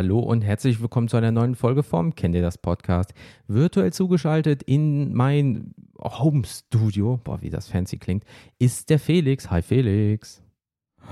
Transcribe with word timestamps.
Hallo 0.00 0.20
und 0.20 0.40
herzlich 0.40 0.80
willkommen 0.80 1.08
zu 1.08 1.18
einer 1.18 1.30
neuen 1.30 1.54
Folge 1.54 1.82
vom 1.82 2.14
Kennt 2.14 2.34
ihr 2.34 2.40
das 2.40 2.56
Podcast? 2.56 3.12
Virtuell 3.48 3.92
zugeschaltet 3.92 4.62
in 4.62 5.12
mein 5.12 5.74
Home 5.98 6.42
Studio, 6.46 7.20
boah, 7.22 7.42
wie 7.42 7.50
das 7.50 7.68
fancy 7.68 7.98
klingt, 7.98 8.24
ist 8.58 8.88
der 8.88 8.98
Felix. 8.98 9.50
Hi 9.50 9.60
Felix. 9.60 10.42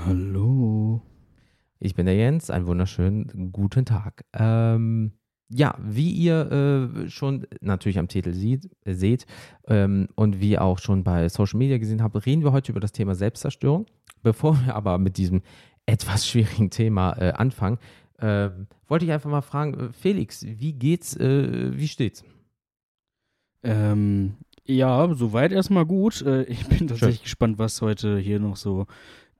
Hallo. 0.06 1.02
Ich 1.78 1.96
bin 1.96 2.06
der 2.06 2.16
Jens, 2.16 2.48
einen 2.48 2.66
wunderschönen 2.66 3.52
guten 3.52 3.84
Tag. 3.84 4.24
Ähm, 4.32 5.12
ja, 5.50 5.74
wie 5.78 6.10
ihr 6.10 6.50
äh, 6.50 7.10
schon 7.10 7.46
natürlich 7.60 7.98
am 7.98 8.08
Titel 8.08 8.32
sieht, 8.32 8.70
äh, 8.86 8.94
seht 8.94 9.26
ähm, 9.66 10.08
und 10.14 10.40
wie 10.40 10.58
auch 10.58 10.78
schon 10.78 11.04
bei 11.04 11.28
Social 11.28 11.58
Media 11.58 11.76
gesehen 11.76 12.02
habt, 12.02 12.24
reden 12.24 12.42
wir 12.42 12.52
heute 12.52 12.72
über 12.72 12.80
das 12.80 12.92
Thema 12.92 13.14
Selbstzerstörung. 13.14 13.84
Bevor 14.22 14.58
wir 14.64 14.74
aber 14.74 14.96
mit 14.96 15.18
diesem 15.18 15.42
etwas 15.84 16.26
schwierigen 16.26 16.70
Thema 16.70 17.12
äh, 17.18 17.32
anfangen, 17.32 17.76
äh, 18.18 18.50
wollte 18.86 19.04
ich 19.04 19.12
einfach 19.12 19.30
mal 19.30 19.42
fragen, 19.42 19.74
äh, 19.74 19.92
Felix, 19.92 20.44
wie 20.44 20.72
geht's, 20.72 21.16
äh, 21.16 21.76
wie 21.76 21.88
steht's? 21.88 22.24
Ähm, 23.62 24.34
ja, 24.64 25.12
soweit 25.14 25.52
erstmal 25.52 25.86
gut. 25.86 26.22
Äh, 26.22 26.44
ich 26.44 26.66
bin 26.66 26.88
tatsächlich 26.88 27.18
Schön. 27.18 27.24
gespannt, 27.24 27.58
was 27.58 27.80
heute 27.80 28.18
hier 28.18 28.38
noch 28.38 28.56
so 28.56 28.86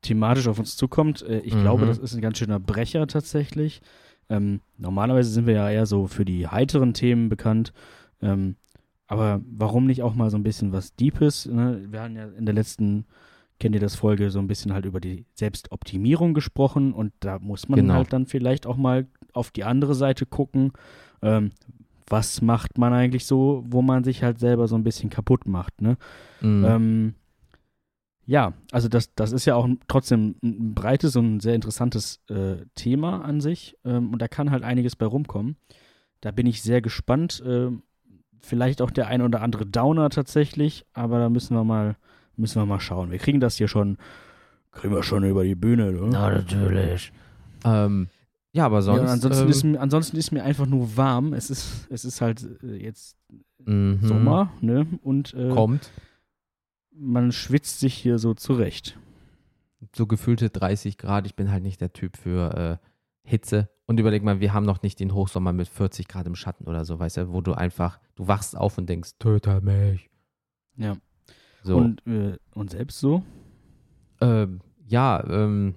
thematisch 0.02 0.48
auf 0.48 0.58
uns 0.58 0.76
zukommt. 0.76 1.22
Äh, 1.22 1.40
ich 1.40 1.54
mhm. 1.54 1.62
glaube, 1.62 1.86
das 1.86 1.98
ist 1.98 2.14
ein 2.14 2.20
ganz 2.20 2.38
schöner 2.38 2.60
Brecher 2.60 3.06
tatsächlich. 3.06 3.82
Ähm, 4.30 4.60
normalerweise 4.76 5.30
sind 5.30 5.46
wir 5.46 5.54
ja 5.54 5.70
eher 5.70 5.86
so 5.86 6.06
für 6.06 6.24
die 6.24 6.46
heiteren 6.46 6.94
Themen 6.94 7.28
bekannt. 7.28 7.72
Ähm, 8.20 8.56
aber 9.06 9.40
warum 9.50 9.86
nicht 9.86 10.02
auch 10.02 10.14
mal 10.14 10.30
so 10.30 10.36
ein 10.36 10.42
bisschen 10.42 10.72
was 10.72 10.94
Deepes? 10.94 11.46
Ne? 11.46 11.86
Wir 11.90 12.02
hatten 12.02 12.16
ja 12.16 12.26
in 12.26 12.44
der 12.44 12.54
letzten 12.54 13.06
kennt 13.58 13.74
ihr 13.74 13.80
das 13.80 13.96
Folge 13.96 14.30
so 14.30 14.38
ein 14.38 14.46
bisschen 14.46 14.72
halt 14.72 14.84
über 14.84 15.00
die 15.00 15.26
Selbstoptimierung 15.34 16.34
gesprochen 16.34 16.92
und 16.92 17.12
da 17.20 17.38
muss 17.38 17.68
man 17.68 17.80
genau. 17.80 17.94
halt 17.94 18.12
dann 18.12 18.26
vielleicht 18.26 18.66
auch 18.66 18.76
mal 18.76 19.06
auf 19.32 19.50
die 19.50 19.64
andere 19.64 19.94
Seite 19.94 20.26
gucken. 20.26 20.72
Ähm, 21.22 21.50
was 22.06 22.40
macht 22.40 22.78
man 22.78 22.92
eigentlich 22.92 23.26
so, 23.26 23.64
wo 23.66 23.82
man 23.82 24.04
sich 24.04 24.22
halt 24.22 24.38
selber 24.38 24.66
so 24.66 24.76
ein 24.76 24.84
bisschen 24.84 25.10
kaputt 25.10 25.46
macht, 25.46 25.82
ne? 25.82 25.96
Mhm. 26.40 26.64
Ähm, 26.64 27.14
ja, 28.24 28.52
also 28.72 28.88
das, 28.88 29.14
das 29.14 29.32
ist 29.32 29.46
ja 29.46 29.54
auch 29.54 29.66
trotzdem 29.88 30.36
ein 30.42 30.74
breites 30.74 31.16
und 31.16 31.36
ein 31.36 31.40
sehr 31.40 31.54
interessantes 31.54 32.20
äh, 32.28 32.56
Thema 32.74 33.24
an 33.24 33.40
sich 33.40 33.76
ähm, 33.84 34.12
und 34.12 34.20
da 34.20 34.28
kann 34.28 34.50
halt 34.50 34.64
einiges 34.64 34.96
bei 34.96 35.06
rumkommen. 35.06 35.56
Da 36.20 36.30
bin 36.30 36.46
ich 36.46 36.62
sehr 36.62 36.82
gespannt. 36.82 37.42
Äh, 37.44 37.70
vielleicht 38.40 38.82
auch 38.82 38.90
der 38.90 39.08
ein 39.08 39.22
oder 39.22 39.40
andere 39.40 39.64
Downer 39.66 40.10
tatsächlich, 40.10 40.84
aber 40.92 41.18
da 41.18 41.30
müssen 41.30 41.56
wir 41.56 41.64
mal 41.64 41.96
Müssen 42.38 42.60
wir 42.60 42.66
mal 42.66 42.80
schauen. 42.80 43.10
Wir 43.10 43.18
kriegen 43.18 43.40
das 43.40 43.56
hier 43.56 43.68
schon, 43.68 43.98
kriegen 44.72 44.94
wir 44.94 45.02
schon 45.02 45.24
über 45.24 45.44
die 45.44 45.54
Bühne. 45.54 45.92
Ne? 45.92 46.08
Na, 46.10 46.30
natürlich. 46.30 47.12
Ähm, 47.64 48.08
ja, 48.52 48.64
aber 48.64 48.80
sonst. 48.80 49.02
Ja, 49.02 49.12
ansonsten, 49.12 49.42
ähm, 49.42 49.50
ist, 49.50 49.64
mir, 49.64 49.80
ansonsten 49.80 50.16
ist 50.16 50.30
mir 50.30 50.44
einfach 50.44 50.66
nur 50.66 50.96
warm. 50.96 51.32
Es 51.32 51.50
ist, 51.50 51.86
es 51.90 52.04
ist 52.04 52.20
halt 52.20 52.46
äh, 52.62 52.76
jetzt 52.76 53.16
mhm. 53.64 53.98
Sommer, 54.02 54.52
ne? 54.60 54.86
Und 55.02 55.34
äh, 55.34 55.50
kommt. 55.50 55.90
Man 56.92 57.30
schwitzt 57.32 57.80
sich 57.80 57.94
hier 57.94 58.18
so 58.18 58.34
zurecht. 58.34 58.98
So 59.94 60.06
gefühlte 60.06 60.50
30 60.50 60.98
Grad. 60.98 61.26
Ich 61.26 61.36
bin 61.36 61.50
halt 61.50 61.62
nicht 61.62 61.80
der 61.80 61.92
Typ 61.92 62.16
für 62.16 62.80
äh, 62.82 62.86
Hitze. 63.28 63.68
Und 63.86 64.00
überleg 64.00 64.22
mal, 64.22 64.40
wir 64.40 64.52
haben 64.52 64.66
noch 64.66 64.82
nicht 64.82 65.00
den 65.00 65.14
Hochsommer 65.14 65.52
mit 65.52 65.68
40 65.68 66.08
Grad 66.08 66.26
im 66.26 66.34
Schatten 66.34 66.66
oder 66.66 66.84
so, 66.84 66.98
weißt 66.98 67.18
du, 67.18 67.32
wo 67.32 67.40
du 67.40 67.54
einfach, 67.54 68.00
du 68.16 68.26
wachst 68.28 68.56
auf 68.56 68.76
und 68.76 68.88
denkst, 68.88 69.12
töte 69.18 69.60
mich. 69.60 70.10
Ja. 70.76 70.96
So. 71.62 71.76
Und, 71.76 72.06
äh, 72.06 72.36
und 72.54 72.70
selbst 72.70 73.00
so? 73.00 73.22
Ähm, 74.20 74.60
ja, 74.86 75.22
ähm, 75.28 75.74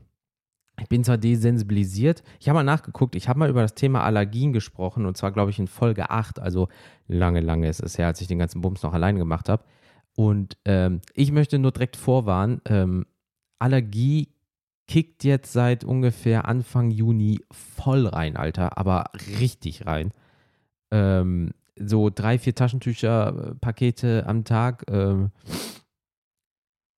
ich 0.80 0.90
bin 0.90 1.04
zwar 1.04 1.18
desensibilisiert. 1.18 2.24
Ich 2.40 2.50
habe 2.50 2.58
mal 2.58 2.64
nachgeguckt, 2.64 3.16
ich 3.16 3.30
habe 3.30 3.40
mal 3.40 3.50
über 3.50 3.62
das 3.62 3.76
Thema 3.76 4.04
Allergien 4.04 4.54
gesprochen 4.54 5.06
und 5.06 5.16
zwar, 5.18 5.32
glaube 5.32 5.52
ich, 5.52 5.60
in 5.60 5.68
Folge 5.68 6.10
8, 6.10 6.40
also 6.40 6.70
lange, 7.08 7.40
lange 7.40 7.70
ist 7.70 7.84
es 7.84 7.98
her, 7.98 8.08
als 8.08 8.22
ich 8.22 8.28
den 8.28 8.40
ganzen 8.40 8.62
Bums 8.62 8.82
noch 8.84 8.94
allein 8.94 9.18
gemacht 9.18 9.50
habe. 9.50 9.64
Und 10.16 10.58
ähm, 10.66 11.02
ich 11.14 11.32
möchte 11.32 11.60
nur 11.60 11.72
direkt 11.72 11.96
vorwarnen, 11.98 12.62
ähm, 12.66 13.06
Allergie 13.60 14.30
kickt 14.88 15.24
jetzt 15.24 15.54
seit 15.54 15.84
ungefähr 15.84 16.48
Anfang 16.48 16.92
Juni 16.92 17.42
voll 17.52 18.08
rein, 18.08 18.36
Alter, 18.36 18.78
aber 18.78 19.12
richtig 19.40 19.86
rein. 19.86 20.12
Ähm, 20.90 21.52
so 21.86 22.10
drei, 22.10 22.38
vier 22.38 22.56
Taschentücher, 22.56 23.56
Pakete 23.62 24.26
am 24.28 24.44
Tag. 24.44 24.84
Ähm, 24.90 25.32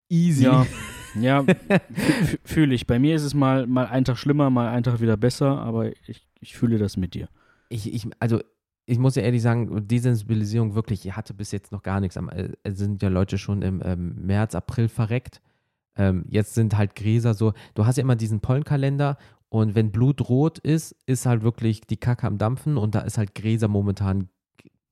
easy. 0.10 0.44
Ja, 0.44 0.66
ja 1.20 1.46
fühle 2.44 2.76
ich. 2.76 2.88
Bei 2.88 3.00
mir 3.00 3.16
ist 3.16 3.24
es 3.24 3.34
mal, 3.34 3.68
mal 3.68 3.88
einen 3.88 4.06
Tag 4.06 4.18
schlimmer, 4.18 4.50
mal 4.50 4.70
einen 4.70 4.84
Tag 4.84 5.02
wieder 5.02 5.18
besser, 5.18 5.60
aber 5.60 5.92
ich, 6.08 6.28
ich 6.40 6.56
fühle 6.56 6.78
das 6.78 6.98
mit 6.98 7.14
dir. 7.14 7.30
Ich, 7.70 7.94
ich, 7.94 8.08
also 8.20 8.40
ich 8.86 9.00
muss 9.00 9.16
ja 9.16 9.24
ehrlich 9.24 9.42
sagen, 9.42 9.88
Desensibilisierung 9.88 10.76
wirklich, 10.76 11.06
ich 11.06 11.16
hatte 11.16 11.34
bis 11.34 11.52
jetzt 11.52 11.72
noch 11.72 11.84
gar 11.84 12.00
nichts. 12.00 12.16
Äh, 12.16 12.50
es 12.64 12.78
sind 12.78 13.02
ja 13.02 13.10
Leute 13.10 13.38
schon 13.38 13.62
im 13.62 13.82
ähm, 13.84 14.26
März, 14.26 14.56
April 14.56 14.90
verreckt. 14.90 15.42
Ähm, 15.96 16.26
jetzt 16.28 16.56
sind 16.56 16.76
halt 16.78 16.96
Gräser 16.96 17.34
so, 17.34 17.54
du 17.76 17.86
hast 17.86 17.98
ja 17.98 18.04
immer 18.04 18.16
diesen 18.16 18.40
Pollenkalender 18.40 19.18
und 19.50 19.76
wenn 19.76 19.92
Blut 19.92 20.28
rot 20.30 20.58
ist, 20.58 20.96
ist 21.06 21.28
halt 21.28 21.44
wirklich 21.44 21.82
die 21.82 21.98
Kacke 21.98 22.26
am 22.26 22.40
Dampfen 22.40 22.78
und 22.78 22.96
da 22.96 23.02
ist 23.02 23.20
halt 23.20 23.36
Gräser 23.36 23.68
momentan 23.68 24.30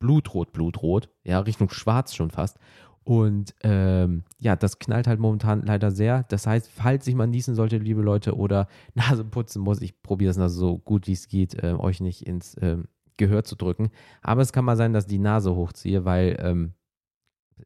blutrot, 0.02 0.52
blutrot, 0.52 1.10
ja, 1.24 1.40
Richtung 1.40 1.70
schwarz 1.70 2.14
schon 2.14 2.32
fast. 2.32 2.60
Und 3.04 3.56
ähm, 3.64 4.24
ja, 4.38 4.56
das 4.56 4.78
knallt 4.78 5.08
halt 5.08 5.20
momentan 5.20 5.64
leider 5.64 5.90
sehr. 5.90 6.24
Das 6.24 6.46
heißt, 6.46 6.70
falls 6.70 7.08
ich 7.08 7.16
mal 7.16 7.26
niesen 7.26 7.56
sollte, 7.56 7.78
liebe 7.78 8.02
Leute, 8.02 8.36
oder 8.36 8.68
Nase 8.94 9.24
putzen 9.24 9.62
muss, 9.62 9.82
ich 9.82 10.02
probiere 10.04 10.32
es 10.32 10.38
also 10.38 10.60
so 10.60 10.78
gut 10.78 11.08
wie 11.08 11.14
es 11.14 11.28
geht, 11.28 11.64
äh, 11.64 11.74
euch 11.74 12.02
nicht 12.02 12.28
ins 12.28 12.56
äh, 12.56 12.78
Gehör 13.18 13.44
zu 13.44 13.56
drücken. 13.56 13.92
Aber 14.22 14.42
es 14.42 14.54
kann 14.54 14.66
mal 14.66 14.78
sein, 14.78 14.94
dass 14.94 15.06
ich 15.06 15.10
die 15.10 15.20
Nase 15.20 15.56
hochziehe, 15.56 16.06
weil 16.06 16.38
ähm, 16.42 16.74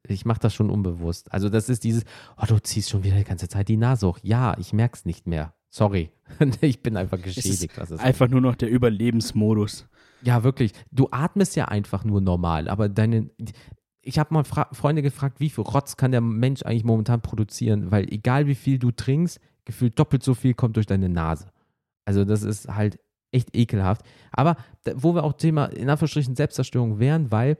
ich 0.07 0.25
mache 0.25 0.40
das 0.40 0.53
schon 0.53 0.69
unbewusst. 0.69 1.31
Also 1.34 1.50
das 1.50 1.69
ist 1.69 1.84
dieses, 1.84 2.03
oh, 2.38 2.46
du 2.47 2.59
ziehst 2.59 2.90
schon 2.90 3.03
wieder 3.03 3.17
die 3.17 3.23
ganze 3.23 3.47
Zeit 3.47 3.67
die 3.67 3.78
Nase 3.78 4.07
hoch. 4.07 4.19
Ja, 4.23 4.56
ich 4.57 4.73
merke 4.73 4.96
es 4.96 5.06
nicht 5.06 5.28
mehr. 5.28 5.53
Sorry. 5.69 6.12
ich 6.62 6.81
bin 6.81 6.96
einfach 6.96 7.22
geschädigt. 7.22 7.78
Es 7.78 7.91
ist 7.91 8.00
einfach 8.00 8.29
nur 8.29 8.40
noch 8.40 8.56
der 8.56 8.69
Überlebensmodus. 8.69 9.88
Ja, 10.22 10.44
wirklich. 10.44 10.74
Du 10.92 11.08
atmest 11.12 11.56
ja 11.56 11.66
einfach 11.66 12.03
nur 12.03 12.22
normal, 12.22 12.68
aber 12.68 12.90
deine. 12.90 13.30
Ich 14.02 14.20
habe 14.20 14.34
mal 14.34 14.44
Fra 14.44 14.68
Freunde 14.72 15.02
gefragt, 15.02 15.40
wie 15.40 15.50
viel 15.50 15.64
Rotz 15.64 15.98
kann 15.98 16.12
der 16.12 16.22
Mensch 16.22 16.64
eigentlich 16.64 16.84
momentan 16.84 17.22
produzieren, 17.22 17.92
weil 17.92 18.12
egal 18.14 18.46
wie 18.46 18.56
viel 18.56 18.78
du 18.78 18.92
trinkst, 18.92 19.40
gefühlt 19.66 19.98
doppelt 19.98 20.22
so 20.24 20.36
viel 20.36 20.53
kommt 20.53 20.76
durch 20.76 20.86
deine 20.86 21.09
Nase. 21.09 21.48
Also 22.06 22.24
das 22.24 22.44
ist 22.44 22.68
halt 22.68 23.00
echt 23.31 23.56
ekelhaft. 23.56 24.06
Aber 24.31 24.58
wo 24.96 25.16
wir 25.16 25.24
auch 25.24 25.34
Thema 25.34 25.66
in 25.66 25.90
Anführungsstrichen 25.90 26.36
Selbstzerstörung 26.36 27.00
wären, 27.00 27.32
weil 27.32 27.58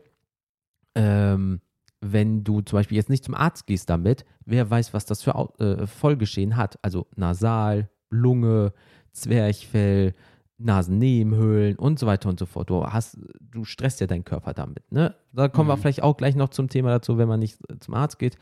ähm, 0.94 1.62
wenn 2.02 2.44
du 2.44 2.62
zum 2.62 2.78
Beispiel 2.78 2.98
jetzt 2.98 3.10
nicht 3.10 3.24
zum 3.24 3.36
Arzt 3.36 3.66
gehst 3.68 3.90
damit, 3.90 4.26
wer 4.46 4.70
weiß, 4.70 4.94
was 4.94 5.06
das 5.06 5.24
für 5.24 5.50
äh, 5.60 5.88
Folgeschehen 5.88 6.56
hat. 6.56 6.78
Also 6.84 7.08
Nasal, 7.16 7.90
Lunge, 8.10 8.74
Zwerchfell, 9.12 10.14
Nasennebenhöhlen 10.58 11.78
und 11.78 12.00
so 12.00 12.08
weiter 12.08 12.30
und 12.30 12.40
so 12.40 12.46
fort. 12.46 12.70
Du 12.70 12.86
hast, 12.86 13.18
du 13.40 13.66
stresst 13.66 14.00
ja 14.00 14.08
deinen 14.08 14.24
Körper 14.24 14.54
damit. 14.54 14.90
Ne? 14.92 15.16
Da 15.34 15.50
kommen 15.50 15.68
mhm. 15.68 15.74
wir 15.74 15.78
vielleicht 15.78 16.04
auch 16.04 16.16
gleich 16.16 16.36
noch 16.36 16.50
zum 16.50 16.70
Thema 16.70 16.90
dazu, 16.90 17.18
wenn 17.18 17.28
man 17.28 17.40
nicht 17.40 17.60
zum 17.80 17.94
Arzt 17.94 18.20
geht. 18.20 18.38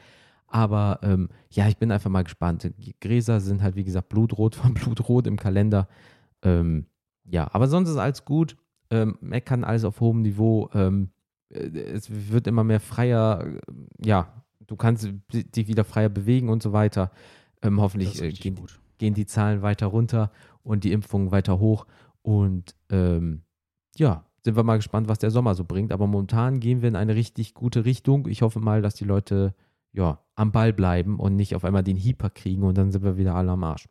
Aber 0.48 1.00
ähm, 1.02 1.30
ja, 1.50 1.68
ich 1.68 1.78
bin 1.78 1.92
einfach 1.92 2.12
mal 2.12 2.24
gespannt. 2.24 2.72
Die 2.78 2.96
Gräser 3.00 3.40
sind 3.40 3.64
halt, 3.64 3.76
wie 3.76 3.84
gesagt, 3.84 4.10
blutrot 4.10 4.56
von 4.56 4.74
Blutrot 4.76 5.26
im 5.26 5.38
Kalender. 5.38 5.88
Ähm, 6.44 6.86
ja, 7.26 7.50
aber 7.52 7.68
sonst 7.68 7.90
ist 7.90 7.98
alles 7.98 8.26
gut. 8.26 8.58
Ähm, 8.92 9.18
meckern 9.22 9.64
alles 9.64 9.84
auf 9.84 10.00
hohem 10.00 10.22
Niveau. 10.22 10.70
Ähm, 10.76 11.10
äh, 11.50 11.70
es 11.80 12.32
wird 12.32 12.46
immer 12.46 12.64
mehr 12.64 12.80
freier. 12.80 13.48
Ja, 14.04 14.44
du 14.68 14.76
kannst 14.76 15.10
dich 15.32 15.68
wieder 15.68 15.84
freier 15.84 16.10
bewegen 16.10 16.50
und 16.50 16.62
so 16.62 16.74
weiter. 16.74 17.12
Ähm, 17.64 17.82
hoffentlich 17.82 18.22
äh, 18.22 18.32
gehen, 18.32 18.60
gehen 19.00 19.16
die 19.16 19.26
Zahlen 19.26 19.64
weiter 19.64 19.88
runter 19.88 20.32
und 20.62 20.84
die 20.84 20.92
Impfungen 20.92 21.32
weiter 21.32 21.60
hoch. 21.60 21.88
Und 22.24 22.76
ähm, 22.90 23.44
ja, 23.96 24.26
sind 24.44 24.56
wir 24.56 24.64
mal 24.64 24.78
gespannt, 24.78 25.08
was 25.08 25.20
der 25.20 25.32
Sommer 25.32 25.56
so 25.56 25.64
bringt. 25.64 25.92
Aber 25.92 26.08
momentan 26.08 26.60
gehen 26.60 26.82
wir 26.82 26.90
in 26.90 26.96
eine 26.96 27.16
richtig 27.16 27.54
gute 27.54 27.86
Richtung. 27.86 28.28
Ich 28.28 28.42
hoffe 28.42 28.60
mal, 28.60 28.82
dass 28.82 28.96
die 28.96 29.06
Leute 29.06 29.54
ja 29.92 30.20
am 30.36 30.52
Ball 30.52 30.74
bleiben 30.74 31.20
und 31.20 31.36
nicht 31.36 31.56
auf 31.56 31.64
einmal 31.64 31.84
den 31.84 31.98
Hyper 31.98 32.30
kriegen 32.30 32.64
und 32.64 32.78
dann 32.78 32.92
sind 32.92 33.04
wir 33.04 33.18
wieder 33.18 33.36
alle 33.36 33.52
am 33.52 33.64
Arsch. 33.64 33.88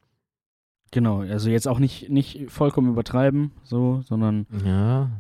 Genau, 0.91 1.21
also 1.21 1.49
jetzt 1.49 1.69
auch 1.69 1.79
nicht, 1.79 2.11
nicht 2.11 2.51
vollkommen 2.51 2.91
übertreiben, 2.91 3.53
so, 3.63 4.03
sondern 4.03 4.47
ja. 4.65 5.11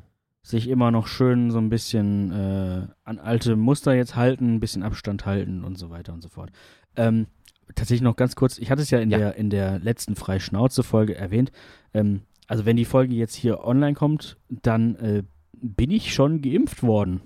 sich 0.42 0.68
immer 0.68 0.90
noch 0.90 1.06
schön 1.06 1.50
so 1.50 1.58
ein 1.58 1.70
bisschen 1.70 2.30
äh, 2.30 2.86
an 3.04 3.18
alte 3.18 3.56
Muster 3.56 3.94
jetzt 3.94 4.16
halten, 4.16 4.56
ein 4.56 4.60
bisschen 4.60 4.82
Abstand 4.82 5.24
halten 5.24 5.64
und 5.64 5.78
so 5.78 5.88
weiter 5.88 6.12
und 6.12 6.22
so 6.22 6.28
fort. 6.28 6.50
Ähm, 6.96 7.26
tatsächlich 7.74 8.02
noch 8.02 8.16
ganz 8.16 8.36
kurz, 8.36 8.58
ich 8.58 8.70
hatte 8.70 8.82
es 8.82 8.90
ja 8.90 8.98
in, 8.98 9.10
ja. 9.10 9.18
Der, 9.18 9.36
in 9.36 9.48
der 9.48 9.78
letzten 9.78 10.14
Freischnauze-Folge 10.14 11.14
erwähnt. 11.14 11.52
Ähm, 11.94 12.22
also 12.46 12.64
wenn 12.66 12.76
die 12.76 12.84
Folge 12.84 13.14
jetzt 13.14 13.34
hier 13.34 13.64
online 13.64 13.94
kommt, 13.94 14.38
dann 14.48 14.96
äh, 14.96 15.22
bin 15.52 15.90
ich 15.90 16.12
schon 16.12 16.42
geimpft 16.42 16.82
worden. 16.82 17.22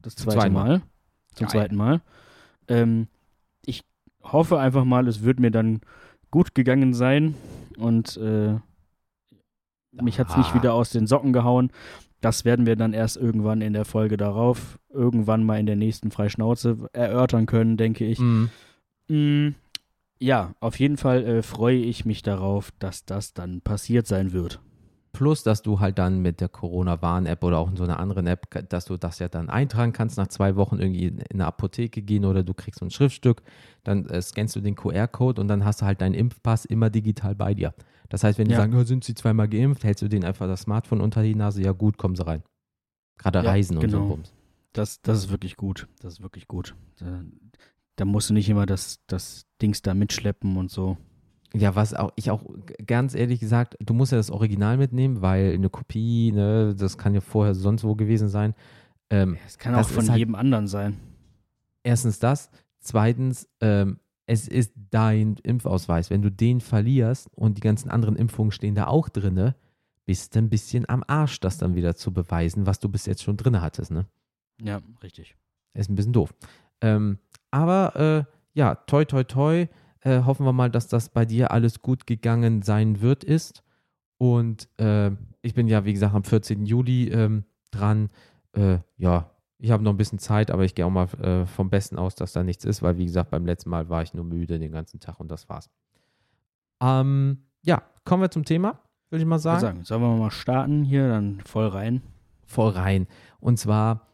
Das 0.00 0.16
zweite 0.16 0.38
Zweimal. 0.38 0.68
Mal. 0.68 0.82
Zum 1.34 1.46
Geil. 1.46 1.50
zweiten 1.50 1.76
Mal. 1.76 2.00
Ähm, 2.68 3.08
ich 3.64 3.82
hoffe 4.22 4.58
einfach 4.58 4.84
mal, 4.84 5.06
es 5.06 5.22
wird 5.22 5.40
mir 5.40 5.50
dann 5.50 5.80
gut 6.30 6.54
gegangen 6.54 6.94
sein 6.94 7.34
und 7.76 8.16
äh, 8.16 8.56
mich 9.92 10.18
hat 10.18 10.30
es 10.30 10.36
nicht 10.36 10.54
wieder 10.54 10.74
aus 10.74 10.90
den 10.90 11.06
Socken 11.06 11.32
gehauen. 11.32 11.70
Das 12.20 12.44
werden 12.44 12.66
wir 12.66 12.76
dann 12.76 12.92
erst 12.92 13.16
irgendwann 13.16 13.60
in 13.60 13.72
der 13.72 13.84
Folge 13.84 14.16
darauf, 14.16 14.78
irgendwann 14.90 15.44
mal 15.44 15.60
in 15.60 15.66
der 15.66 15.76
nächsten 15.76 16.10
Freischnauze 16.10 16.88
erörtern 16.92 17.46
können, 17.46 17.76
denke 17.76 18.04
ich. 18.04 18.18
Mhm. 18.18 18.50
Mm, 19.08 19.54
ja, 20.20 20.54
auf 20.60 20.78
jeden 20.78 20.96
Fall 20.96 21.24
äh, 21.24 21.42
freue 21.42 21.78
ich 21.78 22.04
mich 22.04 22.22
darauf, 22.22 22.72
dass 22.78 23.04
das 23.04 23.34
dann 23.34 23.60
passiert 23.60 24.06
sein 24.06 24.32
wird. 24.32 24.60
Plus, 25.12 25.42
dass 25.42 25.62
du 25.62 25.80
halt 25.80 25.98
dann 25.98 26.20
mit 26.20 26.40
der 26.40 26.48
Corona-Warn-App 26.48 27.42
oder 27.42 27.58
auch 27.58 27.70
in 27.70 27.76
so 27.76 27.84
einer 27.84 27.98
anderen 27.98 28.26
App, 28.26 28.46
dass 28.68 28.84
du 28.84 28.96
das 28.96 29.18
ja 29.18 29.28
dann 29.28 29.48
eintragen 29.48 29.92
kannst, 29.92 30.16
nach 30.16 30.28
zwei 30.28 30.54
Wochen 30.54 30.78
irgendwie 30.78 31.06
in 31.06 31.22
eine 31.32 31.46
Apotheke 31.46 32.02
gehen 32.02 32.24
oder 32.24 32.42
du 32.42 32.54
kriegst 32.54 32.80
so 32.80 32.86
ein 32.86 32.90
Schriftstück, 32.90 33.42
dann 33.84 34.06
äh, 34.06 34.20
scannst 34.22 34.54
du 34.54 34.60
den 34.60 34.76
QR-Code 34.76 35.40
und 35.40 35.48
dann 35.48 35.64
hast 35.64 35.80
du 35.80 35.86
halt 35.86 36.00
deinen 36.02 36.14
Impfpass 36.14 36.66
immer 36.66 36.90
digital 36.90 37.34
bei 37.34 37.54
dir. 37.54 37.74
Das 38.10 38.22
heißt, 38.22 38.38
wenn 38.38 38.46
die 38.46 38.52
ja. 38.52 38.58
sagen, 38.58 38.74
oh, 38.74 38.84
sind 38.84 39.02
sie 39.04 39.14
zweimal 39.14 39.48
geimpft, 39.48 39.82
hältst 39.84 40.02
du 40.02 40.08
denen 40.08 40.24
einfach 40.24 40.46
das 40.46 40.62
Smartphone 40.62 41.00
unter 41.00 41.22
die 41.22 41.34
Nase, 41.34 41.62
ja 41.62 41.72
gut, 41.72 41.98
kommen 41.98 42.14
sie 42.14 42.26
rein. 42.26 42.42
Gerade 43.18 43.40
ja, 43.40 43.50
Reisen 43.50 43.80
genau. 43.80 43.98
und 43.98 44.02
so 44.02 44.08
Bums. 44.08 44.32
Das, 44.72 45.02
das 45.02 45.18
ist 45.18 45.30
wirklich 45.30 45.56
gut. 45.56 45.88
Das 46.00 46.14
ist 46.14 46.22
wirklich 46.22 46.46
gut. 46.46 46.76
Da, 47.98 48.04
musst 48.04 48.30
du 48.30 48.34
nicht 48.34 48.48
immer 48.48 48.66
das, 48.66 49.00
das 49.06 49.46
Dings 49.60 49.82
da 49.82 49.94
mitschleppen 49.94 50.56
und 50.56 50.70
so. 50.70 50.96
Ja, 51.54 51.74
was 51.74 51.94
auch 51.94 52.12
ich 52.16 52.30
auch 52.30 52.44
ganz 52.86 53.14
ehrlich 53.14 53.40
gesagt, 53.40 53.76
du 53.80 53.94
musst 53.94 54.12
ja 54.12 54.18
das 54.18 54.30
Original 54.30 54.76
mitnehmen, 54.76 55.22
weil 55.22 55.54
eine 55.54 55.70
Kopie, 55.70 56.30
ne, 56.32 56.74
das 56.78 56.98
kann 56.98 57.14
ja 57.14 57.20
vorher 57.20 57.54
sonst 57.54 57.84
wo 57.84 57.94
gewesen 57.94 58.28
sein. 58.28 58.54
Ähm, 59.10 59.38
es 59.46 59.58
kann 59.58 59.74
auch 59.74 59.88
von 59.88 60.08
halt, 60.08 60.18
jedem 60.18 60.34
anderen 60.34 60.66
sein. 60.68 60.98
Erstens 61.82 62.18
das. 62.18 62.50
Zweitens, 62.80 63.48
ähm, 63.60 63.98
es 64.26 64.46
ist 64.46 64.72
dein 64.90 65.36
Impfausweis. 65.42 66.10
Wenn 66.10 66.22
du 66.22 66.30
den 66.30 66.60
verlierst 66.60 67.28
und 67.34 67.56
die 67.56 67.62
ganzen 67.62 67.88
anderen 67.90 68.16
Impfungen 68.16 68.52
stehen 68.52 68.74
da 68.74 68.86
auch 68.86 69.08
drinne, 69.08 69.56
bist 70.04 70.34
du 70.34 70.40
ein 70.40 70.50
bisschen 70.50 70.88
am 70.88 71.02
Arsch, 71.06 71.40
das 71.40 71.58
dann 71.58 71.74
wieder 71.74 71.96
zu 71.96 72.12
beweisen, 72.12 72.66
was 72.66 72.78
du 72.78 72.88
bis 72.88 73.06
jetzt 73.06 73.22
schon 73.22 73.36
drin 73.36 73.60
hattest, 73.60 73.90
ne? 73.90 74.06
Ja, 74.62 74.80
richtig. 75.02 75.34
Ist 75.74 75.90
ein 75.90 75.94
bisschen 75.94 76.12
doof. 76.12 76.34
Ähm, 76.80 77.18
aber 77.50 77.96
äh, 77.96 78.32
ja, 78.54 78.74
toi, 78.74 79.04
toi, 79.04 79.24
toi. 79.24 79.66
Äh, 80.00 80.22
hoffen 80.22 80.46
wir 80.46 80.52
mal, 80.52 80.70
dass 80.70 80.88
das 80.88 81.08
bei 81.08 81.24
dir 81.24 81.50
alles 81.50 81.82
gut 81.82 82.06
gegangen 82.06 82.62
sein 82.62 83.00
wird, 83.00 83.24
ist. 83.24 83.62
Und 84.16 84.68
äh, 84.78 85.10
ich 85.42 85.54
bin 85.54 85.68
ja, 85.68 85.84
wie 85.84 85.92
gesagt, 85.92 86.14
am 86.14 86.24
14. 86.24 86.66
Juli 86.66 87.08
ähm, 87.08 87.44
dran. 87.70 88.10
Äh, 88.52 88.78
ja, 88.96 89.30
ich 89.58 89.70
habe 89.70 89.82
noch 89.82 89.92
ein 89.92 89.96
bisschen 89.96 90.18
Zeit, 90.18 90.50
aber 90.50 90.64
ich 90.64 90.74
gehe 90.74 90.86
auch 90.86 90.90
mal 90.90 91.08
äh, 91.20 91.46
vom 91.46 91.70
Besten 91.70 91.98
aus, 91.98 92.14
dass 92.14 92.32
da 92.32 92.44
nichts 92.44 92.64
ist, 92.64 92.82
weil, 92.82 92.96
wie 92.96 93.06
gesagt, 93.06 93.30
beim 93.30 93.44
letzten 93.44 93.70
Mal 93.70 93.88
war 93.88 94.02
ich 94.02 94.14
nur 94.14 94.24
müde 94.24 94.58
den 94.58 94.72
ganzen 94.72 95.00
Tag 95.00 95.18
und 95.18 95.30
das 95.30 95.48
war's. 95.48 95.68
Ähm, 96.80 97.38
ja, 97.62 97.82
kommen 98.04 98.22
wir 98.22 98.30
zum 98.30 98.44
Thema, 98.44 98.78
würde 99.10 99.22
ich 99.22 99.28
mal 99.28 99.38
sagen. 99.38 99.56
Ich 99.56 99.62
sagen. 99.62 99.84
Sollen 99.84 100.02
wir 100.02 100.16
mal 100.16 100.30
starten 100.30 100.84
hier, 100.84 101.08
dann 101.08 101.40
voll 101.40 101.66
rein? 101.66 102.02
Voll 102.46 102.70
rein. 102.70 103.08
Und 103.40 103.58
zwar 103.58 104.06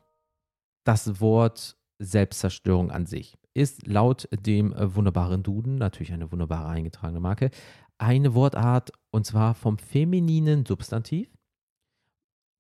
das 0.85 1.21
Wort 1.21 1.77
Selbstzerstörung 2.05 2.91
an 2.91 3.07
sich 3.07 3.37
ist 3.55 3.87
laut 3.87 4.29
dem 4.33 4.73
äh, 4.73 4.95
wunderbaren 4.95 5.43
Duden, 5.43 5.77
natürlich 5.77 6.13
eine 6.13 6.31
wunderbare 6.31 6.69
eingetragene 6.69 7.21
Marke, 7.21 7.51
eine 7.99 8.35
Wortart 8.35 8.93
und 9.11 9.25
zwar 9.27 9.55
vom 9.55 9.79
femininen 9.79 10.67
Substantiv. 10.67 11.29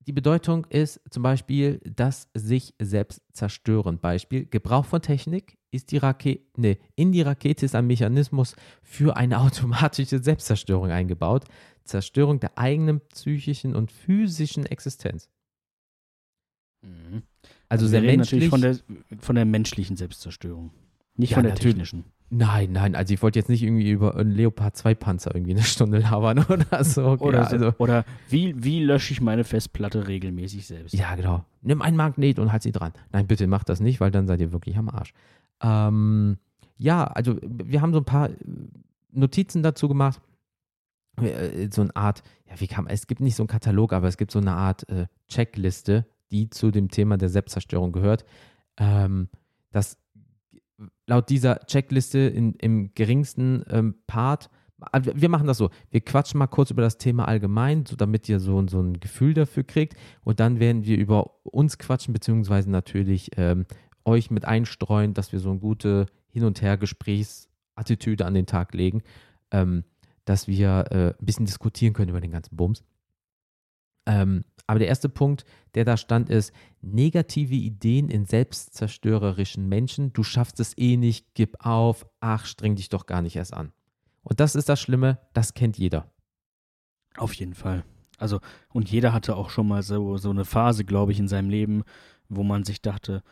Die 0.06 0.12
Bedeutung 0.12 0.66
ist 0.66 1.00
zum 1.10 1.22
Beispiel 1.22 1.80
das 1.84 2.28
sich 2.34 2.74
selbst 2.80 3.22
zerstören. 3.32 3.98
Beispiel: 3.98 4.46
Gebrauch 4.46 4.84
von 4.84 5.00
Technik 5.00 5.58
ist 5.70 5.90
die 5.90 5.96
Rakete, 5.96 6.44
nee, 6.56 6.78
in 6.94 7.10
die 7.12 7.22
Rakete 7.22 7.64
ist 7.64 7.74
ein 7.74 7.86
Mechanismus 7.86 8.54
für 8.82 9.16
eine 9.16 9.40
automatische 9.40 10.22
Selbstzerstörung 10.22 10.90
eingebaut. 10.90 11.44
Zerstörung 11.84 12.40
der 12.40 12.56
eigenen 12.58 13.00
psychischen 13.08 13.74
und 13.74 13.92
physischen 13.92 14.66
Existenz. 14.66 15.28
Mhm. 16.82 17.22
Also, 17.68 17.84
also 17.84 17.88
sehr 17.88 18.02
menschlich. 18.02 18.50
Natürlich 18.50 18.50
von 18.50 18.60
der, 18.60 18.76
von 19.18 19.36
der 19.36 19.44
menschlichen 19.44 19.96
Selbstzerstörung. 19.96 20.70
Nicht 21.16 21.30
ja, 21.30 21.36
von 21.36 21.44
der 21.44 21.54
technischen. 21.54 22.04
Nein, 22.30 22.72
nein, 22.72 22.96
also 22.96 23.14
ich 23.14 23.22
wollte 23.22 23.38
jetzt 23.38 23.48
nicht 23.48 23.62
irgendwie 23.62 23.90
über 23.90 24.16
einen 24.16 24.32
Leopard 24.32 24.76
2 24.76 24.94
Panzer 24.94 25.34
irgendwie 25.34 25.52
eine 25.52 25.62
Stunde 25.62 25.98
labern 25.98 26.38
oder 26.48 26.82
so. 26.82 27.06
Okay, 27.06 27.24
oder, 27.24 27.48
also. 27.48 27.72
oder 27.78 28.04
wie, 28.28 28.64
wie 28.64 28.82
lösche 28.82 29.12
ich 29.12 29.20
meine 29.20 29.44
Festplatte 29.44 30.08
regelmäßig 30.08 30.66
selbst? 30.66 30.94
Ja, 30.94 31.14
genau. 31.14 31.44
Nimm 31.62 31.80
ein 31.80 31.94
Magnet 31.94 32.38
und 32.38 32.50
halt 32.50 32.62
sie 32.62 32.72
dran. 32.72 32.92
Nein, 33.12 33.26
bitte 33.26 33.46
mach 33.46 33.62
das 33.62 33.80
nicht, 33.80 34.00
weil 34.00 34.10
dann 34.10 34.26
seid 34.26 34.40
ihr 34.40 34.52
wirklich 34.52 34.76
am 34.76 34.88
Arsch. 34.88 35.12
Ähm, 35.62 36.38
ja, 36.76 37.04
also 37.04 37.36
wir 37.42 37.80
haben 37.80 37.92
so 37.92 38.00
ein 38.00 38.04
paar 38.04 38.30
Notizen 39.12 39.62
dazu 39.62 39.86
gemacht. 39.86 40.20
Äh, 41.20 41.68
so 41.70 41.82
eine 41.82 41.94
Art, 41.94 42.22
ja, 42.48 42.58
wie 42.58 42.66
kam, 42.66 42.88
es 42.88 43.06
gibt 43.06 43.20
nicht 43.20 43.36
so 43.36 43.44
einen 43.44 43.48
Katalog, 43.48 43.92
aber 43.92 44.08
es 44.08 44.16
gibt 44.16 44.32
so 44.32 44.40
eine 44.40 44.52
Art 44.52 44.88
äh, 44.88 45.06
Checkliste, 45.28 46.06
die 46.34 46.50
zu 46.50 46.72
dem 46.72 46.88
Thema 46.88 47.16
der 47.16 47.28
Selbstzerstörung 47.28 47.92
gehört. 47.92 48.24
Ähm, 48.76 49.28
das 49.70 49.98
laut 51.06 51.30
dieser 51.30 51.60
Checkliste 51.60 52.18
in, 52.18 52.54
im 52.54 52.92
geringsten 52.94 53.64
ähm, 53.70 53.94
Part, 54.08 54.50
also 54.90 55.12
wir 55.14 55.28
machen 55.28 55.46
das 55.46 55.58
so, 55.58 55.70
wir 55.90 56.00
quatschen 56.00 56.38
mal 56.38 56.48
kurz 56.48 56.72
über 56.72 56.82
das 56.82 56.98
Thema 56.98 57.28
allgemein, 57.28 57.86
so 57.86 57.94
damit 57.94 58.28
ihr 58.28 58.40
so, 58.40 58.66
so 58.66 58.80
ein 58.80 58.98
Gefühl 58.98 59.32
dafür 59.32 59.62
kriegt 59.62 59.96
und 60.24 60.40
dann 60.40 60.58
werden 60.58 60.84
wir 60.84 60.98
über 60.98 61.44
uns 61.44 61.78
quatschen, 61.78 62.12
beziehungsweise 62.12 62.68
natürlich 62.68 63.30
ähm, 63.36 63.66
euch 64.04 64.32
mit 64.32 64.44
einstreuen, 64.44 65.14
dass 65.14 65.30
wir 65.30 65.38
so 65.38 65.50
eine 65.50 65.60
gute 65.60 66.06
Hin- 66.26 66.44
und 66.44 66.60
Her-Gesprächsattitüde 66.60 68.26
an 68.26 68.34
den 68.34 68.46
Tag 68.46 68.74
legen, 68.74 69.02
ähm, 69.52 69.84
dass 70.24 70.48
wir 70.48 70.86
äh, 70.90 71.14
ein 71.18 71.24
bisschen 71.24 71.46
diskutieren 71.46 71.94
können 71.94 72.10
über 72.10 72.20
den 72.20 72.32
ganzen 72.32 72.56
Bums. 72.56 72.82
Ähm, 74.06 74.44
aber 74.66 74.78
der 74.78 74.88
erste 74.88 75.08
Punkt, 75.08 75.44
der 75.74 75.84
da 75.84 75.96
stand, 75.96 76.30
ist 76.30 76.52
negative 76.80 77.54
Ideen 77.54 78.08
in 78.08 78.24
selbstzerstörerischen 78.24 79.68
Menschen. 79.68 80.12
Du 80.12 80.22
schaffst 80.22 80.58
es 80.60 80.76
eh 80.78 80.96
nicht, 80.96 81.34
gib 81.34 81.64
auf, 81.64 82.06
ach, 82.20 82.46
streng 82.46 82.76
dich 82.76 82.88
doch 82.88 83.06
gar 83.06 83.22
nicht 83.22 83.36
erst 83.36 83.52
an. 83.54 83.72
Und 84.22 84.40
das 84.40 84.54
ist 84.54 84.68
das 84.68 84.80
Schlimme, 84.80 85.18
das 85.34 85.54
kennt 85.54 85.76
jeder. 85.76 86.10
Auf 87.16 87.34
jeden 87.34 87.54
Fall. 87.54 87.84
Also, 88.18 88.40
und 88.72 88.90
jeder 88.90 89.12
hatte 89.12 89.36
auch 89.36 89.50
schon 89.50 89.68
mal 89.68 89.82
so, 89.82 90.16
so 90.16 90.30
eine 90.30 90.44
Phase, 90.44 90.84
glaube 90.84 91.12
ich, 91.12 91.18
in 91.18 91.28
seinem 91.28 91.50
Leben, 91.50 91.84
wo 92.28 92.42
man 92.42 92.64
sich 92.64 92.80
dachte, 92.80 93.22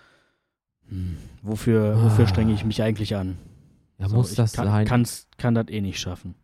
hm, 0.89 1.17
wofür, 1.41 2.03
wofür 2.03 2.27
strenge 2.27 2.53
ich 2.53 2.65
mich 2.65 2.83
eigentlich 2.83 3.17
an? 3.17 3.39
Ja, 3.99 4.09
so, 4.09 4.17
muss 4.17 4.35
das 4.35 4.53
kann, 4.53 4.67
sein? 4.67 4.87
Kann's, 4.87 5.29
kann 5.39 5.55
das 5.55 5.69
eh 5.69 5.81
nicht 5.81 5.99
schaffen. 5.99 6.35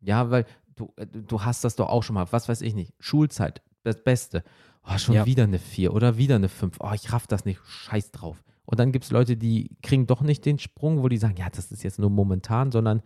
Ja, 0.00 0.30
weil 0.30 0.44
du, 0.74 0.92
äh, 0.96 1.06
du 1.06 1.42
hast 1.42 1.64
das 1.64 1.76
doch 1.76 1.88
auch 1.88 2.02
schon 2.02 2.14
mal, 2.14 2.26
was 2.30 2.48
weiß 2.48 2.60
ich 2.60 2.74
nicht, 2.74 2.92
Schulzeit, 2.98 3.62
das 3.86 4.02
Beste. 4.02 4.42
Oh, 4.84 4.98
schon 4.98 5.14
ja. 5.14 5.26
wieder 5.26 5.44
eine 5.44 5.58
4 5.58 5.92
oder 5.94 6.16
wieder 6.16 6.36
eine 6.36 6.48
5. 6.48 6.76
Oh, 6.80 6.92
ich 6.94 7.12
raff 7.12 7.26
das 7.26 7.44
nicht. 7.44 7.60
Scheiß 7.64 8.12
drauf. 8.12 8.44
Und 8.64 8.80
dann 8.80 8.92
gibt 8.92 9.04
es 9.04 9.10
Leute, 9.10 9.36
die 9.36 9.70
kriegen 9.82 10.06
doch 10.06 10.20
nicht 10.22 10.44
den 10.44 10.58
Sprung, 10.58 11.02
wo 11.02 11.08
die 11.08 11.18
sagen, 11.18 11.36
ja, 11.36 11.48
das 11.48 11.70
ist 11.70 11.82
jetzt 11.82 11.98
nur 11.98 12.10
momentan, 12.10 12.72
sondern 12.72 13.02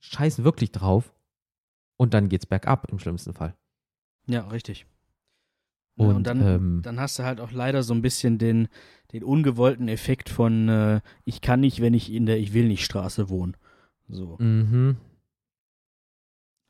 scheißen 0.00 0.44
wirklich 0.44 0.70
drauf. 0.70 1.14
Und 1.96 2.14
dann 2.14 2.28
geht's 2.28 2.46
bergab 2.46 2.90
im 2.90 2.98
schlimmsten 2.98 3.34
Fall. 3.34 3.56
Ja, 4.26 4.46
richtig. 4.48 4.86
Und, 5.96 6.08
ja, 6.08 6.16
und 6.16 6.26
dann, 6.26 6.46
ähm, 6.46 6.80
dann, 6.82 7.00
hast 7.00 7.18
du 7.18 7.24
halt 7.24 7.40
auch 7.40 7.50
leider 7.50 7.82
so 7.82 7.92
ein 7.92 8.02
bisschen 8.02 8.38
den, 8.38 8.68
den 9.12 9.24
ungewollten 9.24 9.88
Effekt 9.88 10.28
von 10.28 10.68
äh, 10.68 11.00
ich 11.24 11.40
kann 11.40 11.60
nicht, 11.60 11.80
wenn 11.80 11.94
ich 11.94 12.12
in 12.12 12.26
der 12.26 12.38
Ich 12.38 12.52
will 12.52 12.68
nicht 12.68 12.84
Straße 12.84 13.28
wohne. 13.28 13.54
So. 14.08 14.36
Mhm. 14.38 14.96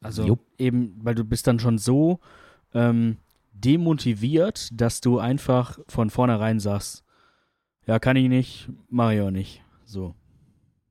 Also 0.01 0.25
Jupp. 0.25 0.41
eben, 0.59 0.97
weil 1.03 1.15
du 1.15 1.25
bist 1.25 1.47
dann 1.47 1.59
schon 1.59 1.77
so 1.77 2.21
ähm, 2.73 3.19
demotiviert, 3.65 4.69
dass 4.73 5.01
du 5.01 5.19
einfach 5.19 5.79
von 5.89 6.11
vornherein 6.11 6.61
sagst, 6.61 7.05
ja, 7.87 7.99
kann 7.99 8.17
ich 8.17 8.29
nicht, 8.29 8.69
mach 8.89 9.13
ich 9.13 9.21
auch 9.21 9.31
nicht. 9.31 9.63
So. 9.85 10.15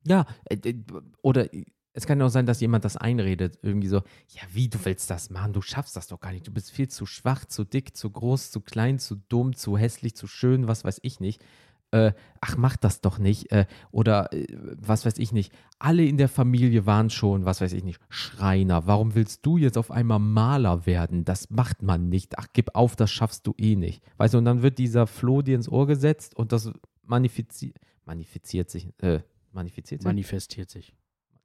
Ja, 0.06 0.26
äh, 0.46 0.74
oder 1.22 1.48
es 1.94 2.06
kann 2.06 2.20
ja 2.20 2.26
auch 2.26 2.30
sein, 2.30 2.46
dass 2.46 2.62
jemand 2.62 2.86
das 2.86 2.98
einredet, 2.98 3.60
irgendwie 3.62 3.88
so, 3.88 3.98
ja, 4.30 4.42
wie, 4.54 4.70
du 4.70 4.84
willst 4.84 5.10
das 5.10 5.30
machen, 5.30 5.54
du 5.54 5.62
schaffst 5.62 5.96
das 5.96 6.08
doch 6.08 6.20
gar 6.20 6.32
nicht, 6.32 6.48
du 6.48 6.52
bist 6.52 6.72
viel 6.72 6.88
zu 6.88 7.06
schwach, 7.06 7.46
zu 7.46 7.64
dick, 7.64 7.96
zu 7.96 8.10
groß, 8.10 8.52
zu 8.52 8.62
klein, 8.62 9.00
zu 9.00 9.16
dumm, 9.16 9.56
zu 9.56 9.78
hässlich, 9.78 10.16
zu 10.16 10.28
schön, 10.28 10.68
was 10.68 10.84
weiß 10.84 11.00
ich 11.04 11.20
nicht 11.20 11.42
äh, 11.92 12.12
ach, 12.42 12.58
mach 12.58 12.78
das 12.78 13.02
doch 13.02 13.18
nicht. 13.18 13.52
Äh, 13.52 13.66
oder 13.92 14.32
äh, 14.34 14.46
was 14.78 15.06
weiß 15.06 15.18
ich 15.18 15.32
nicht. 15.32 15.54
Alle 15.80 16.06
in 16.06 16.18
der 16.18 16.30
Familie 16.30 16.86
waren 16.86 17.10
schon, 17.10 17.46
was 17.46 17.62
weiß 17.62 17.74
ich 17.74 17.84
nicht, 17.84 18.00
Schreiner. 18.10 18.88
Warum 18.88 19.16
willst 19.16 19.46
du 19.46 19.58
jetzt 19.58 19.78
auf 19.78 19.92
einmal 19.92 20.20
Maler 20.20 20.86
werden? 20.86 21.24
Das 21.24 21.50
macht 21.50 21.82
man 21.84 22.10
nicht. 22.10 22.38
Ach, 22.38 22.48
gib 22.54 22.76
auf, 22.76 22.96
das 22.96 23.12
schaffst 23.12 23.48
du 23.48 23.54
eh 23.58 23.76
nicht. 23.76 24.04
Weißt 24.18 24.34
du, 24.34 24.40
und 24.40 24.46
dann 24.46 24.62
wird 24.62 24.78
dieser 24.78 25.08
Floh 25.08 25.42
dir 25.42 25.56
ins 25.56 25.70
Ohr 25.70 25.88
gesetzt 25.88 26.36
und 26.36 26.52
das 26.52 26.72
manifiziert, 27.04 27.78
manifiziert 28.06 28.70
sich, 28.70 28.90
äh, 29.00 29.20
manifiziert 29.52 30.02
sich? 30.02 30.06
Manifestiert 30.06 30.70
sich. 30.70 30.94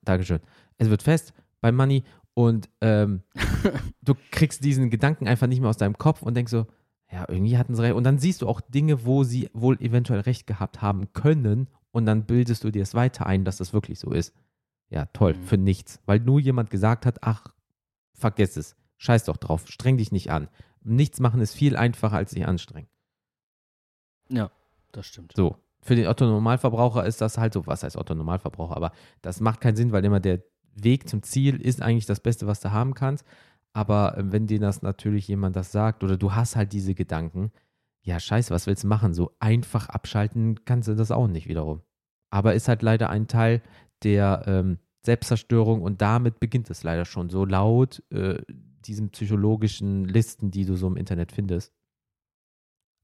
Dankeschön. 0.04 0.40
Es 0.78 0.90
wird 0.90 1.02
fest 1.02 1.32
bei 1.60 1.70
Money 1.70 2.02
und 2.34 2.68
ähm, 2.80 3.22
du 4.02 4.14
kriegst 4.30 4.64
diesen 4.64 4.90
Gedanken 4.90 5.28
einfach 5.28 5.46
nicht 5.46 5.60
mehr 5.60 5.70
aus 5.70 5.76
deinem 5.76 5.96
Kopf 5.96 6.22
und 6.22 6.34
denkst 6.34 6.50
so, 6.50 6.66
ja, 7.12 7.26
irgendwie 7.28 7.58
hatten 7.58 7.74
sie 7.74 7.82
recht. 7.82 7.94
Und 7.94 8.04
dann 8.04 8.18
siehst 8.18 8.42
du 8.42 8.48
auch 8.48 8.60
Dinge, 8.60 9.04
wo 9.04 9.22
sie 9.22 9.50
wohl 9.52 9.78
eventuell 9.80 10.20
recht 10.20 10.46
gehabt 10.46 10.80
haben 10.80 11.12
können. 11.12 11.68
Und 11.90 12.06
dann 12.06 12.24
bildest 12.24 12.64
du 12.64 12.70
dir 12.70 12.82
es 12.82 12.94
weiter 12.94 13.26
ein, 13.26 13.44
dass 13.44 13.58
das 13.58 13.74
wirklich 13.74 13.98
so 13.98 14.12
ist. 14.12 14.34
Ja, 14.88 15.06
toll, 15.06 15.34
mhm. 15.34 15.44
für 15.44 15.58
nichts. 15.58 16.00
Weil 16.06 16.20
nur 16.20 16.40
jemand 16.40 16.70
gesagt 16.70 17.04
hat, 17.04 17.18
ach, 17.22 17.48
vergiss 18.14 18.56
es. 18.56 18.76
Scheiß 18.96 19.24
doch 19.24 19.36
drauf, 19.36 19.68
streng 19.68 19.98
dich 19.98 20.10
nicht 20.10 20.30
an. 20.30 20.48
Nichts 20.82 21.20
machen 21.20 21.40
ist 21.40 21.54
viel 21.54 21.76
einfacher, 21.76 22.16
als 22.16 22.30
sich 22.30 22.46
anstrengen. 22.46 22.88
Ja, 24.28 24.50
das 24.92 25.06
stimmt. 25.06 25.32
So, 25.36 25.56
für 25.80 25.96
den 25.96 26.06
Otto-Normalverbraucher 26.06 27.04
ist 27.04 27.20
das 27.20 27.36
halt 27.36 27.52
so, 27.52 27.66
was 27.66 27.82
heißt 27.82 27.96
Otto-Normalverbraucher, 27.96 28.76
aber 28.76 28.92
das 29.20 29.40
macht 29.40 29.60
keinen 29.60 29.76
Sinn, 29.76 29.92
weil 29.92 30.04
immer 30.04 30.20
der 30.20 30.42
Weg 30.74 31.08
zum 31.08 31.22
Ziel 31.22 31.60
ist 31.60 31.82
eigentlich 31.82 32.06
das 32.06 32.20
Beste, 32.20 32.46
was 32.46 32.60
du 32.60 32.70
haben 32.70 32.94
kannst. 32.94 33.26
Aber 33.72 34.16
äh, 34.18 34.32
wenn 34.32 34.46
dir 34.46 34.60
das 34.60 34.82
natürlich 34.82 35.28
jemand 35.28 35.56
das 35.56 35.72
sagt 35.72 36.04
oder 36.04 36.16
du 36.16 36.34
hast 36.34 36.56
halt 36.56 36.72
diese 36.72 36.94
Gedanken, 36.94 37.52
ja, 38.02 38.18
scheiße, 38.18 38.52
was 38.52 38.66
willst 38.66 38.84
du 38.84 38.88
machen? 38.88 39.14
So 39.14 39.32
einfach 39.38 39.88
abschalten 39.88 40.64
kannst 40.64 40.88
du 40.88 40.94
das 40.94 41.10
auch 41.10 41.28
nicht 41.28 41.48
wiederum. 41.48 41.82
Aber 42.30 42.54
ist 42.54 42.68
halt 42.68 42.82
leider 42.82 43.10
ein 43.10 43.28
Teil 43.28 43.62
der 44.02 44.42
ähm, 44.46 44.78
Selbstzerstörung 45.02 45.82
und 45.82 46.02
damit 46.02 46.40
beginnt 46.40 46.70
es 46.70 46.82
leider 46.82 47.04
schon 47.04 47.30
so 47.30 47.44
laut 47.44 48.02
äh, 48.10 48.42
diesen 48.84 49.10
psychologischen 49.10 50.04
Listen, 50.06 50.50
die 50.50 50.64
du 50.64 50.76
so 50.76 50.88
im 50.88 50.96
Internet 50.96 51.30
findest. 51.30 51.72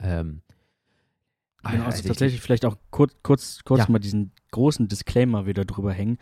Ähm, 0.00 0.42
Genau, 1.62 1.84
also 1.84 2.06
tatsächlich 2.06 2.40
vielleicht 2.40 2.64
auch 2.64 2.76
kurz, 2.90 3.14
kurz, 3.22 3.64
kurz 3.64 3.80
ja. 3.80 3.86
mal 3.88 3.98
diesen 3.98 4.32
großen 4.52 4.88
Disclaimer 4.88 5.46
wieder 5.46 5.64
drüber 5.64 5.92
hängen. 5.92 6.18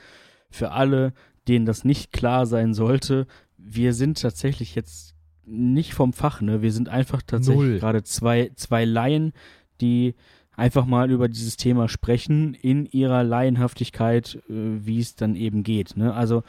Für 0.51 0.73
alle, 0.73 1.13
denen 1.47 1.67
das 1.67 1.85
nicht 1.85 2.13
klar 2.13 2.47
sein 2.47 2.75
sollte, 2.75 3.27
wir 3.59 3.95
sind 3.95 4.21
tatsächlich 4.21 4.75
jetzt 4.75 5.15
nicht 5.45 5.95
vom 5.95 6.13
Fach, 6.13 6.41
ne? 6.41 6.63
Wir 6.63 6.73
sind 6.73 6.89
einfach 6.89 7.23
tatsächlich 7.23 7.81
gerade 7.81 8.03
zwei, 8.03 8.51
zwei 8.57 8.85
Laien, 8.85 9.33
die 9.81 10.15
einfach 10.57 10.87
mal 10.87 11.11
über 11.11 11.29
dieses 11.29 11.57
Thema 11.57 11.89
sprechen, 11.89 12.55
in 12.55 12.87
ihrer 12.87 13.23
Laienhaftigkeit, 13.23 14.37
äh, 14.49 14.53
wie 14.87 15.01
es 15.01 15.15
dann 15.15 15.37
eben 15.37 15.63
geht. 15.63 15.97
Ne? 15.97 16.15
Also 16.15 16.43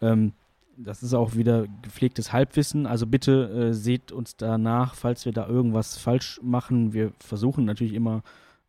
ähm, 0.00 0.32
das 0.76 1.02
ist 1.02 1.14
auch 1.14 1.34
wieder 1.34 1.66
gepflegtes 1.82 2.32
Halbwissen. 2.32 2.86
Also 2.86 3.06
bitte 3.06 3.48
äh, 3.70 3.72
seht 3.72 4.12
uns 4.12 4.36
danach, 4.36 4.94
falls 4.94 5.24
wir 5.24 5.32
da 5.32 5.46
irgendwas 5.46 5.96
falsch 5.96 6.40
machen. 6.42 6.92
Wir 6.92 7.12
versuchen 7.18 7.64
natürlich 7.64 7.94
immer 7.94 8.22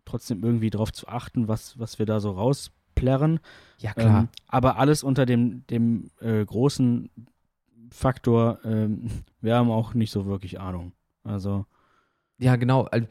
trotzdem 0.05 0.43
irgendwie 0.43 0.69
darauf 0.69 0.93
zu 0.93 1.07
achten, 1.07 1.47
was, 1.47 1.79
was 1.79 1.99
wir 1.99 2.05
da 2.05 2.19
so 2.19 2.31
rausplärren. 2.31 3.39
Ja, 3.79 3.93
klar. 3.93 4.19
Ähm, 4.21 4.29
aber 4.47 4.77
alles 4.77 5.03
unter 5.03 5.25
dem, 5.25 5.65
dem 5.67 6.11
äh, 6.21 6.45
großen 6.45 7.09
Faktor, 7.89 8.59
ähm, 8.63 9.09
wir 9.41 9.55
haben 9.55 9.71
auch 9.71 9.93
nicht 9.93 10.11
so 10.11 10.25
wirklich 10.25 10.59
Ahnung. 10.59 10.93
Also. 11.23 11.65
Ja, 12.37 12.55
genau. 12.57 12.83
Also, 12.83 13.07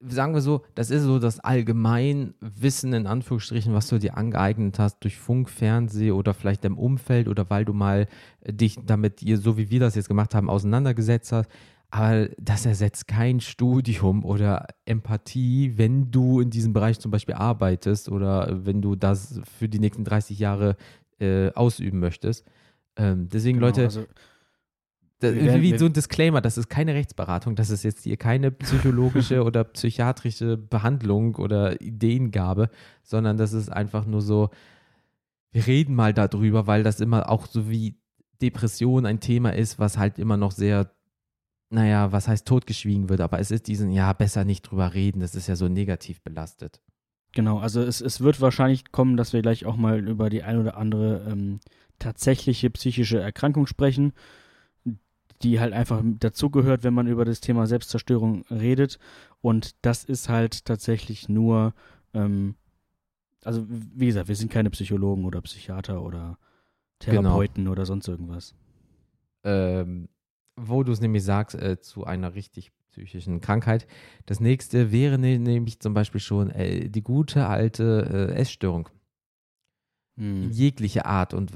sagen 0.00 0.32
wir 0.32 0.40
so, 0.40 0.62
das 0.74 0.90
ist 0.90 1.02
so 1.02 1.18
das 1.18 1.40
Allgemeinwissen 1.40 2.92
in 2.92 3.06
Anführungsstrichen, 3.06 3.74
was 3.74 3.88
du 3.88 3.98
dir 3.98 4.16
angeeignet 4.16 4.78
hast 4.78 5.00
durch 5.00 5.18
Funk, 5.18 5.50
Fernseh 5.50 6.12
oder 6.12 6.32
vielleicht 6.32 6.64
im 6.64 6.78
Umfeld 6.78 7.28
oder 7.28 7.50
weil 7.50 7.64
du 7.64 7.74
mal 7.74 8.08
äh, 8.40 8.52
dich 8.52 8.78
damit, 8.84 9.20
so 9.20 9.56
wie 9.56 9.70
wir 9.70 9.80
das 9.80 9.94
jetzt 9.94 10.08
gemacht 10.08 10.34
haben, 10.34 10.48
auseinandergesetzt 10.48 11.32
hast. 11.32 11.50
Aber 11.90 12.28
das 12.38 12.66
ersetzt 12.66 13.08
kein 13.08 13.40
Studium 13.40 14.24
oder 14.24 14.68
Empathie, 14.84 15.76
wenn 15.76 16.12
du 16.12 16.40
in 16.40 16.50
diesem 16.50 16.72
Bereich 16.72 17.00
zum 17.00 17.10
Beispiel 17.10 17.34
arbeitest 17.34 18.08
oder 18.08 18.64
wenn 18.64 18.80
du 18.80 18.94
das 18.94 19.40
für 19.58 19.68
die 19.68 19.80
nächsten 19.80 20.04
30 20.04 20.38
Jahre 20.38 20.76
äh, 21.18 21.50
ausüben 21.52 21.98
möchtest. 21.98 22.46
Ähm, 23.00 23.28
deswegen, 23.30 23.58
genau, 23.58 23.68
Leute, 23.68 23.84
also 23.84 24.06
das, 25.20 25.34
werden, 25.34 25.62
wie 25.62 25.76
so 25.76 25.86
ein 25.86 25.92
Disclaimer, 25.92 26.40
das 26.40 26.58
ist 26.58 26.68
keine 26.68 26.94
Rechtsberatung, 26.94 27.56
das 27.56 27.70
ist 27.70 27.82
jetzt 27.82 28.04
hier 28.04 28.18
keine 28.18 28.50
psychologische 28.50 29.42
oder 29.44 29.64
psychiatrische 29.64 30.58
Behandlung 30.58 31.36
oder 31.36 31.80
Ideengabe, 31.80 32.68
sondern 33.02 33.38
das 33.38 33.54
ist 33.54 33.70
einfach 33.70 34.04
nur 34.04 34.20
so, 34.20 34.50
wir 35.52 35.66
reden 35.66 35.94
mal 35.94 36.12
darüber, 36.12 36.66
weil 36.66 36.82
das 36.82 37.00
immer 37.00 37.30
auch 37.30 37.46
so 37.46 37.70
wie 37.70 37.96
Depression 38.42 39.06
ein 39.06 39.20
Thema 39.20 39.54
ist, 39.54 39.78
was 39.78 39.96
halt 39.96 40.18
immer 40.18 40.36
noch 40.36 40.52
sehr, 40.52 40.90
naja, 41.70 42.12
was 42.12 42.28
heißt 42.28 42.46
totgeschwiegen 42.46 43.08
wird, 43.08 43.20
aber 43.22 43.38
es 43.40 43.50
ist 43.50 43.66
diesen, 43.66 43.90
ja, 43.92 44.12
besser 44.12 44.44
nicht 44.44 44.62
drüber 44.62 44.92
reden, 44.92 45.20
das 45.20 45.34
ist 45.34 45.48
ja 45.48 45.56
so 45.56 45.68
negativ 45.68 46.22
belastet. 46.22 46.82
Genau, 47.32 47.58
also 47.60 47.80
es, 47.80 48.00
es 48.00 48.20
wird 48.20 48.40
wahrscheinlich 48.40 48.90
kommen, 48.90 49.16
dass 49.16 49.32
wir 49.32 49.42
gleich 49.42 49.64
auch 49.64 49.76
mal 49.76 50.06
über 50.06 50.30
die 50.30 50.42
ein 50.42 50.58
oder 50.58 50.76
andere 50.76 51.26
ähm, 51.30 51.60
tatsächliche 52.00 52.70
psychische 52.70 53.20
Erkrankung 53.20 53.68
sprechen 53.68 54.12
die 55.42 55.58
halt 55.58 55.72
einfach 55.72 56.02
dazugehört, 56.04 56.84
wenn 56.84 56.94
man 56.94 57.06
über 57.06 57.24
das 57.24 57.40
Thema 57.40 57.66
Selbstzerstörung 57.66 58.44
redet. 58.50 58.98
Und 59.40 59.74
das 59.82 60.04
ist 60.04 60.28
halt 60.28 60.64
tatsächlich 60.66 61.28
nur, 61.28 61.72
ähm, 62.12 62.56
also 63.44 63.66
wie 63.68 64.06
gesagt, 64.06 64.28
wir 64.28 64.36
sind 64.36 64.52
keine 64.52 64.70
Psychologen 64.70 65.24
oder 65.24 65.40
Psychiater 65.40 66.02
oder 66.02 66.38
Therapeuten 66.98 67.64
genau. 67.64 67.72
oder 67.72 67.86
sonst 67.86 68.06
irgendwas. 68.06 68.54
Ähm, 69.42 70.08
wo 70.56 70.82
du 70.82 70.92
es 70.92 71.00
nämlich 71.00 71.24
sagst, 71.24 71.56
äh, 71.56 71.80
zu 71.80 72.04
einer 72.04 72.34
richtig 72.34 72.70
psychischen 72.90 73.40
Krankheit. 73.40 73.86
Das 74.26 74.40
nächste 74.40 74.92
wäre 74.92 75.16
ne, 75.16 75.38
nämlich 75.38 75.80
zum 75.80 75.94
Beispiel 75.94 76.20
schon 76.20 76.50
äh, 76.50 76.90
die 76.90 77.02
gute 77.02 77.46
alte 77.46 78.30
äh, 78.34 78.34
Essstörung 78.34 78.90
hm. 80.18 80.50
jegliche 80.50 81.06
Art 81.06 81.32
und 81.32 81.52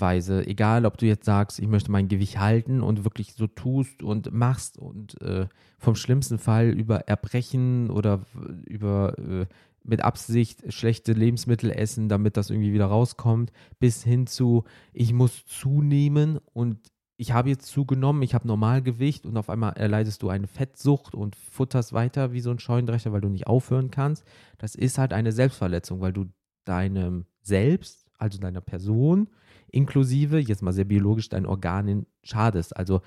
Weise, 0.00 0.46
egal 0.46 0.86
ob 0.86 0.98
du 0.98 1.06
jetzt 1.06 1.24
sagst, 1.24 1.58
ich 1.58 1.66
möchte 1.66 1.90
mein 1.90 2.08
Gewicht 2.08 2.38
halten 2.38 2.80
und 2.80 3.04
wirklich 3.04 3.34
so 3.34 3.46
tust 3.46 4.02
und 4.02 4.32
machst 4.32 4.78
und 4.78 5.20
äh, 5.20 5.46
vom 5.78 5.94
schlimmsten 5.94 6.38
Fall 6.38 6.68
über 6.68 7.08
Erbrechen 7.08 7.90
oder 7.90 8.22
über 8.66 9.18
äh, 9.18 9.46
mit 9.84 10.02
Absicht 10.02 10.72
schlechte 10.72 11.12
Lebensmittel 11.12 11.70
essen, 11.70 12.08
damit 12.08 12.36
das 12.36 12.50
irgendwie 12.50 12.72
wieder 12.72 12.86
rauskommt, 12.86 13.52
bis 13.78 14.02
hin 14.02 14.26
zu, 14.26 14.64
ich 14.92 15.12
muss 15.12 15.44
zunehmen 15.46 16.38
und 16.52 16.78
ich 17.16 17.32
habe 17.32 17.50
jetzt 17.50 17.66
zugenommen, 17.66 18.22
ich 18.22 18.34
habe 18.34 18.48
Normalgewicht 18.48 19.24
und 19.26 19.36
auf 19.36 19.48
einmal 19.48 19.74
erleidest 19.74 20.22
du 20.22 20.30
eine 20.30 20.48
Fettsucht 20.48 21.14
und 21.14 21.36
futterst 21.36 21.92
weiter 21.92 22.32
wie 22.32 22.40
so 22.40 22.50
ein 22.50 22.58
Scheunendrecher, 22.58 23.12
weil 23.12 23.20
du 23.20 23.28
nicht 23.28 23.46
aufhören 23.46 23.90
kannst. 23.90 24.24
Das 24.58 24.74
ist 24.74 24.98
halt 24.98 25.12
eine 25.12 25.30
Selbstverletzung, 25.30 26.00
weil 26.00 26.12
du 26.12 26.26
deinem 26.64 27.26
Selbst, 27.40 28.06
also 28.18 28.38
deiner 28.38 28.60
Person, 28.60 29.28
inklusive, 29.74 30.38
jetzt 30.38 30.62
mal 30.62 30.72
sehr 30.72 30.84
biologisch, 30.84 31.28
deinen 31.28 31.46
Organen 31.46 32.06
schadest. 32.22 32.76
Also 32.76 33.02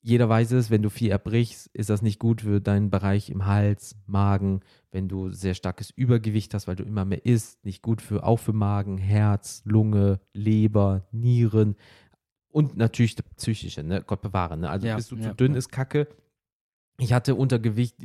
jeder 0.00 0.28
weiß 0.28 0.52
es, 0.52 0.70
wenn 0.70 0.82
du 0.82 0.90
viel 0.90 1.10
erbrichst, 1.10 1.68
ist 1.68 1.88
das 1.88 2.02
nicht 2.02 2.18
gut 2.18 2.42
für 2.42 2.60
deinen 2.60 2.90
Bereich 2.90 3.30
im 3.30 3.46
Hals, 3.46 3.96
Magen. 4.06 4.60
Wenn 4.90 5.08
du 5.08 5.30
sehr 5.30 5.54
starkes 5.54 5.90
Übergewicht 5.90 6.52
hast, 6.52 6.68
weil 6.68 6.76
du 6.76 6.84
immer 6.84 7.04
mehr 7.04 7.24
isst, 7.24 7.64
nicht 7.64 7.82
gut 7.82 8.02
für, 8.02 8.24
auch 8.24 8.38
für 8.38 8.52
Magen, 8.52 8.98
Herz, 8.98 9.62
Lunge, 9.64 10.20
Leber, 10.32 11.06
Nieren 11.10 11.76
und 12.48 12.76
natürlich 12.76 13.16
das 13.16 13.26
Psychische, 13.36 13.82
ne? 13.82 14.02
Gott 14.06 14.20
bewahre. 14.20 14.56
Ne? 14.56 14.68
Also 14.68 14.86
ja, 14.86 14.96
bist 14.96 15.10
du 15.10 15.16
ja, 15.16 15.30
zu 15.30 15.34
dünn, 15.36 15.52
ja. 15.52 15.58
ist 15.58 15.70
Kacke. 15.70 16.06
Ich 16.98 17.12
hatte 17.12 17.34
Untergewicht 17.34 17.96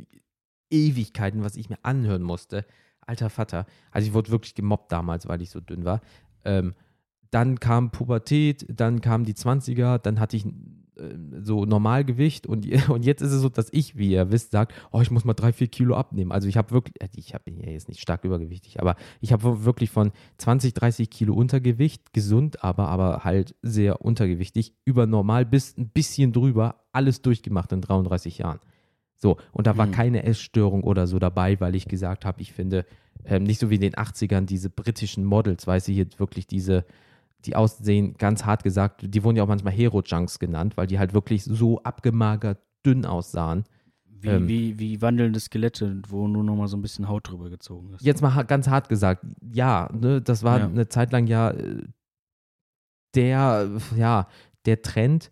Ewigkeiten, 0.70 1.42
was 1.42 1.56
ich 1.56 1.68
mir 1.68 1.78
anhören 1.82 2.22
musste 2.22 2.64
alter 3.10 3.28
Vater. 3.28 3.66
Also 3.90 4.08
ich 4.08 4.14
wurde 4.14 4.30
wirklich 4.30 4.54
gemobbt 4.54 4.90
damals, 4.90 5.28
weil 5.28 5.42
ich 5.42 5.50
so 5.50 5.60
dünn 5.60 5.84
war. 5.84 6.00
Ähm, 6.44 6.74
dann 7.30 7.60
kam 7.60 7.90
Pubertät, 7.90 8.66
dann 8.68 9.00
kamen 9.00 9.24
die 9.24 9.34
20er, 9.34 9.98
dann 9.98 10.18
hatte 10.18 10.36
ich 10.36 10.46
äh, 10.46 11.16
so 11.42 11.64
Normalgewicht 11.64 12.46
und, 12.46 12.66
und 12.88 13.04
jetzt 13.04 13.22
ist 13.22 13.32
es 13.32 13.40
so, 13.40 13.48
dass 13.48 13.68
ich, 13.72 13.96
wie 13.96 14.10
ihr 14.10 14.30
wisst, 14.30 14.50
sagt, 14.52 14.74
oh, 14.92 15.00
ich 15.00 15.10
muss 15.10 15.24
mal 15.24 15.34
drei, 15.34 15.52
vier 15.52 15.68
Kilo 15.68 15.96
abnehmen. 15.96 16.32
Also 16.32 16.48
ich 16.48 16.56
habe 16.56 16.70
wirklich, 16.72 17.00
äh, 17.00 17.08
ich 17.14 17.34
bin 17.44 17.58
ja 17.58 17.70
jetzt 17.70 17.88
nicht 17.88 18.00
stark 18.00 18.24
übergewichtig, 18.24 18.80
aber 18.80 18.96
ich 19.20 19.32
habe 19.32 19.64
wirklich 19.64 19.90
von 19.90 20.12
20, 20.38 20.74
30 20.74 21.10
Kilo 21.10 21.34
Untergewicht, 21.34 22.12
gesund, 22.12 22.64
aber, 22.64 22.88
aber 22.88 23.24
halt 23.24 23.54
sehr 23.62 24.02
untergewichtig, 24.02 24.74
über 24.84 25.06
normal 25.06 25.46
bis 25.46 25.76
ein 25.76 25.88
bisschen 25.88 26.32
drüber, 26.32 26.84
alles 26.92 27.22
durchgemacht 27.22 27.72
in 27.72 27.80
33 27.80 28.38
Jahren. 28.38 28.60
So, 29.16 29.36
und 29.52 29.66
da 29.66 29.76
war 29.76 29.86
mhm. 29.86 29.92
keine 29.92 30.22
Essstörung 30.22 30.82
oder 30.82 31.06
so 31.06 31.18
dabei, 31.18 31.60
weil 31.60 31.74
ich 31.74 31.86
gesagt 31.86 32.24
habe, 32.24 32.40
ich 32.40 32.54
finde, 32.54 32.86
ähm, 33.24 33.42
nicht 33.42 33.60
so 33.60 33.68
wie 33.68 33.74
in 33.74 33.82
den 33.82 33.94
80ern 33.94 34.46
diese 34.46 34.70
britischen 34.70 35.24
Models, 35.24 35.66
weiß 35.66 35.88
ich 35.88 35.96
jetzt 35.98 36.18
wirklich 36.18 36.46
diese, 36.46 36.86
die 37.46 37.56
aussehen, 37.56 38.14
ganz 38.18 38.44
hart 38.44 38.62
gesagt, 38.62 39.02
die 39.02 39.24
wurden 39.24 39.36
ja 39.36 39.42
auch 39.42 39.48
manchmal 39.48 39.72
Hero-Junks 39.72 40.38
genannt, 40.38 40.76
weil 40.76 40.86
die 40.86 40.98
halt 40.98 41.14
wirklich 41.14 41.44
so 41.44 41.82
abgemagert, 41.82 42.58
dünn 42.84 43.04
aussahen. 43.06 43.64
Wie, 44.04 44.28
ähm, 44.28 44.48
wie, 44.48 44.78
wie 44.78 45.00
wandelnde 45.00 45.40
Skelette, 45.40 46.02
wo 46.08 46.28
nur 46.28 46.44
noch 46.44 46.56
mal 46.56 46.68
so 46.68 46.76
ein 46.76 46.82
bisschen 46.82 47.08
Haut 47.08 47.28
drüber 47.28 47.48
gezogen 47.48 47.94
ist. 47.94 48.04
Jetzt 48.04 48.20
mal 48.20 48.42
ganz 48.44 48.68
hart 48.68 48.88
gesagt, 48.88 49.24
ja, 49.52 49.88
ne, 49.92 50.20
das 50.20 50.42
war 50.42 50.58
ja. 50.58 50.66
eine 50.66 50.88
Zeit 50.88 51.12
lang 51.12 51.26
ja 51.26 51.50
äh, 51.50 51.82
der, 53.14 53.70
ja, 53.96 54.28
der 54.66 54.82
Trend, 54.82 55.30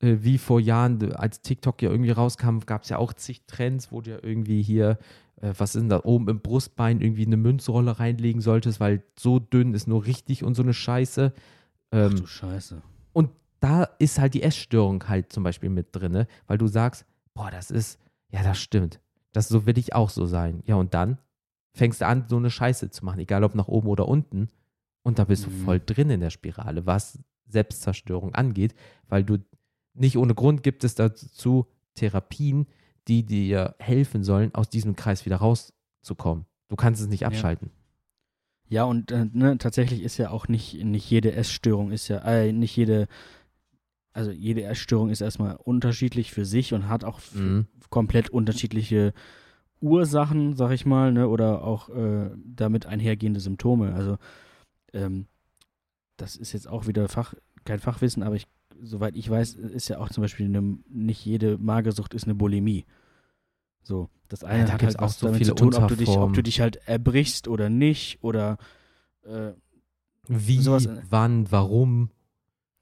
äh, 0.00 0.18
wie 0.20 0.38
vor 0.38 0.60
Jahren, 0.60 1.12
als 1.12 1.42
TikTok 1.42 1.82
ja 1.82 1.90
irgendwie 1.90 2.12
rauskam, 2.12 2.60
gab 2.64 2.84
es 2.84 2.90
ja 2.90 2.98
auch 2.98 3.12
zig 3.12 3.44
Trends, 3.46 3.90
wo 3.90 4.00
ja 4.02 4.18
irgendwie 4.22 4.62
hier, 4.62 4.98
äh, 5.40 5.54
was 5.56 5.74
ist 5.74 5.82
denn 5.82 5.88
da, 5.88 6.00
oben 6.04 6.28
im 6.28 6.40
Brustbein 6.40 7.00
irgendwie 7.00 7.26
eine 7.26 7.36
Münzrolle 7.36 7.98
reinlegen 7.98 8.40
solltest, 8.40 8.80
weil 8.80 9.02
so 9.18 9.38
dünn 9.38 9.74
ist 9.74 9.86
nur 9.86 10.06
richtig 10.06 10.44
und 10.44 10.54
so 10.54 10.62
eine 10.62 10.74
Scheiße. 10.74 11.32
Ähm, 11.92 12.10
Ach 12.12 12.20
du 12.20 12.26
Scheiße. 12.26 12.82
Und 13.12 13.30
da 13.60 13.84
ist 13.98 14.18
halt 14.18 14.34
die 14.34 14.42
Essstörung 14.42 15.08
halt 15.08 15.32
zum 15.32 15.42
Beispiel 15.42 15.70
mit 15.70 15.88
drin, 15.92 16.12
ne? 16.12 16.26
weil 16.46 16.58
du 16.58 16.66
sagst, 16.66 17.04
boah, 17.34 17.50
das 17.50 17.70
ist, 17.70 17.98
ja, 18.30 18.42
das 18.42 18.58
stimmt. 18.58 19.00
Das 19.32 19.48
so 19.48 19.66
will 19.66 19.78
ich 19.78 19.94
auch 19.94 20.10
so 20.10 20.26
sein. 20.26 20.62
Ja, 20.66 20.76
und 20.76 20.94
dann 20.94 21.18
fängst 21.72 22.00
du 22.00 22.06
an, 22.06 22.24
so 22.28 22.36
eine 22.36 22.50
Scheiße 22.50 22.90
zu 22.90 23.04
machen, 23.04 23.20
egal 23.20 23.44
ob 23.44 23.54
nach 23.54 23.68
oben 23.68 23.88
oder 23.88 24.08
unten. 24.08 24.48
Und 25.02 25.18
da 25.18 25.24
bist 25.24 25.46
mhm. 25.46 25.52
du 25.52 25.64
voll 25.64 25.80
drin 25.84 26.10
in 26.10 26.20
der 26.20 26.30
Spirale, 26.30 26.86
was 26.86 27.18
Selbstzerstörung 27.46 28.34
angeht, 28.34 28.74
weil 29.08 29.24
du 29.24 29.38
nicht 29.94 30.16
ohne 30.16 30.34
Grund 30.34 30.62
gibt 30.62 30.84
es 30.84 30.94
dazu 30.94 31.66
Therapien, 31.94 32.66
die 33.08 33.24
dir 33.24 33.74
helfen 33.78 34.22
sollen, 34.22 34.54
aus 34.54 34.68
diesem 34.68 34.96
Kreis 34.96 35.24
wieder 35.26 35.36
rauszukommen. 35.36 36.44
Du 36.68 36.76
kannst 36.76 37.00
es 37.00 37.08
nicht 37.08 37.24
abschalten. 37.26 37.70
Ja, 38.68 38.84
und 38.84 39.10
äh, 39.10 39.26
ne, 39.32 39.56
tatsächlich 39.56 40.02
ist 40.02 40.18
ja 40.18 40.30
auch 40.30 40.46
nicht, 40.48 40.84
nicht 40.84 41.08
jede 41.10 41.32
Essstörung 41.32 41.90
ist 41.90 42.08
ja, 42.08 42.18
äh, 42.18 42.52
nicht 42.52 42.76
jede, 42.76 43.08
also 44.12 44.30
jede 44.30 44.62
Essstörung 44.64 45.08
ist 45.08 45.22
erstmal 45.22 45.56
unterschiedlich 45.56 46.32
für 46.32 46.44
sich 46.44 46.74
und 46.74 46.88
hat 46.88 47.02
auch 47.04 47.20
Mhm. 47.34 47.66
komplett 47.88 48.28
unterschiedliche 48.28 49.14
Ursachen, 49.80 50.54
sag 50.54 50.72
ich 50.72 50.84
mal, 50.84 51.12
ne, 51.12 51.28
oder 51.28 51.64
auch 51.64 51.88
äh, 51.88 52.30
damit 52.44 52.84
einhergehende 52.84 53.40
Symptome. 53.40 53.94
Also 53.94 54.18
ähm, 54.92 55.26
das 56.18 56.36
ist 56.36 56.52
jetzt 56.52 56.68
auch 56.68 56.86
wieder 56.86 57.08
Fach, 57.08 57.32
kein 57.64 57.78
Fachwissen, 57.78 58.22
aber 58.22 58.34
ich, 58.36 58.46
soweit 58.82 59.16
ich 59.16 59.30
weiß, 59.30 59.54
ist 59.54 59.88
ja 59.88 59.98
auch 59.98 60.10
zum 60.10 60.22
Beispiel 60.22 60.46
eine, 60.46 60.78
nicht 60.90 61.24
jede 61.24 61.56
Magersucht 61.58 62.12
ist 62.12 62.24
eine 62.24 62.34
Bulimie. 62.34 62.84
So, 63.88 64.10
das 64.28 64.44
eine 64.44 64.66
da 64.66 64.72
hat 64.74 64.82
halt 64.82 64.98
auch 64.98 65.08
so 65.08 65.32
viele 65.32 65.48
zu 65.48 65.54
tun, 65.54 65.74
ob 65.74 65.88
du, 65.88 65.96
dich, 65.96 66.10
ob 66.10 66.34
du 66.34 66.42
dich 66.42 66.60
halt 66.60 66.76
erbrichst 66.86 67.48
oder 67.48 67.70
nicht 67.70 68.22
oder 68.22 68.58
äh, 69.24 69.52
Wie, 70.26 70.60
Sowas- 70.60 70.90
wann, 71.08 71.50
warum? 71.50 72.10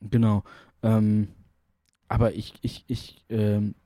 Genau. 0.01 0.43
Ähm, 0.83 1.29
aber 2.09 2.35
ich, 2.35 2.55
ich, 2.61 2.85
ich 2.89 3.25
ähm, 3.29 3.77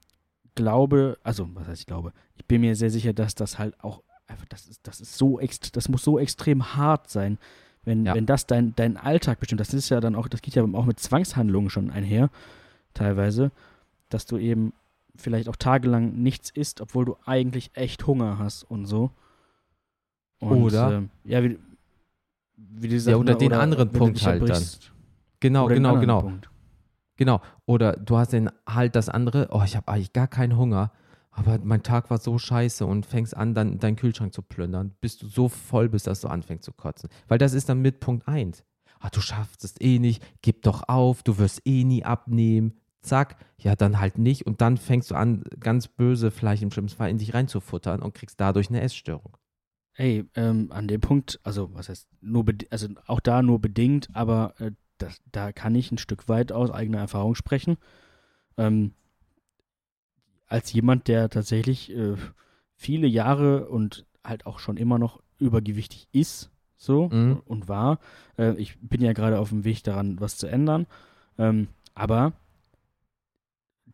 glaube, 0.54 1.18
also 1.22 1.46
was 1.54 1.68
heißt 1.68 1.80
ich 1.82 1.86
glaube, 1.86 2.14
ich 2.36 2.46
bin 2.46 2.62
mir 2.62 2.74
sehr 2.74 2.90
sicher, 2.90 3.12
dass 3.12 3.34
das 3.34 3.58
halt 3.58 3.78
auch 3.84 4.02
einfach, 4.26 4.46
das 4.46 4.66
ist, 4.66 4.80
das 4.86 5.02
ist 5.02 5.18
so 5.18 5.38
ext 5.38 5.76
das 5.76 5.90
muss 5.90 6.02
so 6.02 6.18
extrem 6.18 6.74
hart 6.74 7.10
sein, 7.10 7.36
wenn, 7.84 8.06
Ja. 8.06 8.14
wenn 8.14 8.24
das 8.24 8.46
dein, 8.46 8.74
dein 8.76 8.96
Alltag 8.96 9.40
bestimmt. 9.40 9.60
Das 9.60 9.74
ist 9.74 9.90
ja 9.90 10.00
dann 10.00 10.14
auch, 10.14 10.26
das 10.28 10.40
geht 10.40 10.54
ja 10.54 10.62
auch 10.64 10.86
mit 10.86 10.98
Zwangshandlungen 10.98 11.68
schon 11.68 11.90
einher, 11.90 12.30
teilweise, 12.94 13.52
dass 14.08 14.24
du 14.24 14.38
eben 14.38 14.72
vielleicht 15.20 15.48
auch 15.48 15.56
tagelang 15.56 16.12
nichts 16.22 16.50
isst, 16.50 16.80
obwohl 16.80 17.04
du 17.04 17.16
eigentlich 17.24 17.70
echt 17.74 18.06
Hunger 18.06 18.38
hast 18.38 18.64
und 18.64 18.86
so. 18.86 19.10
Und, 20.40 20.62
Oder? 20.62 20.92
ähm, 20.92 21.10
ja, 21.24 21.42
wie, 21.44 21.58
wie 22.56 22.88
du 22.88 22.98
sagst, 22.98 23.18
oder 23.18 23.32
ne, 23.32 23.38
den 23.38 23.52
anderen 23.52 23.88
wenn 23.88 23.92
du 23.92 23.98
Punkt 23.98 24.16
dich 24.18 24.26
halt 24.26 24.48
dann. 24.48 24.64
Genau, 25.40 25.66
Oder 25.66 25.74
den 25.74 25.82
genau, 25.82 25.88
anderen 25.90 26.08
genau. 26.08 26.20
Punkt. 26.20 26.50
Genau. 27.16 27.40
Oder 27.66 27.92
du 27.92 28.16
hast 28.16 28.32
dann 28.32 28.50
halt 28.66 28.96
das 28.96 29.08
andere, 29.08 29.48
oh, 29.50 29.62
ich 29.64 29.76
habe 29.76 29.88
eigentlich 29.88 30.12
gar 30.12 30.28
keinen 30.28 30.56
Hunger, 30.56 30.92
aber 31.30 31.58
mein 31.62 31.82
Tag 31.82 32.10
war 32.10 32.18
so 32.18 32.38
scheiße 32.38 32.84
und 32.86 33.06
fängst 33.06 33.36
an, 33.36 33.54
dann 33.54 33.78
deinen 33.78 33.96
Kühlschrank 33.96 34.32
zu 34.32 34.42
plündern, 34.42 34.94
bis 35.00 35.18
du 35.18 35.26
so 35.26 35.48
voll 35.48 35.88
bist, 35.88 36.06
dass 36.06 36.22
du 36.22 36.28
anfängst 36.28 36.64
zu 36.64 36.72
kotzen. 36.72 37.08
Weil 37.28 37.38
das 37.38 37.52
ist 37.52 37.68
dann 37.68 37.80
mit 37.82 38.00
Punkt 38.00 38.26
1. 38.26 38.64
Ah, 39.00 39.08
du 39.10 39.20
schaffst 39.20 39.64
es 39.64 39.80
eh 39.80 39.98
nicht, 39.98 40.22
gib 40.42 40.62
doch 40.62 40.88
auf, 40.88 41.22
du 41.22 41.38
wirst 41.38 41.66
eh 41.66 41.84
nie 41.84 42.04
abnehmen. 42.04 42.79
Zack, 43.02 43.36
ja, 43.58 43.76
dann 43.76 43.98
halt 44.00 44.18
nicht. 44.18 44.46
Und 44.46 44.60
dann 44.60 44.76
fängst 44.76 45.10
du 45.10 45.14
an, 45.14 45.44
ganz 45.58 45.88
böse, 45.88 46.30
vielleicht 46.30 46.62
im 46.62 46.70
schlimmsten 46.70 46.98
Fall 46.98 47.10
in 47.10 47.18
dich 47.18 47.34
reinzufuttern 47.34 48.02
und 48.02 48.14
kriegst 48.14 48.40
dadurch 48.40 48.68
eine 48.68 48.80
Essstörung. 48.80 49.36
Ey, 49.94 50.24
ähm, 50.34 50.70
an 50.70 50.88
dem 50.88 51.00
Punkt, 51.00 51.40
also 51.42 51.70
was 51.74 51.88
heißt, 51.88 52.08
nur 52.20 52.44
also 52.70 52.88
auch 53.06 53.20
da 53.20 53.42
nur 53.42 53.60
bedingt, 53.60 54.08
aber 54.12 54.54
äh, 54.58 54.72
das, 54.98 55.20
da 55.32 55.52
kann 55.52 55.74
ich 55.74 55.90
ein 55.90 55.98
Stück 55.98 56.28
weit 56.28 56.52
aus 56.52 56.70
eigener 56.70 56.98
Erfahrung 56.98 57.34
sprechen. 57.34 57.76
Ähm, 58.56 58.92
als 60.46 60.72
jemand, 60.72 61.08
der 61.08 61.30
tatsächlich 61.30 61.94
äh, 61.94 62.16
viele 62.74 63.06
Jahre 63.06 63.68
und 63.68 64.06
halt 64.24 64.46
auch 64.46 64.58
schon 64.58 64.76
immer 64.76 64.98
noch 64.98 65.22
übergewichtig 65.38 66.08
ist, 66.12 66.50
so 66.76 67.08
Mhm. 67.08 67.42
und 67.44 67.68
war. 67.68 67.98
Äh, 68.38 68.54
ich 68.54 68.78
bin 68.80 69.00
ja 69.00 69.12
gerade 69.12 69.38
auf 69.38 69.50
dem 69.50 69.64
Weg 69.64 69.82
daran, 69.84 70.20
was 70.20 70.36
zu 70.36 70.46
ändern. 70.46 70.86
Ähm, 71.38 71.68
aber 71.94 72.32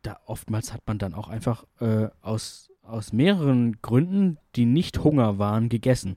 da 0.07 0.21
oftmals 0.27 0.73
hat 0.73 0.83
man 0.87 0.99
dann 0.99 1.15
auch 1.15 1.29
einfach 1.29 1.65
äh, 1.81 2.09
aus, 2.21 2.73
aus 2.83 3.13
mehreren 3.13 3.81
Gründen, 3.83 4.39
die 4.55 4.65
nicht 4.65 5.03
Hunger 5.03 5.39
waren, 5.39 5.69
gegessen. 5.69 6.17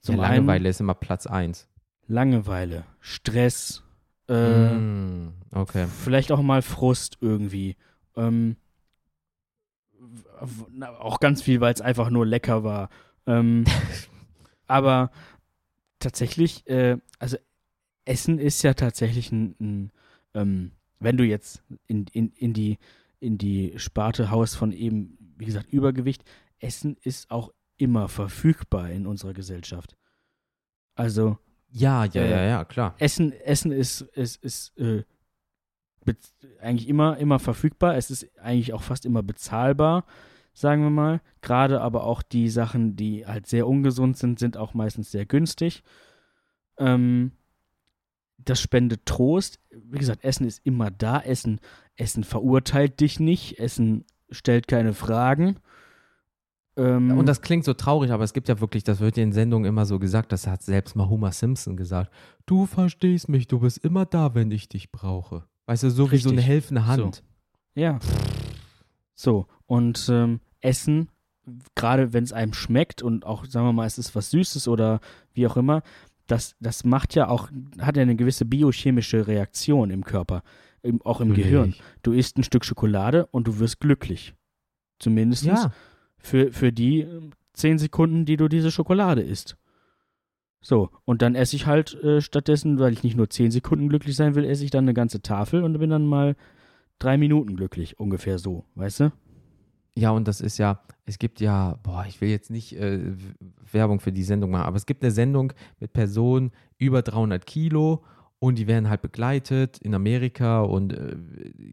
Zum 0.00 0.16
ja, 0.16 0.22
einen 0.22 0.46
Langeweile 0.46 0.68
ist 0.68 0.80
immer 0.80 0.94
Platz 0.94 1.26
1. 1.26 1.68
Langeweile, 2.06 2.84
Stress, 3.00 3.82
äh, 4.28 4.78
Mm, 4.78 5.34
okay. 5.52 5.86
vielleicht 5.86 6.32
auch 6.32 6.42
mal 6.42 6.62
Frust 6.62 7.18
irgendwie. 7.20 7.76
Ähm, 8.16 8.56
auch 10.98 11.20
ganz 11.20 11.42
viel, 11.42 11.60
weil 11.60 11.74
es 11.74 11.80
einfach 11.80 12.10
nur 12.10 12.26
lecker 12.26 12.64
war. 12.64 12.88
Ähm, 13.26 13.64
aber 14.66 15.10
tatsächlich, 15.98 16.66
äh, 16.68 16.98
also 17.18 17.36
Essen 18.04 18.38
ist 18.38 18.62
ja 18.62 18.74
tatsächlich 18.74 19.30
ein, 19.30 19.54
ein 19.60 19.92
ähm, 20.34 20.72
wenn 21.00 21.16
du 21.16 21.24
jetzt 21.24 21.62
in, 21.86 22.06
in, 22.12 22.30
in, 22.32 22.52
die, 22.52 22.78
in 23.18 23.38
die 23.38 23.74
Sparte 23.76 24.30
haust 24.30 24.56
von 24.56 24.72
eben, 24.72 25.18
wie 25.36 25.46
gesagt, 25.46 25.72
Übergewicht, 25.72 26.22
Essen 26.58 26.96
ist 27.02 27.30
auch 27.30 27.50
immer 27.78 28.08
verfügbar 28.08 28.90
in 28.90 29.06
unserer 29.06 29.32
Gesellschaft. 29.32 29.96
Also 30.94 31.38
Ja, 31.70 32.04
ja, 32.04 32.22
Äh, 32.22 32.30
ja, 32.30 32.44
ja, 32.44 32.64
klar. 32.64 32.94
Essen, 32.98 33.32
Essen 33.32 33.72
ist, 33.72 34.02
ist, 34.02 34.36
ist 34.44 34.76
äh, 34.78 35.04
eigentlich 36.60 36.88
immer, 36.88 37.16
immer 37.18 37.38
verfügbar. 37.38 37.96
Es 37.96 38.10
ist 38.10 38.28
eigentlich 38.38 38.72
auch 38.72 38.82
fast 38.82 39.06
immer 39.06 39.22
bezahlbar, 39.22 40.04
sagen 40.52 40.82
wir 40.82 40.90
mal. 40.90 41.20
Gerade 41.40 41.80
aber 41.80 42.04
auch 42.04 42.22
die 42.22 42.48
Sachen, 42.48 42.96
die 42.96 43.26
halt 43.26 43.46
sehr 43.46 43.66
ungesund 43.66 44.16
sind, 44.18 44.38
sind 44.38 44.56
auch 44.56 44.74
meistens 44.74 45.10
sehr 45.10 45.26
günstig. 45.26 45.82
Ähm, 46.78 47.32
das 48.44 48.60
spendet 48.60 49.06
Trost. 49.06 49.60
Wie 49.70 49.98
gesagt, 49.98 50.24
Essen 50.24 50.46
ist 50.46 50.60
immer 50.64 50.90
da. 50.90 51.20
Essen, 51.20 51.60
Essen 51.96 52.24
verurteilt 52.24 53.00
dich 53.00 53.20
nicht. 53.20 53.58
Essen 53.58 54.04
stellt 54.30 54.68
keine 54.68 54.94
Fragen. 54.94 55.56
Ähm, 56.76 57.18
Und 57.18 57.26
das 57.26 57.42
klingt 57.42 57.64
so 57.64 57.74
traurig, 57.74 58.12
aber 58.12 58.24
es 58.24 58.32
gibt 58.32 58.48
ja 58.48 58.60
wirklich, 58.60 58.84
das 58.84 59.00
wird 59.00 59.16
ja 59.16 59.22
in 59.22 59.32
Sendungen 59.32 59.68
immer 59.68 59.86
so 59.86 59.98
gesagt, 59.98 60.32
das 60.32 60.46
hat 60.46 60.62
selbst 60.62 60.96
mal 60.96 61.08
Homer 61.08 61.32
Simpson 61.32 61.76
gesagt. 61.76 62.12
Du 62.46 62.66
verstehst 62.66 63.28
mich, 63.28 63.48
du 63.48 63.60
bist 63.60 63.78
immer 63.78 64.06
da, 64.06 64.34
wenn 64.34 64.50
ich 64.50 64.68
dich 64.68 64.92
brauche. 64.92 65.44
Weißt 65.66 65.82
du, 65.82 65.90
so 65.90 66.10
wie 66.10 66.16
so 66.16 66.30
eine 66.30 66.38
Richtig. 66.38 66.48
helfende 66.50 66.86
Hand. 66.86 67.22
Ja. 67.74 67.98
So, 69.14 69.46
und 69.66 70.08
ähm, 70.10 70.40
Essen, 70.60 71.10
gerade 71.74 72.12
wenn 72.12 72.24
es 72.24 72.32
einem 72.32 72.52
schmeckt 72.54 73.02
und 73.02 73.26
auch, 73.26 73.44
sagen 73.44 73.66
wir 73.66 73.72
mal, 73.72 73.86
es 73.86 73.98
ist 73.98 74.14
was 74.14 74.30
Süßes 74.30 74.68
oder 74.68 75.00
wie 75.34 75.46
auch 75.46 75.56
immer, 75.56 75.82
das, 76.30 76.56
das 76.60 76.84
macht 76.84 77.14
ja 77.14 77.28
auch, 77.28 77.50
hat 77.78 77.96
ja 77.96 78.02
eine 78.02 78.16
gewisse 78.16 78.44
biochemische 78.44 79.26
Reaktion 79.26 79.90
im 79.90 80.04
Körper, 80.04 80.42
im, 80.82 81.02
auch 81.02 81.20
im 81.20 81.34
Gehirn. 81.34 81.74
Du 82.02 82.12
isst 82.12 82.38
ein 82.38 82.44
Stück 82.44 82.64
Schokolade 82.64 83.26
und 83.26 83.46
du 83.46 83.58
wirst 83.58 83.80
glücklich. 83.80 84.34
Zumindest 84.98 85.44
Ja, 85.44 85.72
für, 86.18 86.52
für 86.52 86.72
die 86.72 87.00
ähm, 87.00 87.30
zehn 87.54 87.78
Sekunden, 87.78 88.24
die 88.24 88.36
du 88.36 88.48
diese 88.48 88.70
Schokolade 88.70 89.22
isst. 89.22 89.56
So, 90.60 90.90
und 91.06 91.22
dann 91.22 91.34
esse 91.34 91.56
ich 91.56 91.66
halt 91.66 91.94
äh, 92.02 92.20
stattdessen, 92.20 92.78
weil 92.78 92.92
ich 92.92 93.02
nicht 93.02 93.16
nur 93.16 93.30
zehn 93.30 93.50
Sekunden 93.50 93.88
glücklich 93.88 94.14
sein 94.14 94.34
will, 94.34 94.44
esse 94.44 94.64
ich 94.64 94.70
dann 94.70 94.84
eine 94.84 94.94
ganze 94.94 95.22
Tafel 95.22 95.64
und 95.64 95.78
bin 95.78 95.90
dann 95.90 96.06
mal 96.06 96.36
drei 96.98 97.16
Minuten 97.16 97.56
glücklich, 97.56 97.98
ungefähr 97.98 98.38
so, 98.38 98.64
weißt 98.74 99.00
du? 99.00 99.12
Ja, 99.94 100.10
und 100.10 100.28
das 100.28 100.40
ist 100.40 100.58
ja, 100.58 100.80
es 101.06 101.18
gibt 101.18 101.40
ja, 101.40 101.78
boah, 101.82 102.04
ich 102.08 102.20
will 102.20 102.30
jetzt 102.30 102.50
nicht 102.50 102.76
äh, 102.76 103.12
Werbung 103.72 104.00
für 104.00 104.12
die 104.12 104.22
Sendung 104.22 104.50
machen, 104.50 104.64
aber 104.64 104.76
es 104.76 104.86
gibt 104.86 105.02
eine 105.02 105.10
Sendung 105.10 105.52
mit 105.78 105.92
Personen 105.92 106.52
über 106.78 107.02
300 107.02 107.44
Kilo 107.44 108.02
und 108.42 108.56
die 108.58 108.66
werden 108.66 108.88
halt 108.88 109.02
begleitet 109.02 109.78
in 109.78 109.94
Amerika 109.94 110.62
und 110.62 110.94
äh, 110.94 111.16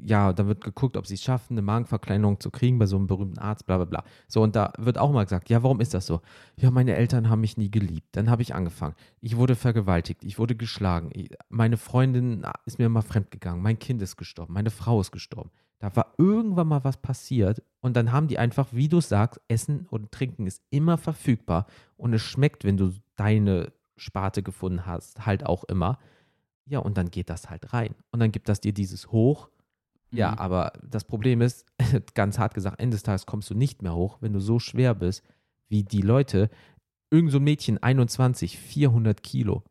ja, 0.03 0.33
da 0.33 0.47
wird 0.47 0.63
geguckt, 0.63 0.97
ob 0.97 1.07
sie 1.07 1.13
es 1.13 1.23
schaffen, 1.23 1.53
eine 1.53 1.61
Magenverkleinerung 1.61 2.41
zu 2.41 2.51
kriegen 2.51 2.77
bei 2.77 2.85
so 2.85 2.97
einem 2.97 3.07
berühmten 3.07 3.39
Arzt, 3.39 3.65
bla 3.65 3.77
bla 3.77 3.85
bla. 3.85 4.03
So, 4.27 4.41
und 4.41 4.55
da 4.55 4.73
wird 4.77 4.97
auch 4.97 5.11
mal 5.11 5.23
gesagt, 5.23 5.49
ja, 5.49 5.63
warum 5.63 5.79
ist 5.79 5.93
das 5.93 6.05
so? 6.05 6.21
Ja, 6.57 6.69
meine 6.69 6.95
Eltern 6.95 7.29
haben 7.29 7.39
mich 7.39 7.55
nie 7.55 7.71
geliebt. 7.71 8.09
Dann 8.11 8.29
habe 8.29 8.41
ich 8.41 8.53
angefangen. 8.53 8.95
Ich 9.21 9.37
wurde 9.37 9.55
vergewaltigt, 9.55 10.25
ich 10.25 10.39
wurde 10.39 10.55
geschlagen. 10.55 11.09
Ich, 11.13 11.29
meine 11.47 11.77
Freundin 11.77 12.45
ist 12.65 12.79
mir 12.79 12.89
mal 12.89 13.01
fremdgegangen, 13.01 13.61
mein 13.61 13.79
Kind 13.79 14.01
ist 14.01 14.17
gestorben, 14.17 14.53
meine 14.53 14.69
Frau 14.69 14.99
ist 14.99 15.11
gestorben. 15.11 15.51
Da 15.79 15.95
war 15.95 16.13
irgendwann 16.17 16.67
mal 16.67 16.83
was 16.83 16.97
passiert 16.97 17.61
und 17.81 17.95
dann 17.95 18.11
haben 18.11 18.27
die 18.27 18.39
einfach, 18.39 18.67
wie 18.71 18.89
du 18.89 18.99
sagst, 18.99 19.39
Essen 19.47 19.85
und 19.89 20.11
Trinken 20.11 20.47
ist 20.47 20.63
immer 20.71 20.97
verfügbar 20.97 21.67
und 21.97 22.13
es 22.13 22.23
schmeckt, 22.23 22.63
wenn 22.63 22.77
du 22.77 22.93
deine 23.15 23.71
Sparte 23.95 24.41
gefunden 24.43 24.85
hast, 24.85 25.25
halt 25.25 25.45
auch 25.45 25.63
immer. 25.65 25.99
Ja, 26.65 26.79
und 26.79 26.97
dann 26.97 27.09
geht 27.11 27.29
das 27.29 27.49
halt 27.49 27.73
rein. 27.73 27.95
Und 28.11 28.19
dann 28.19 28.31
gibt 28.31 28.49
das 28.49 28.59
dir 28.59 28.73
dieses 28.73 29.11
Hoch. 29.11 29.49
Ja, 30.11 30.31
Mhm. 30.31 30.37
aber 30.39 30.73
das 30.83 31.03
Problem 31.03 31.41
ist, 31.41 31.65
ganz 32.15 32.39
hart 32.39 32.53
gesagt, 32.53 32.79
Ende 32.81 32.95
des 32.95 33.03
Tages 33.03 33.25
kommst 33.25 33.49
du 33.49 33.53
nicht 33.55 33.81
mehr 33.81 33.93
hoch, 33.95 34.17
wenn 34.21 34.33
du 34.33 34.39
so 34.39 34.57
schwer 34.59 34.95
bist, 34.95 35.21
wie 35.69 35.83
die 35.83 36.01
Leute. 36.01 36.49
Irgend 37.11 37.31
so 37.31 37.37
ein 37.37 37.43
Mädchen, 37.43 37.81
21, 37.81 38.57
400 38.57 39.21
Kilo. 39.23 39.63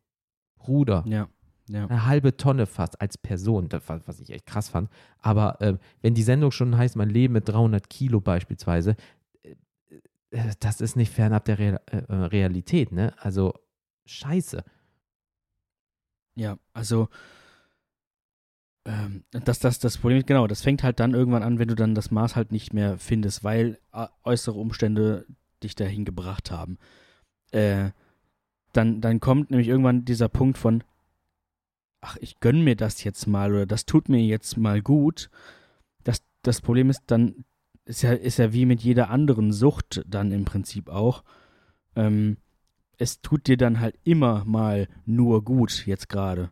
Bruder, 0.57 1.03
Ja, 1.07 1.27
ja. 1.67 1.87
eine 1.87 2.05
halbe 2.05 2.37
Tonne 2.37 2.65
fast 2.65 2.99
als 3.01 3.17
Person, 3.17 3.69
das 3.69 3.83
was 3.87 4.19
ich 4.19 4.29
echt 4.29 4.45
krass 4.45 4.69
fand. 4.69 4.89
Aber 5.19 5.61
äh, 5.61 5.77
wenn 6.01 6.13
die 6.13 6.23
Sendung 6.23 6.51
schon 6.51 6.77
heißt, 6.77 6.95
mein 6.95 7.09
Leben 7.09 7.33
mit 7.33 7.47
300 7.47 7.89
Kilo 7.89 8.21
beispielsweise, 8.21 8.95
äh, 9.43 9.55
äh, 10.31 10.53
das 10.59 10.81
ist 10.81 10.95
nicht 10.95 11.11
fernab 11.11 11.45
der 11.45 11.59
Real, 11.59 11.81
äh, 11.91 11.97
äh, 11.97 12.13
Realität, 12.13 12.91
ne? 12.91 13.13
Also, 13.17 13.53
scheiße. 14.05 14.63
Ja, 16.35 16.57
also 16.73 17.09
ähm, 18.87 19.23
das, 19.31 19.59
das, 19.59 19.79
das 19.79 19.97
Problem, 19.97 20.25
genau, 20.25 20.47
das 20.47 20.61
fängt 20.61 20.81
halt 20.81 20.99
dann 20.99 21.13
irgendwann 21.13 21.43
an, 21.43 21.59
wenn 21.59 21.67
du 21.67 21.75
dann 21.75 21.93
das 21.93 22.09
Maß 22.09 22.35
halt 22.35 22.51
nicht 22.51 22.73
mehr 22.73 22.97
findest, 22.97 23.43
weil 23.43 23.79
äh, 23.91 24.07
äußere 24.23 24.57
Umstände 24.57 25.25
dich 25.61 25.75
dahin 25.75 26.05
gebracht 26.05 26.51
haben. 26.51 26.77
Äh, 27.51 27.89
dann, 28.73 29.01
dann 29.01 29.19
kommt 29.19 29.51
nämlich 29.51 29.67
irgendwann 29.67 30.05
dieser 30.05 30.29
Punkt 30.29 30.57
von, 30.57 30.83
ach, 32.01 32.17
ich 32.21 32.39
gönne 32.39 32.63
mir 32.63 32.75
das 32.75 33.03
jetzt 33.03 33.27
mal 33.27 33.51
oder 33.53 33.65
das 33.65 33.85
tut 33.85 34.09
mir 34.09 34.21
jetzt 34.21 34.57
mal 34.57 34.81
gut. 34.81 35.29
Das, 36.03 36.21
das 36.41 36.61
Problem 36.61 36.89
ist 36.89 37.01
dann, 37.07 37.45
ist 37.85 38.01
ja, 38.01 38.13
ist 38.13 38.37
ja 38.37 38.53
wie 38.53 38.65
mit 38.65 38.81
jeder 38.81 39.09
anderen 39.09 39.51
Sucht 39.51 40.03
dann 40.07 40.31
im 40.31 40.45
Prinzip 40.45 40.89
auch. 40.89 41.23
Ähm, 41.95 42.37
es 42.97 43.21
tut 43.21 43.47
dir 43.47 43.57
dann 43.57 43.79
halt 43.79 43.95
immer 44.03 44.43
mal 44.45 44.87
nur 45.05 45.43
gut 45.43 45.85
jetzt 45.85 46.09
gerade. 46.09 46.51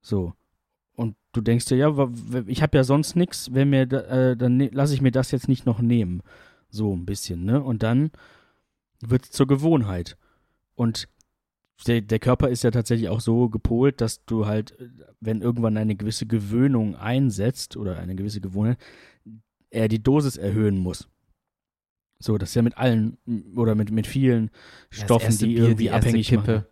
So. 0.00 0.34
Und 0.94 1.16
du 1.32 1.40
denkst 1.40 1.66
dir, 1.66 1.76
ja, 1.76 2.10
ich 2.46 2.62
habe 2.62 2.76
ja 2.76 2.84
sonst 2.84 3.16
nichts, 3.16 3.52
wenn 3.52 3.70
mir, 3.70 3.82
äh, 3.82 4.36
dann 4.36 4.56
ne, 4.56 4.68
lasse 4.72 4.94
ich 4.94 5.00
mir 5.00 5.12
das 5.12 5.30
jetzt 5.30 5.48
nicht 5.48 5.66
noch 5.66 5.80
nehmen. 5.80 6.22
So 6.70 6.94
ein 6.94 7.06
bisschen, 7.06 7.44
ne? 7.44 7.62
Und 7.62 7.82
dann 7.82 8.10
wird 9.00 9.24
es 9.24 9.30
zur 9.30 9.46
Gewohnheit. 9.46 10.16
Und 10.74 11.08
der, 11.86 12.00
der 12.00 12.18
Körper 12.18 12.48
ist 12.48 12.64
ja 12.64 12.70
tatsächlich 12.70 13.08
auch 13.08 13.20
so 13.20 13.48
gepolt, 13.48 14.00
dass 14.00 14.24
du 14.24 14.46
halt, 14.46 14.74
wenn 15.20 15.42
irgendwann 15.42 15.76
eine 15.76 15.94
gewisse 15.94 16.26
Gewöhnung 16.26 16.96
einsetzt 16.96 17.76
oder 17.76 17.98
eine 17.98 18.16
gewisse 18.16 18.40
Gewohnheit, 18.40 18.78
er 19.70 19.88
die 19.88 20.02
Dosis 20.02 20.36
erhöhen 20.36 20.78
muss. 20.78 21.08
So, 22.18 22.36
das 22.36 22.50
ist 22.50 22.54
ja 22.56 22.62
mit 22.62 22.76
allen 22.76 23.16
oder 23.54 23.74
mit, 23.74 23.92
mit 23.92 24.06
vielen 24.06 24.50
Stoffen, 24.90 25.38
die 25.38 25.46
Bier, 25.46 25.58
irgendwie 25.58 25.84
die 25.84 25.90
abhängig 25.92 26.28
Kippe. 26.28 26.42
machen. 26.42 26.64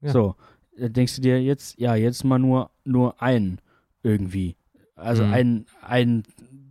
Ja. 0.00 0.12
So, 0.12 0.36
da 0.78 0.88
denkst 0.88 1.16
du 1.16 1.22
dir 1.22 1.42
jetzt, 1.42 1.78
ja, 1.78 1.94
jetzt 1.94 2.24
mal 2.24 2.38
nur, 2.38 2.70
nur 2.84 3.20
ein 3.20 3.60
irgendwie. 4.02 4.56
Also 4.94 5.24
mhm. 5.24 5.32
ein, 5.32 5.66
ein, 5.82 6.22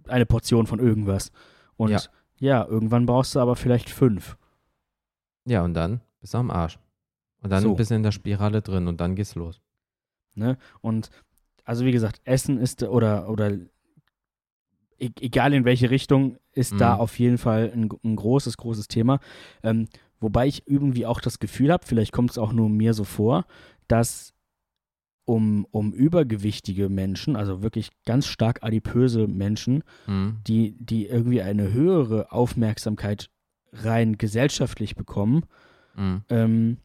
eine 0.08 0.26
Portion 0.26 0.66
von 0.66 0.80
irgendwas. 0.80 1.32
Und 1.78 1.92
ja. 1.92 2.02
ja, 2.40 2.66
irgendwann 2.66 3.06
brauchst 3.06 3.36
du 3.36 3.40
aber 3.40 3.56
vielleicht 3.56 3.92
fünf. 3.92 4.38
Ja, 5.46 5.64
und 5.64 5.76
dann 5.76 6.02
bist 6.20 6.34
du 6.34 6.40
am 6.40 6.50
Arsch. 6.50 6.80
Und 7.42 7.52
dann 7.52 7.64
so. 7.64 7.76
bist 7.76 7.92
du 7.92 7.96
in 7.96 8.04
der 8.04 8.12
Spirale 8.12 8.62
drin 8.62 8.88
und 8.88 9.00
dann 9.00 9.16
geht's 9.16 9.36
los. 9.36 9.62
Ne? 10.36 10.58
Und 10.82 11.10
also 11.64 11.86
wie 11.86 11.92
gesagt, 11.92 12.22
Essen 12.24 12.58
ist 12.58 12.84
oder, 12.84 13.30
oder 13.30 13.52
e-, 14.98 15.10
egal 15.20 15.54
in 15.54 15.66
welche 15.66 15.90
Richtung, 15.90 16.38
ist 16.52 16.74
mhm. 16.74 16.78
da 16.80 16.96
auf 16.96 17.18
jeden 17.20 17.38
Fall 17.38 17.72
ein, 17.74 17.90
ein 18.04 18.16
großes, 18.16 18.58
großes 18.58 18.88
Thema. 18.88 19.20
Ähm, 19.64 19.88
wobei 20.20 20.48
ich 20.48 20.68
irgendwie 20.68 21.06
auch 21.06 21.22
das 21.22 21.40
Gefühl 21.40 21.72
habe, 21.72 21.86
vielleicht 21.86 22.12
kommt 22.12 22.32
es 22.32 22.38
auch 22.38 22.54
nur 22.54 22.70
mir 22.70 22.94
so 22.94 23.04
vor, 23.04 23.46
dass 23.88 24.34
um, 25.26 25.68
um 25.70 25.94
übergewichtige 25.94 26.90
Menschen, 26.90 27.36
also 27.36 27.62
wirklich 27.62 27.92
ganz 28.04 28.26
stark 28.26 28.64
adipöse 28.64 29.28
Menschen, 29.28 29.84
mhm. 30.08 30.40
die, 30.48 30.76
die 30.80 31.06
irgendwie 31.06 31.44
eine 31.44 31.72
höhere 31.72 32.32
Aufmerksamkeit 32.32 33.30
rein 33.72 34.18
gesellschaftlich 34.18 34.96
bekommen, 34.96 35.44
mhm. 35.96 36.24
ähm, 36.30 36.78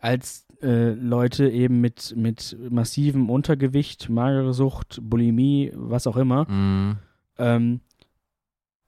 als 0.00 0.46
äh, 0.62 0.90
Leute 0.92 1.48
eben 1.48 1.80
mit, 1.80 2.14
mit 2.16 2.56
massivem 2.70 3.30
Untergewicht, 3.30 4.08
Magersucht, 4.08 5.00
Bulimie, 5.02 5.72
was 5.74 6.06
auch 6.06 6.16
immer. 6.16 6.50
Mhm. 6.50 6.96
Ähm, 7.38 7.80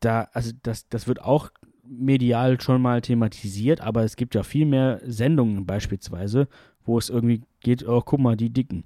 da, 0.00 0.28
also 0.32 0.52
das, 0.62 0.88
das 0.88 1.06
wird 1.06 1.22
auch 1.22 1.50
medial 1.84 2.60
schon 2.60 2.80
mal 2.80 3.00
thematisiert, 3.00 3.80
aber 3.80 4.04
es 4.04 4.16
gibt 4.16 4.34
ja 4.34 4.42
viel 4.42 4.66
mehr 4.66 5.00
Sendungen 5.04 5.66
beispielsweise, 5.66 6.48
wo 6.84 6.98
es 6.98 7.10
irgendwie 7.10 7.42
geht, 7.60 7.86
oh, 7.86 8.00
guck 8.00 8.20
mal, 8.20 8.36
die 8.36 8.50
Dicken. 8.50 8.84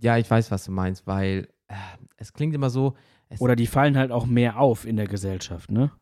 Ja, 0.00 0.16
ich 0.16 0.30
weiß, 0.30 0.50
was 0.50 0.64
du 0.64 0.72
meinst, 0.72 1.06
weil 1.06 1.48
äh, 1.68 1.74
es 2.16 2.32
klingt 2.32 2.54
immer 2.54 2.70
so. 2.70 2.94
Oder 3.38 3.54
die 3.54 3.66
fallen 3.66 3.96
halt 3.96 4.10
auch 4.10 4.26
mehr 4.26 4.58
auf 4.58 4.84
in 4.84 4.96
der 4.96 5.06
Gesellschaft, 5.06 5.70
ne? 5.70 5.92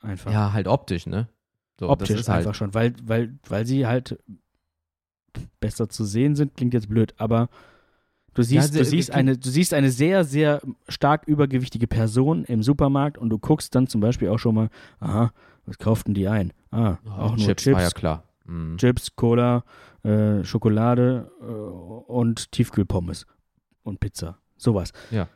Einfach. 0.00 0.32
Ja, 0.32 0.52
halt 0.52 0.68
optisch, 0.68 1.06
ne? 1.06 1.28
So, 1.78 1.88
optisch 1.90 2.16
halt 2.16 2.28
einfach 2.28 2.54
schon, 2.54 2.72
weil, 2.74 2.94
weil, 3.04 3.38
weil 3.48 3.66
sie 3.66 3.86
halt 3.86 4.18
besser 5.60 5.88
zu 5.88 6.04
sehen 6.04 6.34
sind, 6.34 6.56
klingt 6.56 6.74
jetzt 6.74 6.88
blöd, 6.88 7.14
aber 7.18 7.48
du 8.34 8.42
siehst, 8.42 8.74
ja, 8.74 8.80
du, 8.80 8.84
siehst 8.84 9.10
eine, 9.10 9.36
du 9.36 9.50
siehst 9.50 9.74
eine 9.74 9.90
sehr, 9.90 10.24
sehr 10.24 10.62
stark 10.88 11.26
übergewichtige 11.26 11.86
Person 11.86 12.44
im 12.44 12.62
Supermarkt 12.62 13.18
und 13.18 13.28
du 13.30 13.38
guckst 13.38 13.74
dann 13.74 13.86
zum 13.86 14.00
Beispiel 14.00 14.28
auch 14.28 14.38
schon 14.38 14.54
mal, 14.54 14.68
aha, 15.00 15.32
was 15.66 15.78
kauften 15.78 16.14
die 16.14 16.28
ein? 16.28 16.52
Ah, 16.70 16.96
oh, 17.04 17.10
auch 17.10 17.36
nur 17.36 17.46
Chips. 17.46 17.64
Chips. 17.64 17.82
ja 17.82 17.90
klar. 17.90 18.22
Mhm. 18.46 18.76
Chips, 18.78 19.14
Cola, 19.16 19.64
äh, 20.02 20.44
Schokolade 20.44 21.30
äh, 21.40 21.44
und 21.44 22.52
Tiefkühlpommes 22.52 23.26
und 23.82 24.00
Pizza. 24.00 24.38
Sowas. 24.56 24.92
Ja. 25.10 25.28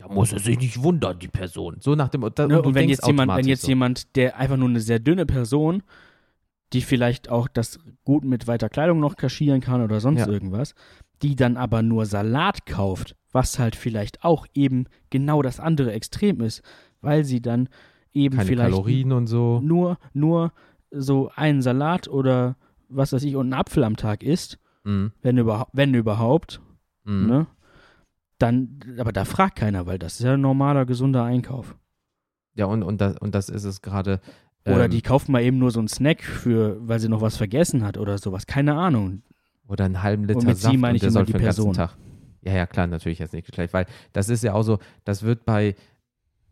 Da 0.00 0.08
muss 0.08 0.32
er 0.32 0.38
sich 0.38 0.58
nicht 0.58 0.82
wundern, 0.82 1.18
die 1.18 1.28
Person. 1.28 1.76
So 1.80 1.94
nach 1.94 2.08
dem. 2.08 2.26
Da, 2.34 2.48
ne, 2.48 2.62
und 2.62 2.74
wenn 2.74 2.88
jetzt 2.88 3.06
jemand, 3.06 3.36
wenn 3.36 3.46
jetzt 3.46 3.62
so. 3.62 3.68
jemand, 3.68 4.16
der 4.16 4.38
einfach 4.38 4.56
nur 4.56 4.68
eine 4.68 4.80
sehr 4.80 4.98
dünne 4.98 5.26
Person, 5.26 5.82
die 6.72 6.80
vielleicht 6.80 7.28
auch 7.28 7.48
das 7.48 7.78
gut 8.04 8.24
mit 8.24 8.46
weiter 8.46 8.70
Kleidung 8.70 8.98
noch 8.98 9.16
kaschieren 9.16 9.60
kann 9.60 9.82
oder 9.82 10.00
sonst 10.00 10.20
ja. 10.20 10.28
irgendwas, 10.28 10.74
die 11.20 11.36
dann 11.36 11.58
aber 11.58 11.82
nur 11.82 12.06
Salat 12.06 12.64
kauft, 12.64 13.14
was 13.30 13.58
halt 13.58 13.76
vielleicht 13.76 14.24
auch 14.24 14.46
eben 14.54 14.86
genau 15.10 15.42
das 15.42 15.60
andere 15.60 15.92
Extrem 15.92 16.40
ist, 16.40 16.62
weil 17.02 17.24
sie 17.24 17.42
dann 17.42 17.68
eben 18.14 18.36
Keine 18.38 18.48
vielleicht 18.48 18.70
Kalorien 18.70 19.12
und 19.12 19.26
so. 19.26 19.60
nur 19.62 19.98
nur 20.14 20.52
so 20.90 21.30
einen 21.34 21.60
Salat 21.60 22.08
oder 22.08 22.56
was 22.88 23.12
weiß 23.12 23.22
ich 23.24 23.36
und 23.36 23.52
einen 23.52 23.60
Apfel 23.60 23.84
am 23.84 23.96
Tag 23.96 24.22
isst, 24.22 24.58
mhm. 24.84 25.12
wenn 25.20 25.36
überhaupt, 25.36 25.70
wenn 25.74 25.92
überhaupt, 25.92 26.62
mhm. 27.04 27.26
ne? 27.26 27.46
Dann, 28.42 28.80
aber 28.98 29.12
da 29.12 29.24
fragt 29.24 29.56
keiner, 29.56 29.86
weil 29.86 29.98
das 29.98 30.14
ist 30.14 30.24
ja 30.24 30.34
ein 30.34 30.40
normaler, 30.40 30.86
gesunder 30.86 31.24
Einkauf. 31.24 31.76
Ja, 32.54 32.66
und, 32.66 32.82
und, 32.82 33.00
das, 33.00 33.16
und 33.18 33.34
das 33.34 33.48
ist 33.48 33.64
es 33.64 33.82
gerade. 33.82 34.20
Oder 34.66 34.86
ähm, 34.86 34.90
die 34.90 35.02
kauft 35.02 35.28
mal 35.28 35.42
eben 35.42 35.58
nur 35.58 35.70
so 35.70 35.78
einen 35.78 35.88
Snack 35.88 36.22
für, 36.22 36.76
weil 36.80 36.98
sie 37.00 37.08
noch 37.08 37.20
was 37.20 37.36
vergessen 37.36 37.84
hat 37.84 37.96
oder 37.96 38.18
sowas. 38.18 38.46
Keine 38.46 38.74
Ahnung. 38.74 39.22
Oder 39.68 39.84
einen 39.84 40.02
halben 40.02 40.24
Liter 40.24 40.40
und 40.40 40.46
mit 40.46 40.58
Saft 40.58 40.72
sie 40.72 40.78
meine 40.78 40.96
ich 40.96 41.02
der 41.02 41.10
soll 41.10 41.24
die 41.24 41.32
für 41.32 41.38
den 41.38 41.44
Person. 41.44 41.74
Tag. 41.74 41.96
Ja, 42.42 42.54
ja, 42.54 42.66
klar, 42.66 42.86
natürlich 42.86 43.18
jetzt 43.18 43.32
nicht 43.32 43.54
schlecht, 43.54 43.72
weil 43.72 43.86
das 44.12 44.28
ist 44.28 44.42
ja 44.42 44.54
auch 44.54 44.62
so, 44.62 44.78
das 45.04 45.22
wird 45.22 45.44
bei 45.44 45.74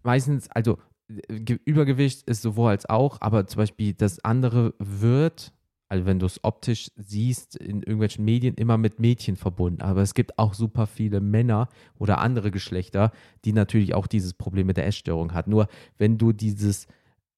meistens, 0.03 0.51
also 0.51 0.79
Übergewicht 1.09 2.29
ist 2.29 2.43
sowohl 2.43 2.71
als 2.71 2.89
auch, 2.89 3.21
aber 3.21 3.47
zum 3.47 3.61
Beispiel 3.61 3.95
das 3.95 4.23
andere 4.23 4.75
wird 4.79 5.53
also 5.89 6.05
wenn 6.05 6.19
du 6.19 6.27
es 6.27 6.45
optisch 6.45 6.91
siehst, 6.97 7.57
in 7.57 7.79
irgendwelchen 7.79 8.25
Medien 8.25 8.55
immer 8.55 8.77
mit 8.77 9.01
Mädchen 9.01 9.37
verbunden. 9.37 9.81
Aber 9.81 10.03
es 10.03 10.15
gibt 10.15 10.39
auch 10.39 10.53
super 10.55 10.87
viele 10.87 11.21
Männer 11.21 11.69
oder 11.99 12.19
andere 12.19 12.51
Geschlechter, 12.51 13.11
die 13.45 13.53
natürlich 13.53 13.95
auch 13.95 14.07
dieses 14.07 14.35
Problem 14.35 14.67
mit 14.67 14.77
der 14.77 14.87
Essstörung 14.87 15.33
hat. 15.33 15.47
Nur 15.47 15.69
wenn 15.97 16.19
du 16.19 16.33
dieses, 16.33 16.87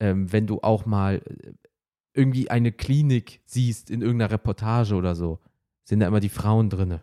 ähm, 0.00 0.32
wenn 0.32 0.46
du 0.46 0.60
auch 0.62 0.84
mal 0.84 1.22
äh, 1.24 1.52
irgendwie 2.12 2.50
eine 2.50 2.72
Klinik 2.72 3.40
siehst 3.46 3.88
in 3.88 4.02
irgendeiner 4.02 4.32
Reportage 4.32 4.96
oder 4.96 5.14
so, 5.14 5.38
sind 5.84 6.00
da 6.00 6.08
immer 6.08 6.20
die 6.20 6.28
Frauen 6.28 6.70
drinne. 6.70 7.02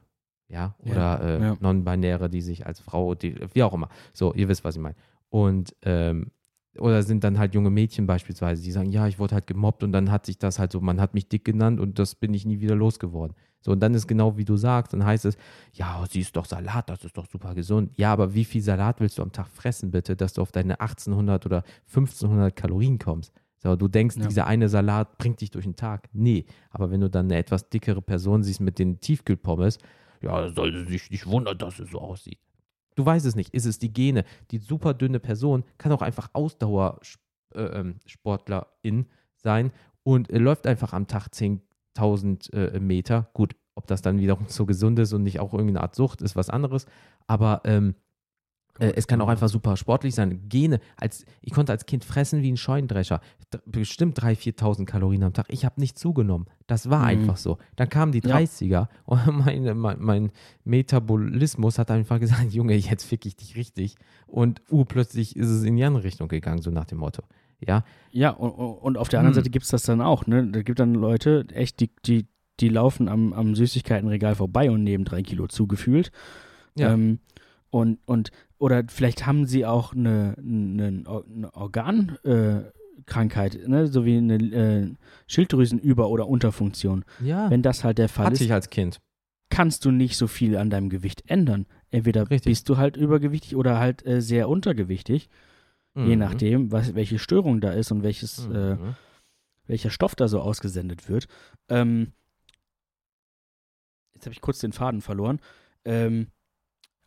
Ja, 0.49 0.75
oder 0.79 0.95
ja, 0.95 1.17
äh, 1.17 1.41
ja. 1.41 1.57
Non-Binäre, 1.59 2.29
die 2.29 2.41
sich 2.41 2.65
als 2.65 2.79
Frau, 2.79 3.15
die, 3.15 3.35
wie 3.53 3.63
auch 3.63 3.73
immer. 3.73 3.89
So, 4.13 4.33
ihr 4.33 4.47
wisst, 4.47 4.63
was 4.63 4.75
ich 4.75 4.81
meine. 4.81 4.95
Und 5.29 5.75
ähm, 5.81 6.31
oder 6.79 7.03
sind 7.03 7.23
dann 7.23 7.37
halt 7.37 7.53
junge 7.53 7.69
Mädchen 7.69 8.07
beispielsweise, 8.07 8.63
die 8.63 8.71
sagen, 8.71 8.91
ja, 8.91 9.07
ich 9.07 9.19
wurde 9.19 9.35
halt 9.35 9.47
gemobbt 9.47 9.83
und 9.83 9.91
dann 9.91 10.11
hat 10.11 10.25
sich 10.25 10.37
das 10.37 10.59
halt 10.59 10.71
so, 10.71 10.81
man 10.81 10.99
hat 11.01 11.13
mich 11.13 11.27
dick 11.27 11.45
genannt 11.45 11.79
und 11.79 11.99
das 11.99 12.15
bin 12.15 12.33
ich 12.33 12.45
nie 12.45 12.59
wieder 12.59 12.75
losgeworden. 12.75 13.35
So, 13.61 13.71
und 13.71 13.79
dann 13.81 13.93
ist 13.93 14.07
genau 14.07 14.37
wie 14.37 14.45
du 14.45 14.55
sagst, 14.55 14.93
dann 14.93 15.03
heißt 15.03 15.25
es, 15.25 15.37
ja, 15.73 16.03
sie 16.09 16.21
ist 16.21 16.35
doch 16.35 16.45
Salat, 16.45 16.89
das 16.89 17.03
ist 17.03 17.17
doch 17.17 17.25
super 17.25 17.55
gesund. 17.55 17.91
Ja, 17.97 18.13
aber 18.13 18.33
wie 18.33 18.45
viel 18.45 18.61
Salat 18.61 18.99
willst 18.99 19.17
du 19.17 19.23
am 19.23 19.31
Tag 19.31 19.47
fressen, 19.47 19.91
bitte, 19.91 20.15
dass 20.15 20.33
du 20.33 20.41
auf 20.41 20.51
deine 20.51 20.79
1800 20.79 21.45
oder 21.45 21.63
1500 21.87 22.55
Kalorien 22.55 22.99
kommst? 22.99 23.33
So, 23.57 23.75
du 23.75 23.87
denkst, 23.87 24.17
ja. 24.17 24.27
dieser 24.27 24.47
eine 24.47 24.69
Salat 24.69 25.17
bringt 25.17 25.41
dich 25.41 25.51
durch 25.51 25.65
den 25.65 25.75
Tag. 25.75 26.07
Nee, 26.13 26.45
aber 26.69 26.91
wenn 26.91 27.01
du 27.01 27.09
dann 27.09 27.25
eine 27.25 27.37
etwas 27.37 27.69
dickere 27.69 28.01
Person 28.01 28.43
siehst 28.43 28.61
mit 28.61 28.79
den 28.79 28.99
Tiefkühlpommes, 28.99 29.79
ja, 30.21 30.49
soll 30.49 30.73
sie 30.73 30.85
sich 30.85 31.11
nicht 31.11 31.27
wundern, 31.27 31.57
dass 31.57 31.79
es 31.79 31.91
so 31.91 31.99
aussieht. 31.99 32.39
Du 32.97 33.05
weißt 33.05 33.25
es 33.27 33.35
nicht. 33.35 33.53
Ist 33.53 33.67
es 33.67 33.77
die 33.77 33.93
Gene? 33.93 34.25
Die 34.49 34.57
super 34.57 34.95
dünne 34.95 35.19
Person 35.19 35.63
kann 35.77 35.91
auch 35.91 36.01
einfach 36.01 36.31
Ausdauersportlerin 36.33 38.65
äh, 38.83 38.87
ähm, 38.87 39.05
sein 39.35 39.71
und 40.01 40.31
äh, 40.31 40.39
läuft 40.39 40.65
einfach 40.65 40.93
am 40.93 41.05
Tag 41.05 41.27
10.000 41.27 42.53
äh, 42.53 42.79
Meter. 42.79 43.29
Gut, 43.33 43.55
ob 43.75 43.85
das 43.85 44.01
dann 44.01 44.19
wiederum 44.19 44.45
so 44.47 44.65
gesund 44.65 44.97
ist 44.97 45.13
und 45.13 45.21
nicht 45.21 45.39
auch 45.39 45.53
irgendeine 45.53 45.81
Art 45.81 45.93
Sucht, 45.93 46.23
ist 46.23 46.35
was 46.35 46.49
anderes. 46.49 46.87
Aber 47.27 47.61
ähm, 47.65 47.93
äh, 48.79 48.93
es 48.95 49.07
kann 49.07 49.21
auch 49.21 49.27
einfach 49.27 49.49
super 49.49 49.77
sportlich 49.77 50.15
sein. 50.15 50.47
Gene, 50.49 50.79
als, 50.95 51.25
ich 51.41 51.53
konnte 51.53 51.71
als 51.71 51.85
Kind 51.85 52.03
fressen 52.03 52.41
wie 52.41 52.51
ein 52.51 52.57
Scheunendrescher. 52.57 53.21
Bestimmt 53.65 54.19
3.000, 54.19 54.57
4.000 54.59 54.85
Kalorien 54.85 55.23
am 55.23 55.33
Tag. 55.33 55.45
Ich 55.49 55.65
habe 55.65 55.79
nicht 55.79 55.97
zugenommen. 55.97 56.47
Das 56.67 56.89
war 56.89 56.99
mhm. 56.99 57.05
einfach 57.05 57.37
so. 57.37 57.57
Dann 57.75 57.89
kamen 57.89 58.11
die 58.11 58.21
30er 58.21 58.65
ja. 58.65 58.89
und 59.05 59.45
mein, 59.45 59.77
mein, 59.77 59.97
mein, 59.99 60.31
Metabolismus 60.63 61.79
hat 61.79 61.91
einfach 61.91 62.19
gesagt, 62.19 62.43
Junge, 62.51 62.75
jetzt 62.75 63.05
fick 63.05 63.25
ich 63.25 63.35
dich 63.35 63.55
richtig. 63.55 63.95
Und 64.25 64.61
uh, 64.71 64.85
plötzlich 64.85 65.35
ist 65.35 65.49
es 65.49 65.63
in 65.63 65.75
die 65.75 65.83
andere 65.83 66.03
Richtung 66.03 66.27
gegangen, 66.27 66.61
so 66.61 66.71
nach 66.71 66.85
dem 66.85 66.99
Motto. 66.99 67.23
Ja, 67.59 67.83
ja 68.11 68.29
und, 68.31 68.51
und 68.51 68.97
auf 68.97 69.09
der 69.09 69.19
anderen 69.19 69.35
hm. 69.35 69.41
Seite 69.41 69.49
gibt 69.49 69.65
es 69.65 69.71
das 69.71 69.83
dann 69.83 70.01
auch. 70.01 70.27
Ne? 70.27 70.47
Da 70.51 70.61
gibt 70.61 70.79
dann 70.79 70.93
Leute, 70.93 71.45
echt, 71.53 71.79
die, 71.79 71.89
die 72.05 72.27
die 72.59 72.69
laufen 72.69 73.07
am, 73.07 73.33
am 73.33 73.55
Süßigkeitenregal 73.55 74.35
vorbei 74.35 74.71
und 74.71 74.83
nehmen 74.83 75.05
drei 75.05 75.21
Kilo 75.21 75.47
zugefühlt. 75.47 76.11
Ja. 76.75 76.93
Ähm, 76.93 77.19
und, 77.77 77.99
und, 78.05 78.31
oder 78.57 78.83
vielleicht 78.87 79.25
haben 79.25 79.45
sie 79.45 79.65
auch 79.65 79.93
eine, 79.93 80.35
eine, 80.37 81.03
eine 81.07 81.53
Organkrankheit, 81.53 83.55
äh, 83.55 83.67
ne? 83.67 83.87
so 83.87 84.05
wie 84.05 84.17
eine 84.17 84.35
äh, 84.35 84.93
Schilddrüsenüber- 85.27 86.09
oder 86.09 86.27
Unterfunktion. 86.27 87.05
Ja. 87.23 87.49
Wenn 87.49 87.61
das 87.61 87.83
halt 87.83 87.97
der 87.97 88.09
Fall 88.09 88.25
Hatte 88.25 88.35
ist. 88.35 88.41
ich 88.41 88.53
als 88.53 88.69
Kind. 88.69 88.99
Kannst 89.49 89.85
du 89.85 89.91
nicht 89.91 90.17
so 90.17 90.27
viel 90.27 90.57
an 90.57 90.69
deinem 90.69 90.89
Gewicht 90.89 91.23
ändern. 91.27 91.67
Entweder 91.89 92.29
Richtig. 92.29 92.51
bist 92.51 92.67
du 92.67 92.77
halt 92.77 92.97
übergewichtig 92.97 93.55
oder 93.55 93.79
halt 93.79 94.05
äh, 94.05 94.21
sehr 94.21 94.49
untergewichtig. 94.49 95.29
Mhm. 95.93 96.07
Je 96.07 96.15
nachdem, 96.15 96.71
was, 96.71 96.95
welche 96.95 97.19
Störung 97.19 97.61
da 97.61 97.71
ist 97.71 97.91
und 97.91 98.03
welches, 98.03 98.47
mhm. 98.47 98.55
äh, 98.55 98.77
welcher 99.67 99.89
Stoff 99.89 100.15
da 100.15 100.27
so 100.27 100.41
ausgesendet 100.41 101.07
wird. 101.07 101.27
Ähm, 101.69 102.11
jetzt 104.13 104.25
habe 104.25 104.33
ich 104.33 104.41
kurz 104.41 104.59
den 104.59 104.73
Faden 104.73 105.01
verloren. 105.01 105.39
Ähm, 105.85 106.27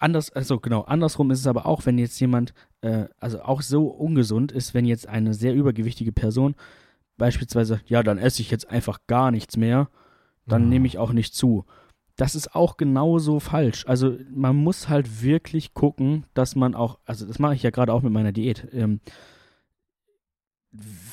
anders, 0.00 0.30
also 0.30 0.58
genau, 0.58 0.82
andersrum 0.82 1.30
ist 1.30 1.40
es 1.40 1.46
aber 1.46 1.66
auch, 1.66 1.86
wenn 1.86 1.98
jetzt 1.98 2.18
jemand, 2.20 2.52
äh, 2.80 3.04
also 3.18 3.42
auch 3.42 3.62
so 3.62 3.86
ungesund 3.86 4.50
ist, 4.52 4.74
wenn 4.74 4.84
jetzt 4.84 5.06
eine 5.06 5.34
sehr 5.34 5.54
übergewichtige 5.54 6.12
Person 6.12 6.54
beispielsweise, 7.16 7.80
ja, 7.86 8.02
dann 8.02 8.18
esse 8.18 8.42
ich 8.42 8.50
jetzt 8.50 8.70
einfach 8.70 9.00
gar 9.06 9.30
nichts 9.30 9.56
mehr, 9.56 9.88
dann 10.46 10.64
mhm. 10.64 10.68
nehme 10.70 10.86
ich 10.86 10.98
auch 10.98 11.12
nicht 11.12 11.34
zu. 11.34 11.64
Das 12.16 12.34
ist 12.34 12.54
auch 12.54 12.76
genauso 12.76 13.40
falsch. 13.40 13.86
Also 13.86 14.16
man 14.30 14.56
muss 14.56 14.88
halt 14.88 15.22
wirklich 15.22 15.74
gucken, 15.74 16.26
dass 16.34 16.56
man 16.56 16.74
auch, 16.74 16.98
also 17.04 17.26
das 17.26 17.38
mache 17.38 17.54
ich 17.54 17.62
ja 17.62 17.70
gerade 17.70 17.92
auch 17.92 18.02
mit 18.02 18.12
meiner 18.12 18.32
Diät. 18.32 18.68
Ähm, 18.72 19.00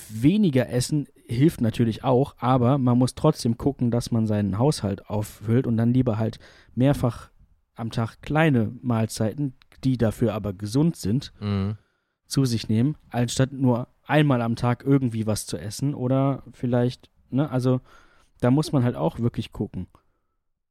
weniger 0.10 0.69
essen 0.69 1.08
hilft 1.28 1.62
natürlich 1.62 2.04
auch, 2.04 2.36
aber 2.38 2.78
man 2.78 2.97
muss 2.97 3.15
trotzdem 3.15 3.58
gucken, 3.58 3.91
dass 3.91 4.12
man 4.12 4.28
seinen 4.28 4.58
Haushalt 4.58 5.10
auffüllt 5.10 5.67
und 5.67 5.78
dann 5.78 5.93
lieber 5.93 6.17
halt 6.17 6.39
mehrfach 6.76 7.30
am 7.78 7.92
Tag 7.92 8.22
kleine 8.22 8.74
Mahlzeiten, 8.82 9.54
die 9.84 9.98
dafür 9.98 10.34
aber 10.34 10.54
gesund 10.54 10.96
sind, 10.96 11.32
mhm. 11.40 11.78
zu 12.26 12.46
sich 12.46 12.68
nehmen, 12.68 12.98
anstatt 13.10 13.52
nur 13.54 13.88
einmal 14.04 14.42
am 14.42 14.56
Tag 14.56 14.84
irgendwie 14.84 15.28
was 15.28 15.46
zu 15.46 15.58
essen 15.58 15.94
oder 15.94 16.44
vielleicht, 16.54 17.10
ne, 17.30 17.50
also 17.50 17.82
da 18.40 18.52
muss 18.52 18.72
man 18.72 18.84
halt 18.84 18.96
auch 18.96 19.20
wirklich 19.20 19.52
gucken. 19.52 19.88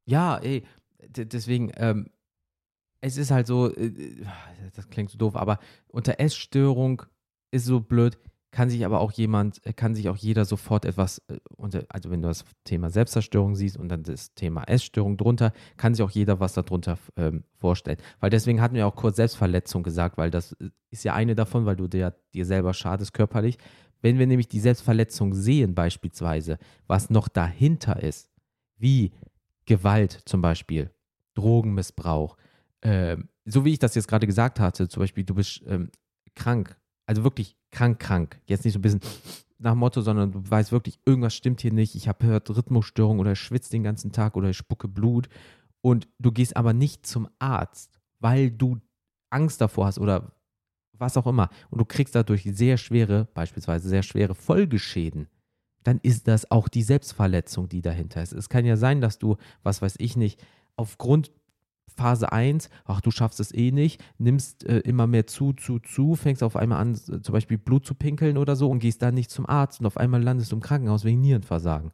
Ja, 0.05 0.37
ey, 0.37 0.63
deswegen, 0.99 1.71
ähm, 1.75 2.09
es 3.01 3.17
ist 3.17 3.31
halt 3.31 3.47
so, 3.47 3.73
äh, 3.73 4.25
das 4.75 4.89
klingt 4.89 5.11
so 5.11 5.17
doof, 5.17 5.35
aber 5.35 5.59
unter 5.87 6.19
Essstörung 6.19 7.03
ist 7.51 7.65
so 7.65 7.79
blöd, 7.79 8.17
kann 8.57 8.71
sich 8.71 8.87
aber 8.87 9.01
auch 9.01 9.11
jemand, 9.11 9.63
äh, 9.67 9.73
kann 9.73 9.93
sich 9.93 10.09
auch 10.09 10.17
jeder 10.17 10.43
sofort 10.43 10.83
etwas, 10.83 11.21
äh, 11.27 11.37
also 11.89 12.09
wenn 12.09 12.23
du 12.23 12.27
das 12.27 12.43
Thema 12.63 12.89
Selbstzerstörung 12.89 13.55
siehst 13.55 13.77
und 13.77 13.87
dann 13.87 14.01
das 14.01 14.33
Thema 14.33 14.63
Essstörung 14.63 15.15
drunter, 15.15 15.53
kann 15.77 15.93
sich 15.93 16.03
auch 16.03 16.09
jeder 16.09 16.39
was 16.39 16.55
darunter 16.55 16.97
ähm, 17.17 17.43
vorstellen. 17.59 17.99
Weil 18.19 18.31
deswegen 18.31 18.59
hatten 18.59 18.73
wir 18.73 18.87
auch 18.87 18.95
kurz 18.95 19.17
Selbstverletzung 19.17 19.83
gesagt, 19.83 20.17
weil 20.17 20.31
das 20.31 20.53
äh, 20.53 20.71
ist 20.89 21.03
ja 21.03 21.13
eine 21.13 21.35
davon, 21.35 21.67
weil 21.67 21.75
du 21.75 21.87
dir, 21.87 22.15
dir 22.33 22.47
selber 22.47 22.73
schadest 22.73 23.13
körperlich. 23.13 23.59
Wenn 24.01 24.17
wir 24.17 24.25
nämlich 24.25 24.47
die 24.47 24.59
Selbstverletzung 24.59 25.35
sehen 25.35 25.75
beispielsweise, 25.75 26.57
was 26.87 27.11
noch 27.11 27.27
dahinter 27.27 28.01
ist, 28.01 28.31
wie 28.79 29.11
Gewalt 29.67 30.23
zum 30.25 30.41
Beispiel, 30.41 30.89
Drogenmissbrauch, 31.35 32.37
äh, 32.81 33.17
so 33.45 33.65
wie 33.65 33.73
ich 33.73 33.79
das 33.79 33.93
jetzt 33.93 34.07
gerade 34.07 34.25
gesagt 34.25 34.59
hatte, 34.59 34.87
zum 34.87 35.01
Beispiel, 35.01 35.25
du 35.25 35.35
bist 35.35 35.61
ähm, 35.67 35.91
krank, 36.33 36.75
also 37.05 37.23
wirklich 37.23 37.56
krank, 37.71 37.99
krank. 37.99 38.39
Jetzt 38.45 38.65
nicht 38.65 38.73
so 38.73 38.79
ein 38.79 38.81
bisschen 38.81 39.01
nach 39.59 39.75
Motto, 39.75 40.01
sondern 40.01 40.31
du 40.31 40.49
weißt 40.49 40.71
wirklich, 40.71 40.99
irgendwas 41.05 41.33
stimmt 41.33 41.61
hier 41.61 41.73
nicht. 41.73 41.95
Ich 41.95 42.07
habe 42.07 42.25
hört 42.25 42.49
Rhythmusstörung 42.49 43.19
oder 43.19 43.35
schwitze 43.35 43.71
den 43.71 43.83
ganzen 43.83 44.11
Tag 44.11 44.35
oder 44.35 44.49
ich 44.49 44.57
spucke 44.57 44.87
Blut. 44.87 45.29
Und 45.81 46.07
du 46.19 46.31
gehst 46.31 46.55
aber 46.55 46.73
nicht 46.73 47.05
zum 47.05 47.27
Arzt, 47.39 47.99
weil 48.19 48.51
du 48.51 48.79
Angst 49.29 49.61
davor 49.61 49.87
hast 49.87 49.99
oder 49.99 50.31
was 50.93 51.17
auch 51.17 51.27
immer. 51.27 51.49
Und 51.69 51.79
du 51.79 51.85
kriegst 51.85 52.15
dadurch 52.15 52.43
sehr 52.43 52.77
schwere, 52.77 53.27
beispielsweise 53.33 53.87
sehr 53.87 54.03
schwere 54.03 54.35
Folgeschäden. 54.35 55.27
Dann 55.83 55.99
ist 56.03 56.27
das 56.27 56.51
auch 56.51 56.67
die 56.67 56.83
Selbstverletzung, 56.83 57.69
die 57.69 57.81
dahinter 57.81 58.21
ist. 58.21 58.33
Es 58.33 58.49
kann 58.49 58.65
ja 58.65 58.77
sein, 58.77 59.01
dass 59.01 59.19
du, 59.19 59.37
was 59.63 59.81
weiß 59.81 59.95
ich 59.99 60.17
nicht, 60.17 60.43
aufgrund 60.75 61.31
Phase 61.95 62.31
1, 62.31 62.69
ach, 62.85 63.01
du 63.01 63.11
schaffst 63.11 63.39
es 63.39 63.53
eh 63.53 63.71
nicht, 63.71 64.03
nimmst 64.17 64.65
äh, 64.65 64.79
immer 64.79 65.07
mehr 65.07 65.25
zu, 65.27 65.53
zu, 65.53 65.79
zu, 65.79 66.15
fängst 66.15 66.43
auf 66.43 66.55
einmal 66.55 66.79
an, 66.79 66.93
äh, 66.93 67.21
zum 67.21 67.33
Beispiel 67.33 67.57
Blut 67.57 67.85
zu 67.85 67.95
pinkeln 67.95 68.37
oder 68.37 68.55
so 68.55 68.69
und 68.69 68.79
gehst 68.79 69.01
dann 69.01 69.15
nicht 69.15 69.31
zum 69.31 69.47
Arzt 69.47 69.79
und 69.79 69.85
auf 69.85 69.97
einmal 69.97 70.21
landest 70.21 70.51
du 70.51 70.57
im 70.57 70.61
Krankenhaus 70.61 71.03
wegen 71.03 71.21
Nierenversagen. 71.21 71.91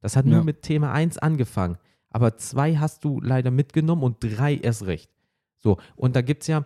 Das 0.00 0.16
hat 0.16 0.26
ja. 0.26 0.34
nur 0.34 0.44
mit 0.44 0.62
Thema 0.62 0.92
1 0.92 1.18
angefangen. 1.18 1.78
Aber 2.10 2.36
zwei 2.36 2.76
hast 2.76 3.04
du 3.04 3.20
leider 3.20 3.50
mitgenommen 3.50 4.02
und 4.02 4.18
drei 4.20 4.56
erst 4.56 4.86
recht. 4.86 5.10
So, 5.58 5.78
und 5.96 6.16
da 6.16 6.22
gibt 6.22 6.42
es 6.42 6.48
ja, 6.48 6.64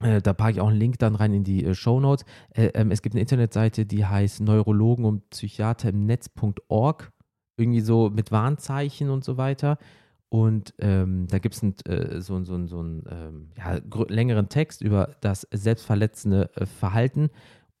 äh, 0.00 0.20
da 0.20 0.32
packe 0.32 0.52
ich 0.52 0.60
auch 0.60 0.68
einen 0.68 0.78
Link 0.78 0.98
dann 0.98 1.14
rein 1.14 1.32
in 1.32 1.44
die 1.44 1.64
äh, 1.64 1.74
Show 1.74 2.00
Notes. 2.00 2.24
Äh, 2.54 2.66
ähm, 2.74 2.90
es 2.90 3.02
gibt 3.02 3.14
eine 3.14 3.20
Internetseite, 3.20 3.86
die 3.86 4.04
heißt 4.04 4.40
Neurologen 4.40 5.04
und 5.04 5.30
Psychiater 5.30 5.90
im 5.90 6.06
Netz.org. 6.06 7.12
Irgendwie 7.56 7.80
so 7.80 8.10
mit 8.10 8.30
Warnzeichen 8.30 9.10
und 9.10 9.24
so 9.24 9.36
weiter. 9.36 9.78
Und 10.30 10.74
ähm, 10.78 11.26
da 11.28 11.38
gibt 11.38 11.56
es 11.56 11.62
äh, 11.86 12.20
so, 12.20 12.42
so, 12.44 12.66
so 12.66 12.78
einen 12.78 13.04
ähm, 13.10 13.48
ja, 13.58 13.80
längeren 14.08 14.48
Text 14.48 14.80
über 14.80 15.16
das 15.20 15.46
selbstverletzende 15.50 16.50
äh, 16.54 16.66
Verhalten. 16.66 17.30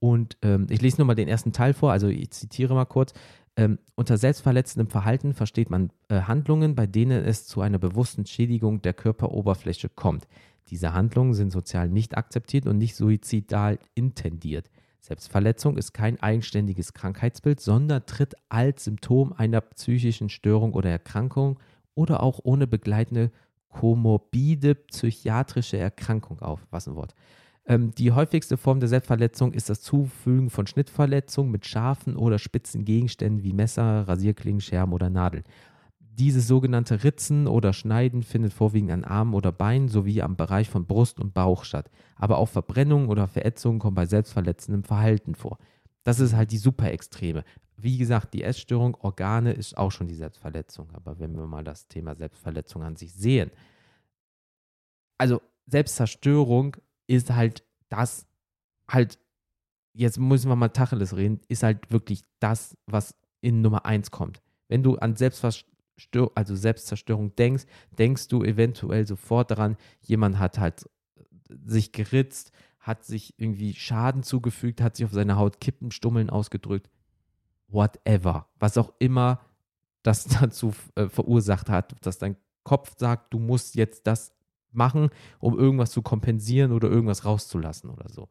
Und 0.00 0.36
ähm, 0.42 0.66
ich 0.68 0.82
lese 0.82 0.96
nur 0.98 1.06
mal 1.06 1.14
den 1.14 1.28
ersten 1.28 1.52
Teil 1.52 1.74
vor, 1.74 1.92
also 1.92 2.08
ich 2.08 2.32
zitiere 2.32 2.74
mal 2.74 2.86
kurz. 2.86 3.12
Ähm, 3.56 3.78
unter 3.94 4.18
selbstverletzendem 4.18 4.88
Verhalten 4.88 5.32
versteht 5.32 5.70
man 5.70 5.92
äh, 6.08 6.22
Handlungen, 6.22 6.74
bei 6.74 6.88
denen 6.88 7.24
es 7.24 7.46
zu 7.46 7.60
einer 7.60 7.78
bewussten 7.78 8.26
Schädigung 8.26 8.82
der 8.82 8.94
Körperoberfläche 8.94 9.88
kommt. 9.88 10.26
Diese 10.70 10.92
Handlungen 10.92 11.34
sind 11.34 11.50
sozial 11.50 11.88
nicht 11.88 12.16
akzeptiert 12.16 12.66
und 12.66 12.78
nicht 12.78 12.96
suizidal 12.96 13.78
intendiert. 13.94 14.70
Selbstverletzung 15.00 15.76
ist 15.76 15.92
kein 15.92 16.20
eigenständiges 16.20 16.94
Krankheitsbild, 16.94 17.60
sondern 17.60 18.06
tritt 18.06 18.34
als 18.48 18.84
Symptom 18.84 19.32
einer 19.32 19.60
psychischen 19.60 20.28
Störung 20.28 20.74
oder 20.74 20.90
Erkrankung 20.90 21.60
oder 21.94 22.22
auch 22.22 22.40
ohne 22.42 22.66
begleitende 22.66 23.30
komorbide 23.68 24.74
psychiatrische 24.74 25.78
Erkrankung 25.78 26.40
auf. 26.40 26.66
Was 26.70 26.88
ein 26.88 26.96
Wort. 26.96 27.14
Ähm, 27.66 27.92
die 27.94 28.12
häufigste 28.12 28.56
Form 28.56 28.80
der 28.80 28.88
Selbstverletzung 28.88 29.52
ist 29.52 29.70
das 29.70 29.80
Zufügen 29.80 30.50
von 30.50 30.66
Schnittverletzungen 30.66 31.52
mit 31.52 31.66
scharfen 31.66 32.16
oder 32.16 32.38
spitzen 32.38 32.84
Gegenständen 32.84 33.44
wie 33.44 33.52
Messer, 33.52 34.08
Rasierklingen, 34.08 34.60
Scherben 34.60 34.92
oder 34.92 35.10
Nadeln. 35.10 35.44
Dieses 35.98 36.48
sogenannte 36.48 37.04
Ritzen 37.04 37.46
oder 37.46 37.72
Schneiden 37.72 38.22
findet 38.22 38.52
vorwiegend 38.52 38.90
an 38.90 39.04
Armen 39.04 39.34
oder 39.34 39.52
Beinen 39.52 39.88
sowie 39.88 40.20
am 40.20 40.36
Bereich 40.36 40.68
von 40.68 40.84
Brust 40.84 41.20
und 41.20 41.32
Bauch 41.32 41.64
statt. 41.64 41.90
Aber 42.16 42.38
auch 42.38 42.48
Verbrennungen 42.48 43.08
oder 43.08 43.26
Verätzungen 43.28 43.78
kommen 43.78 43.94
bei 43.94 44.06
selbstverletzendem 44.06 44.82
Verhalten 44.82 45.34
vor. 45.34 45.58
Das 46.02 46.18
ist 46.18 46.34
halt 46.34 46.50
die 46.50 46.58
Superextreme 46.58 47.44
wie 47.82 47.98
gesagt, 47.98 48.34
die 48.34 48.42
Essstörung, 48.42 48.94
Organe 48.96 49.52
ist 49.52 49.76
auch 49.76 49.90
schon 49.90 50.08
die 50.08 50.14
Selbstverletzung. 50.14 50.90
Aber 50.92 51.18
wenn 51.18 51.36
wir 51.36 51.46
mal 51.46 51.64
das 51.64 51.88
Thema 51.88 52.14
Selbstverletzung 52.14 52.82
an 52.82 52.96
sich 52.96 53.12
sehen, 53.12 53.50
also 55.18 55.40
Selbstzerstörung 55.66 56.76
ist 57.06 57.30
halt 57.30 57.64
das, 57.88 58.26
halt, 58.88 59.18
jetzt 59.92 60.18
müssen 60.18 60.48
wir 60.48 60.56
mal 60.56 60.68
Tacheles 60.68 61.16
reden, 61.16 61.40
ist 61.48 61.62
halt 61.62 61.90
wirklich 61.90 62.24
das, 62.38 62.76
was 62.86 63.14
in 63.40 63.60
Nummer 63.60 63.84
eins 63.84 64.10
kommt. 64.10 64.40
Wenn 64.68 64.82
du 64.82 64.96
an 64.96 65.16
Selbstzerstörung, 65.16 66.30
also 66.34 66.56
Selbstzerstörung 66.56 67.34
denkst, 67.36 67.64
denkst 67.98 68.28
du 68.28 68.42
eventuell 68.42 69.06
sofort 69.06 69.50
daran, 69.50 69.76
jemand 70.00 70.38
hat 70.38 70.58
halt 70.58 70.88
sich 71.64 71.92
geritzt, 71.92 72.52
hat 72.78 73.04
sich 73.04 73.34
irgendwie 73.38 73.74
Schaden 73.74 74.22
zugefügt, 74.22 74.80
hat 74.80 74.96
sich 74.96 75.04
auf 75.04 75.12
seine 75.12 75.36
Haut 75.36 75.60
Kippenstummeln 75.60 76.30
ausgedrückt 76.30 76.88
whatever, 77.70 78.46
was 78.58 78.78
auch 78.78 78.92
immer 78.98 79.40
das 80.02 80.24
dazu 80.40 80.74
äh, 80.94 81.08
verursacht 81.08 81.68
hat, 81.68 81.94
dass 82.04 82.18
dein 82.18 82.36
Kopf 82.64 82.94
sagt, 82.98 83.32
du 83.32 83.38
musst 83.38 83.74
jetzt 83.74 84.06
das 84.06 84.32
machen, 84.72 85.10
um 85.38 85.58
irgendwas 85.58 85.90
zu 85.90 86.02
kompensieren 86.02 86.72
oder 86.72 86.88
irgendwas 86.88 87.24
rauszulassen 87.24 87.90
oder 87.90 88.08
so. 88.08 88.28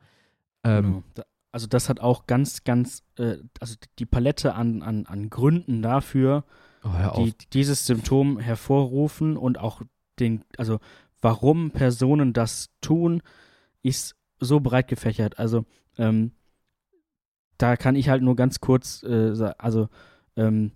Ähm, 0.64 1.04
genau. 1.14 1.28
Also 1.52 1.68
das 1.68 1.90
hat 1.90 2.00
auch 2.00 2.28
ganz, 2.28 2.64
ganz, 2.64 3.04
äh, 3.18 3.38
also 3.60 3.76
die 3.98 4.06
Palette 4.06 4.54
an, 4.54 4.84
an, 4.84 5.06
an 5.08 5.30
Gründen 5.30 5.82
dafür, 5.82 6.46
oh, 6.84 6.90
die 7.18 7.34
dieses 7.52 7.86
Symptom 7.86 8.40
hervorrufen 8.40 9.36
und 9.36 9.58
auch 9.58 9.82
den, 10.20 10.46
also 10.58 10.80
warum 11.22 11.72
Personen 11.72 12.34
das 12.34 12.70
tun, 12.82 13.22
ist 13.82 14.16
so 14.40 14.60
breit 14.60 14.88
gefächert. 14.88 15.40
Also 15.40 15.66
ähm, 15.98 16.34
da 17.60 17.78
kann 17.78 17.96
ich 17.96 18.10
halt 18.10 18.24
nur 18.24 18.36
ganz 18.36 18.60
kurz 18.60 19.04
äh, 19.04 19.54
also 19.58 19.90
ähm, 20.36 20.72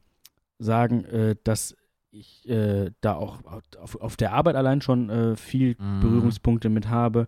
sagen, 0.60 1.06
äh, 1.06 1.36
dass 1.44 1.76
ich 2.12 2.48
äh, 2.48 2.92
da 3.02 3.16
auch 3.16 3.40
auf, 3.80 4.00
auf, 4.00 4.16
der 4.16 4.34
Arbeit 4.34 4.56
allein 4.56 4.82
schon 4.82 5.10
äh, 5.10 5.36
viel 5.36 5.76
mhm. 5.80 6.02
Berührungspunkte 6.02 6.70
mit 6.70 6.90
habe. 6.90 7.28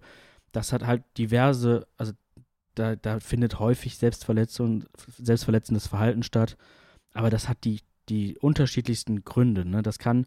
Das 0.52 0.72
hat 0.72 0.86
halt 0.86 1.04
diverse, 1.18 1.88
also 1.98 2.14
da, 2.76 2.96
da 2.96 3.20
findet 3.20 3.60
häufig 3.60 3.98
Selbstverletzung, 3.98 4.84
selbstverletzendes 5.18 5.88
Verhalten 5.88 6.22
statt. 6.22 6.56
Aber 7.14 7.32
das 7.32 7.50
hat 7.50 7.64
die 7.64 7.80
die 8.10 8.38
unterschiedlichsten 8.38 9.24
Gründe. 9.24 9.66
Ne? 9.66 9.82
Das 9.82 10.00
kann, 10.00 10.26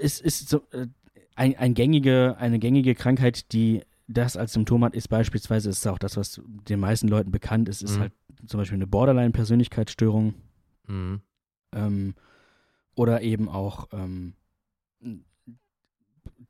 ist, 0.00 0.20
ist 0.20 0.48
so, 0.48 0.62
äh, 0.72 0.86
ein, 1.34 1.56
ein 1.56 1.74
gängige, 1.74 2.36
eine 2.38 2.58
gängige 2.58 2.94
Krankheit, 2.94 3.52
die 3.52 3.82
das 4.08 4.36
als 4.36 4.54
Symptom 4.54 4.84
hat, 4.84 4.94
ist 4.94 5.08
beispielsweise, 5.08 5.68
ist 5.68 5.86
auch 5.86 5.98
das, 5.98 6.16
was 6.16 6.40
den 6.68 6.80
meisten 6.80 7.08
Leuten 7.08 7.30
bekannt 7.30 7.68
ist, 7.68 7.82
ist 7.82 7.96
mhm. 7.96 8.00
halt 8.00 8.12
zum 8.46 8.58
Beispiel 8.58 8.76
eine 8.76 8.86
Borderline-Persönlichkeitsstörung. 8.86 10.34
Mhm. 10.86 11.20
Ähm, 11.72 12.14
oder 12.94 13.20
eben 13.20 13.48
auch 13.48 13.88
ähm, 13.92 14.32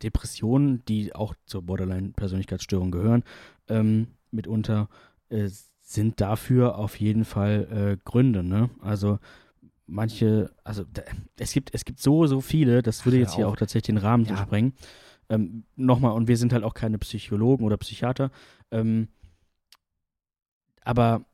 Depressionen, 0.02 0.84
die 0.86 1.14
auch 1.14 1.34
zur 1.44 1.62
Borderline-Persönlichkeitsstörung 1.62 2.90
gehören, 2.90 3.24
ähm, 3.68 4.08
mitunter 4.30 4.88
äh, 5.28 5.50
sind 5.82 6.20
dafür 6.20 6.78
auf 6.78 7.00
jeden 7.00 7.24
Fall 7.24 7.96
äh, 7.98 8.04
Gründe. 8.04 8.42
Ne? 8.44 8.70
Also 8.80 9.18
manche, 9.86 10.50
also 10.62 10.84
da, 10.84 11.02
es 11.38 11.52
gibt 11.52 11.74
es 11.74 11.84
gibt 11.84 11.98
so 11.98 12.26
so 12.26 12.40
viele, 12.40 12.82
das 12.82 13.04
würde 13.04 13.18
jetzt 13.18 13.34
hier 13.34 13.48
auch 13.48 13.56
tatsächlich 13.56 13.94
den 13.94 13.96
Rahmen 13.96 14.24
ja. 14.24 14.36
zu 14.36 14.42
sprengen. 14.42 14.74
Ähm, 15.28 15.64
Nochmal 15.76 16.12
und 16.12 16.28
wir 16.28 16.36
sind 16.36 16.52
halt 16.52 16.64
auch 16.64 16.74
keine 16.74 16.98
Psychologen 16.98 17.64
oder 17.64 17.76
Psychiater. 17.76 18.30
Ähm, 18.70 19.08
aber 20.82 21.24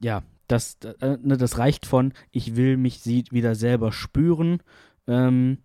ja, 0.00 0.22
das, 0.48 0.76
äh, 1.00 1.18
ne, 1.22 1.36
das 1.36 1.58
reicht 1.58 1.86
von, 1.86 2.12
ich 2.30 2.56
will 2.56 2.76
mich 2.76 3.04
wieder 3.06 3.54
selber 3.54 3.92
spüren. 3.92 4.62
Ähm, 5.06 5.58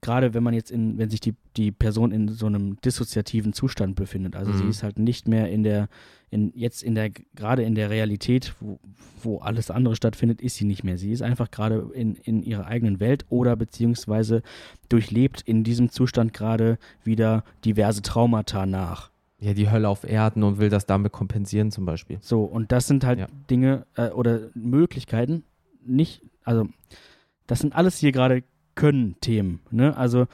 Gerade 0.00 0.34
wenn 0.34 0.42
man 0.42 0.54
jetzt 0.54 0.70
in, 0.70 0.98
wenn 0.98 1.10
sich 1.10 1.20
die, 1.20 1.34
die 1.56 1.72
Person 1.72 2.12
in 2.12 2.28
so 2.28 2.46
einem 2.46 2.80
dissoziativen 2.80 3.52
Zustand 3.52 3.96
befindet. 3.96 4.36
Also 4.36 4.52
mhm. 4.52 4.58
sie 4.58 4.68
ist 4.68 4.82
halt 4.82 4.98
nicht 4.98 5.28
mehr 5.28 5.48
in 5.50 5.62
der, 5.62 5.88
in, 6.30 6.52
jetzt 6.54 6.82
in 6.82 6.94
der, 6.94 7.10
gerade 7.10 7.62
in 7.62 7.74
der 7.74 7.90
Realität, 7.90 8.54
wo, 8.60 8.78
wo 9.22 9.38
alles 9.38 9.70
andere 9.70 9.96
stattfindet, 9.96 10.40
ist 10.40 10.56
sie 10.56 10.64
nicht 10.64 10.84
mehr. 10.84 10.98
Sie 10.98 11.12
ist 11.12 11.22
einfach 11.22 11.50
gerade 11.50 11.90
in, 11.94 12.14
in 12.16 12.42
ihrer 12.42 12.66
eigenen 12.66 13.00
Welt 13.00 13.24
oder 13.28 13.56
beziehungsweise 13.56 14.42
durchlebt 14.88 15.42
in 15.42 15.64
diesem 15.64 15.90
Zustand 15.90 16.32
gerade 16.32 16.78
wieder 17.04 17.44
diverse 17.64 18.02
Traumata 18.02 18.66
nach 18.66 19.10
ja, 19.38 19.52
die 19.52 19.70
Hölle 19.70 19.88
auf 19.88 20.04
Erden 20.04 20.42
und 20.42 20.58
will 20.58 20.70
das 20.70 20.86
damit 20.86 21.12
kompensieren 21.12 21.70
zum 21.70 21.84
Beispiel. 21.84 22.18
So, 22.20 22.44
und 22.44 22.72
das 22.72 22.86
sind 22.86 23.04
halt 23.04 23.18
ja. 23.18 23.26
Dinge 23.50 23.86
äh, 23.94 24.08
oder 24.08 24.48
Möglichkeiten, 24.54 25.44
nicht, 25.84 26.22
also 26.42 26.68
das 27.46 27.60
sind 27.60 27.74
alles 27.74 27.98
hier 27.98 28.12
gerade 28.12 28.42
Können-Themen, 28.76 29.60
ne? 29.70 29.96
Also 29.96 30.26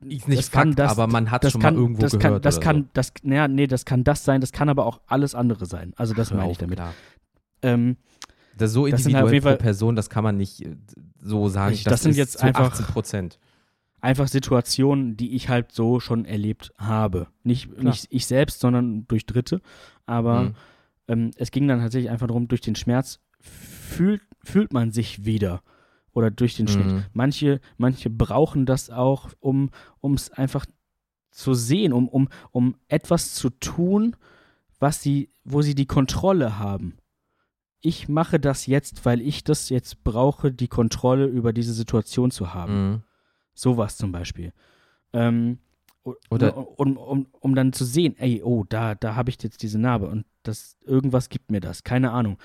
nicht 0.00 0.28
das 0.28 0.48
Fakt, 0.48 0.78
das, 0.78 0.90
aber 0.90 1.06
man 1.06 1.30
hat 1.30 1.44
das 1.44 1.52
schon 1.52 1.62
kann, 1.62 1.74
mal 1.74 1.80
irgendwo 1.80 2.02
das 2.02 2.12
gehört. 2.12 2.34
Kann, 2.34 2.42
das 2.42 2.60
kann, 2.60 2.82
so. 2.82 2.88
das, 2.92 3.12
naja, 3.22 3.48
nee, 3.48 3.66
das 3.66 3.84
kann 3.84 4.04
das 4.04 4.24
sein, 4.24 4.40
das 4.40 4.52
kann 4.52 4.68
aber 4.68 4.86
auch 4.86 5.00
alles 5.06 5.34
andere 5.34 5.66
sein. 5.66 5.92
Also 5.96 6.14
das 6.14 6.30
Ach, 6.30 6.36
meine 6.36 6.52
ich 6.52 6.58
damit. 6.58 6.80
Ähm, 7.62 7.96
das 8.56 8.70
ist 8.70 8.74
so 8.74 8.86
individuell 8.86 9.24
das 9.24 9.44
halt 9.44 9.58
pro 9.58 9.62
Person, 9.62 9.96
das 9.96 10.10
kann 10.10 10.22
man 10.22 10.36
nicht 10.36 10.64
äh, 10.64 10.76
so 11.20 11.48
sagen. 11.48 11.74
Ich, 11.74 11.82
das, 11.82 11.94
das, 11.94 12.02
sind 12.02 12.16
jetzt 12.16 12.42
einfach 12.42 12.72
18 12.72 12.86
Prozent 12.86 13.38
einfach 14.04 14.28
Situationen, 14.28 15.16
die 15.16 15.34
ich 15.34 15.48
halt 15.48 15.72
so 15.72 15.98
schon 15.98 16.26
erlebt 16.26 16.74
habe. 16.76 17.28
Nicht, 17.42 17.82
nicht 17.82 18.06
ich 18.10 18.26
selbst, 18.26 18.60
sondern 18.60 19.08
durch 19.08 19.24
Dritte. 19.24 19.62
Aber 20.04 20.42
mhm. 20.42 20.54
ähm, 21.08 21.30
es 21.36 21.50
ging 21.50 21.66
dann 21.66 21.80
tatsächlich 21.80 22.10
einfach 22.10 22.26
darum, 22.26 22.46
durch 22.46 22.60
den 22.60 22.76
Schmerz 22.76 23.18
fühlt, 23.40 24.20
fühlt 24.42 24.74
man 24.74 24.92
sich 24.92 25.24
wieder. 25.24 25.62
Oder 26.14 26.30
durch 26.30 26.56
den 26.56 26.68
Schnitt. 26.68 26.86
Mhm. 26.86 27.04
Manche, 27.12 27.60
manche 27.76 28.08
brauchen 28.08 28.66
das 28.66 28.88
auch, 28.88 29.30
um 29.40 29.70
es 30.14 30.30
einfach 30.30 30.64
zu 31.30 31.52
sehen, 31.54 31.92
um, 31.92 32.08
um, 32.08 32.28
um 32.52 32.76
etwas 32.88 33.34
zu 33.34 33.50
tun, 33.50 34.16
was 34.78 35.02
sie, 35.02 35.30
wo 35.42 35.60
sie 35.60 35.74
die 35.74 35.86
Kontrolle 35.86 36.58
haben. 36.58 36.96
Ich 37.80 38.08
mache 38.08 38.40
das 38.40 38.66
jetzt, 38.66 39.04
weil 39.04 39.20
ich 39.20 39.44
das 39.44 39.68
jetzt 39.68 40.04
brauche, 40.04 40.52
die 40.52 40.68
Kontrolle 40.68 41.26
über 41.26 41.52
diese 41.52 41.74
Situation 41.74 42.30
zu 42.30 42.54
haben. 42.54 42.90
Mhm. 42.90 43.02
Sowas 43.52 43.96
zum 43.96 44.12
Beispiel. 44.12 44.52
Ähm, 45.12 45.58
oder 46.30 46.56
um, 46.78 46.96
um, 46.96 47.26
um 47.40 47.54
dann 47.54 47.72
zu 47.72 47.84
sehen, 47.84 48.14
ey, 48.18 48.42
oh, 48.42 48.64
da, 48.68 48.94
da 48.94 49.14
habe 49.14 49.30
ich 49.30 49.42
jetzt 49.42 49.62
diese 49.62 49.78
Narbe 49.78 50.06
und 50.06 50.26
das 50.42 50.76
irgendwas 50.84 51.28
gibt 51.28 51.50
mir 51.50 51.60
das, 51.60 51.82
keine 51.82 52.12
Ahnung. 52.12 52.38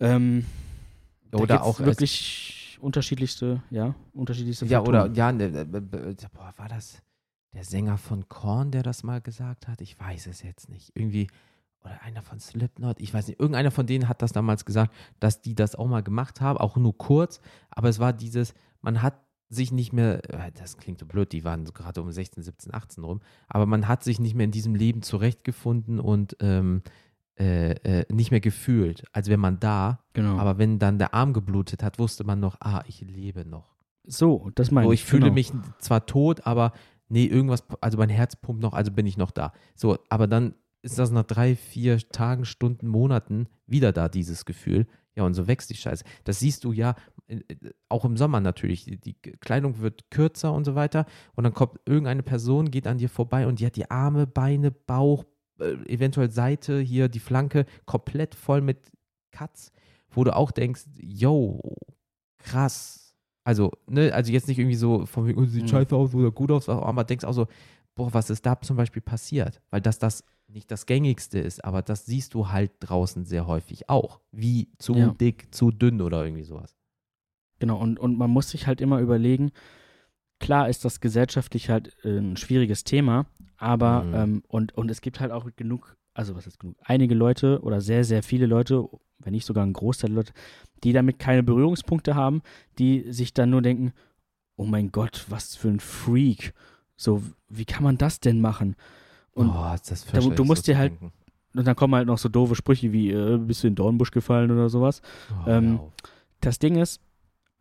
Ähm, 0.00 0.44
oder 1.32 1.62
auch 1.64 1.80
wirklich 1.80 2.78
unterschiedlichste, 2.80 3.62
ja, 3.70 3.94
unterschiedlichste 4.12 4.66
Ja, 4.66 4.78
Faktoren. 4.78 5.10
oder 5.10 5.16
ja, 5.16 5.32
ne, 5.32 5.50
ne, 5.50 5.64
boah, 5.66 6.52
war 6.56 6.68
das 6.68 7.02
der 7.52 7.64
Sänger 7.64 7.98
von 7.98 8.28
Korn, 8.28 8.70
der 8.70 8.82
das 8.82 9.02
mal 9.02 9.20
gesagt 9.20 9.68
hat? 9.68 9.80
Ich 9.80 9.98
weiß 9.98 10.26
es 10.26 10.42
jetzt 10.42 10.68
nicht. 10.68 10.90
Irgendwie 10.94 11.28
oder 11.84 12.00
einer 12.02 12.22
von 12.22 12.38
Slipknot, 12.38 13.00
ich 13.00 13.12
weiß 13.12 13.26
nicht, 13.28 13.40
irgendeiner 13.40 13.70
von 13.70 13.86
denen 13.86 14.08
hat 14.08 14.22
das 14.22 14.32
damals 14.32 14.64
gesagt, 14.64 14.94
dass 15.20 15.42
die 15.42 15.54
das 15.54 15.74
auch 15.74 15.88
mal 15.88 16.02
gemacht 16.02 16.40
haben, 16.40 16.58
auch 16.58 16.76
nur 16.76 16.96
kurz, 16.96 17.40
aber 17.70 17.88
es 17.88 17.98
war 17.98 18.12
dieses, 18.12 18.54
man 18.82 19.02
hat 19.02 19.14
sich 19.48 19.72
nicht 19.72 19.92
mehr, 19.92 20.22
äh, 20.32 20.52
das 20.52 20.76
klingt 20.76 21.00
so 21.00 21.06
blöd, 21.06 21.32
die 21.32 21.44
waren 21.44 21.64
gerade 21.64 22.00
um 22.00 22.10
16, 22.10 22.42
17, 22.42 22.72
18 22.72 23.04
rum, 23.04 23.20
aber 23.48 23.66
man 23.66 23.88
hat 23.88 24.04
sich 24.04 24.20
nicht 24.20 24.34
mehr 24.34 24.44
in 24.44 24.50
diesem 24.52 24.74
Leben 24.74 25.02
zurechtgefunden 25.02 25.98
und 25.98 26.36
ähm, 26.40 26.82
äh, 27.42 27.72
äh, 27.72 28.04
nicht 28.08 28.30
mehr 28.30 28.40
gefühlt, 28.40 29.04
als 29.12 29.26
wäre 29.26 29.36
man 29.36 29.58
da. 29.58 29.98
Genau. 30.12 30.38
Aber 30.38 30.58
wenn 30.58 30.78
dann 30.78 30.98
der 30.98 31.12
Arm 31.12 31.32
geblutet 31.32 31.82
hat, 31.82 31.98
wusste 31.98 32.22
man 32.22 32.38
noch, 32.38 32.56
ah, 32.60 32.84
ich 32.86 33.00
lebe 33.00 33.44
noch. 33.44 33.74
So, 34.04 34.50
das 34.54 34.70
meine 34.70 34.86
ich. 34.88 35.00
ich 35.00 35.04
fühle 35.04 35.22
genau. 35.22 35.34
mich 35.34 35.52
zwar 35.78 36.06
tot, 36.06 36.46
aber 36.46 36.72
nee, 37.08 37.24
irgendwas, 37.24 37.64
also 37.80 37.98
mein 37.98 38.10
Herz 38.10 38.36
pumpt 38.36 38.62
noch, 38.62 38.74
also 38.74 38.92
bin 38.92 39.06
ich 39.06 39.16
noch 39.16 39.32
da. 39.32 39.52
So, 39.74 39.98
aber 40.08 40.28
dann 40.28 40.54
ist 40.82 41.00
das 41.00 41.10
nach 41.10 41.24
drei, 41.24 41.56
vier 41.56 41.98
Tagen, 42.10 42.44
Stunden, 42.44 42.86
Monaten 42.86 43.48
wieder 43.66 43.90
da, 43.90 44.08
dieses 44.08 44.44
Gefühl. 44.44 44.86
Ja, 45.16 45.24
und 45.24 45.34
so 45.34 45.48
wächst 45.48 45.68
die 45.70 45.74
Scheiße. 45.74 46.04
Das 46.22 46.38
siehst 46.38 46.62
du 46.62 46.70
ja 46.70 46.94
äh, 47.26 47.40
auch 47.88 48.04
im 48.04 48.16
Sommer 48.16 48.38
natürlich. 48.38 48.84
Die 48.84 49.14
Kleidung 49.14 49.80
wird 49.80 50.12
kürzer 50.12 50.52
und 50.52 50.64
so 50.64 50.76
weiter. 50.76 51.06
Und 51.34 51.42
dann 51.42 51.54
kommt 51.54 51.80
irgendeine 51.86 52.22
Person, 52.22 52.70
geht 52.70 52.86
an 52.86 52.98
dir 52.98 53.08
vorbei 53.08 53.48
und 53.48 53.58
die 53.58 53.66
hat 53.66 53.74
die 53.74 53.90
Arme, 53.90 54.28
Beine, 54.28 54.70
Bauch, 54.70 55.24
äh, 55.58 55.72
eventuell 55.86 56.30
Seite, 56.30 56.80
hier 56.80 57.08
die 57.08 57.20
Flanke 57.20 57.66
komplett 57.86 58.34
voll 58.34 58.60
mit 58.60 58.78
Cuts, 59.30 59.72
wo 60.10 60.24
du 60.24 60.34
auch 60.34 60.50
denkst, 60.50 60.84
yo, 60.98 61.76
krass. 62.38 63.14
Also, 63.44 63.72
ne, 63.86 64.12
also 64.12 64.30
jetzt 64.30 64.48
nicht 64.48 64.58
irgendwie 64.58 64.76
so 64.76 65.06
von 65.06 65.26
wegen, 65.26 65.40
oh, 65.40 65.44
sieht 65.46 65.64
mhm. 65.64 65.68
scheiße 65.68 65.96
aus 65.96 66.14
oder 66.14 66.30
gut 66.30 66.50
aus, 66.50 66.68
aber 66.68 67.04
denkst 67.04 67.24
auch 67.24 67.32
so, 67.32 67.48
boah, 67.94 68.12
was 68.14 68.30
ist 68.30 68.46
da 68.46 68.60
zum 68.60 68.76
Beispiel 68.76 69.02
passiert? 69.02 69.60
Weil 69.70 69.80
das 69.80 69.98
das 69.98 70.24
nicht 70.48 70.70
das 70.70 70.86
gängigste 70.86 71.38
ist, 71.38 71.64
aber 71.64 71.82
das 71.82 72.06
siehst 72.06 72.34
du 72.34 72.48
halt 72.48 72.72
draußen 72.80 73.24
sehr 73.24 73.46
häufig 73.46 73.88
auch. 73.88 74.20
Wie 74.30 74.68
zu 74.78 74.94
ja. 74.94 75.08
dick, 75.08 75.52
zu 75.54 75.70
dünn 75.70 76.00
oder 76.00 76.24
irgendwie 76.24 76.44
sowas. 76.44 76.76
Genau, 77.58 77.78
und, 77.78 77.98
und 77.98 78.18
man 78.18 78.30
muss 78.30 78.50
sich 78.50 78.66
halt 78.66 78.80
immer 78.80 78.98
überlegen, 78.98 79.52
klar 80.40 80.68
ist 80.68 80.84
das 80.84 81.00
gesellschaftlich 81.00 81.70
halt 81.70 81.96
äh, 82.04 82.18
ein 82.18 82.36
schwieriges 82.36 82.84
Thema, 82.84 83.26
aber 83.62 84.02
mhm. 84.02 84.14
ähm, 84.14 84.42
und, 84.48 84.76
und 84.76 84.90
es 84.90 85.00
gibt 85.00 85.20
halt 85.20 85.30
auch 85.30 85.46
genug, 85.56 85.96
also 86.14 86.34
was 86.34 86.46
ist 86.46 86.58
genug, 86.58 86.76
einige 86.82 87.14
Leute 87.14 87.60
oder 87.62 87.80
sehr, 87.80 88.04
sehr 88.04 88.22
viele 88.22 88.46
Leute, 88.46 88.88
wenn 89.20 89.32
nicht 89.32 89.46
sogar 89.46 89.64
ein 89.64 89.72
Großteil 89.72 90.10
der 90.10 90.16
Leute, 90.16 90.32
die 90.82 90.92
damit 90.92 91.20
keine 91.20 91.44
Berührungspunkte 91.44 92.16
haben, 92.16 92.42
die 92.78 93.12
sich 93.12 93.32
dann 93.32 93.50
nur 93.50 93.62
denken, 93.62 93.92
oh 94.56 94.64
mein 94.64 94.90
Gott, 94.90 95.26
was 95.28 95.54
für 95.54 95.68
ein 95.68 95.78
Freak. 95.78 96.54
So, 96.96 97.22
wie 97.48 97.64
kann 97.64 97.84
man 97.84 97.98
das 97.98 98.18
denn 98.18 98.40
machen? 98.40 98.74
Und 99.32 99.48
oh, 99.48 99.74
das 99.88 100.06
da, 100.06 100.18
du 100.18 100.44
musst 100.44 100.66
dir 100.66 100.76
halt, 100.76 100.92
denken. 100.92 101.12
und 101.54 101.64
dann 101.64 101.76
kommen 101.76 101.94
halt 101.94 102.08
noch 102.08 102.18
so 102.18 102.28
doofe 102.28 102.56
Sprüche 102.56 102.92
wie, 102.92 103.10
äh, 103.10 103.38
bist 103.38 103.62
du 103.62 103.68
in 103.68 103.76
Dornbusch 103.76 104.10
gefallen 104.10 104.50
oder 104.50 104.68
sowas. 104.68 105.02
Oh, 105.30 105.48
ähm, 105.48 105.80
das 106.40 106.58
Ding 106.58 106.76
ist, 106.76 107.00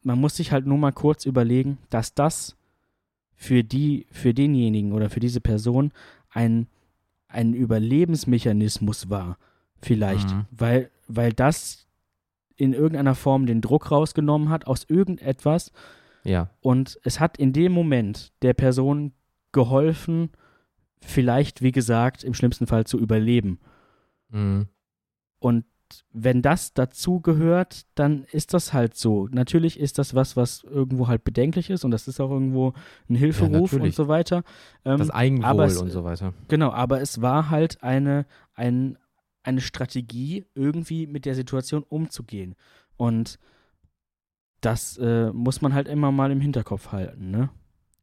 man 0.01 0.19
muss 0.19 0.35
sich 0.35 0.51
halt 0.51 0.65
nur 0.65 0.79
mal 0.79 0.91
kurz 0.91 1.25
überlegen, 1.25 1.77
dass 1.91 2.15
das 2.15 2.57
für 3.41 3.63
die, 3.63 4.05
für 4.11 4.35
denjenigen 4.35 4.93
oder 4.93 5.09
für 5.09 5.19
diese 5.19 5.41
Person 5.41 5.91
ein, 6.29 6.67
ein 7.27 7.55
Überlebensmechanismus 7.55 9.09
war. 9.09 9.39
Vielleicht. 9.81 10.29
Mhm. 10.29 10.45
Weil, 10.51 10.91
weil 11.07 11.33
das 11.33 11.87
in 12.55 12.73
irgendeiner 12.73 13.15
Form 13.15 13.47
den 13.47 13.61
Druck 13.61 13.89
rausgenommen 13.89 14.49
hat 14.49 14.67
aus 14.67 14.85
irgendetwas. 14.87 15.71
Ja. 16.23 16.51
Und 16.61 16.99
es 17.03 17.19
hat 17.19 17.39
in 17.39 17.51
dem 17.51 17.71
Moment 17.71 18.31
der 18.43 18.53
Person 18.53 19.11
geholfen, 19.51 20.29
vielleicht, 20.99 21.63
wie 21.63 21.71
gesagt, 21.71 22.23
im 22.23 22.35
schlimmsten 22.35 22.67
Fall 22.67 22.85
zu 22.85 22.99
überleben. 22.99 23.59
Mhm. 24.29 24.67
Und 25.39 25.65
wenn 26.11 26.41
das 26.41 26.73
dazu 26.73 27.19
gehört, 27.21 27.85
dann 27.95 28.25
ist 28.31 28.53
das 28.53 28.73
halt 28.73 28.95
so. 28.95 29.27
Natürlich 29.31 29.79
ist 29.79 29.97
das 29.97 30.15
was, 30.15 30.35
was 30.35 30.63
irgendwo 30.63 31.07
halt 31.07 31.23
bedenklich 31.23 31.69
ist 31.69 31.83
und 31.83 31.91
das 31.91 32.07
ist 32.07 32.19
auch 32.19 32.31
irgendwo 32.31 32.73
ein 33.09 33.15
Hilferuf 33.15 33.73
ja, 33.73 33.81
und 33.81 33.93
so 33.93 34.07
weiter. 34.07 34.43
Ähm, 34.85 34.97
das 34.97 35.09
Eigenwohl 35.09 35.65
es, 35.65 35.77
und 35.77 35.89
so 35.89 36.03
weiter. 36.03 36.33
Genau, 36.47 36.71
aber 36.71 37.01
es 37.01 37.21
war 37.21 37.49
halt 37.49 37.83
eine, 37.83 38.25
ein, 38.53 38.97
eine 39.43 39.61
Strategie, 39.61 40.45
irgendwie 40.55 41.07
mit 41.07 41.25
der 41.25 41.35
Situation 41.35 41.83
umzugehen. 41.83 42.55
Und 42.97 43.39
das 44.61 44.97
äh, 44.97 45.31
muss 45.31 45.61
man 45.61 45.73
halt 45.73 45.87
immer 45.87 46.11
mal 46.11 46.31
im 46.31 46.41
Hinterkopf 46.41 46.91
halten, 46.91 47.31
ne? 47.31 47.49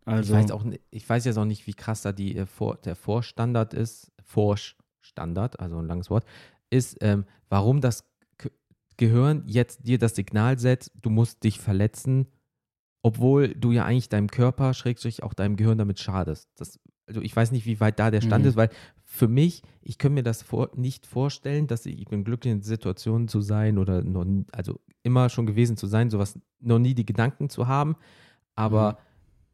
Also, 0.05 0.35
ich, 0.35 0.41
weiß 0.41 0.51
auch, 0.53 0.65
ich 0.91 1.09
weiß 1.09 1.27
jetzt 1.27 1.37
auch 1.37 1.45
nicht, 1.45 1.67
wie 1.67 1.75
krass 1.75 2.01
da 2.01 2.13
die, 2.13 2.37
äh, 2.37 2.47
der 2.85 2.97
Vorstandard 2.97 3.75
ist, 3.75 4.11
Forschstandard, 4.25 5.61
also 5.61 5.79
ein 5.79 5.87
langes 5.87 6.09
Wort, 6.09 6.25
ist, 6.71 6.99
ähm, 7.01 7.25
warum 7.49 7.81
das 7.81 8.05
Gehirn 8.97 9.45
jetzt 9.47 9.87
dir 9.87 9.99
das 9.99 10.17
Signal 10.17 10.59
setzt, 10.59 10.93
du 11.01 11.11
musst 11.11 11.45
dich 11.45 11.61
verletzen, 11.61 12.27
obwohl 13.03 13.55
du 13.55 13.73
ja 13.73 13.85
eigentlich 13.85 14.09
deinem 14.09 14.29
Körper, 14.29 14.75
schrägstrich 14.75 15.23
auch 15.23 15.35
deinem 15.35 15.57
Gehirn 15.57 15.79
damit 15.79 16.01
schadest. 16.01 16.51
Das, 16.57 16.81
also 17.07 17.21
ich 17.23 17.35
weiß 17.35 17.53
nicht, 17.53 17.65
wie 17.67 17.81
weit 17.81 17.99
da 18.01 18.11
der 18.11 18.21
Stand 18.21 18.45
Mhm. 18.45 18.49
ist, 18.49 18.57
weil 18.57 18.71
für 19.05 19.29
mich, 19.29 19.63
ich 19.83 19.99
kann 19.99 20.15
mir 20.15 20.25
das 20.25 20.43
vor, 20.43 20.71
nicht 20.75 21.07
vorstellen, 21.07 21.69
dass 21.69 21.87
ich, 21.87 21.99
ich 22.01 22.07
bin 22.07 22.25
glücklich 22.25 22.53
in 22.53 22.63
Situationen 22.63 23.29
zu 23.29 23.41
sein 23.41 23.79
oder 23.79 24.03
noch, 24.03 24.27
also 24.53 24.81
immer 25.05 25.29
schon 25.29 25.47
gewesen 25.47 25.77
zu 25.77 25.87
sein, 25.87 26.11
sowas 26.11 26.39
noch 26.61 26.79
nie 26.81 26.95
die 26.95 27.07
Gedanken 27.07 27.51
zu 27.51 27.69
haben, 27.69 27.97
aber 28.57 28.95
Mhm. 28.95 29.08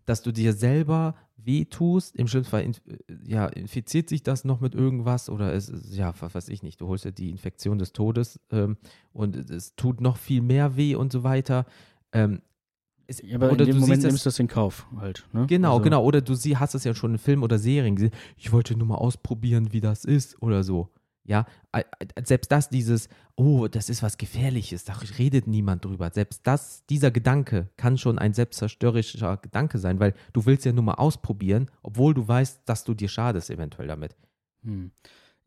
Dass 0.06 0.22
du 0.22 0.32
dir 0.32 0.52
selber 0.52 1.14
wehtust, 1.36 2.16
im 2.16 2.26
schlimmsten 2.28 2.50
Fall 2.50 2.62
inf 2.62 2.80
ja, 3.24 3.46
infiziert 3.46 4.08
sich 4.08 4.22
das 4.22 4.44
noch 4.44 4.60
mit 4.60 4.74
irgendwas 4.74 5.28
oder 5.28 5.52
es 5.52 5.68
ist, 5.68 5.94
ja, 5.94 6.14
was 6.20 6.34
weiß 6.34 6.48
ich 6.48 6.62
nicht, 6.62 6.80
du 6.80 6.88
holst 6.88 7.04
ja 7.04 7.10
die 7.10 7.30
Infektion 7.30 7.78
des 7.78 7.92
Todes 7.92 8.40
ähm, 8.50 8.76
und 9.12 9.36
es- 9.50 9.74
tut 9.76 10.00
noch 10.00 10.16
viel 10.16 10.40
mehr 10.40 10.76
weh 10.76 10.94
und 10.94 11.12
so 11.12 11.22
weiter. 11.22 11.66
Ähm, 12.12 12.40
es, 13.06 13.20
Ja, 13.22 13.36
aber 13.36 13.50
oder 13.50 13.64
in 13.64 13.72
dem 13.72 13.74
du 13.76 13.80
Moment 13.80 14.00
siehst 14.02 14.06
nimmst 14.12 14.24
du 14.24 14.28
das 14.28 14.38
in 14.38 14.48
Kauf 14.48 14.86
halt. 14.96 15.26
Ne? 15.34 15.46
Genau, 15.46 15.72
also, 15.72 15.82
genau. 15.82 16.02
Oder 16.04 16.22
du 16.22 16.34
sie, 16.34 16.56
hast 16.56 16.74
es 16.74 16.84
ja 16.84 16.94
schon 16.94 17.12
in 17.12 17.18
Filmen 17.18 17.42
oder 17.42 17.58
Serien 17.58 17.96
gesehen. 17.96 18.12
Ich 18.38 18.50
wollte 18.52 18.74
nur 18.76 18.86
mal 18.86 18.94
ausprobieren, 18.96 19.72
wie 19.72 19.80
das 19.80 20.06
ist 20.06 20.40
oder 20.40 20.62
so. 20.64 20.88
Ja, 21.26 21.46
selbst 22.22 22.52
das, 22.52 22.68
dieses, 22.68 23.08
oh, 23.34 23.66
das 23.66 23.88
ist 23.88 24.02
was 24.02 24.18
Gefährliches, 24.18 24.84
da 24.84 24.92
redet 25.18 25.46
niemand 25.46 25.84
drüber. 25.84 26.10
Selbst 26.12 26.46
das, 26.46 26.84
dieser 26.86 27.10
Gedanke 27.10 27.70
kann 27.76 27.96
schon 27.96 28.18
ein 28.18 28.34
selbstzerstörerischer 28.34 29.38
Gedanke 29.38 29.78
sein, 29.78 30.00
weil 30.00 30.14
du 30.34 30.44
willst 30.44 30.66
ja 30.66 30.72
nur 30.72 30.84
mal 30.84 30.94
ausprobieren, 30.94 31.70
obwohl 31.82 32.12
du 32.12 32.28
weißt, 32.28 32.62
dass 32.66 32.84
du 32.84 32.92
dir 32.92 33.08
schadest 33.08 33.48
eventuell 33.50 33.88
damit. 33.88 34.16
Hm. 34.64 34.90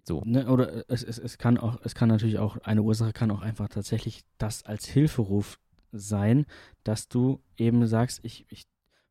So. 0.04 0.24
Ne, 0.26 0.48
oder 0.50 0.90
es, 0.90 1.04
es, 1.04 1.18
es 1.20 1.38
kann 1.38 1.58
auch, 1.58 1.80
es 1.84 1.94
kann 1.94 2.08
natürlich 2.10 2.40
auch, 2.40 2.58
eine 2.60 2.82
Ursache 2.82 3.14
kann 3.14 3.30
auch 3.30 3.42
einfach 3.42 3.68
tatsächlich 3.68 4.24
das 4.38 4.64
als 4.64 4.86
Hilferuf 4.86 5.60
sein, 5.92 6.46
dass 6.84 7.10
du 7.10 7.42
eben 7.58 7.86
sagst, 7.88 8.22
ich, 8.24 8.46
ich 8.50 8.68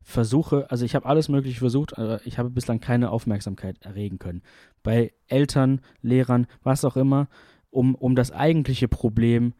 versuche, 0.06 0.70
also 0.70 0.84
ich 0.84 0.94
habe 0.94 1.04
alles 1.04 1.28
Mögliche 1.28 1.58
versucht, 1.58 1.98
aber 1.98 2.24
ich 2.24 2.38
habe 2.38 2.48
bislang 2.48 2.78
keine 2.78 3.10
Aufmerksamkeit 3.10 3.84
erregen 3.84 4.20
können. 4.20 4.40
Bei 4.84 5.12
Eltern, 5.26 5.80
Lehrern, 6.00 6.46
was 6.62 6.84
auch 6.84 6.96
immer, 6.96 7.28
um, 7.70 7.96
um 7.96 8.14
das 8.14 8.30
eigentliche 8.30 8.86
Problem, 8.86 9.52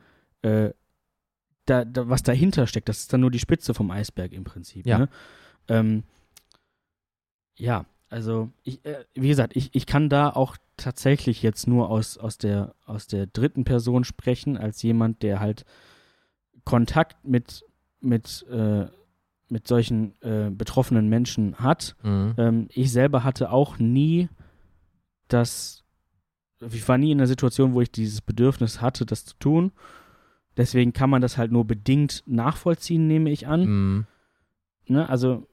äh, 0.43 0.71
da, 1.65 1.85
da, 1.85 2.09
was 2.09 2.23
dahinter 2.23 2.69
steckt, 2.69 2.89
das 2.89 2.99
ist 2.99 3.13
dann 3.13 3.23
nur 3.23 3.33
die 3.33 3.41
Spitze 3.41 3.75
vom 3.75 3.91
Eisberg 3.91 4.33
im 4.33 4.45
Prinzip. 4.45 4.87
Ja. 4.87 4.99
Ne? 4.99 5.09
Ähm, 5.67 6.05
ja, 7.57 7.85
also 8.09 8.53
ich, 8.63 8.85
äh, 8.85 9.05
wie 9.15 9.29
gesagt, 9.29 9.57
ich, 9.57 9.75
ich 9.75 9.85
kann 9.85 10.09
da 10.09 10.31
auch 10.31 10.57
tatsächlich 10.77 11.43
jetzt 11.43 11.67
nur 11.67 11.91
aus, 11.91 12.19
aus, 12.19 12.39
der, 12.39 12.77
aus 12.85 13.09
der 13.09 13.27
dritten 13.27 13.65
Person 13.65 14.05
sprechen, 14.05 14.57
als 14.57 14.81
jemand, 14.83 15.25
der 15.25 15.41
halt 15.41 15.65
Kontakt 16.63 17.25
mit, 17.25 17.65
mit, 18.01 18.47
äh, 18.49 18.87
mit 19.49 19.69
solchen 19.69 20.21
äh, 20.23 20.51
betroffenen 20.51 21.09
Menschen 21.09 21.57
hat. 21.57 21.97
Mhm. 22.03 22.35
Ähm, 22.37 22.69
ich 22.71 22.91
selber 22.93 23.25
hatte 23.25 23.51
auch 23.51 23.79
nie 23.79 24.29
das, 25.29 25.85
ich 26.61 26.89
war 26.89 26.99
nie 26.99 27.13
in 27.13 27.19
einer 27.19 27.27
Situation, 27.27 27.75
wo 27.75 27.81
ich 27.81 27.91
dieses 27.91 28.21
Bedürfnis 28.21 28.81
hatte, 28.81 29.07
das 29.07 29.25
zu 29.25 29.35
tun. 29.39 29.73
Deswegen 30.57 30.93
kann 30.93 31.11
man 31.11 31.23
das 31.23 31.37
halt 31.37 31.53
nur 31.53 31.65
bedingt 31.65 32.23
nachvollziehen, 32.27 33.07
nehme 33.07 33.31
ich 33.31 33.47
an. 33.47 33.65
Mhm. 33.67 34.07
Ne? 34.89 35.09
Also 35.09 35.47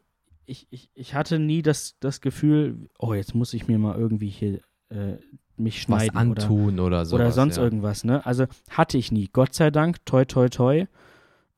ich, 0.46 0.68
ich, 0.70 0.90
ich 0.94 1.14
hatte 1.14 1.40
nie 1.40 1.62
das, 1.62 1.98
das 2.00 2.22
Gefühl, 2.22 2.90
oh, 2.98 3.14
jetzt 3.14 3.36
muss 3.36 3.54
ich 3.54 3.68
mir 3.68 3.78
mal 3.78 3.98
irgendwie 3.98 4.30
hier 4.30 4.62
äh, 4.90 5.18
mich 5.56 5.78
Was 5.78 5.84
schneiden 5.84 6.32
oder, 6.32 6.44
antun 6.44 6.80
oder 6.80 7.06
so. 7.06 7.16
oder 7.16 7.32
sonst 7.32 7.58
ja. 7.58 7.64
irgendwas. 7.64 8.04
Ne? 8.04 8.26
Also 8.26 8.46
hatte 8.70 8.98
ich 8.98 9.12
nie. 9.12 9.30
Gott 9.32 9.54
sei 9.54 9.72
Dank, 9.72 10.06
toi, 10.06 10.26
toi, 10.26 10.50
toi. 10.50 10.88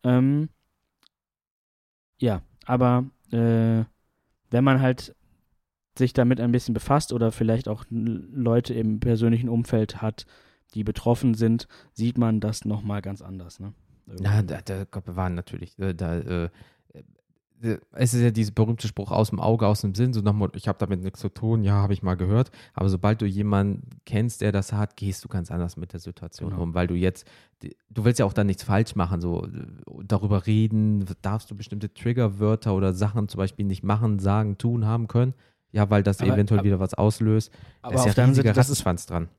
Ähm, 0.04 0.50
ja, 2.18 2.42
aber 2.66 3.06
äh, 3.32 3.84
wenn 4.52 4.64
man 4.64 4.82
halt 4.82 5.16
sich 5.98 6.14
damit 6.14 6.40
ein 6.40 6.52
bisschen 6.52 6.74
befasst 6.74 7.14
oder 7.14 7.32
vielleicht 7.32 7.68
auch 7.68 7.86
Leute 7.90 8.74
im 8.74 9.00
persönlichen 9.00 9.50
Umfeld 9.50 10.02
hat, 10.02 10.26
die 10.74 10.84
betroffen 10.84 11.34
sind, 11.36 11.68
sieht 11.94 12.18
man 12.18 12.40
das 12.42 12.66
nochmal 12.66 13.02
ganz 13.02 13.22
anders. 13.22 13.60
Ne? 13.60 13.74
Ja, 14.20 14.42
da, 14.42 14.62
da 14.62 14.84
Gott 14.84 15.06
bewahren 15.06 15.36
natürlich. 15.36 15.78
äh, 15.80 15.94
Da, 15.94 16.18
äh, 16.18 16.44
äh, 16.46 16.50
es 17.92 18.14
ist 18.14 18.22
ja 18.22 18.32
dieser 18.32 18.52
berühmte 18.52 18.88
Spruch 18.88 19.12
aus 19.12 19.30
dem 19.30 19.40
Auge, 19.40 19.66
aus 19.68 19.82
dem 19.82 19.96
Sinn, 19.96 20.14
so 20.14 20.22
Motto, 20.22 20.58
ich 20.58 20.68
habe 20.68 20.78
damit 20.78 21.02
nichts 21.02 21.20
zu 21.20 21.30
tun, 21.30 21.64
ja, 21.64 21.74
habe 21.74 21.94
ich 21.94 22.04
mal 22.04 22.16
gehört. 22.16 22.52
Aber 22.74 22.90
sobald 22.90 23.22
du 23.22 23.26
jemanden 23.26 23.90
kennst, 24.06 24.42
der 24.42 24.52
das 24.52 24.74
hat, 24.74 24.98
gehst 24.98 25.24
du 25.24 25.30
ganz 25.30 25.52
anders 25.52 25.78
mit 25.78 25.94
der 25.94 26.00
Situation 26.00 26.50
Genau. 26.52 26.62
um, 26.64 26.74
weil 26.74 26.88
du 26.88 26.96
jetzt, 26.96 27.26
du 27.90 28.04
willst 28.06 28.20
ja 28.20 28.26
auch 28.26 28.34
dann 28.34 28.48
nichts 28.48 28.64
falsch 28.64 28.96
machen, 28.96 29.22
so 29.22 29.48
darüber 30.04 30.46
reden, 30.46 31.06
darfst 31.22 31.50
du 31.50 31.56
bestimmte 31.56 31.94
Triggerwörter 31.94 32.74
oder 32.76 32.94
Sachen 32.94 33.28
zum 33.30 33.38
Beispiel 33.40 33.66
nicht 33.66 33.84
machen, 33.84 34.20
sagen, 34.20 34.58
tun, 34.58 34.86
haben 34.86 35.08
können. 35.08 35.34
Ja, 35.72 35.90
weil 35.90 36.04
das 36.04 36.20
Aber- 36.22 36.34
eventuell 36.34 36.60
aber- 36.60 36.66
wieder 36.68 36.80
was 36.80 36.94
auslöst. 36.94 37.52
aber 37.82 37.94
da 37.94 38.00
ist 38.00 38.02
auf 38.02 38.08
ja 38.08 38.14
der 38.14 38.24
anderen 38.26 38.44
Seite, 38.44 38.54
das 38.56 38.70
ist 38.70 39.10
dran. 39.10 39.30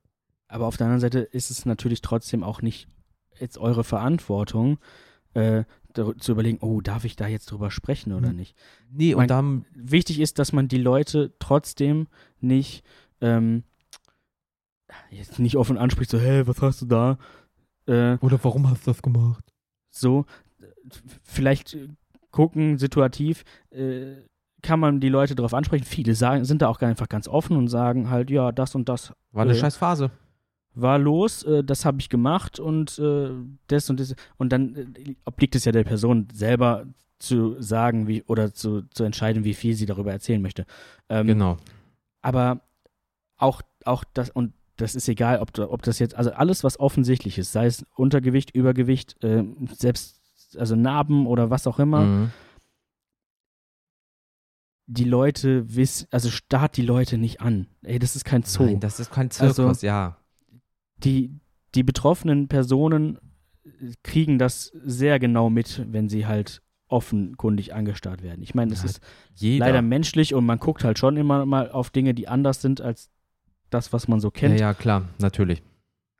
Aber 0.48 0.66
auf 0.66 0.76
der 0.76 0.86
anderen 0.86 1.00
Seite 1.00 1.18
ist 1.20 1.50
es 1.50 1.64
natürlich 1.66 2.00
trotzdem 2.02 2.42
auch 2.42 2.62
nicht 2.62 2.88
jetzt 3.38 3.58
eure 3.58 3.84
Verantwortung, 3.84 4.78
äh, 5.34 5.64
zu 6.18 6.32
überlegen, 6.32 6.58
oh, 6.60 6.80
darf 6.80 7.04
ich 7.04 7.16
da 7.16 7.26
jetzt 7.26 7.50
drüber 7.50 7.70
sprechen 7.70 8.12
oder 8.12 8.28
Hm. 8.30 8.36
nicht. 8.36 8.56
Nee, 8.90 9.14
und 9.14 9.28
dann, 9.30 9.64
Wichtig 9.74 10.20
ist, 10.20 10.38
dass 10.38 10.52
man 10.52 10.68
die 10.68 10.78
Leute 10.78 11.34
trotzdem 11.38 12.06
nicht, 12.40 12.84
ähm, 13.20 13.62
jetzt 15.10 15.38
nicht 15.38 15.56
offen 15.56 15.78
anspricht, 15.78 16.10
so, 16.10 16.18
hey, 16.18 16.46
was 16.46 16.60
hast 16.62 16.82
du 16.82 16.86
da? 16.86 17.18
Äh, 17.86 18.16
oder 18.20 18.38
warum 18.42 18.68
hast 18.68 18.86
du 18.86 18.90
das 18.90 19.02
gemacht? 19.02 19.44
so, 19.90 20.26
äh, 20.60 20.66
vielleicht 21.22 21.74
äh, 21.74 21.88
gucken, 22.30 22.76
situativ, 22.78 23.44
äh, 23.70 24.16
kann 24.62 24.80
man 24.80 25.00
die 25.00 25.08
Leute 25.08 25.34
darauf 25.34 25.54
ansprechen. 25.54 25.84
Viele 25.84 26.14
sagen, 26.14 26.44
sind 26.44 26.60
da 26.62 26.68
auch 26.68 26.80
einfach 26.80 27.08
ganz 27.08 27.28
offen 27.28 27.56
und 27.56 27.68
sagen 27.68 28.10
halt, 28.10 28.30
ja, 28.30 28.52
das 28.52 28.74
und 28.74 28.88
das 28.88 29.12
War 29.32 29.42
eine 29.44 29.54
Ja. 29.54 29.60
scheiß 29.60 29.76
Phase. 29.76 30.10
War 30.76 30.98
los, 30.98 31.42
äh, 31.42 31.64
das 31.64 31.84
habe 31.84 31.98
ich 32.00 32.08
gemacht 32.08 32.60
und 32.60 32.98
äh, 32.98 33.30
das 33.66 33.90
und 33.90 33.98
das. 33.98 34.14
Und 34.36 34.50
dann 34.52 34.94
äh, 34.94 35.14
obliegt 35.24 35.54
es 35.56 35.64
ja 35.64 35.72
der 35.72 35.84
Person 35.84 36.28
selber 36.32 36.86
zu 37.18 37.60
sagen, 37.60 38.06
wie 38.08 38.22
oder 38.24 38.52
zu, 38.54 38.82
zu 38.90 39.02
entscheiden, 39.04 39.42
wie 39.44 39.54
viel 39.54 39.74
sie 39.74 39.86
darüber 39.86 40.12
erzählen 40.12 40.42
möchte. 40.42 40.66
Ähm, 41.08 41.26
Genau. 41.26 41.56
Aber 42.22 42.60
auch, 43.38 43.62
auch 43.84 44.04
das, 44.14 44.30
und 44.30 44.52
das 44.76 44.94
ist 44.94 45.08
egal, 45.08 45.38
ob, 45.40 45.58
ob 45.58 45.82
das 45.82 45.98
jetzt, 45.98 46.14
also 46.14 46.30
alles, 46.32 46.62
was 46.62 46.78
offensichtlich 46.78 47.38
ist, 47.38 47.52
sei 47.52 47.66
es 47.66 47.86
Untergewicht, 47.96 48.50
Übergewicht, 48.54 49.22
äh, 49.24 49.44
selbst, 49.72 50.20
also 50.58 50.76
Narben 50.76 51.26
oder 51.26 51.48
was 51.50 51.66
auch 51.66 51.78
immer, 51.78 52.00
Mhm. 52.02 52.30
die 54.86 55.04
Leute 55.04 55.74
wissen, 55.74 56.06
also 56.10 56.30
starrt 56.30 56.76
die 56.76 56.82
Leute 56.82 57.18
nicht 57.18 57.40
an. 57.40 57.66
Ey, 57.82 57.98
das 57.98 58.14
ist 58.16 58.24
kein 58.24 58.42
Zoo. 58.42 58.64
Nein, 58.64 58.80
das 58.80 59.00
ist 59.00 59.10
kein 59.10 59.30
Zirkus, 59.30 59.58
Also- 59.58 59.86
ja. 59.86 60.16
Die, 60.98 61.30
die 61.74 61.82
betroffenen 61.82 62.48
Personen 62.48 63.18
kriegen 64.02 64.38
das 64.38 64.66
sehr 64.84 65.18
genau 65.18 65.50
mit, 65.50 65.84
wenn 65.92 66.08
sie 66.08 66.26
halt 66.26 66.62
offenkundig 66.88 67.74
angestarrt 67.74 68.22
werden. 68.22 68.42
Ich 68.42 68.54
meine, 68.54 68.72
es 68.72 68.80
Ja, 68.82 68.84
ist 68.86 69.00
Jeder. 69.34 69.66
leider 69.66 69.82
menschlich 69.82 70.34
und 70.34 70.46
man 70.46 70.58
guckt 70.58 70.84
halt 70.84 70.98
schon 70.98 71.16
immer 71.16 71.44
mal 71.44 71.70
auf 71.70 71.90
Dinge, 71.90 72.14
die 72.14 72.28
anders 72.28 72.62
sind 72.62 72.80
als 72.80 73.10
das, 73.70 73.92
was 73.92 74.06
man 74.06 74.20
so 74.20 74.28
ja, 74.28 74.32
kennt. 74.32 74.60
ja, 74.60 74.72
klar, 74.72 75.08
natürlich. 75.18 75.62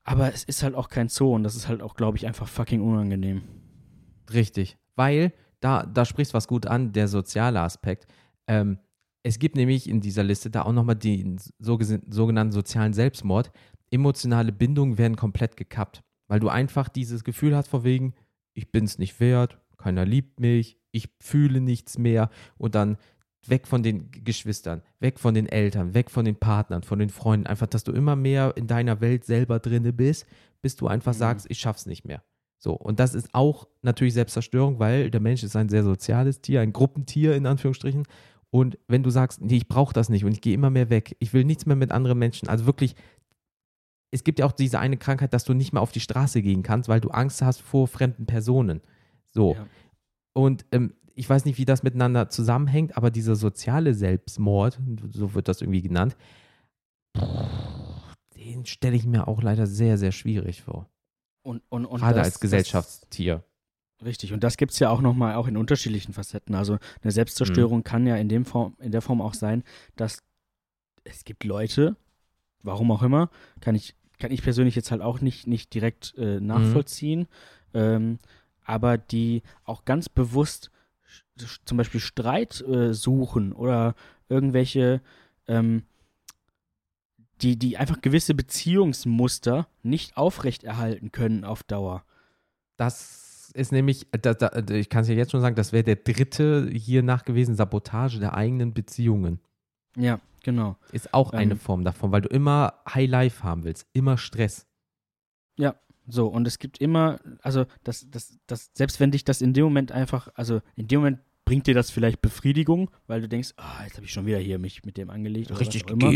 Aber 0.03 0.33
es 0.35 0.43
ist 0.45 0.62
halt 0.64 0.74
auch 0.74 0.89
kein 0.89 1.09
Zoo 1.09 1.35
und 1.35 1.45
das 1.45 1.55
ist 1.55 1.68
halt 1.68 1.83
auch, 1.83 1.95
glaube 1.95 2.16
ich, 2.16 2.27
einfach 2.27 2.49
fucking 2.49 2.81
unangenehm. 2.81 3.43
Richtig. 4.33 4.77
Weil, 4.97 5.33
da, 5.61 5.85
da 5.85 6.05
sprichst 6.05 6.35
was 6.35 6.49
gut 6.49 6.66
an, 6.66 6.93
der 6.93 7.07
soziale 7.09 7.61
Aspekt. 7.61 8.07
Ähm, 8.49 8.79
es 9.22 9.39
gibt 9.39 9.57
nämlich 9.57 9.89
in 9.89 10.01
dieser 10.01 10.22
Liste 10.24 10.51
da 10.51 10.62
auch 10.62 10.72
nochmal 10.72 10.97
den 10.97 11.39
sogenannten 11.59 12.53
sozialen 12.53 12.93
Selbstmord. 12.93 13.51
Emotionale 13.91 14.53
Bindungen 14.53 14.99
werden 14.99 15.16
komplett 15.16 15.57
gekappt, 15.57 16.03
weil 16.28 16.41
du 16.41 16.49
einfach 16.49 16.89
dieses 16.89 17.24
Gefühl 17.24 17.55
hast, 17.57 17.68
vor 17.68 17.84
wegen, 17.84 18.14
ich 18.55 18.72
bin 18.72 18.84
es 18.84 18.99
nicht 18.99 19.20
wert, 19.20 19.59
keiner 19.78 20.05
liebt 20.05 20.41
mich, 20.41 20.78
ich 20.93 21.11
fühle 21.20 21.61
nichts 21.61 21.99
mehr 21.99 22.30
und 22.59 22.74
dann 22.74 22.97
weg 23.47 23.66
von 23.68 23.82
den 23.82 24.11
Geschwistern, 24.11 24.82
weg 24.99 25.20
von 25.20 25.34
den 25.34 25.47
Eltern, 25.49 25.95
weg 25.95 26.11
von 26.11 26.24
den 26.24 26.37
Partnern, 26.37 26.82
von 26.82 26.99
den 26.99 27.11
Freunden, 27.11 27.47
einfach, 27.47 27.68
dass 27.68 27.84
du 27.84 27.93
immer 27.93 28.16
mehr 28.16 28.55
in 28.57 28.66
deiner 28.66 29.01
Welt 29.01 29.24
selber 29.24 29.61
drinne 29.61 29.93
bist, 29.93 30.26
bis 30.62 30.74
du 30.74 30.89
einfach 30.89 31.12
Mhm. 31.12 31.18
sagst, 31.18 31.47
ich 31.49 31.59
schaff's 31.61 31.87
nicht 31.87 32.05
mehr. 32.05 32.22
So, 32.59 32.72
und 32.72 32.99
das 32.99 33.14
ist 33.14 33.28
auch 33.34 33.68
natürlich 33.82 34.14
Selbstzerstörung, 34.14 34.80
weil 34.80 35.11
der 35.11 35.20
Mensch 35.20 35.45
ist 35.45 35.55
ein 35.55 35.68
sehr 35.68 35.84
soziales 35.84 36.41
Tier, 36.41 36.61
ein 36.61 36.72
Gruppentier 36.72 37.37
in 37.37 37.47
Anführungsstrichen. 37.47 38.05
Und 38.51 38.78
wenn 38.89 39.03
du 39.03 39.11
sagst, 39.11 39.43
nee, 39.43 39.57
ich 39.59 39.68
brauche 39.68 39.93
das 39.93 40.09
nicht 40.09 40.24
und 40.24 40.32
ich 40.32 40.41
gehe 40.41 40.55
immer 40.55 40.70
mehr 40.70 40.89
weg, 40.89 41.14
ich 41.20 41.34
will 41.34 41.45
nichts 41.45 41.66
mehr 41.66 41.76
mit 41.76 41.93
anderen 41.93 42.18
Menschen, 42.18 42.49
also 42.49 42.64
wirklich, 42.64 42.97
es 44.11 44.24
gibt 44.24 44.38
ja 44.38 44.46
auch 44.46 44.52
diese 44.52 44.78
eine 44.78 44.96
Krankheit, 44.96 45.32
dass 45.34 45.44
du 45.44 45.52
nicht 45.54 45.72
mehr 45.72 45.82
auf 45.82 45.92
die 45.92 46.00
Straße 46.00 46.42
gehen 46.42 46.62
kannst, 46.62 46.88
weil 46.88 47.00
du 47.00 47.11
Angst 47.11 47.42
hast 47.42 47.61
vor 47.61 47.88
fremden 47.88 48.26
Personen. 48.26 48.80
So. 49.30 49.54
Ja. 49.54 49.66
Und 50.32 50.64
ähm, 50.72 50.94
ich 51.14 51.28
weiß 51.28 51.44
nicht, 51.44 51.59
wie 51.59 51.64
das 51.64 51.82
miteinander 51.82 52.28
zusammenhängt, 52.28 52.96
aber 52.96 53.11
dieser 53.11 53.36
soziale 53.36 53.94
Selbstmord, 53.94 54.78
so 55.11 55.34
wird 55.34 55.48
das 55.48 55.62
irgendwie 55.62 55.82
genannt, 55.82 56.16
den 58.36 58.66
stelle 58.66 58.96
ich 58.96 59.07
mir 59.07 59.26
auch 59.26 59.42
leider 59.42 59.66
sehr, 59.66 59.98
sehr 59.98 60.12
schwierig 60.12 60.62
vor. 60.62 60.88
Und, 61.42 61.62
und, 61.68 61.86
und 61.86 62.00
Gerade 62.00 62.16
das- 62.16 62.26
als 62.26 62.40
Gesellschaftstier. 62.40 63.44
Das, 63.98 64.07
richtig. 64.07 64.32
Und 64.32 64.44
das 64.44 64.57
gibt 64.57 64.72
es 64.72 64.78
ja 64.78 64.90
auch 64.90 65.00
nochmal 65.00 65.36
auch 65.36 65.46
in 65.46 65.57
unterschiedlichen 65.57 66.12
Facetten. 66.12 66.54
Also 66.54 66.78
eine 67.02 67.12
Selbstzerstörung 67.12 67.82
kann 67.82 68.07
ja 68.07 68.16
in, 68.16 68.28
dem 68.28 68.44
Form, 68.44 68.76
in 68.78 68.92
der 68.92 69.00
Form 69.00 69.22
auch 69.22 69.34
sein, 69.34 69.62
dass 69.96 70.22
es 71.04 71.24
gibt 71.24 71.44
Leute, 71.44 71.96
warum 72.66 72.90
auch 72.90 73.02
immer, 73.02 73.30
kann 73.60 73.74
ich, 73.74 73.94
kann 74.18 74.30
ich 74.30 74.42
persönlich 74.42 74.74
jetzt 74.74 74.90
halt 74.90 75.02
auch 75.02 75.20
nicht, 75.20 75.46
nicht 75.46 75.72
direkt 75.72 76.14
äh, 76.18 76.40
nachvollziehen, 76.40 77.26
ähm, 77.74 78.18
aber 78.64 78.98
die 78.98 79.42
auch 79.64 79.84
ganz 79.84 80.08
bewusst 80.08 80.70
zum 81.64 81.76
Beispiel 81.76 82.00
Streit 82.00 82.60
äh, 82.62 82.94
suchen 82.94 83.52
oder 83.52 83.94
irgendwelche, 84.28 85.00
ähm, 85.46 85.84
die, 87.42 87.58
die 87.58 87.76
einfach 87.76 88.00
gewisse 88.00 88.34
Beziehungsmuster 88.34 89.68
nicht 89.82 90.16
aufrechterhalten 90.16 91.12
können 91.12 91.44
auf 91.44 91.62
Dauer. 91.62 92.04
Das 92.76 93.50
ist 93.54 93.72
nämlich, 93.72 94.06
da, 94.10 94.34
da, 94.34 94.50
ich 94.74 94.88
kann 94.88 95.02
es 95.02 95.08
ja 95.08 95.14
jetzt 95.14 95.32
schon 95.32 95.40
sagen, 95.40 95.56
das 95.56 95.72
wäre 95.72 95.84
der 95.84 95.96
dritte 95.96 96.68
hier 96.72 97.02
nachgewiesen, 97.02 97.54
Sabotage 97.54 98.18
der 98.18 98.34
eigenen 98.34 98.74
Beziehungen. 98.74 99.40
Ja, 99.96 100.20
genau. 100.47 100.78
Ist 100.92 101.12
auch 101.12 101.32
eine 101.32 101.53
Ähm. 101.53 101.59
Form 101.59 101.84
davon, 101.84 102.11
weil 102.12 102.22
du 102.22 102.28
immer 102.30 102.72
High 102.88 103.11
Life 103.11 103.44
haben 103.44 103.64
willst, 103.64 103.86
immer 103.92 104.16
Stress. 104.16 104.66
So, 106.09 106.28
und 106.28 106.47
es 106.47 106.61
gibt 106.61 106.78
immer, 106.78 107.18
also 107.42 107.66
das, 107.82 108.07
das, 108.09 108.38
das, 108.47 108.70
selbst 108.74 109.01
wenn 109.01 109.11
dich 109.11 109.24
das 109.24 109.42
in 109.42 109.55
dem 109.55 109.64
Moment 109.64 109.90
einfach, 109.90 110.28
also 110.36 110.61
in 110.76 110.86
dem 110.86 111.01
Moment 111.01 111.18
bringt 111.44 111.66
dir 111.66 111.74
das 111.74 111.90
vielleicht 111.90 112.22
Befriedigung, 112.22 112.92
weil 113.09 113.20
du 113.22 113.28
denkst, 113.28 113.55
ah, 113.57 113.82
jetzt 113.82 113.97
habe 113.97 114.05
ich 114.07 114.12
schon 114.12 114.24
wieder 114.24 114.38
hier 114.38 114.61
mich 114.61 114.84
mit 114.84 114.99
dem 114.99 115.11
angelegt. 115.11 115.51
auch 115.51 115.61
immer. 115.90 116.11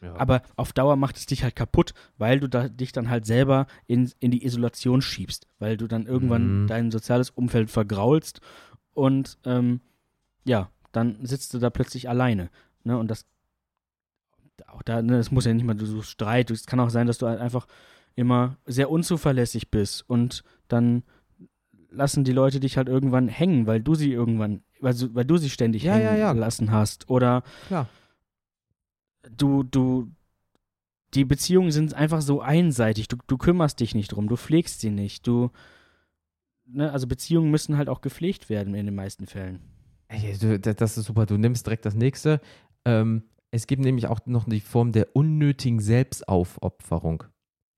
Ja. 0.00 0.14
Aber 0.14 0.42
auf 0.54 0.72
Dauer 0.72 0.94
macht 0.94 1.16
es 1.16 1.26
dich 1.26 1.42
halt 1.42 1.56
kaputt, 1.56 1.92
weil 2.18 2.38
du 2.38 2.48
da, 2.48 2.68
dich 2.68 2.92
dann 2.92 3.10
halt 3.10 3.26
selber 3.26 3.66
in, 3.88 4.12
in 4.20 4.30
die 4.30 4.44
Isolation 4.44 5.02
schiebst, 5.02 5.48
weil 5.58 5.76
du 5.76 5.88
dann 5.88 6.06
irgendwann 6.06 6.62
Mhm. 6.62 6.66
dein 6.68 6.90
soziales 6.92 7.30
Umfeld 7.30 7.68
vergraulst 7.68 8.40
und 8.92 9.38
ähm, 9.44 9.80
ja, 10.44 10.70
dann 10.92 11.26
sitzt 11.26 11.52
du 11.52 11.58
da 11.58 11.70
plötzlich 11.70 12.08
alleine. 12.08 12.48
Ne? 12.84 12.96
Und 12.96 13.10
das 13.10 13.26
auch 14.68 14.82
da, 14.82 15.02
ne, 15.02 15.16
es 15.18 15.30
muss 15.30 15.44
ja 15.44 15.52
nicht 15.54 15.64
mal 15.66 15.78
so 15.78 16.02
Streit, 16.02 16.50
es 16.50 16.66
kann 16.66 16.80
auch 16.80 16.90
sein, 16.90 17.06
dass 17.06 17.18
du 17.18 17.26
halt 17.26 17.40
einfach 17.40 17.66
immer 18.14 18.56
sehr 18.66 18.90
unzuverlässig 18.90 19.70
bist 19.70 20.08
und 20.08 20.42
dann 20.68 21.02
lassen 21.90 22.24
die 22.24 22.32
Leute 22.32 22.60
dich 22.60 22.76
halt 22.76 22.88
irgendwann 22.88 23.28
hängen, 23.28 23.66
weil 23.66 23.80
du 23.80 23.94
sie 23.94 24.12
irgendwann, 24.12 24.62
weil, 24.80 24.94
du- 24.94 25.14
weil 25.14 25.24
du 25.24 25.36
sie 25.36 25.50
ständig 25.50 25.82
Ja, 25.84 25.92
hängen 25.94 26.04
ja, 26.04 26.14
ja. 26.16 26.32
lassen 26.32 26.70
hast. 26.72 27.08
Oder 27.10 27.42
Klar. 27.68 27.88
du, 29.36 29.62
du, 29.62 30.10
die 31.14 31.24
Beziehungen 31.24 31.70
sind 31.70 31.94
einfach 31.94 32.20
so 32.20 32.40
einseitig. 32.40 33.08
Du, 33.08 33.16
du 33.26 33.36
kümmerst 33.38 33.80
dich 33.80 33.94
nicht 33.94 34.08
drum, 34.08 34.28
du 34.28 34.36
pflegst 34.36 34.80
sie 34.80 34.90
nicht. 34.90 35.26
Du, 35.26 35.50
ne, 36.66 36.92
also 36.92 37.06
Beziehungen 37.06 37.50
müssen 37.50 37.76
halt 37.76 37.88
auch 37.88 38.00
gepflegt 38.00 38.48
werden 38.48 38.74
in 38.74 38.86
den 38.86 38.94
meisten 38.94 39.26
Fällen. 39.26 39.60
Ey, 40.08 40.36
du, 40.38 40.58
da- 40.58 40.74
das 40.74 40.98
ist 40.98 41.06
super, 41.06 41.26
du 41.26 41.36
nimmst 41.36 41.66
direkt 41.66 41.84
das 41.86 41.94
nächste. 41.94 42.40
Ähm, 42.84 43.22
es 43.56 43.66
gibt 43.66 43.82
nämlich 43.82 44.06
auch 44.06 44.20
noch 44.26 44.44
die 44.44 44.60
Form 44.60 44.92
der 44.92 45.16
unnötigen 45.16 45.80
Selbstaufopferung. 45.80 47.24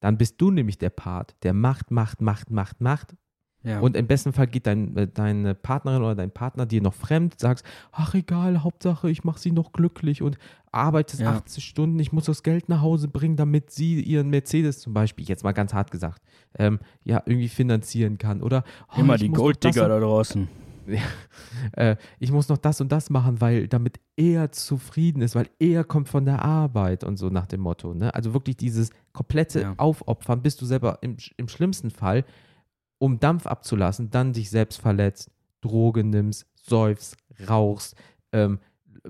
Dann 0.00 0.18
bist 0.18 0.40
du 0.40 0.50
nämlich 0.50 0.78
der 0.78 0.90
Part, 0.90 1.36
der 1.42 1.54
macht, 1.54 1.90
macht, 1.90 2.20
macht, 2.20 2.50
macht, 2.50 2.80
macht. 2.80 3.16
Ja. 3.64 3.80
Und 3.80 3.96
im 3.96 4.06
besten 4.06 4.32
Fall 4.32 4.46
geht 4.46 4.68
dein, 4.68 4.96
äh, 4.96 5.08
deine 5.08 5.54
Partnerin 5.54 6.02
oder 6.02 6.14
dein 6.14 6.30
Partner 6.30 6.64
dir 6.64 6.80
noch 6.80 6.94
fremd, 6.94 7.40
sagst, 7.40 7.66
ach 7.90 8.14
egal, 8.14 8.62
Hauptsache 8.62 9.10
ich 9.10 9.24
mache 9.24 9.40
sie 9.40 9.50
noch 9.50 9.72
glücklich 9.72 10.22
und 10.22 10.38
arbeitest 10.70 11.22
Ja. 11.22 11.32
80 11.32 11.64
Stunden, 11.64 11.98
ich 11.98 12.12
muss 12.12 12.26
das 12.26 12.44
Geld 12.44 12.68
nach 12.68 12.82
Hause 12.82 13.08
bringen, 13.08 13.36
damit 13.36 13.70
sie 13.70 14.00
ihren 14.00 14.30
Mercedes 14.30 14.78
zum 14.78 14.94
Beispiel, 14.94 15.26
jetzt 15.26 15.42
mal 15.42 15.52
ganz 15.52 15.74
hart 15.74 15.90
gesagt, 15.90 16.22
ähm, 16.56 16.78
ja, 17.02 17.20
irgendwie 17.26 17.48
finanzieren 17.48 18.16
kann. 18.16 18.42
Oder 18.42 18.62
oh, 18.96 19.00
immer 19.00 19.16
die 19.16 19.28
Golddigger 19.28 19.88
da 19.88 19.98
draußen. 19.98 20.48
äh, 21.72 21.96
ich 22.18 22.32
muss 22.32 22.48
noch 22.48 22.58
das 22.58 22.80
und 22.80 22.90
das 22.92 23.10
machen, 23.10 23.40
weil 23.40 23.68
damit 23.68 24.00
er 24.16 24.50
zufrieden 24.52 25.22
ist, 25.22 25.34
weil 25.34 25.48
er 25.58 25.84
kommt 25.84 26.08
von 26.08 26.24
der 26.24 26.42
Arbeit 26.44 27.04
und 27.04 27.16
so 27.16 27.28
nach 27.28 27.46
dem 27.46 27.60
Motto. 27.60 27.94
Ne? 27.94 28.14
Also 28.14 28.32
wirklich 28.34 28.56
dieses 28.56 28.90
komplette 29.12 29.60
Ja. 29.62 29.74
Aufopfern, 29.76 30.42
bis 30.42 30.56
du 30.56 30.66
selber 30.66 30.98
im, 31.02 31.16
im 31.36 31.48
schlimmsten 31.48 31.90
Fall, 31.90 32.24
um 32.98 33.20
Dampf 33.20 33.46
abzulassen, 33.46 34.10
dann 34.10 34.32
dich 34.32 34.50
selbst 34.50 34.80
verletzt, 34.80 35.30
Drogen 35.60 36.10
nimmst, 36.10 36.46
säufst, 36.60 37.16
rauchst, 37.48 37.94
ähm, 38.32 38.58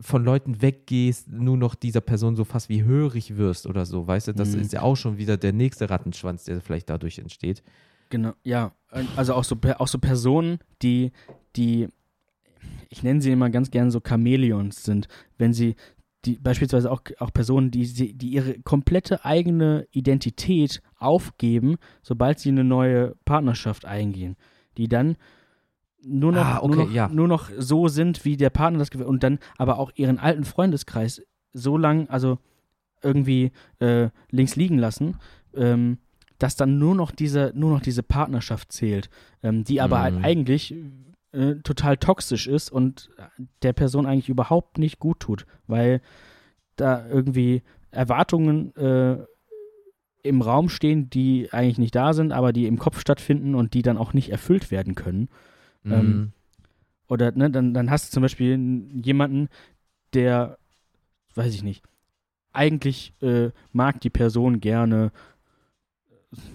von 0.00 0.22
Leuten 0.22 0.60
weggehst, 0.62 1.28
nur 1.28 1.56
noch 1.56 1.74
dieser 1.74 2.00
Person 2.02 2.36
so 2.36 2.44
fast 2.44 2.68
wie 2.68 2.84
hörig 2.84 3.36
wirst 3.36 3.66
oder 3.66 3.86
so, 3.86 4.06
weißt 4.06 4.28
du, 4.28 4.32
das 4.34 4.54
Mhm. 4.54 4.60
ist 4.60 4.72
ja 4.72 4.82
auch 4.82 4.96
schon 4.96 5.16
wieder 5.16 5.36
der 5.36 5.52
nächste 5.52 5.88
Rattenschwanz, 5.90 6.44
der 6.44 6.60
vielleicht 6.60 6.88
dadurch 6.90 7.18
entsteht. 7.18 7.62
Genau, 8.10 8.32
ja. 8.42 8.72
Also 9.16 9.34
auch 9.34 9.44
so, 9.44 9.56
auch 9.78 9.88
so 9.88 9.98
Personen, 9.98 10.58
die, 10.82 11.12
die, 11.56 11.88
ich 12.88 13.02
nenne 13.02 13.20
sie 13.20 13.32
immer 13.32 13.50
ganz 13.50 13.70
gern 13.70 13.90
so 13.90 14.00
Chamäleons 14.00 14.82
sind, 14.82 15.08
wenn 15.36 15.52
sie, 15.52 15.76
die 16.24 16.38
beispielsweise 16.38 16.90
auch, 16.90 17.02
auch 17.18 17.32
Personen, 17.32 17.70
die, 17.70 18.16
die 18.16 18.28
ihre 18.28 18.58
komplette 18.60 19.24
eigene 19.24 19.86
Identität 19.90 20.82
aufgeben, 20.96 21.76
sobald 22.02 22.38
sie 22.38 22.48
eine 22.48 22.64
neue 22.64 23.14
Partnerschaft 23.24 23.84
eingehen. 23.84 24.36
Die 24.78 24.88
dann 24.88 25.16
nur 26.02 26.32
noch, 26.32 26.44
Ah, 26.44 26.58
okay, 26.62 26.76
nur, 26.76 26.84
noch 26.86 26.92
ja. 26.92 27.08
nur 27.08 27.28
noch 27.28 27.50
so 27.58 27.88
sind, 27.88 28.24
wie 28.24 28.36
der 28.36 28.50
Partner 28.50 28.78
das 28.78 28.90
gewählt 28.90 29.08
und 29.08 29.22
dann 29.22 29.38
aber 29.58 29.78
auch 29.78 29.92
ihren 29.96 30.18
alten 30.18 30.44
Freundeskreis 30.44 31.22
so 31.52 31.76
lang, 31.76 32.08
also 32.08 32.38
irgendwie 33.02 33.52
äh, 33.80 34.08
links 34.30 34.56
liegen 34.56 34.78
lassen, 34.78 35.16
ähm, 35.54 35.98
dass 36.38 36.56
dann 36.56 36.78
nur 36.78 36.94
noch 36.94 37.10
diese, 37.10 37.52
nur 37.54 37.70
noch 37.70 37.80
diese 37.80 38.02
Partnerschaft 38.02 38.72
zählt, 38.72 39.10
ähm, 39.42 39.64
die 39.64 39.80
aber 39.80 40.00
halt 40.00 40.14
Mhm. 40.16 40.24
eigentlich 40.24 40.74
äh, 41.32 41.56
total 41.56 41.96
toxisch 41.96 42.46
ist 42.46 42.70
und 42.70 43.10
der 43.62 43.72
Person 43.72 44.06
eigentlich 44.06 44.28
überhaupt 44.28 44.78
nicht 44.78 44.98
gut 44.98 45.20
tut, 45.20 45.46
weil 45.66 46.00
da 46.76 47.06
irgendwie 47.08 47.62
Erwartungen 47.90 48.74
äh, 48.76 49.18
im 50.22 50.42
Raum 50.42 50.68
stehen, 50.68 51.10
die 51.10 51.48
eigentlich 51.52 51.78
nicht 51.78 51.94
da 51.94 52.12
sind, 52.12 52.32
aber 52.32 52.52
die 52.52 52.66
im 52.66 52.78
Kopf 52.78 53.00
stattfinden 53.00 53.54
und 53.54 53.74
die 53.74 53.82
dann 53.82 53.98
auch 53.98 54.12
nicht 54.12 54.30
erfüllt 54.30 54.70
werden 54.70 54.94
können. 54.94 55.28
Ähm, 55.84 56.06
Mhm. 56.06 56.32
Oder 57.08 57.32
ne, 57.32 57.50
dann, 57.50 57.72
dann 57.72 57.90
hast 57.90 58.08
du 58.08 58.14
zum 58.14 58.22
Beispiel 58.22 58.84
jemanden, 59.02 59.48
der, 60.12 60.58
weiß 61.34 61.54
ich 61.54 61.62
nicht, 61.62 61.82
eigentlich 62.52 63.14
äh, 63.22 63.50
mag 63.72 64.00
die 64.02 64.10
Person 64.10 64.60
gerne 64.60 65.10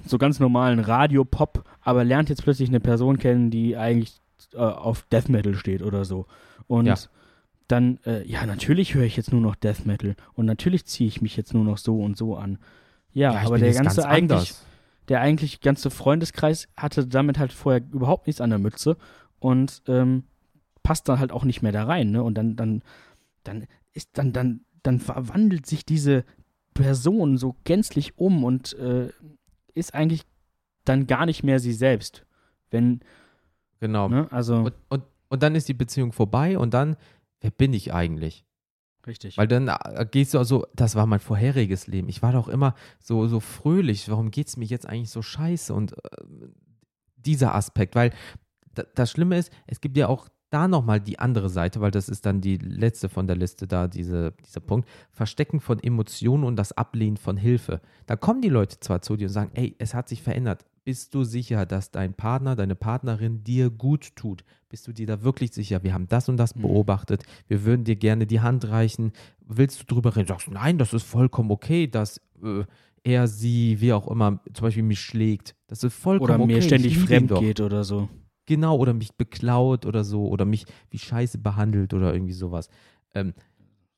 so 0.05 0.17
ganz 0.17 0.39
normalen 0.39 0.79
Radiopop, 0.79 1.63
aber 1.81 2.03
lernt 2.03 2.29
jetzt 2.29 2.43
plötzlich 2.43 2.69
eine 2.69 2.79
Person 2.79 3.17
kennen, 3.17 3.49
die 3.49 3.75
eigentlich 3.77 4.19
äh, 4.53 4.57
auf 4.57 5.03
Death 5.11 5.29
Metal 5.29 5.55
steht 5.55 5.81
oder 5.81 6.05
so. 6.05 6.27
Und 6.67 6.85
Ja. 6.85 6.95
dann, 7.67 7.99
äh, 8.05 8.25
ja, 8.27 8.45
natürlich 8.45 8.93
höre 8.93 9.03
ich 9.05 9.17
jetzt 9.17 9.31
nur 9.31 9.41
noch 9.41 9.55
Death 9.55 9.85
Metal 9.85 10.15
und 10.33 10.45
natürlich 10.45 10.85
ziehe 10.85 11.07
ich 11.07 11.21
mich 11.21 11.35
jetzt 11.37 11.53
nur 11.53 11.63
noch 11.63 11.77
so 11.77 11.99
und 11.99 12.17
so 12.17 12.35
an. 12.35 12.59
Ja, 13.13 13.31
ich 13.41 13.47
aber 13.47 13.57
der 13.57 13.73
ganze 13.73 14.01
ganz 14.01 14.07
eigentlich, 14.11 14.31
anders. 14.39 14.65
der 15.07 15.21
eigentlich 15.21 15.61
ganze 15.61 15.89
Freundeskreis 15.89 16.67
hatte 16.77 17.07
damit 17.07 17.39
halt 17.39 17.51
vorher 17.53 17.81
überhaupt 17.91 18.27
nichts 18.27 18.41
an 18.41 18.49
der 18.51 18.59
Mütze 18.59 18.97
und 19.39 19.81
ähm, 19.87 20.23
passt 20.83 21.07
dann 21.09 21.19
halt 21.19 21.31
auch 21.31 21.45
nicht 21.45 21.61
mehr 21.61 21.71
da 21.71 21.85
rein, 21.85 22.11
ne? 22.11 22.21
Und 22.23 22.35
dann, 22.35 22.55
dann, 22.55 22.81
dann 23.43 23.65
ist 23.93 24.09
dann, 24.17 24.33
dann, 24.33 24.61
dann 24.83 24.99
verwandelt 24.99 25.65
sich 25.65 25.85
diese 25.85 26.25
Person 26.73 27.37
so 27.37 27.55
gänzlich 27.63 28.17
um 28.17 28.43
und 28.43 28.73
äh, 28.79 29.09
ist 29.73 29.93
eigentlich 29.93 30.23
dann 30.85 31.07
gar 31.07 31.25
nicht 31.25 31.43
mehr 31.43 31.59
sie 31.59 31.73
selbst. 31.73 32.25
Wenn, 32.69 33.01
Genau. 33.79 34.07
ne, 34.07 34.27
also 34.31 34.57
Und, 34.57 34.73
und, 34.89 35.03
und 35.29 35.43
dann 35.43 35.55
ist 35.55 35.67
die 35.67 35.73
Beziehung 35.73 36.11
vorbei 36.13 36.57
und 36.57 36.73
dann, 36.73 36.95
wer 37.41 37.51
bin 37.51 37.73
ich 37.73 37.93
eigentlich? 37.93 38.45
richtig. 39.05 39.37
Weil 39.37 39.47
dann 39.47 39.67
äh, 39.67 40.05
gehst 40.09 40.33
du 40.33 40.37
also, 40.37 40.65
das 40.73 40.95
war 40.95 41.05
mein 41.05 41.19
vorheriges 41.19 41.87
Leben. 41.87 42.07
Ich 42.07 42.21
war 42.21 42.31
doch 42.31 42.47
immer 42.47 42.75
so, 42.99 43.27
so 43.27 43.39
fröhlich. 43.41 44.07
Warum 44.09 44.31
geht 44.31 44.47
es 44.47 44.57
mir 44.57 44.65
jetzt 44.65 44.87
eigentlich 44.87 45.09
so 45.09 45.21
scheiße? 45.21 45.73
Und 45.73 45.93
äh, 45.93 46.47
dieser 47.17 47.53
Aspekt, 47.55 47.95
weil 47.95 48.11
da, 48.73 48.83
das 48.95 49.11
Schlimme 49.11 49.37
ist, 49.37 49.51
es 49.67 49.81
gibt 49.81 49.97
ja 49.97 50.07
auch 50.07 50.29
da 50.53 50.67
nochmal 50.67 50.99
die 50.99 51.17
andere 51.17 51.49
Seite, 51.49 51.81
weil 51.81 51.91
das 51.91 52.09
ist 52.09 52.25
dann 52.25 52.39
die 52.39 52.57
letzte 52.57 53.09
von 53.09 53.25
der 53.25 53.35
Liste 53.35 53.67
da, 53.67 53.87
diese, 53.87 54.33
dieser 54.45 54.59
Punkt. 54.59 54.87
Verstecken 55.11 55.59
von 55.59 55.79
Emotionen 55.81 56.43
und 56.43 56.55
das 56.55 56.71
Ablehnen 56.73 57.17
von 57.17 57.37
Hilfe. 57.37 57.81
Da 58.05 58.15
kommen 58.15 58.41
die 58.41 58.49
Leute 58.49 58.79
zwar 58.79 59.01
zu 59.01 59.17
dir 59.17 59.27
und 59.27 59.33
sagen, 59.33 59.51
ey, 59.55 59.75
es 59.79 59.93
hat 59.93 60.07
sich 60.09 60.21
verändert. 60.21 60.65
Bist 60.85 61.15
du 61.15 61.23
sicher, 61.23 61.65
dass 61.65 61.91
dein 61.91 62.13
Partner, 62.13 62.55
deine 62.55 62.75
Partnerin 62.75 63.43
dir 63.43 63.69
gut 63.69 64.15
tut? 64.15 64.43
Bist 64.69 64.85
du 64.85 64.91
dir 64.91 65.07
da 65.07 65.23
wirklich 65.23 65.53
sicher? 65.53 65.81
Wir 65.81 65.93
haben 65.93 66.07
das 66.07 66.29
und 66.29 66.37
das 66.37 66.55
Mhm. 66.55 66.63
beobachtet. 66.63 67.23
Wir 67.47 67.63
würden 67.63 67.83
dir 67.85 67.95
gerne 67.95 68.27
die 68.27 68.41
Hand 68.41 68.67
reichen. 68.67 69.13
Willst 69.39 69.81
du 69.81 69.85
drüber 69.85 70.15
reden? 70.15 70.27
Sagst 70.27 70.47
du, 70.47 70.51
nein, 70.51 70.77
das 70.77 70.93
ist 70.93 71.03
vollkommen 71.03 71.51
okay, 71.51 71.87
dass 71.87 72.21
äh, 72.43 72.65
er, 73.03 73.27
sie, 73.27 73.81
wie 73.81 73.93
auch 73.93 74.07
immer, 74.07 74.39
zum 74.53 74.65
Beispiel 74.65 74.83
mich 74.83 74.99
schlägt. 74.99 75.55
Das 75.67 75.83
ist 75.83 75.93
vollkommen 75.95 76.31
oder 76.31 76.43
okay. 76.43 76.53
mir 76.53 76.61
ständig 76.61 76.97
fremd 76.97 77.33
geht 77.39 77.59
oder 77.59 77.83
so. 77.83 78.09
Genau, 78.45 78.77
oder 78.77 78.93
mich 78.93 79.13
beklaut 79.15 79.85
oder 79.85 80.03
so, 80.03 80.27
oder 80.27 80.45
mich 80.45 80.65
wie 80.89 80.99
scheiße 80.99 81.37
behandelt 81.37 81.93
oder 81.93 82.13
irgendwie 82.13 82.33
sowas. 82.33 82.69
Ähm, 83.15 83.33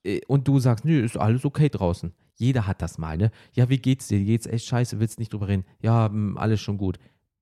äh, 0.03 0.21
und 0.27 0.47
du 0.47 0.59
sagst, 0.59 0.85
nö, 0.85 1.01
ist 1.03 1.17
alles 1.17 1.45
okay 1.45 1.69
draußen. 1.69 2.13
Jeder 2.35 2.67
hat 2.67 2.81
das 2.81 2.97
mal, 2.97 3.17
ne? 3.17 3.31
Ja, 3.53 3.69
wie 3.69 3.77
geht's 3.79 4.07
dir? 4.07 4.23
Geht's 4.23 4.47
echt 4.47 4.67
scheiße, 4.67 4.99
willst 4.99 5.19
nicht 5.19 5.33
drüber 5.33 5.47
reden? 5.47 5.65
Ja, 5.81 6.07
hm, 6.09 6.37
alles 6.37 6.61
schon 6.61 6.77
gut. 6.77 6.99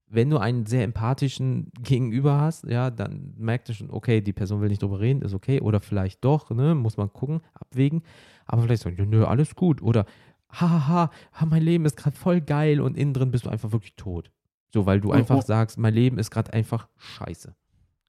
wenn 0.10 0.30
du 0.30 0.38
einen 0.38 0.66
sehr 0.68 0.84
empathischen 0.84 1.72
Gegenüber 1.82 2.40
hast, 2.40 2.66
ja, 2.66 2.92
dann 2.92 3.34
merkt 3.38 3.70
du 3.70 3.74
schon, 3.74 3.90
okay, 3.92 4.22
die 4.22 4.34
Person 4.34 4.62
will 4.62 4.70
nicht 4.70 4.82
drüber 4.84 5.00
reden, 5.00 5.22
ist 5.24 5.34
okay. 5.34 5.60
Oder 5.62 5.80
vielleicht 5.82 6.24
doch, 6.24 6.52
ne, 6.52 6.76
muss 6.76 6.98
man 6.98 7.12
gucken, 7.12 7.42
abwägen. 7.54 8.04
Aber 8.46 8.62
vielleicht 8.64 8.84
so, 8.84 8.90
nö, 8.90 9.26
alles 9.26 9.56
gut. 9.56 9.82
Oder, 9.82 10.06
hahaha, 10.50 11.10
ha, 11.34 11.46
mein 11.48 11.64
Leben 11.64 11.86
ist 11.86 11.98
gerade 11.98 12.16
voll 12.16 12.42
geil 12.42 12.80
und 12.82 12.98
innen 12.98 13.14
drin 13.14 13.32
bist 13.32 13.46
du 13.46 13.50
einfach 13.50 13.72
wirklich 13.72 13.96
tot. 13.96 14.32
So, 14.74 14.86
weil 14.86 15.00
du 15.00 15.10
Oh, 15.10 15.14
einfach 15.14 15.38
oh. 15.38 15.42
sagst, 15.42 15.78
mein 15.78 15.94
Leben 15.94 16.18
ist 16.18 16.32
gerade 16.32 16.52
einfach 16.52 16.88
scheiße. 16.98 17.54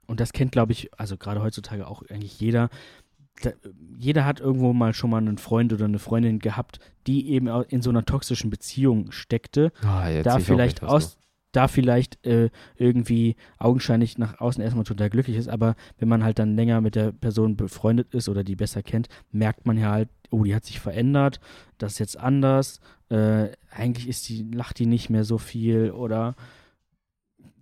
Und 0.07 0.21
das 0.21 0.33
kennt, 0.33 0.53
glaube 0.53 0.73
ich, 0.73 0.91
also 0.99 1.17
gerade 1.17 1.43
heutzutage 1.43 1.87
auch 1.87 2.03
eigentlich 2.09 2.41
jeder. 2.41 2.71
Da, 3.43 3.51
jeder 3.99 4.25
hat 4.25 4.39
irgendwo 4.41 4.73
mal 4.73 4.95
schon 4.95 5.11
mal 5.11 5.19
einen 5.19 5.39
Freund 5.39 5.73
oder 5.73 5.87
eine 5.87 5.99
Freundin 5.99 6.39
gehabt, 6.39 6.79
die 7.07 7.31
eben 7.31 7.49
in 7.69 7.83
so 7.83 7.91
einer 7.91 8.05
toxischen 8.05 8.49
Beziehung 8.49 9.11
steckte. 9.11 9.73
Ah, 9.83 10.09
jetzt 10.09 10.27
da 10.27 10.39
vielleicht 10.39 10.83
aus, 10.83 11.19
da 11.57 11.69
vielleicht 11.69 12.25
äh, 12.27 12.51
irgendwie 12.77 13.37
augenscheinlich 13.59 14.19
nach 14.19 14.41
außen 14.41 14.63
erstmal 14.63 14.85
total 14.85 15.11
glücklich 15.11 15.37
ist, 15.37 15.49
aber 15.49 15.75
wenn 15.99 16.09
man 16.09 16.23
halt 16.25 16.39
dann 16.39 16.57
länger 16.57 16.81
mit 16.81 16.95
der 16.95 17.13
Person 17.13 17.57
befreundet 17.57 18.13
ist 18.15 18.29
oder 18.29 18.45
die 18.45 18.57
besser 18.57 18.83
kennt, 18.83 19.09
merkt 19.33 19.67
man 19.67 19.77
ja 19.79 19.91
halt, 19.91 20.09
oh, 20.31 20.45
die 20.45 20.55
hat 20.55 20.65
sich 20.65 20.81
verändert, 20.81 21.41
das 21.79 21.93
ist 21.93 21.99
jetzt 22.01 22.19
anders, 22.19 22.81
äh, 23.09 23.49
eigentlich 23.71 24.09
ist 24.09 24.29
die, 24.29 24.43
lacht 24.53 24.79
die 24.79 24.87
nicht 24.87 25.11
mehr 25.11 25.25
so 25.25 25.39
viel 25.39 25.91
oder 25.91 26.35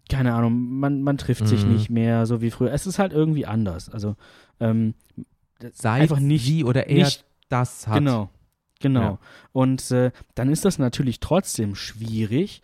keine 0.09 0.35
Ahnung, 0.35 0.79
man, 0.79 1.03
man 1.03 1.17
trifft 1.17 1.47
sich 1.49 1.65
Mhm. 1.65 1.73
nicht 1.73 1.89
mehr 1.91 2.27
so 2.27 2.41
wie 2.43 2.51
früher. 2.51 2.73
Es 2.73 2.87
ist 2.87 2.99
halt 2.99 3.13
irgendwie 3.13 3.47
anders. 3.47 3.89
Also 3.89 4.17
ähm. 4.61 4.95
Seit 5.75 6.03
einfach 6.03 6.19
nicht- 6.19 6.45
sie 6.45 6.65
oder 6.65 6.89
er 6.89 7.05
nicht- 7.05 7.25
das 7.49 7.87
hat. 7.87 7.99
Genau, 7.99 8.29
genau. 8.81 9.01
Ja. 9.01 9.19
Und 9.53 9.91
äh, 9.93 10.11
dann 10.35 10.51
ist 10.51 10.65
das 10.65 10.79
natürlich 10.79 11.21
trotzdem 11.21 11.75
schwierig, 11.77 12.63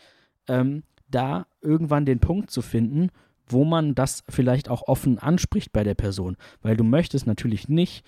ähm, 0.49 0.83
da 1.11 1.47
irgendwann 1.61 2.05
den 2.07 2.21
Punkt 2.21 2.51
zu 2.51 2.63
finden, 2.63 3.11
wo 3.47 3.65
man 3.65 3.95
das 3.95 4.25
vielleicht 4.29 4.69
auch 4.69 4.83
offen 4.89 5.19
anspricht 5.19 5.73
bei 5.73 5.83
der 5.85 5.95
Person. 5.95 6.37
Weil 6.63 6.77
du 6.77 6.85
möchtest 6.85 7.27
natürlich 7.27 7.69
nicht 7.69 8.05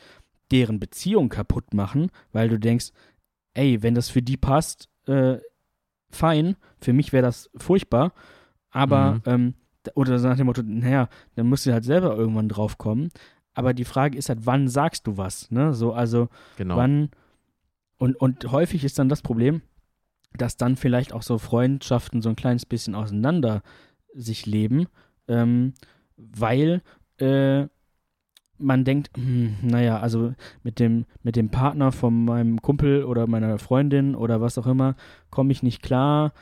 deren 0.50 0.80
Beziehung 0.80 1.28
kaputt 1.28 1.72
machen, 1.74 2.10
weil 2.32 2.48
du 2.48 2.58
denkst, 2.58 2.90
ey, 3.54 3.82
wenn 3.82 3.94
das 3.94 4.10
für 4.10 4.22
die 4.22 4.36
passt, 4.36 4.88
äh, 5.06 5.38
fein, 6.10 6.56
für 6.80 6.92
mich 6.92 7.12
wäre 7.12 7.22
das 7.22 7.50
furchtbar, 7.56 8.12
aber, 8.70 9.14
Mhm. 9.14 9.20
ähm, 9.26 9.54
oder 9.94 10.18
nach 10.18 10.36
dem 10.36 10.46
Motto, 10.46 10.62
naja, 10.62 11.08
dann 11.36 11.48
musst 11.48 11.64
du 11.66 11.72
halt 11.72 11.84
selber 11.84 12.14
irgendwann 12.16 12.48
drauf 12.48 12.76
kommen. 12.78 13.08
Aber 13.54 13.72
die 13.74 13.84
Frage 13.84 14.18
ist 14.18 14.28
halt, 14.28 14.44
wann 14.44 14.68
sagst 14.68 15.06
du 15.06 15.16
was? 15.16 15.50
Ne? 15.50 15.72
So, 15.72 15.92
also 15.92 16.28
Genau. 16.56 16.76
Wann 16.76 17.10
und, 17.96 18.16
und 18.16 18.50
häufig 18.50 18.84
ist 18.84 18.98
dann 18.98 19.08
das 19.08 19.22
Problem, 19.22 19.62
dass 20.36 20.56
dann 20.56 20.76
vielleicht 20.76 21.12
auch 21.12 21.22
so 21.22 21.38
Freundschaften 21.38 22.22
so 22.22 22.28
ein 22.28 22.36
kleines 22.36 22.66
bisschen 22.66 22.94
auseinander 22.94 23.62
sich 24.14 24.46
leben, 24.46 24.86
ähm, 25.28 25.74
weil 26.16 26.82
äh, 27.18 27.66
man 28.58 28.84
denkt, 28.84 29.10
hm, 29.16 29.56
naja, 29.62 29.98
also 30.00 30.34
mit 30.62 30.78
dem, 30.78 31.06
mit 31.22 31.36
dem 31.36 31.50
Partner 31.50 31.92
von 31.92 32.24
meinem 32.24 32.60
Kumpel 32.60 33.04
oder 33.04 33.26
meiner 33.26 33.58
Freundin 33.58 34.14
oder 34.14 34.40
was 34.40 34.58
auch 34.58 34.66
immer, 34.66 34.96
komme 35.30 35.52
ich 35.52 35.62
nicht 35.62 35.82
klar. 35.82 36.32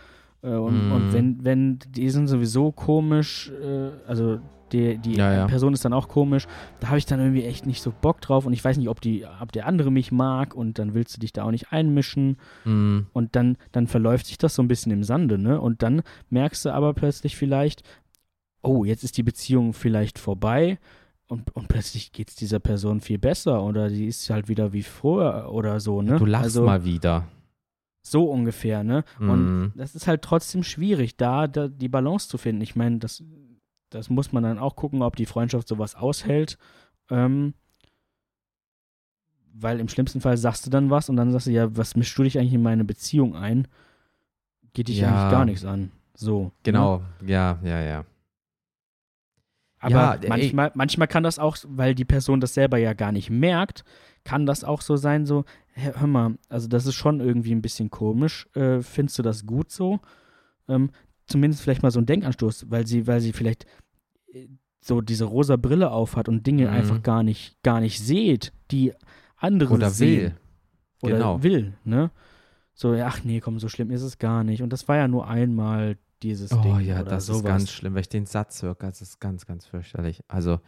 Äh, 0.42 0.50
und, 0.54 0.86
Mhm. 0.86 0.92
und 0.92 1.12
wenn, 1.12 1.44
wenn, 1.44 1.78
die 1.88 2.10
sind 2.10 2.28
sowieso 2.28 2.72
komisch, 2.72 3.50
äh, 3.62 3.90
also 4.06 4.38
die, 4.72 4.98
die 4.98 5.14
Ja, 5.16 5.32
ja. 5.32 5.46
Person 5.46 5.72
ist 5.72 5.84
dann 5.86 5.94
auch 5.94 6.08
komisch, 6.08 6.46
da 6.80 6.88
habe 6.88 6.98
ich 6.98 7.06
dann 7.06 7.20
irgendwie 7.20 7.44
echt 7.44 7.64
nicht 7.64 7.80
so 7.82 7.90
Bock 7.98 8.20
drauf 8.20 8.44
und 8.44 8.52
ich 8.52 8.62
weiß 8.62 8.76
nicht, 8.76 8.88
ob, 8.90 9.00
die, 9.00 9.24
ob 9.40 9.50
der 9.52 9.66
andere 9.66 9.90
mich 9.90 10.12
mag 10.12 10.54
und 10.54 10.78
dann 10.78 10.92
willst 10.92 11.16
du 11.16 11.20
dich 11.20 11.32
da 11.32 11.44
auch 11.44 11.50
nicht 11.50 11.72
einmischen 11.72 12.36
Mhm. 12.66 13.06
und 13.14 13.34
dann, 13.34 13.56
dann 13.72 13.86
verläuft 13.86 14.26
sich 14.26 14.36
das 14.38 14.54
so 14.54 14.62
ein 14.62 14.68
bisschen 14.68 14.92
im 14.92 15.04
Sande, 15.04 15.38
ne? 15.38 15.58
Und 15.60 15.82
dann 15.82 16.02
merkst 16.28 16.66
du 16.66 16.70
aber 16.74 16.92
plötzlich 16.92 17.34
vielleicht, 17.36 17.82
oh, 18.62 18.84
jetzt 18.84 19.04
ist 19.04 19.16
die 19.16 19.22
Beziehung 19.22 19.72
vielleicht 19.72 20.18
vorbei 20.18 20.78
und, 21.28 21.54
und 21.56 21.68
plötzlich 21.68 22.12
geht 22.12 22.28
es 22.28 22.34
dieser 22.36 22.58
Person 22.60 23.00
viel 23.00 23.18
besser 23.18 23.62
oder 23.64 23.88
die 23.88 24.06
ist 24.06 24.28
halt 24.28 24.48
wieder 24.48 24.72
wie 24.74 24.82
früher 24.82 25.48
oder 25.50 25.80
so, 25.80 26.02
ne? 26.02 26.16
Du 26.18 26.26
lachst 26.26 26.44
also, 26.44 26.64
mal 26.64 26.84
wieder. 26.84 27.26
So 28.10 28.30
ungefähr, 28.30 28.84
ne? 28.84 29.04
Mhm. 29.18 29.30
Und 29.30 29.72
das 29.76 29.94
ist 29.94 30.06
halt 30.06 30.22
trotzdem 30.22 30.62
schwierig, 30.62 31.16
da, 31.16 31.46
da 31.46 31.68
die 31.68 31.88
Balance 31.88 32.28
zu 32.28 32.38
finden. 32.38 32.62
Ich 32.62 32.76
meine, 32.76 32.98
das, 32.98 33.22
das 33.90 34.10
muss 34.10 34.32
man 34.32 34.42
dann 34.42 34.58
auch 34.58 34.76
gucken, 34.76 35.02
ob 35.02 35.16
die 35.16 35.26
Freundschaft 35.26 35.68
sowas 35.68 35.94
aushält. 35.94 36.58
Ähm, 37.10 37.54
weil 39.54 39.80
im 39.80 39.88
schlimmsten 39.88 40.20
Fall 40.20 40.36
sagst 40.36 40.66
du 40.66 40.70
dann 40.70 40.90
was 40.90 41.08
und 41.08 41.16
dann 41.16 41.32
sagst 41.32 41.46
du, 41.48 41.50
ja, 41.50 41.76
was 41.76 41.96
mischst 41.96 42.16
du 42.16 42.22
dich 42.22 42.38
eigentlich 42.38 42.54
in 42.54 42.62
meine 42.62 42.84
Beziehung 42.84 43.34
ein? 43.34 43.66
Geht 44.72 44.88
dich 44.88 44.98
Ja. 44.98 45.08
eigentlich 45.08 45.30
gar 45.30 45.44
nichts 45.44 45.64
an. 45.64 45.90
So. 46.14 46.44
Ne? 46.44 46.50
Genau, 46.62 47.02
ja, 47.26 47.58
ja, 47.64 47.80
ja. 47.82 48.04
Aber 49.80 49.90
Ja, 49.92 50.14
ey. 50.14 50.28
manchmal, 50.28 50.72
manchmal 50.74 51.08
kann 51.08 51.22
das 51.22 51.38
auch, 51.38 51.56
weil 51.66 51.94
die 51.94 52.04
Person 52.04 52.40
das 52.40 52.54
selber 52.54 52.78
ja 52.78 52.92
gar 52.94 53.12
nicht 53.12 53.30
merkt, 53.30 53.84
kann 54.24 54.44
das 54.46 54.64
auch 54.64 54.80
so 54.80 54.96
sein, 54.96 55.24
so, 55.24 55.44
hör 55.78 56.06
mal, 56.06 56.36
also 56.48 56.68
das 56.68 56.86
ist 56.86 56.94
schon 56.94 57.20
irgendwie 57.20 57.52
ein 57.54 57.62
bisschen 57.62 57.90
komisch. 57.90 58.46
Äh, 58.54 58.82
findest 58.82 59.18
du 59.18 59.22
das 59.22 59.46
gut 59.46 59.70
so? 59.70 60.00
Ähm, 60.68 60.90
zumindest 61.26 61.62
vielleicht 61.62 61.82
mal 61.82 61.90
so 61.90 62.00
ein 62.00 62.06
Denkanstoß, 62.06 62.70
weil 62.70 62.86
sie, 62.86 63.06
weil 63.06 63.20
sie 63.20 63.32
vielleicht 63.32 63.66
äh, 64.32 64.48
so 64.80 65.00
diese 65.00 65.24
rosa 65.24 65.56
Brille 65.56 65.90
aufhat 65.90 66.28
und 66.28 66.46
Dinge 66.46 66.64
Mhm. 66.68 66.74
einfach 66.74 67.02
gar 67.02 67.22
nicht, 67.22 67.62
gar 67.62 67.80
nicht 67.80 68.00
seht, 68.00 68.52
die 68.70 68.92
andere 69.36 69.74
Oder 69.74 69.90
sehen. 69.90 70.20
will. 70.22 70.36
Oder 71.02 71.16
Genau. 71.16 71.42
will, 71.42 71.74
ne? 71.84 72.10
So, 72.74 72.94
ja, 72.94 73.06
ach 73.06 73.24
nee, 73.24 73.40
komm, 73.40 73.58
so 73.58 73.68
schlimm 73.68 73.90
ist 73.90 74.02
es 74.02 74.18
gar 74.18 74.44
nicht. 74.44 74.62
Und 74.62 74.72
das 74.72 74.86
war 74.88 74.96
ja 74.96 75.08
nur 75.08 75.26
einmal 75.28 75.96
dieses 76.22 76.52
Oh 76.52 76.60
Ding. 76.62 76.80
ja, 76.80 77.00
oder 77.00 77.10
das 77.10 77.26
sowas. 77.26 77.38
ist 77.40 77.44
ganz 77.46 77.70
schlimm, 77.70 77.94
wenn 77.94 78.00
ich 78.00 78.08
den 78.08 78.26
Satz 78.26 78.62
höre, 78.62 78.74
das 78.74 79.00
ist 79.02 79.20
ganz, 79.20 79.46
ganz 79.46 79.66
fürchterlich. 79.66 80.22
Also, 80.28 80.60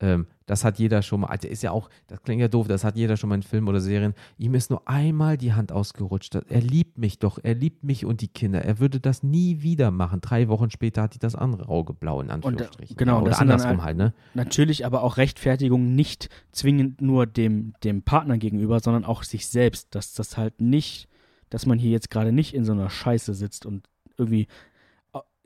ähm, 0.00 0.26
das 0.46 0.64
hat 0.64 0.78
jeder 0.78 1.02
schon 1.02 1.20
mal, 1.20 1.26
also 1.26 1.46
ist 1.46 1.62
ja 1.62 1.72
auch, 1.72 1.90
das 2.06 2.22
klingt 2.22 2.40
ja 2.40 2.48
doof, 2.48 2.68
das 2.68 2.84
hat 2.84 2.96
jeder 2.96 3.16
schon 3.16 3.28
mal 3.28 3.34
in 3.34 3.42
Filmen 3.42 3.68
oder 3.68 3.80
Serien. 3.80 4.14
Ihm 4.38 4.54
ist 4.54 4.70
nur 4.70 4.88
einmal 4.88 5.36
die 5.36 5.52
Hand 5.52 5.72
ausgerutscht. 5.72 6.34
Er 6.34 6.60
liebt 6.60 6.96
mich 6.96 7.18
doch, 7.18 7.38
er 7.42 7.54
liebt 7.54 7.84
mich 7.84 8.06
und 8.06 8.20
die 8.20 8.28
Kinder. 8.28 8.62
Er 8.62 8.78
würde 8.78 9.00
das 9.00 9.22
nie 9.22 9.60
wieder 9.62 9.90
machen. 9.90 10.20
Drei 10.20 10.48
Wochen 10.48 10.70
später 10.70 11.02
hat 11.02 11.14
die 11.14 11.18
das 11.18 11.34
andere 11.34 11.68
Auge 11.68 11.92
blau, 11.92 12.20
in 12.20 12.30
Anführungsstrichen. 12.30 12.96
genau, 12.96 13.16
ja, 13.16 13.22
oder 13.22 13.40
andersrum 13.40 13.82
halt, 13.82 13.96
ne? 13.96 14.14
Natürlich 14.34 14.86
aber 14.86 15.02
auch 15.02 15.16
Rechtfertigung 15.16 15.94
nicht 15.94 16.30
zwingend 16.52 17.02
nur 17.02 17.26
dem, 17.26 17.74
dem 17.84 18.02
Partner 18.02 18.38
gegenüber, 18.38 18.80
sondern 18.80 19.04
auch 19.04 19.24
sich 19.24 19.48
selbst, 19.48 19.94
dass 19.94 20.14
das 20.14 20.36
halt 20.36 20.60
nicht, 20.60 21.08
dass 21.50 21.66
man 21.66 21.78
hier 21.78 21.90
jetzt 21.90 22.10
gerade 22.10 22.32
nicht 22.32 22.54
in 22.54 22.64
so 22.64 22.72
einer 22.72 22.88
Scheiße 22.88 23.34
sitzt 23.34 23.66
und 23.66 23.88
irgendwie, 24.16 24.46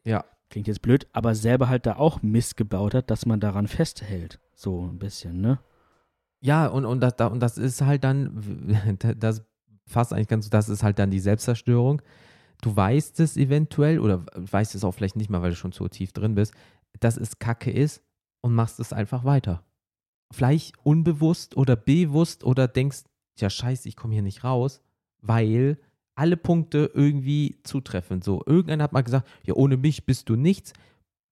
Ja. 0.04 0.24
Klingt 0.52 0.68
jetzt 0.68 0.82
blöd, 0.82 1.08
aber 1.12 1.34
selber 1.34 1.68
halt 1.68 1.86
da 1.86 1.96
auch 1.96 2.22
Mist 2.22 2.56
gebaut 2.56 2.94
hat, 2.94 3.10
dass 3.10 3.26
man 3.26 3.40
daran 3.40 3.66
festhält. 3.66 4.38
So 4.54 4.86
ein 4.86 4.98
bisschen, 4.98 5.40
ne? 5.40 5.58
Ja, 6.40 6.66
und, 6.66 6.84
und, 6.84 7.00
das, 7.00 7.16
da- 7.16 7.26
und 7.28 7.40
das 7.40 7.58
ist 7.58 7.82
halt 7.82 8.04
dann, 8.04 8.68
das 9.18 9.42
fasst 9.86 10.12
eigentlich 10.12 10.28
ganz, 10.28 10.50
das 10.50 10.68
ist 10.68 10.82
halt 10.82 10.98
dann 10.98 11.10
die 11.10 11.20
Selbstzerstörung. 11.20 12.02
Du 12.60 12.76
weißt 12.76 13.18
es 13.20 13.36
eventuell 13.36 13.98
oder 13.98 14.24
weißt 14.36 14.74
es 14.74 14.84
auch 14.84 14.92
vielleicht 14.92 15.16
nicht 15.16 15.30
mal, 15.30 15.42
weil 15.42 15.50
du 15.50 15.56
schon 15.56 15.72
zu 15.72 15.88
tief 15.88 16.12
drin 16.12 16.34
bist, 16.34 16.54
dass 17.00 17.16
es 17.16 17.38
Kacke 17.38 17.70
ist 17.70 18.02
und 18.40 18.54
machst 18.54 18.78
es 18.78 18.92
einfach 18.92 19.24
weiter. 19.24 19.64
Vielleicht 20.32 20.78
unbewusst 20.84 21.56
oder 21.56 21.76
bewusst 21.76 22.44
oder 22.44 22.68
denkst, 22.68 23.04
ja 23.38 23.50
scheiße, 23.50 23.88
ich 23.88 23.96
komme 23.96 24.12
hier 24.14 24.22
nicht 24.22 24.44
raus, 24.44 24.80
weil 25.20 25.78
alle 26.22 26.36
Punkte 26.36 26.88
irgendwie 26.94 27.58
zutreffen. 27.64 28.22
So, 28.22 28.44
irgendeiner 28.46 28.84
hat 28.84 28.92
mal 28.92 29.02
gesagt, 29.02 29.28
ja, 29.44 29.54
ohne 29.54 29.76
mich 29.76 30.06
bist 30.06 30.28
du 30.28 30.36
nichts. 30.36 30.72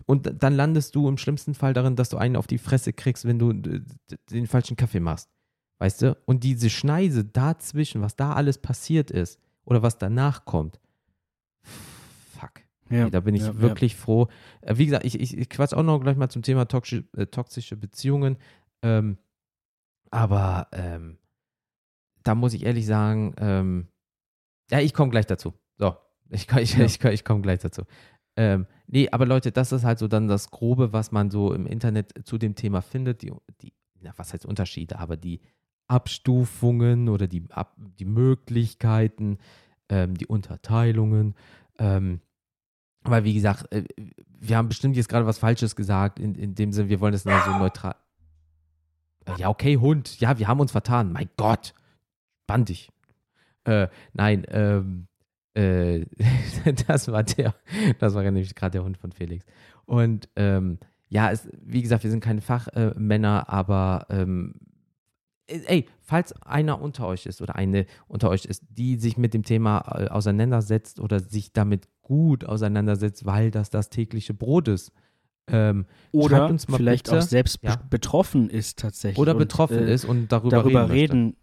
Und 0.04 0.42
dann 0.42 0.56
landest 0.56 0.96
du 0.96 1.08
im 1.08 1.16
schlimmsten 1.16 1.54
Fall 1.54 1.74
darin, 1.74 1.94
dass 1.94 2.08
du 2.08 2.16
einen 2.16 2.34
auf 2.34 2.48
die 2.48 2.58
Fresse 2.58 2.92
kriegst, 2.92 3.24
wenn 3.24 3.38
du 3.38 3.52
den 3.52 4.48
falschen 4.48 4.76
Kaffee 4.76 4.98
machst. 4.98 5.30
Weißt 5.78 6.02
du? 6.02 6.16
Und 6.24 6.42
diese 6.42 6.70
Schneise 6.70 7.24
dazwischen, 7.24 8.02
was 8.02 8.16
da 8.16 8.32
alles 8.32 8.58
passiert 8.58 9.12
ist 9.12 9.38
oder 9.64 9.80
was 9.84 9.96
danach 9.96 10.44
kommt, 10.44 10.80
fuck. 11.62 12.62
Ja, 12.90 13.04
Ey, 13.04 13.10
da 13.12 13.20
bin 13.20 13.36
ich 13.36 13.42
ja, 13.42 13.60
wirklich 13.60 13.94
froh. 13.94 14.26
Äh, 14.62 14.76
wie 14.76 14.86
gesagt, 14.86 15.04
ich, 15.04 15.20
ich, 15.20 15.38
ich 15.38 15.48
quatsch 15.48 15.72
auch 15.72 15.84
noch 15.84 16.00
gleich 16.00 16.16
mal 16.16 16.30
zum 16.30 16.42
Thema 16.42 16.64
toxische, 16.64 17.04
äh, 17.16 17.26
toxische 17.26 17.76
Beziehungen. 17.76 18.38
Ähm, 18.82 19.18
aber 20.10 20.66
ähm, 20.72 21.18
da 22.24 22.34
muss 22.34 22.54
ich 22.54 22.64
ehrlich 22.64 22.86
sagen, 22.86 23.34
ähm, 23.38 23.86
ja, 24.70 24.80
ich 24.80 24.94
komme 24.94 25.10
gleich 25.10 25.26
dazu. 25.26 25.54
So, 25.78 25.96
ich, 26.28 26.50
ich, 26.52 26.76
Ja. 26.76 26.84
ich, 26.84 27.02
ich 27.02 27.24
komme 27.24 27.42
gleich 27.42 27.60
dazu. 27.60 27.82
Ähm, 28.36 28.66
nee, 28.86 29.08
aber 29.10 29.26
Leute, 29.26 29.52
das 29.52 29.72
ist 29.72 29.84
halt 29.84 29.98
so 29.98 30.08
dann 30.08 30.28
das 30.28 30.50
Grobe, 30.50 30.92
was 30.92 31.12
man 31.12 31.30
so 31.30 31.52
im 31.52 31.66
Internet 31.66 32.26
zu 32.26 32.38
dem 32.38 32.54
Thema 32.54 32.80
findet. 32.80 33.22
Die, 33.22 33.32
die 33.60 33.72
na, 34.00 34.12
was 34.16 34.32
heißt 34.32 34.46
Unterschiede, 34.46 34.98
aber 34.98 35.16
die 35.16 35.40
Abstufungen 35.88 37.08
oder 37.08 37.26
die, 37.26 37.44
Ab, 37.50 37.74
die 37.76 38.04
Möglichkeiten, 38.04 39.38
ähm, 39.88 40.16
die 40.16 40.26
Unterteilungen. 40.26 41.34
Ähm, 41.78 42.20
aber 43.02 43.24
wie 43.24 43.34
gesagt, 43.34 43.72
äh, 43.72 43.84
wir 44.38 44.56
haben 44.56 44.68
bestimmt 44.68 44.96
jetzt 44.96 45.08
gerade 45.08 45.26
was 45.26 45.38
Falsches 45.38 45.74
gesagt, 45.74 46.18
in, 46.18 46.34
in 46.34 46.54
dem 46.54 46.72
Sinne, 46.72 46.88
wir 46.88 47.00
wollen 47.00 47.12
das 47.12 47.24
nur 47.24 47.40
so 47.40 47.50
neutral. 47.58 47.96
Ja, 49.36 49.48
okay, 49.48 49.76
Hund. 49.76 50.18
Ja, 50.20 50.38
wir 50.38 50.48
haben 50.48 50.60
uns 50.60 50.72
vertan. 50.72 51.12
Mein 51.12 51.28
Gott. 51.36 51.74
Spann 52.44 52.64
dich. 52.64 52.90
Äh, 53.64 53.88
nein, 54.12 54.46
ähm, 54.48 55.06
äh, 55.54 56.06
das 56.86 57.08
war 57.08 57.22
der, 57.22 57.54
das 57.98 58.14
war 58.14 58.22
nämlich 58.22 58.54
gerade 58.54 58.72
der 58.72 58.84
Hund 58.84 58.98
von 58.98 59.12
Felix. 59.12 59.44
Und 59.86 60.28
ähm, 60.36 60.78
ja, 61.08 61.30
es, 61.30 61.48
wie 61.60 61.82
gesagt, 61.82 62.04
wir 62.04 62.10
sind 62.10 62.22
keine 62.22 62.40
Fachmänner, 62.40 63.44
äh, 63.46 63.50
aber 63.50 64.06
ähm, 64.10 64.54
ey, 65.46 65.86
falls 66.00 66.32
einer 66.42 66.80
unter 66.80 67.06
euch 67.06 67.26
ist 67.26 67.42
oder 67.42 67.56
eine 67.56 67.86
unter 68.06 68.30
euch 68.30 68.44
ist, 68.44 68.62
die 68.70 68.96
sich 68.96 69.18
mit 69.18 69.34
dem 69.34 69.42
Thema 69.42 69.80
äh, 69.88 70.08
auseinandersetzt 70.08 71.00
oder 71.00 71.20
sich 71.20 71.52
damit 71.52 71.88
gut 72.02 72.44
auseinandersetzt, 72.44 73.26
weil 73.26 73.50
das 73.50 73.70
das 73.70 73.90
tägliche 73.90 74.34
Brot 74.34 74.68
ist. 74.68 74.92
Ähm, 75.48 75.86
oder 76.12 76.56
vielleicht 76.58 77.06
bitte, 77.06 77.18
auch 77.18 77.22
selbst 77.22 77.58
ja? 77.62 77.76
betroffen 77.90 78.48
ist 78.48 78.78
tatsächlich. 78.78 79.18
Oder 79.18 79.32
und, 79.32 79.38
betroffen 79.38 79.78
äh, 79.78 79.92
ist 79.92 80.04
und 80.04 80.30
darüber, 80.30 80.58
darüber 80.58 80.90
reden, 80.90 81.18
reden 81.24 81.36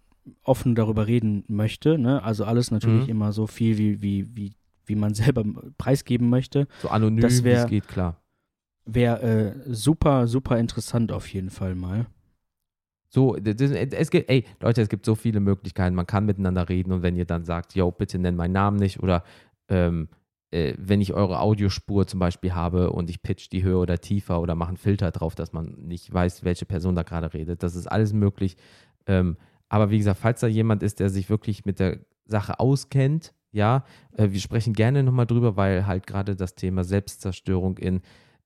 offen 0.44 0.76
darüber 0.76 1.08
reden 1.08 1.44
möchte. 1.48 1.98
Ne? 1.98 2.24
Also 2.24 2.46
alles 2.46 2.72
natürlich 2.72 3.06
mhm. 3.06 3.12
immer 3.12 3.32
so 3.32 3.48
viel, 3.48 3.78
wie, 3.78 4.02
wie, 4.02 4.36
wie, 4.36 4.54
wie 4.86 4.96
man 4.96 5.14
selber 5.16 5.44
preisgeben 5.78 6.30
möchte. 6.30 6.68
So 6.82 6.90
anonym, 6.90 7.24
wie 7.24 7.50
es 7.50 7.68
geht, 7.68 7.88
klar. 7.88 8.22
Wäre 8.86 9.22
äh, 9.22 9.74
super, 9.74 10.28
super 10.28 10.58
interessant 10.58 11.12
auf 11.12 11.28
jeden 11.28 11.50
Fall 11.50 11.76
mal. 11.76 12.06
So, 13.10 13.36
das, 13.36 13.72
es 13.72 14.12
gibt, 14.12 14.30
ey, 14.30 14.46
Leute, 14.62 14.82
es 14.82 14.90
gibt 14.90 15.06
so 15.06 15.16
viele 15.16 15.40
Möglichkeiten. 15.40 15.96
Man 15.96 16.08
kann 16.08 16.26
miteinander 16.26 16.68
reden 16.68 16.92
und 16.92 17.04
wenn 17.04 17.16
ihr 17.16 17.26
dann 17.26 17.46
sagt, 17.46 17.74
yo, 17.76 17.92
bitte 17.92 18.20
nenn 18.20 18.36
meinen 18.36 18.54
Namen 18.54 18.78
nicht 18.78 19.02
oder 19.02 19.24
ähm, 19.70 20.10
äh, 20.52 20.76
wenn 20.78 21.02
ich 21.02 21.14
eure 21.14 21.40
Audiospur 21.40 22.08
zum 22.08 22.20
Beispiel 22.20 22.54
habe 22.54 22.92
und 22.92 23.10
ich 23.10 23.22
pitch 23.22 23.50
die 23.52 23.64
höher 23.64 23.80
oder 23.80 24.00
tiefer 24.00 24.42
oder 24.42 24.56
mache 24.56 24.70
einen 24.70 24.78
Filter 24.78 25.12
drauf, 25.12 25.36
dass 25.36 25.54
man 25.54 25.76
nicht 25.78 26.14
weiß, 26.14 26.44
welche 26.44 26.66
Person 26.66 26.96
da 26.96 27.04
gerade 27.04 27.34
redet. 27.34 27.64
Das 27.64 27.76
ist 27.76 27.88
alles 27.88 28.14
möglich. 28.14 28.56
Ähm, 29.08 29.38
aber 29.70 29.90
wie 29.90 29.98
gesagt, 29.98 30.20
falls 30.20 30.42
da 30.42 30.48
jemand 30.48 30.84
ist, 30.84 31.00
der 31.00 31.10
sich 31.10 31.30
wirklich 31.30 31.66
mit 31.66 31.80
der 31.80 32.00
Sache 32.26 32.60
auskennt, 32.60 33.34
ja, 33.52 33.86
äh, 34.14 34.30
wir 34.32 34.40
sprechen 34.40 34.74
gerne 34.74 35.04
nochmal 35.04 35.26
drüber, 35.26 35.58
weil 35.58 35.88
halt 35.88 36.08
gerade 36.08 36.36
das 36.36 36.56
Thema 36.56 36.84
Selbstzerstörung 36.84 37.78
in 37.78 38.02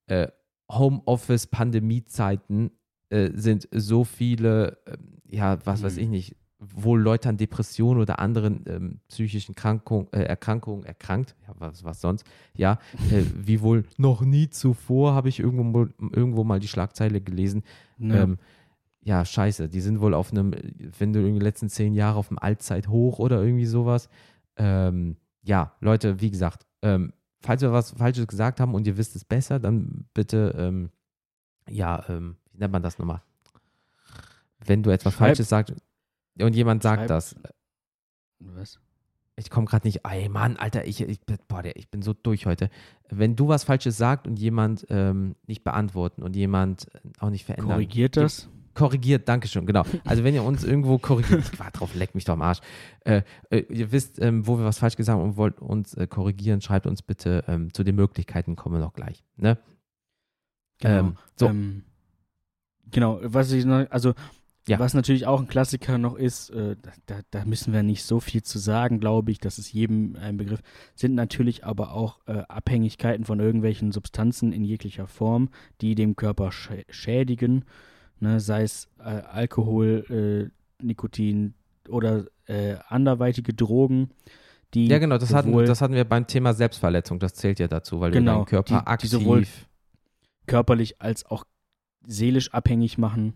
äh, 0.08 0.28
Homeoffice-Pandemie-Zeiten 0.72 2.72
äh, 3.10 3.32
sind 3.34 3.68
so 3.72 4.04
viele, 4.04 4.78
ähm, 4.88 5.18
ja, 5.28 5.58
was 5.66 5.84
weiß 5.84 5.98
ich 5.98 6.06
mhm. 6.06 6.12
nicht, 6.12 6.36
wohl 6.62 7.02
Leute 7.02 7.28
an 7.28 7.38
Depressionen 7.38 8.02
oder 8.02 8.20
anderen 8.20 8.64
ähm, 8.68 9.00
psychischen 9.08 9.56
Krankung, 9.56 10.08
äh, 10.12 10.22
Erkrankungen 10.22 10.86
erkrankt, 10.86 11.36
ja, 11.48 11.56
was, 11.58 11.84
was 11.84 12.02
sonst, 12.02 12.24
ja, 12.56 12.78
äh, 13.12 13.24
wie 13.36 13.62
wohl 13.62 13.84
noch 13.98 14.22
nie 14.22 14.50
zuvor 14.50 15.16
habe 15.16 15.30
ich 15.30 15.40
irgendwo, 15.40 15.88
irgendwo 16.00 16.44
mal 16.44 16.60
die 16.60 16.68
Schlagzeile 16.68 17.20
gelesen. 17.20 17.64
Ja. 17.98 18.24
Ähm, 18.24 18.38
ja, 19.04 19.26
scheiße, 19.26 19.68
die 19.68 19.82
sind 19.82 20.00
wohl 20.00 20.14
auf 20.14 20.32
einem, 20.32 20.54
wenn 21.00 21.14
du 21.14 21.20
in 21.20 21.34
den 21.34 21.42
letzten 21.42 21.70
zehn 21.70 21.94
Jahren 21.94 22.18
auf 22.18 22.30
einem 22.30 22.38
Allzeithoch 22.38 23.20
oder 23.20 23.42
irgendwie 23.42 23.66
sowas. 23.66 24.10
Ähm, 24.58 25.18
ja, 25.42 25.76
Leute, 25.80 26.22
wie 26.22 26.30
gesagt, 26.30 26.68
ähm, 26.84 27.14
falls 27.42 27.62
wir 27.62 27.72
was 27.72 27.92
Falsches 27.92 28.28
gesagt 28.28 28.60
haben 28.60 28.76
und 28.76 28.86
ihr 28.86 28.98
wisst 28.98 29.16
es 29.16 29.26
besser, 29.26 29.60
dann 29.60 30.06
bitte, 30.14 30.54
ähm, 30.58 30.92
ja, 31.68 32.08
ähm, 32.10 32.38
wie 32.52 32.60
nennt 32.60 32.74
man 32.74 32.84
das 32.84 33.00
nochmal? 33.00 33.24
Wenn 34.64 34.84
du 34.84 34.92
etwas 34.92 35.14
Schreib. 35.14 35.30
Falsches 35.30 35.50
sagst 35.50 35.74
und 36.40 36.56
jemand 36.56 36.84
sagt 36.84 37.02
Schreib. 37.02 37.08
das. 37.08 37.36
Was? 38.40 38.80
Ich 39.36 39.50
komme 39.50 39.66
gerade 39.66 39.88
nicht. 39.88 40.02
Ey, 40.06 40.30
Mann, 40.30 40.58
Alter, 40.58 40.86
ich, 40.86 41.02
ich, 41.02 41.20
boah, 41.48 41.64
ich 41.66 41.90
bin 41.90 42.04
so 42.04 42.14
durch 42.14 42.46
heute. 42.46 42.70
Wenn 43.10 43.36
du 43.36 43.48
was 43.48 43.64
Falsches 43.64 43.98
sagst 43.98 44.28
und 44.28 44.38
jemand 44.38 44.86
ähm, 44.90 45.36
nicht 45.48 45.64
beantworten 45.64 46.22
und 46.22 46.36
jemand 46.36 46.88
auch 47.18 47.32
nicht 47.32 47.46
verändern. 47.46 47.72
Korrigiert 47.72 48.18
das? 48.18 48.50
Korrigiert, 48.74 49.28
Dankeschön, 49.28 49.66
genau. 49.66 49.84
Also 50.06 50.24
wenn 50.24 50.34
ihr 50.34 50.44
uns 50.44 50.64
irgendwo 50.64 50.98
korrigiert, 50.98 51.52
Quatsch 51.52 51.80
drauf, 51.80 51.96
leck 51.96 52.16
mich 52.16 52.26
doch 52.26 52.34
am 52.34 52.42
Arsch. 52.42 52.60
Äh, 53.02 53.22
äh, 53.50 53.60
ihr 53.70 53.92
wisst, 53.92 54.22
ähm, 54.22 54.48
wo 54.48 54.58
wir 54.58 54.66
was 54.66 54.80
falsch 54.80 54.96
gesagt 54.96 55.18
haben 55.18 55.24
und 55.24 55.38
wollt 55.38 55.60
uns 55.60 55.94
äh, 55.94 56.08
korrigieren, 56.08 56.62
schreibt 56.62 56.88
uns 56.88 57.02
bitte 57.02 57.44
ähm, 57.48 57.74
zu 57.74 57.84
den 57.84 57.96
Möglichkeiten, 57.96 58.56
kommen 58.56 58.76
wir 58.76 58.80
noch 58.80 58.94
gleich. 58.94 59.24
Ne? 59.38 59.58
Genau. 60.80 61.00
Ähm, 61.00 61.18
so. 61.36 61.48
Ähm, 61.48 61.84
genau, 62.90 63.20
was 63.24 63.52
ich 63.52 63.66
noch, 63.66 63.86
also 63.90 64.14
ja. 64.68 64.80
was 64.80 64.94
natürlich 64.94 65.26
auch 65.26 65.40
ein 65.40 65.48
Klassiker 65.48 65.98
noch 65.98 66.16
ist, 66.16 66.52
äh, 66.52 66.76
da, 67.08 67.20
da, 67.32 67.46
müssen 67.46 67.74
wir 67.74 67.84
nicht 67.84 68.04
so 68.04 68.20
viel 68.20 68.44
zu 68.44 68.60
sagen, 68.60 69.00
glaube 69.00 69.32
ich, 69.32 69.40
das 69.40 69.58
ist 69.58 69.74
jedem 69.74 70.16
ein 70.16 70.38
Begriff, 70.38 70.62
sind 70.96 71.16
natürlich 71.16 71.66
aber 71.66 71.94
auch 71.94 72.20
äh, 72.28 72.44
Abhängigkeiten 72.48 73.26
von 73.26 73.40
irgendwelchen 73.40 73.92
Substanzen 73.92 74.54
in 74.54 74.64
jeglicher 74.64 75.08
Form, 75.08 75.50
die 75.82 75.96
dem 75.96 76.16
Körper 76.16 76.52
sch 76.52 76.72
schädigen 76.90 77.66
ne, 78.22 78.40
sei 78.40 78.64
es 78.64 78.88
äh, 79.00 79.04
Alkohol, 79.04 80.52
äh, 80.82 80.84
Nikotin 80.84 81.54
oder 81.90 82.26
äh, 82.46 82.76
anderweitige 82.88 83.54
Drogen. 83.54 84.10
Die 84.74 84.88
ja, 84.88 85.00
genau, 85.00 85.18
das 85.18 85.34
hatten, 85.34 85.52
das 85.66 85.82
hatten 85.82 85.94
wir 85.94 86.06
beim 86.06 86.28
Thema 86.28 86.54
Selbstverletzung, 86.54 87.20
das 87.20 87.34
zählt 87.34 87.60
ja 87.60 87.68
dazu, 87.68 88.00
weil 88.00 88.12
genau, 88.12 88.32
du 88.32 88.38
deinen 88.38 88.46
Körper 88.46 88.80
die, 88.80 88.88
aktiv. 88.88 89.10
Die 89.10 89.16
sowohl 89.18 89.44
körperlich 90.46 91.02
als 91.02 91.26
auch 91.26 91.44
seelisch 92.06 92.54
abhängig 92.54 92.98
machen. 92.98 93.34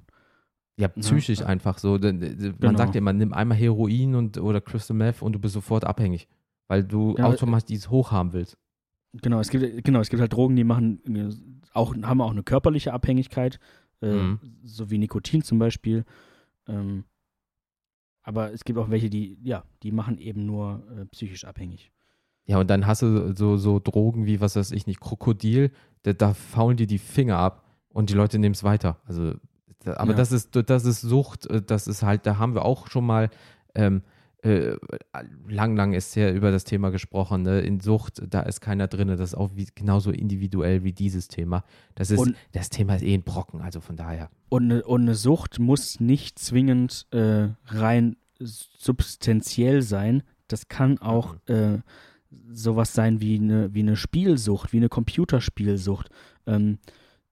Ja, 0.77 0.87
ne? 0.87 1.01
psychisch 1.01 1.39
ja. 1.39 1.45
einfach 1.45 1.77
so. 1.77 1.97
Man 1.97 2.19
genau. 2.19 2.77
sagt 2.77 2.95
ja, 2.95 3.01
man 3.01 3.17
nimmt 3.17 3.33
einmal 3.33 3.57
Heroin 3.57 4.15
und, 4.15 4.37
oder 4.37 4.61
Crystal 4.61 4.95
Meth 4.95 5.21
und 5.21 5.33
du 5.33 5.39
bist 5.39 5.53
sofort 5.53 5.83
abhängig, 5.83 6.27
weil 6.67 6.83
du 6.83 7.15
ja, 7.17 7.25
automatisch 7.25 7.65
dieses 7.65 7.89
hoch 7.89 8.11
haben 8.11 8.33
willst. 8.33 8.57
Genau, 9.21 9.39
es 9.39 9.49
gibt, 9.49 9.83
genau, 9.83 10.01
es 10.01 10.09
gibt 10.09 10.21
halt 10.21 10.33
Drogen, 10.33 10.55
die 10.55 10.65
machen 10.65 11.61
auch, 11.73 11.95
haben 12.01 12.21
auch 12.21 12.31
eine 12.31 12.43
körperliche 12.43 12.91
Abhängigkeit, 12.93 13.59
äh, 14.01 14.13
mhm. 14.13 14.39
so 14.63 14.89
wie 14.89 14.97
Nikotin 14.97 15.41
zum 15.41 15.59
Beispiel. 15.59 16.05
Ähm, 16.67 17.05
aber 18.23 18.51
es 18.51 18.63
gibt 18.63 18.79
auch 18.79 18.89
welche, 18.89 19.09
die, 19.09 19.37
ja, 19.43 19.63
die 19.83 19.91
machen 19.91 20.17
eben 20.17 20.45
nur 20.45 20.83
äh, 20.97 21.05
psychisch 21.05 21.45
abhängig. 21.45 21.91
Ja, 22.45 22.59
und 22.59 22.69
dann 22.69 22.85
hast 22.85 23.01
du 23.01 23.35
so, 23.35 23.57
so 23.57 23.79
Drogen 23.79 24.25
wie, 24.25 24.41
was 24.41 24.55
weiß 24.55 24.71
ich 24.71 24.87
nicht, 24.87 24.99
Krokodil, 24.99 25.71
da, 26.03 26.13
da 26.13 26.33
faulen 26.33 26.77
dir 26.77 26.87
die 26.87 26.99
Finger 26.99 27.37
ab 27.37 27.63
und 27.89 28.09
die 28.09 28.13
Leute 28.13 28.39
nehmen 28.39 28.53
es 28.53 28.63
weiter. 28.63 28.99
Also, 29.05 29.33
da, 29.83 29.97
aber 29.97 30.11
ja. 30.11 30.17
das 30.17 30.31
ist, 30.31 30.55
das 30.55 30.85
ist 30.85 31.01
Sucht, 31.01 31.47
äh, 31.47 31.61
das 31.61 31.87
ist 31.87 32.03
halt, 32.03 32.25
da 32.25 32.37
haben 32.37 32.53
wir 32.53 32.65
auch 32.65 32.87
schon 32.87 33.05
mal 33.05 33.29
ähm, 33.73 34.03
äh, 34.45 34.77
lang, 35.47 35.75
lang 35.75 35.93
ist 35.93 36.15
ja 36.15 36.29
über 36.29 36.51
das 36.51 36.65
Thema 36.65 36.91
gesprochen. 36.91 37.41
Ne? 37.41 37.61
In 37.61 37.79
Sucht, 37.79 38.21
da 38.29 38.41
ist 38.41 38.61
keiner 38.61 38.87
drin. 38.87 39.07
Das 39.07 39.19
ist 39.19 39.35
auch 39.35 39.49
wie, 39.55 39.67
genauso 39.73 40.11
individuell 40.11 40.83
wie 40.83 40.93
dieses 40.93 41.27
Thema. 41.27 41.63
Das, 41.95 42.11
ist, 42.11 42.19
und, 42.19 42.35
das 42.51 42.69
Thema 42.69 42.95
ist 42.95 43.01
eh 43.01 43.15
ein 43.15 43.23
Brocken, 43.23 43.61
also 43.61 43.81
von 43.81 43.95
daher. 43.95 44.29
Und 44.49 44.71
eine, 44.71 44.83
und 44.83 45.01
eine 45.01 45.15
Sucht 45.15 45.57
muss 45.57 45.99
nicht 45.99 46.37
zwingend 46.37 47.07
äh, 47.11 47.47
rein 47.65 48.17
substanziell 48.39 49.81
sein. 49.81 50.21
Das 50.47 50.67
kann 50.67 50.99
auch 50.99 51.37
mhm. 51.47 51.55
äh, 51.55 51.79
sowas 52.51 52.93
sein 52.93 53.21
wie 53.21 53.39
eine, 53.39 53.73
wie 53.73 53.79
eine 53.79 53.95
Spielsucht, 53.95 54.73
wie 54.73 54.77
eine 54.77 54.89
Computerspielsucht. 54.89 56.09
Ähm, 56.45 56.77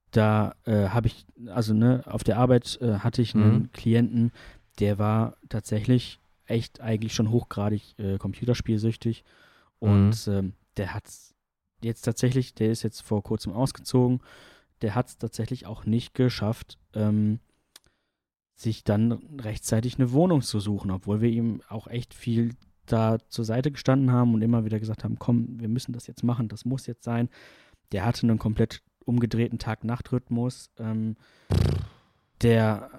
da 0.09 0.55
äh, 0.65 0.89
habe 0.89 1.07
ich, 1.07 1.27
also 1.47 1.75
ne, 1.75 2.01
auf 2.07 2.23
der 2.23 2.37
Arbeit 2.37 2.79
äh, 2.81 2.99
hatte 2.99 3.21
ich 3.21 3.35
einen 3.35 3.53
mhm. 3.53 3.71
Klienten, 3.71 4.31
der 4.79 4.97
war 4.97 5.37
tatsächlich 5.49 6.19
echt 6.45 6.81
eigentlich 6.81 7.13
schon 7.13 7.31
hochgradig 7.31 7.97
äh, 7.97 8.17
computerspielsüchtig. 8.17 9.23
Und 9.79 10.27
mhm. 10.27 10.33
ähm, 10.33 10.53
der 10.77 10.93
hat 10.93 11.03
jetzt 11.81 12.03
tatsächlich, 12.03 12.53
der 12.53 12.71
ist 12.71 12.83
jetzt 12.83 13.01
vor 13.01 13.23
kurzem 13.23 13.53
ausgezogen, 13.53 14.21
der 14.81 14.95
hat 14.95 15.07
es 15.07 15.17
tatsächlich 15.17 15.65
auch 15.65 15.85
nicht 15.85 16.13
geschafft, 16.13 16.77
ähm, 16.93 17.39
sich 18.55 18.83
dann 18.83 19.11
rechtzeitig 19.39 19.95
eine 19.95 20.11
Wohnung 20.11 20.41
zu 20.41 20.59
suchen, 20.59 20.91
obwohl 20.91 21.21
wir 21.21 21.29
ihm 21.29 21.61
auch 21.69 21.87
echt 21.87 22.13
viel 22.13 22.55
da 22.85 23.17
zur 23.29 23.45
Seite 23.45 23.71
gestanden 23.71 24.11
haben 24.11 24.33
und 24.33 24.41
immer 24.41 24.65
wieder 24.65 24.79
gesagt 24.79 25.03
haben, 25.03 25.17
komm, 25.17 25.59
wir 25.59 25.69
müssen 25.69 25.93
das 25.93 26.07
jetzt 26.07 26.23
machen, 26.23 26.49
das 26.49 26.65
muss 26.65 26.85
jetzt 26.85 27.03
sein. 27.03 27.29
Der 27.91 28.05
hatte 28.05 28.23
einen 28.23 28.39
komplett 28.39 28.81
umgedrehten 29.05 29.59
Tag-Nacht-Rhythmus. 29.59 30.69
Ähm, 30.77 31.15
der 32.41 32.89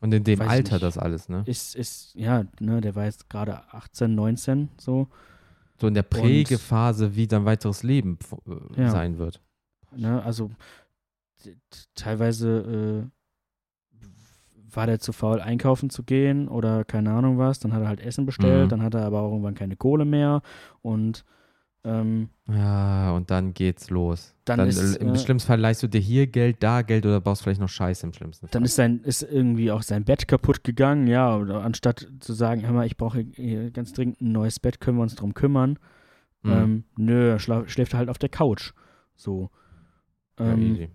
und 0.00 0.12
in 0.14 0.24
dem 0.24 0.40
Alter 0.40 0.74
nicht, 0.74 0.82
das 0.82 0.98
alles, 0.98 1.28
ne? 1.28 1.42
Ist, 1.46 1.74
ist, 1.74 2.14
ja, 2.14 2.44
ne, 2.60 2.80
der 2.80 2.94
war 2.94 3.04
jetzt 3.04 3.28
gerade 3.28 3.62
18, 3.72 4.14
19, 4.14 4.68
so. 4.78 5.08
So 5.80 5.86
in 5.86 5.94
der 5.94 6.02
Prägephase, 6.02 7.14
wie 7.14 7.26
dein 7.26 7.44
weiteres 7.44 7.82
Leben 7.82 8.18
äh, 8.76 8.82
ja. 8.82 8.90
sein 8.90 9.18
wird. 9.18 9.40
Ne, 9.96 10.22
also 10.22 10.50
teilweise 11.94 13.08
äh, 13.08 14.74
war 14.74 14.86
der 14.86 15.00
zu 15.00 15.12
faul, 15.12 15.40
einkaufen 15.40 15.90
zu 15.90 16.02
gehen 16.02 16.48
oder 16.48 16.84
keine 16.84 17.12
Ahnung 17.12 17.38
was. 17.38 17.58
Dann 17.58 17.72
hat 17.72 17.82
er 17.82 17.88
halt 17.88 18.00
Essen 18.00 18.26
bestellt, 18.26 18.66
mhm. 18.66 18.68
dann 18.68 18.82
hat 18.82 18.94
er 18.94 19.04
aber 19.04 19.20
auch 19.20 19.30
irgendwann 19.30 19.54
keine 19.54 19.76
Kohle 19.76 20.04
mehr 20.04 20.42
und 20.82 21.24
ähm, 21.84 22.28
ja, 22.48 23.12
und 23.12 23.30
dann 23.30 23.54
geht's 23.54 23.88
los. 23.90 24.34
Dann, 24.44 24.58
dann 24.58 24.68
ist, 24.68 24.96
Im 24.96 25.14
äh, 25.14 25.18
schlimmsten 25.18 25.46
Fall 25.46 25.60
leihst 25.60 25.82
du 25.82 25.86
dir 25.86 26.00
hier 26.00 26.26
Geld, 26.26 26.56
da 26.60 26.82
Geld 26.82 27.06
oder 27.06 27.20
baust 27.20 27.42
vielleicht 27.42 27.60
noch 27.60 27.68
Scheiße 27.68 28.06
im 28.06 28.12
schlimmsten 28.12 28.46
Fall. 28.46 28.52
Dann 28.52 28.64
ist, 28.64 28.74
sein, 28.74 29.00
ist 29.04 29.22
irgendwie 29.22 29.70
auch 29.70 29.82
sein 29.82 30.04
Bett 30.04 30.26
kaputt 30.26 30.64
gegangen, 30.64 31.06
ja, 31.06 31.36
oder 31.36 31.62
anstatt 31.62 32.08
zu 32.20 32.32
sagen, 32.32 32.62
hör 32.66 32.72
mal, 32.72 32.86
ich 32.86 32.96
brauche 32.96 33.24
ganz 33.70 33.92
dringend 33.92 34.20
ein 34.20 34.32
neues 34.32 34.58
Bett, 34.60 34.80
können 34.80 34.98
wir 34.98 35.02
uns 35.02 35.14
drum 35.14 35.34
kümmern. 35.34 35.78
Mhm. 36.42 36.52
Ähm, 36.52 36.84
nö, 36.96 37.30
er 37.30 37.38
schläft 37.38 37.94
halt 37.94 38.08
auf 38.08 38.18
der 38.18 38.28
Couch. 38.28 38.72
So. 39.14 39.50
Ähm, 40.38 40.76
ja, 40.76 40.86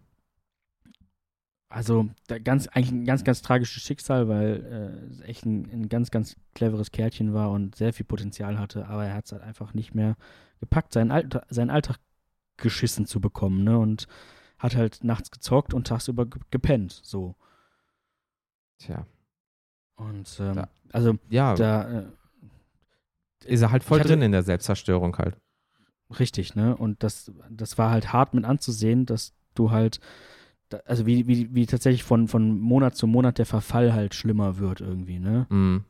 also 1.74 2.08
ganz, 2.44 2.68
eigentlich 2.68 2.92
ein 2.92 3.06
ganz, 3.06 3.24
ganz 3.24 3.42
tragisches 3.42 3.82
Schicksal, 3.82 4.28
weil 4.28 4.64
äh, 4.64 5.12
es 5.12 5.22
echt 5.22 5.44
ein, 5.44 5.68
ein, 5.72 5.90
ganz, 5.90 6.12
ganz 6.12 6.36
cleveres 6.54 6.92
Kerlchen 6.92 7.34
war 7.34 7.50
und 7.50 7.76
sehr 7.76 7.94
viel 7.94 8.06
Potenzial 8.06 8.60
hatte, 8.60 8.88
aber 8.88 9.06
er 9.06 9.16
hat 9.16 9.26
es 9.26 9.32
halt 9.32 9.42
einfach 9.42 9.74
nicht 9.74 9.96
mehr 9.96 10.16
gepackt, 10.64 10.94
seinen, 10.94 11.12
Alltag, 11.12 11.46
seinen 11.50 11.70
Alltag 11.70 11.98
geschissen 12.58 13.06
zu 13.06 13.20
bekommen, 13.20 13.64
ne? 13.64 13.78
Und 13.78 14.08
hat 14.58 14.76
halt 14.76 15.04
nachts 15.04 15.30
gezockt 15.30 15.74
und 15.74 15.88
tagsüber 15.88 16.26
gepennt, 16.50 17.02
so. 17.04 17.36
Tja. 18.78 19.06
Und 19.96 20.38
ähm, 20.40 20.56
da, 20.56 20.70
also 20.92 21.18
ja, 21.30 21.56
da 21.56 22.00
äh, 22.00 22.06
ist 23.46 23.62
er 23.62 23.72
halt 23.72 23.84
voll 23.84 24.00
hatte, 24.00 24.10
drin 24.10 24.22
in 24.22 24.32
der 24.32 24.44
Selbstzerstörung 24.44 25.18
halt. 25.18 25.38
Richtig, 26.18 26.56
ne? 26.56 26.76
Und 26.76 27.04
das, 27.04 27.32
das 27.50 27.78
war 27.78 27.92
halt 27.92 28.14
hart 28.14 28.34
mit 28.34 28.46
anzusehen, 28.46 29.06
dass 29.06 29.34
du 29.54 29.72
halt 29.72 30.00
also 30.86 31.06
wie, 31.06 31.28
wie, 31.28 31.54
wie 31.54 31.66
tatsächlich 31.68 32.04
von, 32.04 32.28
von 32.28 32.60
Monat 32.60 32.96
zu 32.96 33.06
Monat 33.06 33.38
der 33.38 33.46
Verfall 33.46 33.94
halt 33.94 34.16
schlimmer 34.16 34.58
wird 34.58 34.82
irgendwie, 34.82 35.20
ne? 35.20 35.46
Mhm. 35.50 35.86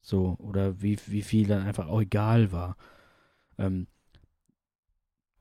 So, 0.00 0.36
oder 0.38 0.80
wie, 0.80 0.96
wie 1.06 1.22
viel 1.22 1.48
dann 1.48 1.66
einfach 1.66 1.88
auch 1.88 2.00
egal 2.00 2.52
war. 2.52 2.76
Ähm, 3.58 3.88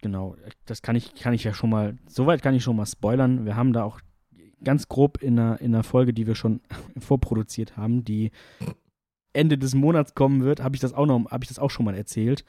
genau, 0.06 0.36
das 0.68 0.84
kann 0.84 0.96
ich, 0.96 1.16
kann 1.16 1.34
ich 1.34 1.44
ja 1.44 1.52
schon 1.56 1.72
mal, 1.72 1.98
soweit 2.08 2.44
kann 2.44 2.54
ich 2.54 2.64
schon 2.64 2.76
mal 2.76 2.86
spoilern. 2.86 3.44
Wir 3.44 3.56
haben 3.56 3.74
da 3.74 3.84
auch 3.84 4.00
ganz 4.64 4.88
grob 4.88 5.18
in 5.24 5.40
einer, 5.40 5.60
in 5.62 5.74
einer 5.74 5.84
Folge, 5.84 6.14
die 6.14 6.28
wir 6.28 6.36
schon 6.36 6.62
vorproduziert 7.00 7.76
haben, 7.76 8.04
die 8.04 8.30
Ende 9.34 9.58
des 9.58 9.74
Monats 9.74 10.14
kommen 10.14 10.44
wird, 10.44 10.62
habe 10.62 10.76
ich 10.76 10.80
das 10.80 10.94
auch 10.94 11.08
noch, 11.08 11.32
habe 11.32 11.44
ich 11.44 11.48
das 11.48 11.58
auch 11.58 11.72
schon 11.72 11.86
mal 11.86 11.96
erzählt. 11.96 12.46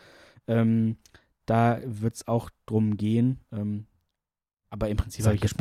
Ähm, 0.47 0.99
da 1.47 1.81
wird 1.83 2.17
es 2.17 2.29
auch 2.29 2.51
drum 2.67 2.99
gehen. 2.99 3.41
Ähm, 3.53 3.87
aber 4.69 4.91
im 4.91 4.99
Prinzip 4.99 5.25
habe 5.25 5.37
ich 5.37 5.55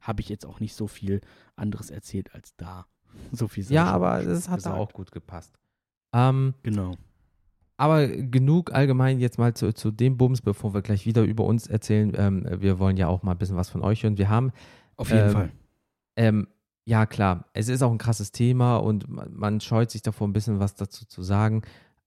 habe 0.00 0.20
ich 0.20 0.28
jetzt 0.28 0.44
auch 0.44 0.58
nicht 0.58 0.74
so 0.74 0.88
viel 0.88 1.20
anderes 1.54 1.90
erzählt 1.90 2.34
als 2.34 2.56
da. 2.56 2.86
So 3.30 3.46
viel 3.46 3.64
Ja, 3.70 3.86
aber 3.86 4.22
es 4.24 4.48
hat 4.48 4.66
da 4.66 4.74
auch 4.74 4.92
gut 4.92 5.12
gepasst. 5.12 5.56
Ähm, 6.12 6.54
genau. 6.64 6.96
Aber 7.76 8.08
genug 8.08 8.72
allgemein 8.72 9.18
jetzt 9.18 9.38
mal 9.38 9.54
zu, 9.54 9.74
zu 9.74 9.90
dem 9.90 10.16
Bums, 10.16 10.40
bevor 10.40 10.72
wir 10.72 10.82
gleich 10.82 11.04
wieder 11.04 11.22
über 11.22 11.44
uns 11.44 11.66
erzählen. 11.66 12.12
Ähm, 12.16 12.46
wir 12.58 12.78
wollen 12.78 12.96
ja 12.96 13.08
auch 13.08 13.22
mal 13.22 13.32
ein 13.32 13.38
bisschen 13.38 13.56
was 13.56 13.68
von 13.68 13.82
euch 13.82 14.02
hören. 14.02 14.18
Wir 14.18 14.30
haben. 14.30 14.52
Auf 14.96 15.10
jeden 15.10 15.26
ähm, 15.26 15.32
Fall. 15.32 15.50
Ähm, 16.16 16.46
ja, 16.86 17.04
klar. 17.04 17.46
Es 17.52 17.68
ist 17.68 17.82
auch 17.82 17.90
ein 17.90 17.98
krasses 17.98 18.32
Thema 18.32 18.76
und 18.76 19.08
man, 19.08 19.32
man 19.34 19.60
scheut 19.60 19.90
sich 19.90 20.02
davor, 20.02 20.26
ein 20.26 20.32
bisschen 20.32 20.60
was 20.60 20.74
dazu 20.74 21.04
zu 21.04 21.22
sagen. 21.22 21.62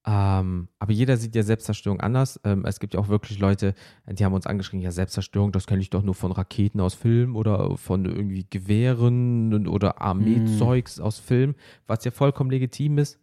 Ähm, 0.08 0.70
aber 0.80 0.94
jeder 0.94 1.18
sieht 1.18 1.36
ja 1.36 1.44
Selbstzerstörung 1.44 2.00
anders. 2.00 2.40
Ähm, 2.44 2.66
es 2.66 2.80
gibt 2.80 2.94
ja 2.94 3.00
auch 3.00 3.10
wirklich 3.10 3.38
Leute, 3.38 3.76
die 4.08 4.24
haben 4.24 4.34
uns 4.34 4.48
angeschrieben, 4.48 4.82
ja, 4.82 4.92
Selbstzerstörung, 4.92 5.52
das 5.52 5.68
kenne 5.68 5.82
ich 5.82 5.90
doch 5.90 6.02
nur 6.02 6.16
von 6.16 6.32
Raketen 6.32 6.80
aus 6.80 6.94
Film 6.94 7.36
oder 7.36 7.78
von 7.78 8.06
irgendwie 8.06 8.48
Gewehren 8.50 9.68
oder 9.68 10.02
Armeezeugs 10.02 10.98
mm. 10.98 11.02
aus 11.02 11.20
Film, 11.20 11.56
was 11.86 12.06
ja 12.06 12.12
vollkommen 12.12 12.50
legitim 12.50 12.98
ist. 12.98 13.20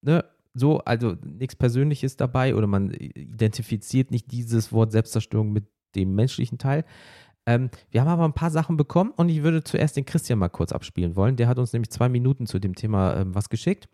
Ne? 0.00 0.24
So, 0.54 0.78
also 0.80 1.16
nichts 1.24 1.56
Persönliches 1.56 2.16
dabei 2.16 2.54
oder 2.54 2.66
man 2.66 2.90
identifiziert 2.90 4.10
nicht 4.10 4.30
dieses 4.30 4.72
Wort 4.72 4.92
Selbstzerstörung 4.92 5.52
mit 5.52 5.64
dem 5.94 6.14
menschlichen 6.14 6.58
Teil. 6.58 6.84
Ähm, 7.46 7.70
wir 7.90 8.02
haben 8.02 8.08
aber 8.08 8.24
ein 8.24 8.34
paar 8.34 8.50
Sachen 8.50 8.76
bekommen 8.76 9.12
und 9.16 9.28
ich 9.28 9.42
würde 9.42 9.64
zuerst 9.64 9.96
den 9.96 10.04
Christian 10.04 10.38
mal 10.38 10.48
kurz 10.48 10.72
abspielen 10.72 11.16
wollen. 11.16 11.36
Der 11.36 11.48
hat 11.48 11.58
uns 11.58 11.72
nämlich 11.72 11.90
zwei 11.90 12.08
Minuten 12.08 12.46
zu 12.46 12.58
dem 12.58 12.74
Thema 12.74 13.16
ähm, 13.16 13.34
was 13.34 13.48
geschickt. 13.48 13.88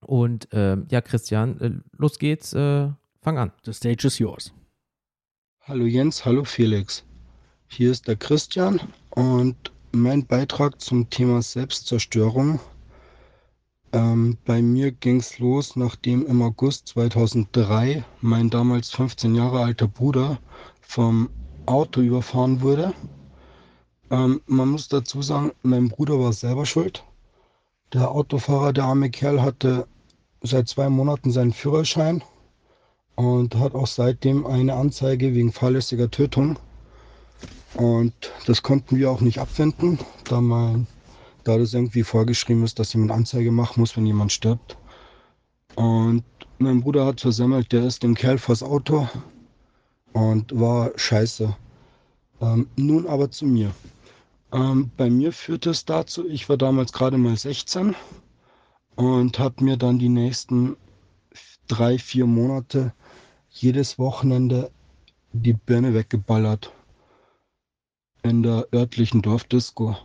Und 0.00 0.52
äh, 0.52 0.76
ja, 0.90 1.00
Christian, 1.00 1.60
äh, 1.60 1.70
los 1.96 2.18
geht's, 2.18 2.52
äh, 2.52 2.88
fang 3.20 3.38
an. 3.38 3.52
The 3.64 3.72
stage 3.72 4.06
is 4.06 4.18
yours. 4.18 4.52
Hallo 5.62 5.86
Jens, 5.86 6.24
hallo 6.24 6.44
Felix. 6.44 7.04
Hier 7.68 7.90
ist 7.90 8.06
der 8.06 8.16
Christian 8.16 8.80
und 9.10 9.72
mein 9.92 10.26
Beitrag 10.26 10.80
zum 10.80 11.08
Thema 11.10 11.42
Selbstzerstörung. 11.42 12.60
Ähm, 13.94 14.38
bei 14.44 14.60
mir 14.60 14.90
ging 14.90 15.20
es 15.20 15.38
los, 15.38 15.76
nachdem 15.76 16.26
im 16.26 16.42
August 16.42 16.88
2003 16.88 18.02
mein 18.22 18.50
damals 18.50 18.90
15 18.90 19.36
Jahre 19.36 19.60
alter 19.60 19.86
Bruder 19.86 20.40
vom 20.80 21.30
Auto 21.64 22.00
überfahren 22.00 22.60
wurde. 22.60 22.92
Ähm, 24.10 24.40
man 24.46 24.70
muss 24.70 24.88
dazu 24.88 25.22
sagen, 25.22 25.52
mein 25.62 25.90
Bruder 25.90 26.18
war 26.18 26.32
selber 26.32 26.66
schuld. 26.66 27.04
Der 27.92 28.10
Autofahrer, 28.10 28.72
der 28.72 28.82
arme 28.82 29.10
Kerl, 29.10 29.40
hatte 29.40 29.86
seit 30.42 30.68
zwei 30.68 30.88
Monaten 30.88 31.30
seinen 31.30 31.52
Führerschein 31.52 32.24
und 33.14 33.54
hat 33.54 33.76
auch 33.76 33.86
seitdem 33.86 34.44
eine 34.44 34.74
Anzeige 34.74 35.36
wegen 35.36 35.52
fahrlässiger 35.52 36.10
Tötung. 36.10 36.58
Und 37.74 38.12
das 38.46 38.64
konnten 38.64 38.96
wir 38.96 39.12
auch 39.12 39.20
nicht 39.20 39.38
abwenden, 39.38 40.00
da 40.24 40.40
man, 40.40 40.88
da 41.44 41.58
das 41.58 41.74
irgendwie 41.74 42.02
vorgeschrieben 42.02 42.64
ist, 42.64 42.78
dass 42.78 42.92
jemand 42.92 43.12
Anzeige 43.12 43.52
machen 43.52 43.80
muss, 43.80 43.96
wenn 43.96 44.06
jemand 44.06 44.32
stirbt. 44.32 44.76
Und 45.76 46.24
mein 46.58 46.80
Bruder 46.80 47.06
hat 47.06 47.20
versammelt, 47.20 47.72
der 47.72 47.84
ist 47.84 48.02
dem 48.02 48.14
Kerl 48.14 48.38
vors 48.38 48.62
Auto 48.62 49.08
und 50.12 50.58
war 50.58 50.92
scheiße. 50.96 51.54
Ähm, 52.40 52.68
nun 52.76 53.06
aber 53.06 53.30
zu 53.30 53.46
mir. 53.46 53.72
Ähm, 54.52 54.90
bei 54.96 55.10
mir 55.10 55.32
führte 55.32 55.70
es 55.70 55.84
dazu, 55.84 56.28
ich 56.28 56.48
war 56.48 56.56
damals 56.56 56.92
gerade 56.92 57.18
mal 57.18 57.36
16 57.36 57.94
und 58.94 59.38
habe 59.38 59.64
mir 59.64 59.76
dann 59.76 59.98
die 59.98 60.08
nächsten 60.08 60.76
drei, 61.66 61.98
vier 61.98 62.26
Monate 62.26 62.92
jedes 63.50 63.98
Wochenende 63.98 64.70
die 65.32 65.52
Birne 65.52 65.94
weggeballert 65.94 66.72
in 68.22 68.42
der 68.42 68.68
örtlichen 68.72 69.22
Dorfdisco. 69.22 69.96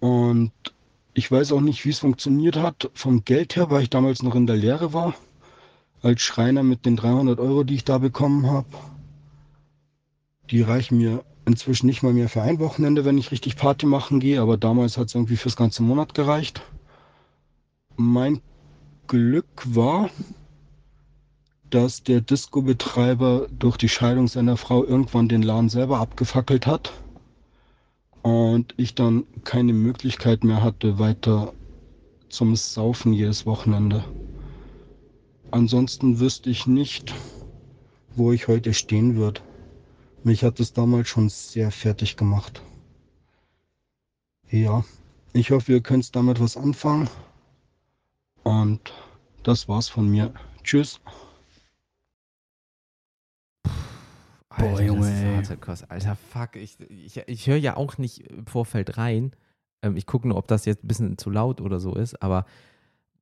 Und 0.00 0.52
ich 1.14 1.30
weiß 1.30 1.52
auch 1.52 1.60
nicht, 1.60 1.84
wie 1.84 1.90
es 1.90 2.00
funktioniert 2.00 2.56
hat. 2.56 2.90
Vom 2.94 3.24
Geld 3.24 3.56
her, 3.56 3.70
weil 3.70 3.82
ich 3.82 3.90
damals 3.90 4.22
noch 4.22 4.34
in 4.34 4.46
der 4.46 4.56
Lehre 4.56 4.92
war, 4.92 5.14
als 6.02 6.20
Schreiner 6.20 6.62
mit 6.62 6.84
den 6.84 6.96
300 6.96 7.40
Euro, 7.40 7.64
die 7.64 7.74
ich 7.74 7.84
da 7.84 7.98
bekommen 7.98 8.46
habe. 8.46 8.68
Die 10.50 10.62
reichen 10.62 10.98
mir 10.98 11.24
inzwischen 11.46 11.86
nicht 11.86 12.02
mal 12.02 12.12
mehr 12.12 12.28
für 12.28 12.42
ein 12.42 12.58
Wochenende, 12.58 13.04
wenn 13.04 13.18
ich 13.18 13.30
richtig 13.30 13.56
Party 13.56 13.86
machen 13.86 14.20
gehe, 14.20 14.40
aber 14.40 14.56
damals 14.56 14.98
hat 14.98 15.08
es 15.08 15.14
irgendwie 15.14 15.36
fürs 15.36 15.56
ganze 15.56 15.82
Monat 15.82 16.14
gereicht. 16.14 16.60
Mein 17.96 18.42
Glück 19.06 19.46
war, 19.64 20.10
dass 21.70 22.02
der 22.02 22.20
Disco-Betreiber 22.20 23.48
durch 23.58 23.76
die 23.76 23.88
Scheidung 23.88 24.28
seiner 24.28 24.56
Frau 24.56 24.84
irgendwann 24.84 25.28
den 25.28 25.42
Laden 25.42 25.68
selber 25.68 25.98
abgefackelt 25.98 26.66
hat 26.66 26.92
und 28.26 28.74
ich 28.76 28.96
dann 28.96 29.24
keine 29.44 29.72
Möglichkeit 29.72 30.42
mehr 30.42 30.60
hatte, 30.60 30.98
weiter 30.98 31.52
zum 32.28 32.56
Saufen 32.56 33.12
jedes 33.12 33.46
Wochenende. 33.46 34.04
Ansonsten 35.52 36.18
wüsste 36.18 36.50
ich 36.50 36.66
nicht, 36.66 37.14
wo 38.16 38.32
ich 38.32 38.48
heute 38.48 38.74
stehen 38.74 39.14
würde. 39.14 39.42
Mich 40.24 40.42
hat 40.42 40.58
es 40.58 40.72
damals 40.72 41.06
schon 41.08 41.28
sehr 41.28 41.70
fertig 41.70 42.16
gemacht. 42.16 42.62
Ja, 44.50 44.84
ich 45.32 45.52
hoffe, 45.52 45.70
ihr 45.70 45.80
könnt 45.80 46.16
damit 46.16 46.40
was 46.40 46.56
anfangen. 46.56 47.08
Und 48.42 48.92
das 49.44 49.68
war's 49.68 49.88
von 49.88 50.08
mir. 50.08 50.34
Tschüss. 50.64 50.98
Alter, 54.56 54.70
Boah, 54.70 54.80
Junge. 54.80 55.42
Alter, 55.88 56.16
fuck. 56.16 56.56
Ich, 56.56 56.78
ich, 56.88 57.22
ich 57.26 57.46
höre 57.46 57.56
ja 57.56 57.76
auch 57.76 57.98
nicht 57.98 58.30
im 58.30 58.46
Vorfeld 58.46 58.96
rein. 58.96 59.32
Ähm, 59.82 59.96
ich 59.96 60.06
gucke 60.06 60.26
nur, 60.28 60.36
ob 60.38 60.48
das 60.48 60.64
jetzt 60.64 60.84
ein 60.84 60.88
bisschen 60.88 61.18
zu 61.18 61.30
laut 61.30 61.60
oder 61.60 61.78
so 61.78 61.94
ist. 61.94 62.22
Aber, 62.22 62.46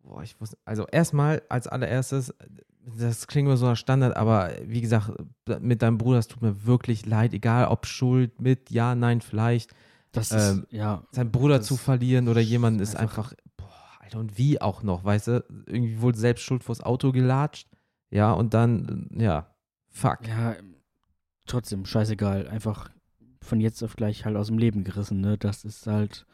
boah, 0.02 0.22
ich 0.22 0.40
wusste. 0.40 0.56
Also, 0.64 0.86
erstmal 0.86 1.42
als 1.48 1.66
allererstes, 1.66 2.32
das 2.98 3.26
klingt 3.26 3.48
mir 3.48 3.56
so 3.56 3.66
nach 3.66 3.76
Standard, 3.76 4.16
aber 4.16 4.52
wie 4.64 4.80
gesagt, 4.80 5.12
mit 5.60 5.82
deinem 5.82 5.98
Bruder, 5.98 6.18
es 6.18 6.28
tut 6.28 6.42
mir 6.42 6.66
wirklich 6.66 7.06
leid. 7.06 7.34
Egal, 7.34 7.66
ob 7.66 7.86
Schuld, 7.86 8.40
mit, 8.40 8.70
ja, 8.70 8.94
nein, 8.94 9.20
vielleicht. 9.20 9.74
Das 10.12 10.30
ist, 10.30 10.50
ähm, 10.50 10.66
ja. 10.70 11.02
Sein 11.10 11.32
Bruder 11.32 11.60
zu 11.60 11.76
verlieren 11.76 12.28
oder 12.28 12.40
jemanden 12.40 12.80
ist 12.80 12.94
einfach, 12.94 13.32
einfach 13.32 14.00
Alter, 14.00 14.20
und 14.20 14.38
wie 14.38 14.60
auch 14.60 14.82
noch, 14.84 15.02
weißt 15.02 15.28
du? 15.28 15.44
Irgendwie 15.66 16.00
wohl 16.00 16.14
selbst 16.14 16.42
schuld 16.42 16.62
vors 16.62 16.80
Auto 16.80 17.10
gelatscht. 17.10 17.68
Ja, 18.10 18.32
und 18.32 18.54
dann, 18.54 19.10
ja, 19.16 19.48
fuck. 19.88 20.28
Ja, 20.28 20.54
trotzdem, 21.46 21.84
scheißegal. 21.84 22.48
Einfach 22.48 22.90
von 23.42 23.60
jetzt 23.60 23.82
auf 23.82 23.96
gleich 23.96 24.24
halt 24.24 24.36
aus 24.36 24.48
dem 24.48 24.58
Leben 24.58 24.84
gerissen, 24.84 25.20
ne? 25.20 25.38
Das 25.38 25.64
ist 25.64 25.86
halt 25.86 26.26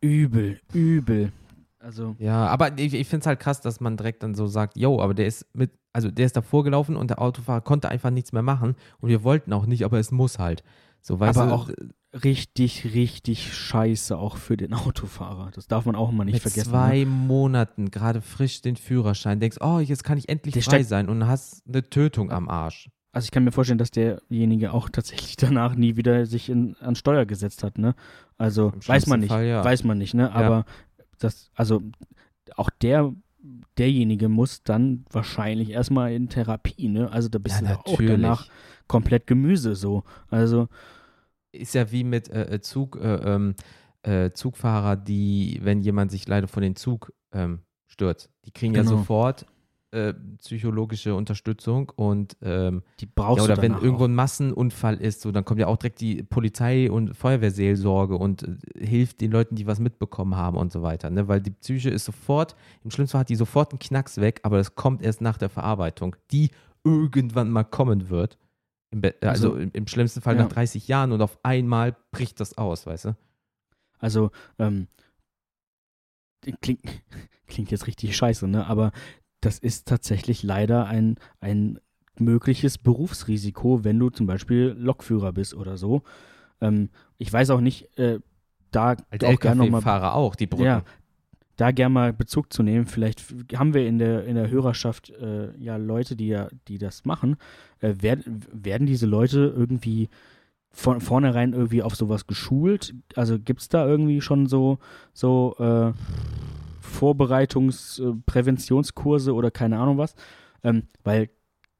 übel, 0.00 0.60
übel. 0.72 1.32
Also. 1.78 2.16
Ja, 2.18 2.46
aber 2.46 2.78
ich, 2.78 2.94
ich 2.94 3.08
finde 3.08 3.22
es 3.22 3.26
halt 3.26 3.40
krass, 3.40 3.60
dass 3.60 3.80
man 3.80 3.96
direkt 3.96 4.22
dann 4.22 4.34
so 4.34 4.46
sagt, 4.46 4.76
yo, 4.76 5.00
aber 5.00 5.12
der 5.12 5.26
ist 5.26 5.46
mit, 5.54 5.70
also 5.92 6.10
der 6.10 6.26
ist 6.26 6.36
davor 6.36 6.64
gelaufen 6.64 6.96
und 6.96 7.08
der 7.08 7.20
Autofahrer 7.20 7.60
konnte 7.60 7.90
einfach 7.90 8.10
nichts 8.10 8.32
mehr 8.32 8.42
machen 8.42 8.74
und 9.00 9.10
wir 9.10 9.22
wollten 9.22 9.52
auch 9.52 9.66
nicht, 9.66 9.84
aber 9.84 9.98
es 9.98 10.10
muss 10.10 10.38
halt. 10.38 10.64
So, 11.02 11.20
weißt 11.20 11.38
aber 11.38 11.48
du, 11.48 11.54
auch 11.54 11.70
richtig, 12.24 12.94
richtig 12.94 13.52
scheiße 13.54 14.16
auch 14.16 14.38
für 14.38 14.56
den 14.56 14.72
Autofahrer. 14.72 15.50
Das 15.54 15.66
darf 15.66 15.84
man 15.84 15.94
auch 15.94 16.10
immer 16.10 16.24
nicht 16.24 16.34
mit 16.34 16.42
vergessen. 16.42 16.70
Zwei 16.70 17.00
ne? 17.00 17.06
Monaten 17.06 17.90
gerade 17.90 18.22
frisch 18.22 18.62
den 18.62 18.76
Führerschein, 18.76 19.40
denkst, 19.40 19.58
oh, 19.60 19.78
jetzt 19.78 20.04
kann 20.04 20.16
ich 20.16 20.30
endlich 20.30 20.54
der 20.54 20.62
frei 20.62 20.82
sein 20.82 21.10
und 21.10 21.26
hast 21.26 21.66
eine 21.68 21.88
Tötung 21.88 22.30
am 22.30 22.48
Arsch. 22.48 22.88
Also 23.14 23.26
ich 23.26 23.30
kann 23.30 23.44
mir 23.44 23.52
vorstellen, 23.52 23.78
dass 23.78 23.90
derjenige 23.92 24.72
auch 24.72 24.88
tatsächlich 24.90 25.36
danach 25.38 25.74
nie 25.76 25.96
wieder 25.96 26.26
sich 26.26 26.48
in, 26.48 26.76
an 26.80 26.96
Steuer 26.96 27.24
gesetzt 27.26 27.62
hat, 27.62 27.78
ne? 27.78 27.94
Also 28.36 28.72
weiß 28.86 29.06
man 29.06 29.20
nicht, 29.20 29.28
Fall, 29.30 29.46
ja. 29.46 29.64
weiß 29.64 29.84
man 29.84 29.98
nicht, 29.98 30.14
ne? 30.14 30.32
Aber 30.32 30.64
das, 31.18 31.50
also 31.54 31.80
auch 32.56 32.70
der, 32.70 33.14
derjenige 33.78 34.28
muss 34.28 34.62
dann 34.64 35.04
wahrscheinlich 35.10 35.70
erstmal 35.70 36.12
in 36.12 36.28
Therapie, 36.28 36.88
ne? 36.88 37.10
Also 37.10 37.28
da 37.28 37.38
bist 37.38 37.60
Ja, 37.62 37.68
du 37.68 37.78
auch 37.92 38.00
danach 38.02 38.48
komplett 38.88 39.26
Gemüse 39.26 39.74
so. 39.76 40.02
Also 40.28 40.68
Ist 41.52 41.74
ja 41.74 41.90
wie 41.92 42.04
mit 42.04 42.28
äh, 42.30 42.54
äh, 42.54 42.60
Zug, 42.60 42.96
äh, 43.00 43.14
ähm, 43.14 43.54
äh, 44.02 44.32
Zugfahrer, 44.32 44.96
die, 44.96 45.60
wenn 45.62 45.80
jemand 45.80 46.10
sich 46.10 46.26
leider 46.26 46.48
von 46.48 46.62
den 46.62 46.74
Zug 46.74 47.12
ähm, 47.32 47.60
stürzt, 47.86 48.28
die 48.44 48.50
kriegen 48.50 48.74
ja 48.74 48.82
Genau. 48.82 48.96
sofort 48.96 49.46
äh, 49.94 50.14
psychologische 50.38 51.14
Unterstützung 51.14 51.92
und 51.94 52.36
ähm, 52.42 52.82
die 53.00 53.06
brauchst 53.06 53.38
ja, 53.38 53.44
oder 53.44 53.54
du 53.56 53.62
wenn 53.62 53.72
irgendwo 53.72 54.04
ein 54.04 54.14
Massenunfall 54.14 54.96
ist, 54.96 55.20
so, 55.20 55.30
dann 55.30 55.44
kommt 55.44 55.60
ja 55.60 55.68
auch 55.68 55.76
direkt 55.76 56.00
die 56.00 56.22
Polizei 56.22 56.90
und 56.90 57.16
Feuerwehrseelsorge 57.16 58.16
und 58.16 58.42
äh, 58.42 58.86
hilft 58.86 59.20
den 59.20 59.30
Leuten, 59.30 59.54
die 59.54 59.66
was 59.66 59.78
mitbekommen 59.78 60.36
haben 60.36 60.56
und 60.56 60.72
so 60.72 60.82
weiter. 60.82 61.10
Ne? 61.10 61.28
Weil 61.28 61.40
die 61.40 61.52
Psyche 61.52 61.90
ist 61.90 62.04
sofort, 62.04 62.56
im 62.82 62.90
schlimmsten 62.90 63.12
Fall 63.12 63.20
hat 63.20 63.28
die 63.28 63.36
sofort 63.36 63.70
einen 63.70 63.78
Knacks 63.78 64.20
weg, 64.20 64.40
aber 64.42 64.58
das 64.58 64.74
kommt 64.74 65.02
erst 65.02 65.20
nach 65.20 65.38
der 65.38 65.48
Verarbeitung, 65.48 66.16
die 66.32 66.50
irgendwann 66.82 67.50
mal 67.50 67.64
kommen 67.64 68.10
wird. 68.10 68.36
Im 68.90 69.00
Be 69.00 69.14
also, 69.20 69.52
Also, 69.52 69.56
im, 69.56 69.70
im 69.72 69.86
schlimmsten 69.86 70.20
Fall 70.20 70.36
ja. 70.36 70.42
nach 70.42 70.50
30 70.50 70.88
Jahren 70.88 71.12
und 71.12 71.22
auf 71.22 71.38
einmal 71.44 71.96
bricht 72.10 72.40
das 72.40 72.58
aus, 72.58 72.86
weißt 72.86 73.06
du? 73.06 73.16
Also, 73.98 74.30
ähm, 74.58 74.88
klingt, 76.60 76.80
klingt 77.46 77.70
jetzt 77.70 77.86
richtig 77.86 78.16
scheiße, 78.16 78.48
ne? 78.48 78.66
Aber 78.66 78.92
das 79.44 79.58
ist 79.58 79.86
tatsächlich 79.86 80.42
leider 80.42 80.86
ein, 80.86 81.16
ein 81.40 81.78
mögliches 82.18 82.78
Berufsrisiko, 82.78 83.84
wenn 83.84 83.98
du 83.98 84.10
zum 84.10 84.26
Beispiel 84.26 84.74
Lokführer 84.78 85.32
bist 85.32 85.54
oder 85.54 85.76
so. 85.76 86.02
Ähm, 86.60 86.90
ich 87.18 87.32
weiß 87.32 87.50
auch 87.50 87.60
nicht, 87.60 87.98
äh, 87.98 88.20
da 88.70 88.96
Als 89.10 89.24
auch 89.24 89.40
gerne 89.40 89.64
nochmal 89.64 89.80
LKW-Fahrer 89.80 90.14
auch, 90.14 90.34
die 90.34 90.46
Brücken. 90.46 90.64
ja, 90.64 90.82
da 91.56 91.70
gerne 91.70 91.92
mal 91.92 92.12
Bezug 92.12 92.52
zu 92.52 92.62
nehmen. 92.62 92.86
Vielleicht 92.86 93.22
haben 93.54 93.74
wir 93.74 93.86
in 93.86 93.98
der, 93.98 94.24
in 94.24 94.34
der 94.34 94.50
Hörerschaft 94.50 95.10
äh, 95.10 95.56
ja 95.58 95.76
Leute, 95.76 96.16
die 96.16 96.28
ja, 96.28 96.48
die 96.68 96.78
das 96.78 97.04
machen. 97.04 97.36
Äh, 97.80 97.94
werden, 98.00 98.40
werden 98.52 98.86
diese 98.86 99.06
Leute 99.06 99.52
irgendwie 99.56 100.08
von 100.70 101.00
vornherein 101.00 101.52
irgendwie 101.52 101.82
auf 101.82 101.94
sowas 101.94 102.26
geschult? 102.26 102.94
Also 103.14 103.38
gibt 103.38 103.60
es 103.60 103.68
da 103.68 103.86
irgendwie 103.86 104.20
schon 104.20 104.46
so, 104.46 104.78
so 105.12 105.54
äh, 105.58 105.92
Vorbereitungs-, 106.94 108.00
äh, 108.00 108.14
Präventionskurse 108.26 109.34
oder 109.34 109.50
keine 109.50 109.78
Ahnung 109.78 109.98
was? 109.98 110.14
Ähm, 110.62 110.84
weil 111.02 111.30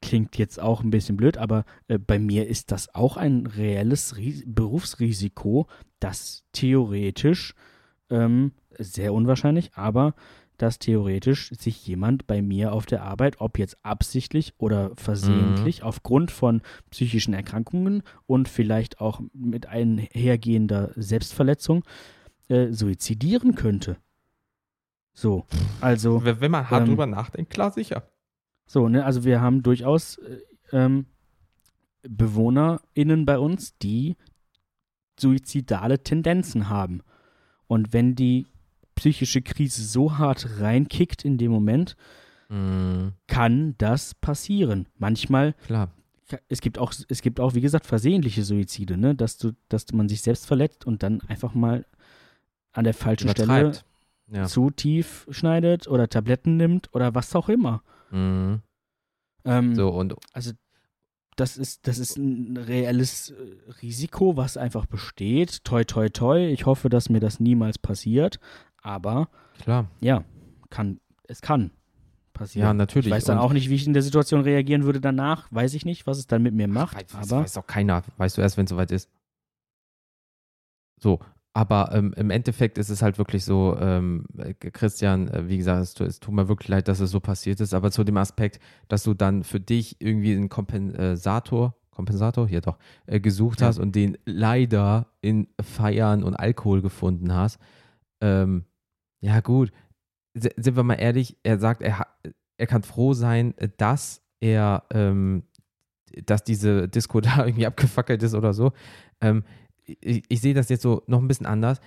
klingt 0.05 0.37
jetzt 0.37 0.61
auch 0.61 0.83
ein 0.83 0.91
bisschen 0.91 1.17
blöd, 1.17 1.39
aber 1.39 1.65
äh, 1.89 1.99
bei 1.99 2.19
mir 2.19 2.47
ist 2.47 2.73
das 2.73 2.95
auch 2.95 3.17
ein 3.17 3.47
reelles 3.47 4.19
Ris 4.19 4.43
Berufsrisiko, 4.47 5.67
das 5.99 6.45
theoretisch 6.53 7.55
ähm, 8.11 8.53
sehr 8.79 9.15
unwahrscheinlich, 9.15 9.73
aber 9.75 10.15
dass 10.59 10.79
theoretisch 10.79 11.51
sich 11.51 11.87
jemand 11.87 12.27
bei 12.27 12.43
mir 12.43 12.73
auf 12.73 12.87
der 12.87 13.03
Arbeit, 13.03 13.41
ob 13.41 13.59
jetzt 13.59 13.79
absichtlich 13.83 14.53
oder 14.59 14.93
versehentlich, 14.95 15.83
aufgrund 15.83 16.31
von 16.31 16.63
psychischen 16.91 17.35
Erkrankungen 17.35 18.03
und 18.27 18.49
vielleicht 18.49 19.01
auch 19.01 19.21
mit 19.33 19.67
einhergehender 19.67 20.93
Selbstverletzung, 20.95 21.85
äh, 22.49 22.73
suizidieren 22.73 23.55
könnte. 23.55 23.97
So, 25.15 25.47
also, 25.81 26.25
Wenn 26.25 26.41
wenn 26.41 26.51
man 26.51 26.69
hart 26.69 26.83
Ähm, 26.83 26.89
drüber 26.89 27.07
nachdenkt, 27.07 27.51
klar, 27.53 27.71
sicher. 27.71 28.03
so, 28.67 28.89
ne, 28.89 29.05
also 29.05 29.25
wir 29.25 29.41
haben 29.41 29.63
durchaus 29.63 30.19
äh, 30.19 30.39
ähm, 30.73 31.07
BewohnerInnen 32.03 33.25
bei 33.25 33.39
uns, 33.39 33.79
die 33.79 34.17
suizidale 35.19 36.03
Tendenzen 36.03 36.69
haben. 36.69 37.03
Und 37.67 37.93
wenn 37.93 38.15
die 38.15 38.47
psychische 38.95 39.43
Krise 39.43 39.83
so 39.85 40.19
hart 40.19 40.61
reinkickt 40.61 41.25
in 41.25 41.39
dem 41.39 41.51
Moment, 41.51 41.97
Mhm, 42.51 43.13
kann 43.27 43.75
das 43.79 44.15
passieren. 44.15 44.87
Manchmal, 44.99 45.55
klar. 45.67 45.91
es 46.49 46.61
gibt 46.61 46.79
auch, 46.79 46.93
es 47.09 47.23
gibt 47.23 47.41
auch, 47.41 47.55
wie 47.55 47.63
gesagt, 47.63 47.87
versehentliche 47.87 48.45
Suizide, 48.45 48.99
ne? 48.99 49.15
dass, 49.15 49.39
du, 49.39 49.53
dass 49.71 49.91
man 49.93 50.11
sich 50.11 50.21
selbst 50.21 50.47
verletzt 50.47 50.85
und 50.87 51.03
dann 51.03 51.23
einfach 51.23 51.55
mal 51.55 51.87
an 52.73 52.85
der 52.85 52.93
falschen 52.93 53.31
Stelle. 53.31 53.73
Ja. 54.35 54.47
zu 54.47 54.71
tief 54.71 55.27
schneidet 55.31 55.87
oder 55.87 56.09
Tabletten 56.09 56.57
nimmt 56.57 56.93
oder 56.93 57.15
was 57.15 57.35
auch 57.37 57.49
immer. 57.49 57.83
Mhm. 58.11 58.63
Ähm, 59.45 59.75
So, 59.77 59.91
und 59.91 60.15
Also 60.33 60.53
das 61.37 61.57
ist, 61.57 61.87
das 61.87 61.99
ist 61.99 62.17
ein 62.17 62.57
reelles 62.57 63.31
äh, 63.31 63.35
Risiko, 63.83 64.37
was 64.37 64.57
einfach 64.57 64.87
besteht. 64.87 65.65
Toi, 65.65 65.85
toi, 65.85 66.09
toi. 66.09 66.47
Ich 66.49 66.67
hoffe, 66.67 66.89
dass 66.89 67.11
mir 67.11 67.21
das 67.21 67.39
niemals 67.41 67.79
passiert. 67.79 68.39
Aber 68.83 69.29
klar. 69.61 69.89
ja, 70.01 70.25
kann, 70.71 71.01
es 71.29 71.41
kann 71.41 71.71
passieren. 72.33 72.67
Ja, 72.67 72.75
natürlich. 72.75 73.07
Ich 73.07 73.13
weiß 73.13 73.25
dann 73.25 73.39
Und- 73.39 73.45
auch 73.45 73.53
nicht, 73.53 73.69
wie 73.71 73.75
ich 73.77 73.87
in 73.87 73.93
der 73.95 74.03
Situation 74.03 74.41
reagieren 74.41 74.83
würde 74.85 75.01
danach. 75.01 75.47
Weiß 75.53 75.75
ich 75.75 75.85
nicht, 75.85 76.07
was 76.09 76.19
es 76.19 76.27
dann 76.27 76.43
mit 76.43 76.55
mir 76.55 76.67
macht. 76.69 76.97
Weiß, 76.97 77.15
weiß, 77.15 77.33
aber 77.33 77.43
weiß 77.43 77.57
auch 77.59 77.67
keiner. 77.69 78.03
Weißt 78.17 78.37
du 78.37 78.41
erst, 78.43 78.57
wenn 78.57 78.65
es 78.65 78.71
soweit 78.71 78.91
ist. 78.91 79.09
So, 81.01 81.21
aber 81.57 81.91
ähm, 81.95 82.13
im 82.17 82.31
Endeffekt 82.31 82.79
ist 82.79 82.91
es 82.91 83.01
halt 83.01 83.17
wirklich 83.17 83.45
so, 83.45 83.77
ähm, 83.81 84.27
äh, 84.37 84.55
Christian, 84.55 85.29
äh, 85.29 85.49
wie 85.49 85.57
gesagt, 85.57 85.83
es, 85.83 86.01
es 86.01 86.21
tut 86.21 86.35
mir 86.35 86.49
wirklich 86.49 86.69
leid, 86.69 86.89
dass 86.89 86.99
es 87.01 87.11
so 87.13 87.21
passiert 87.21 87.61
ist, 87.61 87.73
aber 87.75 87.93
zu 87.93 88.03
dem 88.03 88.17
Aspekt, 88.17 88.59
dass 88.89 89.05
du 89.05 89.15
dann 89.15 89.45
für 89.45 89.61
dich 89.61 89.97
irgendwie 90.01 90.35
einen 90.35 90.49
Kompensator, 90.49 91.77
Kompensator, 91.93 92.49
hier 92.49 92.61
doch, 92.61 92.77
äh, 93.07 93.21
gesucht 93.21 93.61
Ja. 93.61 93.69
hast 93.69 93.79
und 93.79 93.95
den 93.95 94.19
leider 94.27 95.07
in 95.21 95.47
Feiern 95.63 96.25
und 96.25 96.35
Alkohol 96.35 96.83
gefunden 96.83 97.33
hast. 97.33 97.61
Ähm, 98.21 98.65
ja, 99.21 99.41
gut, 99.41 99.71
S 100.35 100.49
sind 100.57 100.75
wir 100.75 100.83
mal 100.83 100.95
ehrlich, 100.95 101.37
er 101.45 101.59
sagt, 101.61 101.83
er, 101.83 102.05
er 102.59 102.67
kann 102.67 102.83
froh 102.83 103.13
sein, 103.15 103.55
dass 103.77 104.23
er, 104.41 104.83
ähm, 104.93 105.45
dass 106.27 106.43
diese 106.43 106.89
Disco 106.89 107.21
da 107.21 107.47
irgendwie 107.47 107.67
abgefackelt 107.67 108.25
ist 108.25 108.35
oder 108.35 108.53
so. 108.55 108.73
Ähm, 109.21 109.45
ich, 109.87 110.23
ich 110.29 110.41
sehe 110.41 110.55
das 110.55 110.69
jetzt 110.69 110.83
so 110.83 111.03
noch 111.07 111.21
ein 111.21 111.29
bisschen 111.29 111.47
anders. 111.47 111.81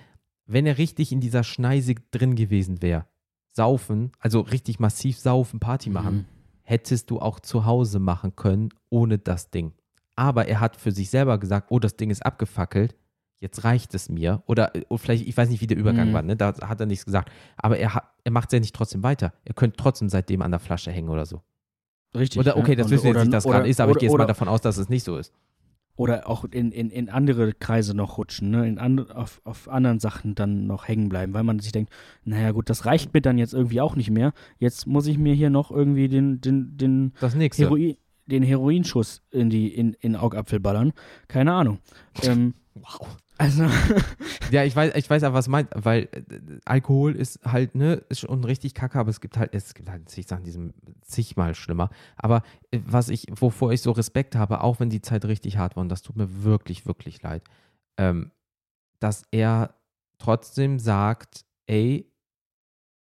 Wenn 0.46 0.66
er 0.66 0.78
richtig 0.78 1.12
in 1.12 1.20
dieser 1.20 1.44
Schneise 1.44 1.94
drin 2.10 2.34
gewesen 2.34 2.80
wäre, 2.82 3.06
saufen, 3.52 4.12
also 4.20 4.40
richtig 4.40 4.78
massiv 4.80 5.18
saufen, 5.18 5.60
Party 5.60 5.90
machen, 5.90 6.14
Mhm. 6.16 6.24
hättest 6.62 7.10
du 7.10 7.20
auch 7.20 7.40
zu 7.40 7.64
Hause 7.66 7.98
machen 7.98 8.36
können 8.36 8.70
ohne 8.88 9.18
das 9.18 9.50
Ding. 9.50 9.72
Aber 10.16 10.46
er 10.48 10.60
hat 10.60 10.76
für 10.76 10.90
sich 10.92 11.10
selber 11.10 11.38
gesagt, 11.38 11.66
oh, 11.70 11.78
das 11.78 11.96
Ding 11.96 12.10
ist 12.10 12.24
abgefackelt, 12.24 12.96
jetzt 13.40 13.62
reicht 13.64 13.94
es 13.94 14.08
mir. 14.08 14.42
Oder, 14.46 14.74
äh, 14.74 14.84
oder 14.88 14.98
vielleicht, 14.98 15.26
ich 15.28 15.36
weiß 15.36 15.48
nicht, 15.50 15.60
wie 15.60 15.66
der 15.66 15.76
Übergang 15.76 16.10
Mhm. 16.10 16.12
war, 16.14 16.22
ne? 16.22 16.36
da 16.36 16.54
hat 16.62 16.80
er 16.80 16.86
nichts 16.86 17.04
gesagt. 17.04 17.30
Aber 17.56 17.78
er, 17.78 17.94
hat, 17.94 18.04
er 18.24 18.32
macht 18.32 18.48
es 18.48 18.52
ja 18.54 18.60
nicht 18.60 18.74
trotzdem 18.74 19.02
weiter. 19.02 19.32
Er 19.44 19.54
könnte 19.54 19.76
trotzdem 19.76 20.08
seitdem 20.08 20.42
an 20.42 20.50
der 20.50 20.60
Flasche 20.60 20.90
hängen 20.90 21.08
oder 21.08 21.26
so. 21.26 21.42
Richtig. 22.16 22.38
Oder 22.40 22.56
okay, 22.56 22.70
ja. 22.70 22.76
das 22.76 22.86
Und- 22.86 22.92
wissen 22.92 23.04
wir 23.04 23.12
jetzt 23.12 23.20
nicht, 23.24 23.32
dass 23.34 23.44
oder- 23.46 23.58
gerade 23.58 23.68
ist, 23.68 23.80
aber 23.80 23.92
ich 23.92 23.98
gehe 23.98 24.08
jetzt 24.08 24.16
mal 24.18 24.26
davon 24.26 24.48
aus, 24.48 24.60
dass 24.60 24.76
es 24.78 24.88
nicht 24.88 25.04
so 25.04 25.16
ist. 25.18 25.32
Oder 25.98 26.28
auch 26.28 26.44
in, 26.44 26.72
in, 26.72 26.90
in 26.90 27.10
andere 27.10 27.52
Kreise 27.52 27.94
noch 27.94 28.18
rutschen, 28.18 28.50
ne? 28.50 28.66
in 28.66 28.78
and, 28.78 29.10
auf, 29.14 29.42
auf 29.44 29.68
anderen 29.68 29.98
Sachen 29.98 30.34
dann 30.34 30.66
noch 30.66 30.88
hängen 30.88 31.08
bleiben, 31.08 31.34
weil 31.34 31.42
man 31.42 31.58
sich 31.58 31.72
denkt, 31.72 31.92
naja 32.24 32.52
gut, 32.52 32.70
das 32.70 32.86
reicht 32.86 33.12
mir 33.12 33.20
dann 33.20 33.36
jetzt 33.36 33.52
irgendwie 33.52 33.80
auch 33.80 33.96
nicht 33.96 34.10
mehr. 34.10 34.32
Jetzt 34.58 34.86
muss 34.86 35.06
ich 35.06 35.18
mir 35.18 35.34
hier 35.34 35.50
noch 35.50 35.70
irgendwie 35.70 36.08
den, 36.08 36.40
den, 36.40 36.76
den, 36.76 37.12
Das 37.20 37.34
nächste. 37.34 37.64
Heroin, 37.64 37.96
den 38.26 38.42
Heroinschuss 38.42 39.22
in 39.30 39.50
die 39.50 39.68
in, 39.74 39.94
in 39.94 40.14
Augapfel 40.14 40.60
ballern. 40.60 40.92
Keine 41.26 41.52
Ahnung. 41.52 41.78
ähm, 42.22 42.54
Wow. 42.82 43.16
Also, 43.38 43.64
Ja, 44.50 44.64
ich 44.64 44.74
weiß, 44.74 44.94
ich 44.96 45.08
weiß 45.08 45.22
aber, 45.22 45.34
was 45.34 45.44
du 45.46 45.50
meinst, 45.50 45.72
weil 45.74 46.08
äh, 46.12 46.58
Alkohol 46.64 47.14
ist 47.16 47.40
halt, 47.44 47.74
ne, 47.74 48.02
ist 48.08 48.20
schon 48.20 48.42
richtig 48.44 48.74
kacke, 48.74 48.98
aber 48.98 49.10
es 49.10 49.20
gibt 49.20 49.36
halt, 49.36 49.54
es 49.54 49.74
gibt 49.74 49.90
halt 49.90 50.08
zig 50.08 50.26
Sachen, 50.26 50.44
die 50.44 50.50
sind 50.50 50.74
zigmal 51.02 51.54
schlimmer. 51.54 51.90
Aber 52.16 52.42
äh, 52.70 52.80
was 52.84 53.08
ich, 53.10 53.26
wovor 53.30 53.72
ich 53.72 53.82
so 53.82 53.92
Respekt 53.92 54.36
habe, 54.36 54.62
auch 54.62 54.80
wenn 54.80 54.90
die 54.90 55.02
Zeit 55.02 55.24
richtig 55.24 55.56
hart 55.58 55.76
war, 55.76 55.82
und 55.82 55.88
das 55.88 56.02
tut 56.02 56.16
mir 56.16 56.42
wirklich, 56.44 56.86
wirklich 56.86 57.22
leid, 57.22 57.42
ähm, 57.98 58.30
dass 59.00 59.24
er 59.30 59.74
trotzdem 60.18 60.78
sagt, 60.78 61.44
ey, 61.66 62.10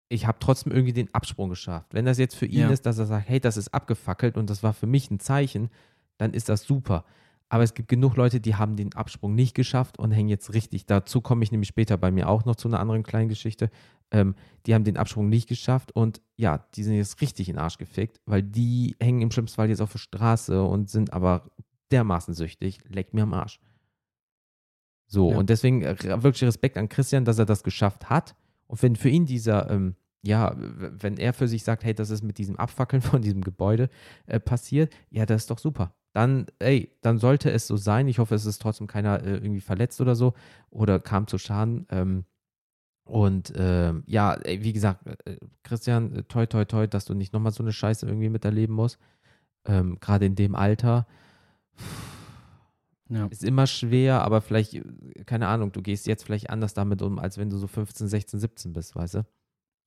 ich 0.09 0.27
habe 0.27 0.39
trotzdem 0.41 0.73
irgendwie 0.73 0.93
den 0.93 1.13
Absprung 1.15 1.49
geschafft. 1.49 1.93
Wenn 1.95 2.05
das 2.05 2.19
jetzt 2.19 2.37
für 2.37 2.47
ihn 2.47 2.61
Ja. 2.61 2.71
ist, 2.71 2.87
dass 2.87 2.99
er 2.99 3.07
sagt, 3.07 3.29
hey, 3.29 3.41
das 3.41 3.57
ist 3.57 3.73
abgefackelt 3.75 4.37
und 4.37 4.51
das 4.51 4.63
war 4.63 4.73
für 4.73 4.87
mich 4.87 5.11
ein 5.11 5.19
Zeichen, 5.19 5.71
dann 6.19 6.33
ist 6.33 6.49
das 6.49 6.63
super. 6.63 7.05
Aber 7.49 7.63
es 7.63 7.75
gibt 7.75 7.89
genug 7.89 8.17
Leute, 8.17 8.41
die 8.41 8.57
haben 8.57 8.75
den 8.77 8.93
Absprung 8.95 9.35
nicht 9.35 9.55
geschafft 9.55 9.99
und 9.99 10.11
hängen 10.11 10.29
jetzt 10.29 10.53
richtig. 10.53 10.87
Dazu 10.87 11.21
komme 11.21 11.45
ich 11.45 11.53
nämlich 11.53 11.69
später 11.69 11.97
bei 11.97 12.11
mir 12.11 12.29
auch 12.29 12.45
noch 12.45 12.57
zu 12.57 12.67
einer 12.67 12.81
anderen 12.81 13.05
kleinen 13.05 13.29
Geschichte. 13.29 13.71
Ähm, 14.11 14.35
die 14.67 14.75
haben 14.75 14.83
den 14.85 14.97
Absprung 14.97 15.29
nicht 15.29 15.49
geschafft 15.49 15.93
und 15.93 16.21
ja, 16.37 16.67
die 16.75 16.83
sind 16.83 16.95
jetzt 16.95 17.21
richtig 17.21 17.49
in 17.49 17.55
den 17.55 17.61
Arsch 17.61 17.79
gefickt, 17.79 18.21
weil 18.27 18.43
die 18.43 18.97
hängen 19.01 19.21
im 19.23 19.31
schlimmsten 19.31 19.57
Fall 19.57 19.69
jetzt 19.69 19.81
auf 19.81 19.93
der 19.93 19.99
Straße 19.99 20.63
und 20.63 20.91
sind 20.91 21.13
aber 21.13 21.51
dermaßen 21.93 22.35
süchtig, 22.35 22.81
leckt 22.89 23.15
mir 23.15 23.23
am 23.23 23.33
Arsch. 23.35 23.61
So, 25.07 25.31
Ja. 25.31 25.39
und 25.39 25.51
deswegen 25.51 25.83
äh, 25.83 25.97
wirklich 26.23 26.43
Respekt 26.45 26.77
an 26.77 26.89
Christian, 26.89 27.25
dass 27.25 27.39
er 27.39 27.47
das 27.47 27.63
geschafft 27.63 28.11
hat. 28.11 28.35
Und 28.67 28.83
wenn 28.83 28.97
für 28.97 29.09
ihn 29.09 29.25
dieser, 29.25 29.71
ähm, 29.71 29.95
ja, 30.23 30.53
wenn 30.57 31.17
er 31.17 31.33
für 31.33 31.47
sich 31.47 31.63
sagt, 31.63 31.85
hey, 31.85 31.95
das 31.95 32.11
ist 32.11 32.23
mit 32.23 32.39
diesem 32.39 32.57
Abfackeln 32.57 33.03
von 33.03 33.23
diesem 33.23 33.43
Gebäude 33.43 33.89
äh, 34.27 34.41
passiert, 34.41 34.93
ja, 35.11 35.27
das 35.27 35.43
ist 35.43 35.51
doch 35.51 35.59
super. 35.59 35.95
Dann, 36.17 36.47
ey, 36.61 36.91
dann 37.03 37.19
sollte 37.19 37.51
es 37.51 37.67
so 37.67 37.77
sein. 37.77 38.09
Ich 38.09 38.19
hoffe, 38.19 38.35
es 38.35 38.47
ist 38.47 38.63
trotzdem 38.63 38.87
keiner 38.87 39.23
äh, 39.23 39.35
irgendwie 39.35 39.61
verletzt 39.61 40.01
oder 40.01 40.15
so 40.15 40.33
oder 40.71 40.99
kam 40.99 41.27
zu 41.27 41.37
Schaden. 41.37 41.87
Ähm, 41.91 42.25
und 43.05 43.53
ähm, 43.55 44.03
ja, 44.07 44.33
ey, 44.33 44.63
wie 44.63 44.73
gesagt, 44.73 45.07
äh, 45.27 45.37
Christian, 45.63 46.17
äh, 46.17 46.23
toi, 46.23 46.47
toi, 46.47 46.65
toi, 46.65 46.87
dass 46.87 47.05
du 47.05 47.13
nicht 47.13 47.35
nochmal 47.35 47.53
so 47.53 47.63
eine 47.63 47.71
Scheiße 47.71 48.07
irgendwie 48.07 48.31
miterleben 48.31 48.75
musst. 48.75 48.99
Ähm, 49.67 49.99
Gerade 50.01 50.25
in 50.25 50.37
dem 50.37 50.55
Alter. 50.55 51.07
Ja. 53.11 53.27
Ist 53.27 53.45
immer 53.45 53.67
schwer, 53.67 54.23
aber 54.23 54.41
vielleicht, 54.41 54.73
äh, 54.73 54.83
keine 55.27 55.49
Ahnung, 55.49 55.71
du 55.73 55.83
gehst 55.83 56.07
jetzt 56.07 56.25
vielleicht 56.25 56.49
anders 56.49 56.73
damit 56.73 57.03
um, 57.03 57.19
als 57.19 57.37
wenn 57.37 57.51
du 57.51 57.59
so 57.59 57.67
15, 57.67 58.09
16, 58.09 58.41
17 58.41 58.73
bist, 58.73 58.97
weißt 58.97 59.17
du? 59.17 59.27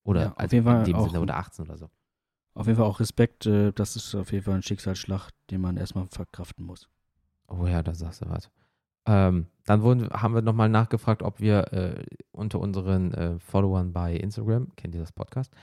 Oder 0.04 0.22
ja, 0.22 0.34
also 0.36 0.56
in 0.56 0.84
dem 0.84 1.02
Sinne 1.02 1.22
oder 1.22 1.38
18 1.38 1.66
oder 1.66 1.78
so. 1.78 1.90
Auf 2.60 2.68
jeden 2.68 2.76
Fall 2.76 2.88
auch 2.88 3.00
Respekt, 3.00 3.46
äh, 3.46 3.72
das 3.72 3.96
ist 3.96 4.14
auf 4.16 4.34
jeden 4.34 4.44
Fall 4.44 4.56
ein 4.56 4.64
Schicksalsschlag, 4.64 5.30
den 5.50 5.62
man 5.62 5.78
erstmal 5.78 6.08
verkraften 6.08 6.66
muss. 6.66 6.90
Oh 7.48 7.66
ja, 7.66 7.82
da 7.82 7.96
sagst 7.96 8.22
du 8.22 8.30
was. 8.30 8.50
Ähm, 9.06 9.48
dann 9.64 9.82
wurden, 9.82 10.10
haben 10.10 10.34
wir 10.34 10.42
nochmal 10.42 10.68
nachgefragt, 10.68 11.24
ob 11.24 11.40
wir 11.40 11.72
äh, 11.72 12.04
unter 12.34 12.60
unseren 12.60 13.14
äh, 13.14 13.40
Followern 13.40 13.94
bei 13.94 14.14
Instagram, 14.14 14.76
kennt 14.76 14.94
ihr 14.94 15.00
das 15.00 15.14
Podcast, 15.14 15.54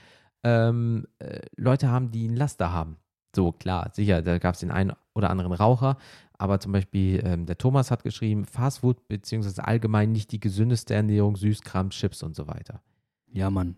ähm, 0.41 1.05
äh, 1.19 1.41
Leute 1.55 1.91
haben, 1.91 2.09
die 2.09 2.27
einen 2.27 2.35
Laster 2.35 2.73
haben. 2.73 2.97
So, 3.35 3.51
klar, 3.51 3.91
sicher, 3.93 4.23
da 4.23 4.39
gab 4.39 4.55
es 4.55 4.61
den 4.61 4.71
einen 4.71 4.93
oder 5.13 5.29
anderen 5.29 5.53
Raucher, 5.53 5.97
aber 6.33 6.59
zum 6.59 6.71
Beispiel 6.71 7.21
ähm, 7.23 7.45
der 7.45 7.59
Thomas 7.59 7.91
hat 7.91 8.01
geschrieben, 8.01 8.43
Fastfood 8.43 9.07
beziehungsweise 9.07 9.63
allgemein 9.63 10.13
nicht 10.13 10.31
die 10.31 10.39
gesündeste 10.39 10.95
Ernährung, 10.95 11.35
Süßkram, 11.35 11.91
Chips 11.91 12.23
und 12.23 12.35
so 12.35 12.47
weiter. 12.47 12.81
Ja, 13.27 13.51
Mann, 13.51 13.75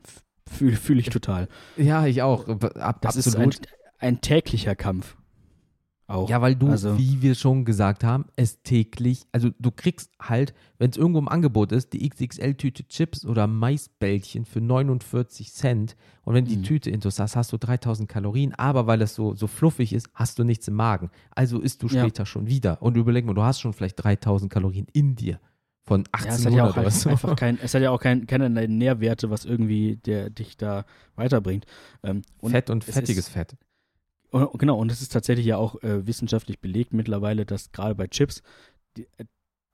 fühle 0.49 0.75
fühl 0.75 0.99
ich 0.99 1.09
total. 1.09 1.47
Ja, 1.77 2.05
ich 2.05 2.21
auch. 2.21 2.47
Ab, 2.47 3.01
das 3.01 3.17
absolut. 3.17 3.55
ist 3.55 3.61
ein, 3.99 4.09
ein 4.15 4.21
täglicher 4.21 4.75
Kampf. 4.75 5.15
Auch. 6.09 6.27
Ja, 6.27 6.41
weil 6.41 6.55
du, 6.55 6.69
also, 6.69 6.97
wie 6.97 7.21
wir 7.21 7.35
schon 7.35 7.65
gesagt 7.65 8.03
haben, 8.03 8.25
es 8.35 8.63
täglich, 8.63 9.27
also 9.31 9.51
du 9.59 9.69
kriegst 9.69 10.09
halt, 10.19 10.55
wenn 10.79 10.89
es 10.89 10.97
irgendwo 10.97 11.19
im 11.19 11.27
Angebot 11.27 11.71
ist, 11.71 11.93
die 11.93 12.09
XXL-Tüte 12.09 12.87
Chips 12.87 13.27
oder 13.27 13.45
Maisbällchen 13.45 14.45
für 14.45 14.59
49 14.59 15.53
Cent 15.53 15.95
und 16.23 16.33
wenn 16.33 16.45
die 16.45 16.57
mhm. 16.57 16.63
Tüte 16.63 16.89
intus 16.89 17.19
hast, 17.19 17.35
hast 17.35 17.53
du 17.53 17.57
3000 17.57 18.09
Kalorien, 18.09 18.55
aber 18.55 18.87
weil 18.87 19.03
es 19.03 19.13
so, 19.13 19.35
so 19.35 19.45
fluffig 19.45 19.93
ist, 19.93 20.09
hast 20.15 20.39
du 20.39 20.43
nichts 20.43 20.67
im 20.67 20.73
Magen. 20.73 21.11
Also 21.29 21.59
isst 21.59 21.83
du 21.83 21.87
später 21.87 22.23
ja. 22.23 22.25
schon 22.25 22.47
wieder 22.47 22.81
und 22.81 22.97
überleg 22.97 23.23
mal, 23.25 23.35
du 23.35 23.43
hast 23.43 23.59
schon 23.59 23.73
vielleicht 23.73 24.03
3000 24.03 24.51
Kalorien 24.51 24.87
in 24.91 25.15
dir 25.15 25.39
von 25.89 26.05
1800 26.11 26.21
ja, 26.21 26.35
es 26.35 26.45
hat 26.45 26.53
ja 26.53 26.85
auch 26.85 26.91
so. 26.91 27.09
einfach 27.09 27.35
kein, 27.35 27.57
Es 27.61 27.73
hat 27.73 27.81
ja 27.81 27.89
auch 27.89 27.99
kein, 27.99 28.27
keine 28.27 28.47
Nährwerte, 28.67 29.31
was 29.31 29.43
irgendwie 29.43 29.95
der 29.95 30.29
dich 30.29 30.55
da 30.55 30.85
weiterbringt. 31.15 31.65
Ähm, 32.03 32.21
und 32.39 32.51
Fett 32.51 32.69
und 32.69 32.83
fettiges 32.83 33.27
ist, 33.27 33.29
Fett. 33.29 33.57
Genau, 34.31 34.77
und 34.77 34.91
es 34.91 35.01
ist 35.01 35.11
tatsächlich 35.11 35.47
ja 35.47 35.57
auch 35.57 35.81
äh, 35.81 36.05
wissenschaftlich 36.05 36.59
belegt 36.59 36.93
mittlerweile, 36.93 37.47
dass 37.47 37.71
gerade 37.71 37.95
bei 37.95 38.05
Chips 38.05 38.43
die, 38.97 39.07
äh, 39.17 39.25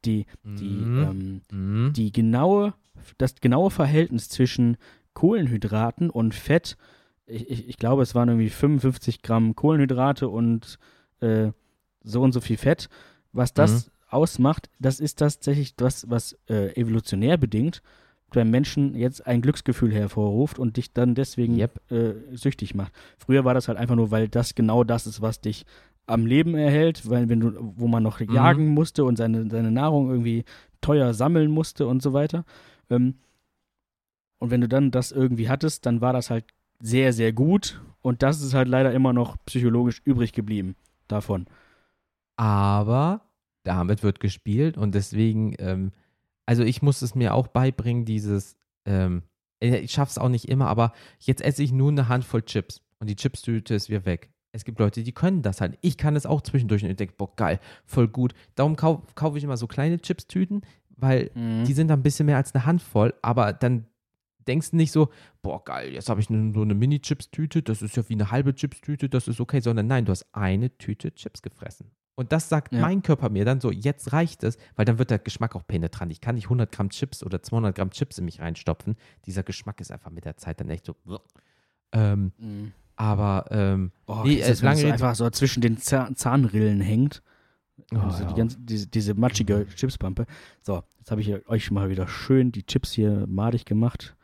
die, 0.06 0.26
die, 0.46 0.70
mhm. 0.70 1.42
ähm, 1.52 1.86
mhm. 1.86 1.94
die 1.94 2.14
genaue, 2.14 2.74
das 3.18 3.36
genaue 3.42 3.70
Verhältnis 3.70 4.30
zwischen 4.30 4.78
Kohlenhydraten 5.14 6.10
und 6.10 6.34
Fett, 6.34 6.78
ich, 7.26 7.50
ich, 7.50 7.68
ich 7.68 7.78
glaube, 7.78 8.04
es 8.04 8.16
waren 8.16 8.30
irgendwie 8.30 8.50
55 8.50 9.22
Gramm 9.22 9.54
Kohlenhydrate 9.54 10.30
und 10.30 10.80
äh, 11.20 11.52
so 12.04 12.22
und 12.22 12.32
so 12.32 12.40
viel 12.40 12.58
Fett. 12.58 12.88
Was 13.34 13.54
das 13.54 13.88
mhm. 13.88 13.92
Ausmacht, 14.16 14.70
das 14.80 15.00
ist 15.00 15.20
tatsächlich 15.20 15.76
das, 15.76 16.10
was 16.10 16.38
äh, 16.50 16.76
evolutionär 16.76 17.38
bedingt 17.38 17.82
beim 18.36 18.52
Menschen 18.52 18.96
jetzt 18.96 19.26
ein 19.26 19.42
Glücksgefühl 19.42 19.94
hervorruft 19.94 20.60
und 20.60 20.78
dich 20.78 20.94
dann 20.94 21.16
deswegen 21.16 21.58
yep. 21.58 21.80
äh, 21.92 22.14
süchtig 22.34 22.76
macht. 22.76 22.92
Früher 23.18 23.46
war 23.46 23.54
das 23.54 23.68
halt 23.68 23.78
einfach 23.78 23.96
nur, 23.96 24.12
weil 24.12 24.28
das 24.28 24.56
genau 24.56 24.84
das 24.84 25.08
ist, 25.08 25.22
was 25.22 25.42
dich 25.42 25.66
am 26.06 26.26
Leben 26.26 26.56
erhält, 26.56 27.10
weil 27.10 27.30
wenn 27.30 27.40
du, 27.40 27.54
wo 27.78 27.88
man 27.88 28.04
noch 28.04 28.20
mhm. 28.20 28.34
jagen 28.34 28.68
musste 28.68 29.06
und 29.06 29.16
seine, 29.16 29.50
seine 29.50 29.72
Nahrung 29.72 30.10
irgendwie 30.10 30.44
teuer 30.82 31.14
sammeln 31.14 31.50
musste 31.50 31.88
und 31.88 32.02
so 32.02 32.14
weiter. 32.14 32.46
Ähm, 32.90 33.16
und 34.38 34.52
wenn 34.52 34.62
du 34.62 34.68
dann 34.68 34.92
das 34.92 35.12
irgendwie 35.12 35.50
hattest, 35.50 35.86
dann 35.86 36.02
war 36.02 36.14
das 36.14 36.30
halt 36.30 36.46
sehr, 36.80 37.14
sehr 37.14 37.34
gut. 37.34 37.82
Und 38.02 38.22
das 38.22 38.42
ist 38.42 38.54
halt 38.54 38.68
leider 38.68 38.94
immer 38.94 39.14
noch 39.14 39.38
psychologisch 39.46 40.02
übrig 40.04 40.34
geblieben 40.34 40.76
davon. 41.08 41.48
Aber 42.36 43.22
damit 43.66 44.04
wird 44.04 44.20
gespielt 44.20 44.78
und 44.78 44.96
deswegen 44.96 45.56
ähm, 45.60 45.92
also 46.46 46.64
ich 46.64 46.82
muss 46.82 47.02
es 47.02 47.16
mir 47.16 47.34
auch 47.34 47.48
beibringen, 47.48 48.06
dieses, 48.06 48.56
ähm, 48.86 49.24
äh, 49.60 49.78
ich 49.78 49.92
schaffe 49.92 50.12
es 50.12 50.18
auch 50.18 50.30
nicht 50.30 50.48
immer, 50.48 50.68
aber 50.68 50.94
jetzt 51.20 51.42
esse 51.42 51.64
ich 51.64 51.72
nur 51.72 51.90
eine 51.90 52.08
Handvoll 52.08 52.44
Chips 52.44 52.82
und 53.00 53.10
die 53.10 53.16
Chipstüte 53.16 53.74
ist 53.74 53.90
wieder 53.90 54.06
weg. 54.06 54.30
Es 54.52 54.64
gibt 54.64 54.80
Leute, 54.80 55.04
die 55.04 55.12
können 55.12 55.42
das 55.42 55.60
halt. 55.60 55.78
Ich 55.82 55.98
kann 55.98 56.16
es 56.16 56.26
auch 56.26 56.42
zwischendurch 56.42 56.84
und 56.84 56.90
ich 56.90 56.96
denke, 56.96 57.16
boah, 57.18 57.36
geil, 57.36 57.60
voll 57.84 58.08
gut. 58.08 58.34
Darum 58.56 58.78
kau 58.78 59.04
kaufe 59.16 59.38
ich 59.38 59.44
immer 59.44 59.58
so 59.58 59.68
kleine 59.68 60.00
Chipstüten, 60.00 60.62
weil 60.96 61.30
mhm. 61.34 61.66
die 61.66 61.74
sind 61.74 61.90
dann 61.90 62.00
ein 62.00 62.04
bisschen 62.04 62.26
mehr 62.26 62.38
als 62.38 62.56
eine 62.56 62.66
Handvoll, 62.66 63.14
aber 63.22 63.52
dann 63.52 63.86
denkst 64.48 64.72
du 64.72 64.78
nicht 64.78 64.92
so, 64.92 65.10
boah, 65.42 65.64
geil, 65.64 65.92
jetzt 65.92 66.08
habe 66.08 66.22
ich 66.22 66.30
nur 66.30 66.54
so 66.54 66.62
eine 66.62 66.76
Mini-Chips-Tüte, 66.76 67.64
das 67.64 67.82
ist 67.82 67.98
ja 67.98 68.08
wie 68.08 68.14
eine 68.14 68.30
halbe 68.30 68.54
Chips-Tüte, 68.54 69.10
das 69.10 69.28
ist 69.28 69.42
okay, 69.42 69.60
sondern 69.60 69.88
nein, 69.88 70.06
du 70.06 70.12
hast 70.12 70.28
eine 70.34 70.78
Tüte 70.78 71.14
Chips 71.16 71.42
gefressen. 71.42 71.90
Und 72.16 72.32
das 72.32 72.48
sagt 72.48 72.74
ja. 72.74 72.80
mein 72.80 73.02
Körper 73.04 73.30
mir 73.30 73.44
dann 73.44 73.60
so, 73.60 73.72
jetzt 73.72 74.14
reicht 74.14 74.44
es, 74.44 74.58
weil 74.76 74.86
dann 74.86 74.98
wird 74.98 75.12
der 75.12 75.20
Geschmack 75.20 75.56
auch 75.56 75.68
penetrant. 75.68 76.12
Ich 76.12 76.22
kann 76.22 76.36
nicht 76.36 76.46
100 76.46 76.72
Gramm 76.72 76.90
Chips 76.90 77.24
oder 77.24 77.44
200 77.44 77.76
Gramm 77.76 77.92
Chips 77.92 78.18
in 78.18 78.26
mich 78.26 78.40
reinstopfen. 78.40 78.96
Dieser 79.26 79.44
Geschmack 79.44 79.82
ist 79.82 79.92
einfach 79.92 80.12
mit 80.12 80.24
der 80.24 80.38
Zeit 80.38 80.62
dann 80.62 80.70
echt 80.70 80.86
so. 80.86 80.96
Ähm, 81.92 82.32
mhm. 82.38 82.72
Aber 82.96 83.46
ähm, 83.52 83.92
oh, 84.08 84.22
nee, 84.24 84.40
äh, 84.40 84.54
lange 84.62 84.82
so 84.82 84.88
einfach 84.88 85.16
so 85.16 85.30
zwischen 85.30 85.62
den 85.62 85.78
Zahnrillen 85.78 86.80
hängt. 86.80 87.22
Oh, 87.94 87.98
also 87.98 88.24
ja. 88.24 88.30
die 88.30 88.36
ganze, 88.36 88.58
diese, 88.60 88.88
diese 88.88 89.14
matschige 89.14 89.68
Chipspampe. 89.76 90.26
So, 90.62 90.84
jetzt 90.98 91.12
habe 91.12 91.20
ich 91.20 91.50
euch 91.50 91.72
mal 91.72 91.90
wieder 91.90 92.08
schön 92.08 92.54
die 92.54 92.66
Chips 92.66 92.94
hier 92.94 93.26
madig 93.28 93.66
gemacht. 93.66 94.16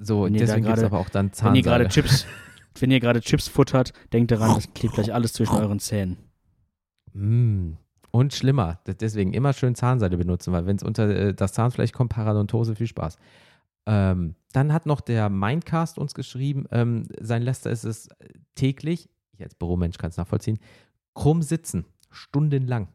So, 0.00 0.24
wenn 0.24 0.34
deswegen 0.34 0.64
gibt 0.64 0.78
es 0.78 0.84
aber 0.84 0.98
auch 0.98 1.08
dann 1.08 1.32
Zahnseide. 1.32 1.50
Wenn 1.50 1.56
ihr 1.56 1.62
gerade 1.62 1.88
Chips, 1.88 2.26
wenn 2.78 2.90
ihr 2.92 3.00
gerade 3.00 3.20
Chips 3.20 3.48
futtert, 3.48 3.92
denkt 4.12 4.30
daran, 4.30 4.54
das 4.54 4.72
klebt 4.74 4.94
gleich 4.94 5.12
alles 5.12 5.32
zwischen 5.32 5.56
euren 5.56 5.80
Zähnen. 5.80 6.16
Mm. 7.14 7.72
Und 8.10 8.32
schlimmer, 8.32 8.78
deswegen 8.86 9.32
immer 9.32 9.52
schön 9.52 9.74
Zahnseide 9.74 10.16
benutzen, 10.16 10.52
weil 10.52 10.66
wenn 10.66 10.76
es 10.76 10.84
unter 10.84 11.08
äh, 11.08 11.34
das 11.34 11.52
Zahnfleisch 11.52 11.90
kommt, 11.90 12.12
Paradontose, 12.12 12.76
viel 12.76 12.86
Spaß. 12.86 13.18
Ähm, 13.86 14.36
dann 14.52 14.72
hat 14.72 14.86
noch 14.86 15.00
der 15.00 15.28
Mindcast 15.28 15.98
uns 15.98 16.14
geschrieben, 16.14 16.66
ähm, 16.70 17.08
sein 17.20 17.42
Lester 17.42 17.70
ist 17.70 17.84
es 17.84 18.08
täglich, 18.54 19.08
ich 19.32 19.42
als 19.42 19.56
Büromensch 19.56 19.98
kann 19.98 20.10
es 20.10 20.16
nachvollziehen, 20.16 20.60
krumm 21.14 21.42
sitzen, 21.42 21.86
stundenlang 22.10 22.88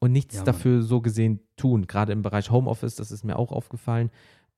und 0.00 0.12
nichts 0.12 0.36
ja, 0.36 0.44
dafür 0.44 0.82
so 0.82 1.00
gesehen 1.00 1.40
tun. 1.56 1.86
Gerade 1.86 2.12
im 2.12 2.22
Bereich 2.22 2.50
Homeoffice, 2.50 2.96
das 2.96 3.10
ist 3.10 3.24
mir 3.24 3.38
auch 3.38 3.52
aufgefallen, 3.52 4.10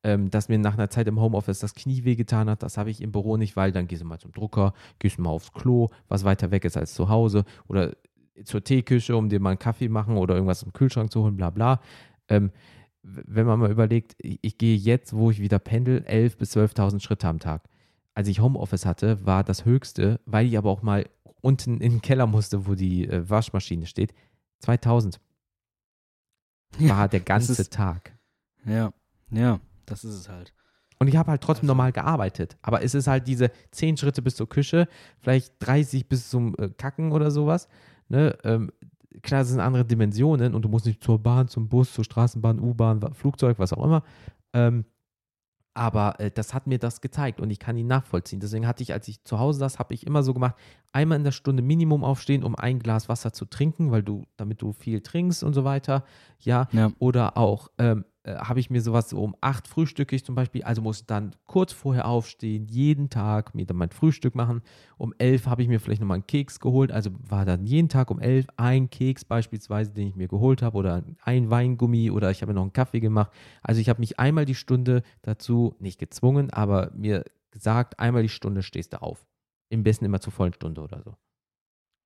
ähm, 0.02 0.30
dass 0.30 0.48
mir 0.48 0.58
nach 0.58 0.74
einer 0.74 0.90
Zeit 0.90 1.06
im 1.08 1.20
Homeoffice 1.20 1.60
das 1.60 1.74
Knie 1.74 2.04
wehgetan 2.04 2.48
hat. 2.50 2.62
Das 2.62 2.76
habe 2.78 2.90
ich 2.90 3.00
im 3.00 3.12
Büro 3.12 3.36
nicht, 3.36 3.56
weil 3.56 3.72
dann 3.72 3.86
gehst 3.86 4.02
du 4.02 4.06
mal 4.06 4.18
zum 4.18 4.32
Drucker, 4.32 4.74
gehst 4.98 5.18
du 5.18 5.22
mal 5.22 5.30
aufs 5.30 5.52
Klo, 5.52 5.88
was 6.08 6.24
weiter 6.24 6.50
weg 6.50 6.64
ist 6.64 6.76
als 6.76 6.94
zu 6.94 7.08
Hause 7.08 7.44
oder 7.68 7.94
zur 8.44 8.62
Teeküche, 8.62 9.16
um 9.16 9.28
dir 9.28 9.40
mal 9.40 9.50
einen 9.50 9.58
Kaffee 9.58 9.88
machen 9.88 10.16
oder 10.16 10.34
irgendwas 10.34 10.62
im 10.62 10.72
Kühlschrank 10.72 11.12
zu 11.12 11.22
holen, 11.22 11.36
bla 11.36 11.50
bla. 11.50 11.80
Ähm, 12.28 12.50
wenn 13.02 13.46
man 13.46 13.58
mal 13.58 13.70
überlegt, 13.70 14.14
ich, 14.18 14.38
ich, 14.42 14.58
gehe 14.58 14.76
jetzt, 14.76 15.14
wo 15.14 15.30
ich 15.30 15.40
wieder 15.40 15.58
pendel, 15.58 16.02
11.000 16.02 16.36
bis 16.36 16.56
12.000 16.56 17.00
Schritte 17.00 17.28
am 17.28 17.38
Tag. 17.38 17.64
Als 18.14 18.28
ich 18.28 18.40
Homeoffice 18.40 18.84
hatte, 18.84 19.24
war 19.24 19.44
das 19.44 19.64
höchste, 19.64 20.20
weil 20.26 20.46
ich 20.46 20.58
aber 20.58 20.70
auch 20.70 20.82
mal 20.82 21.08
unten 21.40 21.80
in 21.80 21.92
den 21.92 22.02
Keller 22.02 22.26
musste, 22.26 22.66
wo 22.66 22.74
die 22.74 23.08
äh, 23.08 23.28
Waschmaschine 23.28 23.86
steht, 23.86 24.12
2000. 24.60 25.20
War 26.78 26.86
ja, 26.86 27.08
der 27.08 27.20
ganze 27.20 27.60
ist, 27.60 27.72
Tag. 27.72 28.16
Ja, 28.66 28.92
ja, 29.30 29.60
das 29.86 30.04
ist 30.04 30.14
es 30.14 30.28
halt. 30.28 30.52
Und 30.98 31.08
ich 31.08 31.16
habe 31.16 31.30
halt 31.30 31.40
trotzdem 31.40 31.64
also. 31.64 31.74
normal 31.74 31.92
gearbeitet. 31.92 32.58
Aber 32.60 32.82
es 32.82 32.94
ist 32.94 33.06
halt 33.06 33.26
diese 33.26 33.50
10 33.70 33.96
Schritte 33.96 34.20
bis 34.20 34.36
zur 34.36 34.48
Küche, 34.48 34.86
vielleicht 35.18 35.54
30 35.60 36.08
bis 36.08 36.28
zum 36.28 36.54
äh, 36.58 36.68
Kacken 36.68 37.12
oder 37.12 37.30
sowas 37.30 37.68
ne, 38.10 38.36
ähm, 38.44 38.70
klar, 39.22 39.42
es 39.42 39.48
sind 39.48 39.60
andere 39.60 39.84
Dimensionen 39.84 40.54
und 40.54 40.62
du 40.62 40.68
musst 40.68 40.86
nicht 40.86 41.02
zur 41.02 41.18
Bahn, 41.18 41.48
zum 41.48 41.68
Bus, 41.68 41.92
zur 41.92 42.04
Straßenbahn, 42.04 42.60
U-Bahn, 42.60 43.00
Flugzeug, 43.14 43.58
was 43.58 43.72
auch 43.72 43.84
immer. 43.84 44.02
Ähm, 44.52 44.84
aber 45.72 46.18
äh, 46.18 46.30
das 46.30 46.52
hat 46.52 46.66
mir 46.66 46.78
das 46.78 47.00
gezeigt 47.00 47.40
und 47.40 47.50
ich 47.50 47.58
kann 47.60 47.76
ihn 47.76 47.86
nachvollziehen. 47.86 48.40
Deswegen 48.40 48.66
hatte 48.66 48.82
ich, 48.82 48.92
als 48.92 49.06
ich 49.08 49.22
zu 49.24 49.38
Hause 49.38 49.60
saß, 49.60 49.78
habe 49.78 49.94
ich 49.94 50.06
immer 50.06 50.22
so 50.22 50.34
gemacht, 50.34 50.56
einmal 50.92 51.16
in 51.16 51.24
der 51.24 51.30
Stunde 51.30 51.62
Minimum 51.62 52.02
aufstehen, 52.02 52.42
um 52.42 52.56
ein 52.56 52.80
Glas 52.80 53.08
Wasser 53.08 53.32
zu 53.32 53.44
trinken, 53.44 53.90
weil 53.92 54.02
du, 54.02 54.26
damit 54.36 54.62
du 54.62 54.72
viel 54.72 55.00
trinkst 55.00 55.44
und 55.44 55.54
so 55.54 55.64
weiter. 55.64 56.04
Ja. 56.40 56.68
ja. 56.72 56.92
Oder 56.98 57.36
auch 57.36 57.68
ähm, 57.78 58.04
äh, 58.22 58.36
habe 58.36 58.60
ich 58.60 58.68
mir 58.68 58.82
sowas 58.82 59.08
so 59.08 59.22
um 59.22 59.34
acht 59.40 59.66
frühstücke 59.66 60.14
ich 60.14 60.24
zum 60.24 60.34
Beispiel, 60.34 60.62
also 60.62 60.82
muss 60.82 61.06
dann 61.06 61.34
kurz 61.46 61.72
vorher 61.72 62.06
aufstehen, 62.06 62.66
jeden 62.66 63.08
Tag 63.08 63.54
mir 63.54 63.64
dann 63.64 63.78
mein 63.78 63.90
Frühstück 63.90 64.34
machen. 64.34 64.60
Um 64.98 65.14
elf 65.16 65.46
habe 65.46 65.62
ich 65.62 65.68
mir 65.68 65.80
vielleicht 65.80 66.02
nochmal 66.02 66.16
einen 66.16 66.26
Keks 66.26 66.60
geholt, 66.60 66.92
also 66.92 67.10
war 67.28 67.44
dann 67.46 67.64
jeden 67.64 67.88
Tag 67.88 68.10
um 68.10 68.20
elf 68.20 68.46
ein 68.56 68.90
Keks 68.90 69.24
beispielsweise, 69.24 69.92
den 69.92 70.08
ich 70.08 70.16
mir 70.16 70.28
geholt 70.28 70.60
habe 70.60 70.76
oder 70.76 71.02
ein 71.22 71.50
Weingummi 71.50 72.10
oder 72.10 72.30
ich 72.30 72.42
habe 72.42 72.52
noch 72.52 72.62
einen 72.62 72.72
Kaffee 72.74 73.00
gemacht. 73.00 73.32
Also 73.62 73.80
ich 73.80 73.88
habe 73.88 74.00
mich 74.00 74.18
einmal 74.18 74.44
die 74.44 74.54
Stunde 74.54 75.02
dazu 75.22 75.74
nicht 75.78 75.98
gezwungen, 75.98 76.50
aber 76.50 76.90
mir 76.94 77.24
gesagt, 77.50 77.98
einmal 77.98 78.22
die 78.22 78.28
Stunde 78.28 78.62
stehst 78.62 78.92
du 78.92 79.02
auf. 79.02 79.26
Im 79.70 79.82
besten 79.82 80.04
immer 80.04 80.20
zur 80.20 80.32
vollen 80.32 80.52
Stunde 80.52 80.82
oder 80.82 81.02
so. 81.02 81.16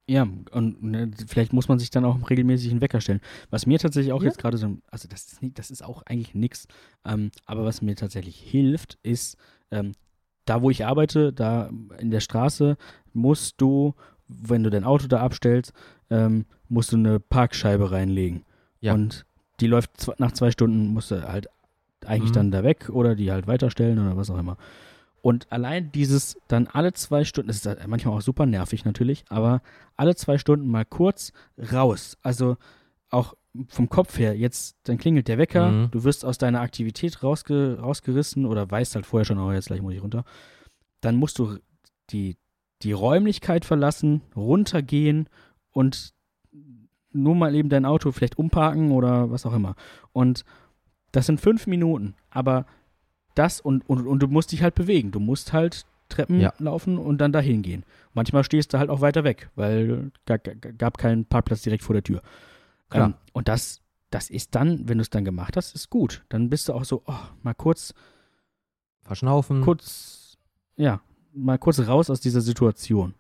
Ja, 0.07 0.29
und 0.51 0.83
ne, 0.83 1.11
vielleicht 1.27 1.55
muss 1.55 1.69
man 1.69 1.79
sich 1.79 1.91
dann 1.91 2.05
auch 2.05 2.29
regelmäßig 2.29 2.71
einen 2.71 2.83
Wecker 2.83 3.01
stellen. 3.01 3.21
Was 3.51 3.65
mir 3.65 3.79
tatsächlich 3.79 4.13
auch 4.13 4.23
ja. 4.23 4.29
jetzt 4.29 4.39
gerade 4.39 4.59
so, 4.59 4.77
also 4.91 5.09
das 5.09 5.33
ist, 5.33 5.43
nicht, 5.43 5.59
das 5.59 5.71
ist 5.71 5.83
auch 5.83 6.03
eigentlich 6.03 6.35
nichts, 6.35 6.69
ähm, 7.07 7.31
aber 7.47 7.65
was 7.65 7.81
mir 7.81 7.97
tatsächlich 7.97 8.39
hilft, 8.39 8.99
ist, 9.03 9.39
ähm, 9.71 9.93
da 10.45 10.61
wo 10.61 10.69
ich 10.69 10.85
arbeite, 10.85 11.33
da 11.33 11.71
in 11.99 12.11
der 12.11 12.21
Straße, 12.21 12.77
musst 13.15 13.61
du, 13.63 13.95
wenn 14.29 14.63
du 14.63 14.69
dein 14.69 14.85
Auto 14.85 15.07
da 15.07 15.21
abstellst, 15.21 15.73
ähm, 16.11 16.45
musst 16.69 16.93
du 16.93 16.97
eine 16.97 17.19
Parkscheibe 17.19 17.91
reinlegen. 17.91 18.45
Ja. 18.81 18.93
Und 18.93 19.25
die 19.61 19.67
läuft 19.67 20.11
nach 20.19 20.33
zwei 20.33 20.51
Stunden, 20.51 20.89
musst 20.89 21.11
du 21.11 21.27
halt 21.27 21.49
eigentlich 22.05 22.31
mhm. 22.31 22.35
dann 22.35 22.51
da 22.51 22.63
weg 22.63 22.91
oder 22.91 23.15
die 23.15 23.33
halt 23.33 23.47
weiterstellen 23.47 23.99
oder 23.99 24.19
was 24.19 24.29
auch 24.29 24.39
immer. 24.39 24.59
Und 25.25 25.51
allein 25.51 25.91
dieses 25.91 26.37
dann 26.49 26.67
alle 26.67 26.93
zwei 26.93 27.25
Stunden, 27.25 27.49
das 27.49 27.65
ist 27.65 27.89
manchmal 27.89 28.15
auch 28.15 28.21
super 28.21 28.45
nervig 28.45 28.85
natürlich, 28.85 29.25
aber 29.31 29.63
alle 29.97 30.15
zwei 30.17 30.37
Stunden 30.37 30.69
mal 30.69 30.85
kurz 30.85 31.33
raus. 31.73 32.19
Also 32.21 32.59
auch 33.09 33.33
vom 33.69 33.89
Kopf 33.89 34.19
her, 34.19 34.37
jetzt, 34.37 34.77
dann 34.83 34.99
klingelt 34.99 35.29
der 35.29 35.39
Wecker, 35.39 35.71
mhm. 35.71 35.91
du 35.93 36.05
wirst 36.05 36.27
aus 36.27 36.37
deiner 36.37 36.61
Aktivität 36.61 37.23
rausge 37.23 37.79
rausgerissen 37.81 38.45
oder 38.45 38.71
weißt 38.71 38.97
halt 38.97 39.07
vorher 39.07 39.25
schon, 39.25 39.39
oh, 39.39 39.51
jetzt 39.51 39.69
gleich 39.69 39.81
muss 39.81 39.95
ich 39.95 40.03
runter. 40.03 40.27
Dann 41.01 41.17
musst 41.17 41.39
du 41.39 41.57
die, 42.11 42.37
die 42.83 42.93
Räumlichkeit 42.93 43.65
verlassen, 43.65 44.21
runtergehen 44.37 45.31
und 45.71 46.13
nur 47.13 47.35
mal 47.35 47.55
eben 47.55 47.71
dein 47.71 47.87
Auto 47.87 48.13
vielleicht 48.13 48.37
umparken 48.37 48.91
oder 48.91 49.31
was 49.31 49.47
auch 49.47 49.55
immer. 49.55 49.75
Und 50.13 50.45
das 51.13 51.25
sind 51.25 51.41
fünf 51.41 51.67
Minuten, 51.67 52.15
aber 52.29 52.67
das 53.35 53.61
und, 53.61 53.89
und, 53.89 54.07
und 54.07 54.21
du 54.21 54.29
musst 54.29 54.53
dich 54.53 54.63
halt 54.63 54.75
bewegen. 54.75 55.11
Du 55.11 55.21
musst 55.21 55.53
halt 55.53 55.87
Treppen 56.09 56.41
ja. 56.41 56.53
laufen 56.59 56.99
und 56.99 57.19
dann 57.19 57.33
dahin 57.33 57.63
gehen. 57.63 57.85
Manchmal 58.13 58.45
stehst 58.45 58.73
du 58.73 58.79
halt 58.79 58.91
auch 58.91 59.01
weiter 59.01 59.25
weg, 59.25 59.51
weil 59.57 60.13
gab, 60.27 60.49
gab 60.79 60.99
keinen 60.99 61.25
Parkplatz 61.25 61.63
direkt 61.63 61.83
vor 61.83 61.95
der 61.95 62.03
Tür. 62.03 62.23
Ähm, 62.93 63.15
und 63.33 63.49
das, 63.49 63.81
das 64.11 64.31
ist 64.31 64.55
dann, 64.55 64.89
wenn 64.89 64.99
du 64.99 65.03
es 65.03 65.11
dann 65.11 65.25
gemacht 65.25 65.57
hast, 65.57 65.75
ist 65.75 65.91
gut. 65.91 66.25
Dann 66.29 66.51
bist 66.51 66.69
du 66.69 66.75
auch 66.75 66.85
so, 66.85 67.03
oh, 67.07 67.15
mal 67.43 67.55
kurz 67.55 67.95
verschnaufen. 69.03 69.63
Kurz, 69.63 70.37
ja, 70.77 71.01
mal 71.33 71.59
kurz 71.59 71.81
raus 71.81 72.11
aus 72.11 72.21
dieser 72.21 72.41
Situation. 72.41 73.15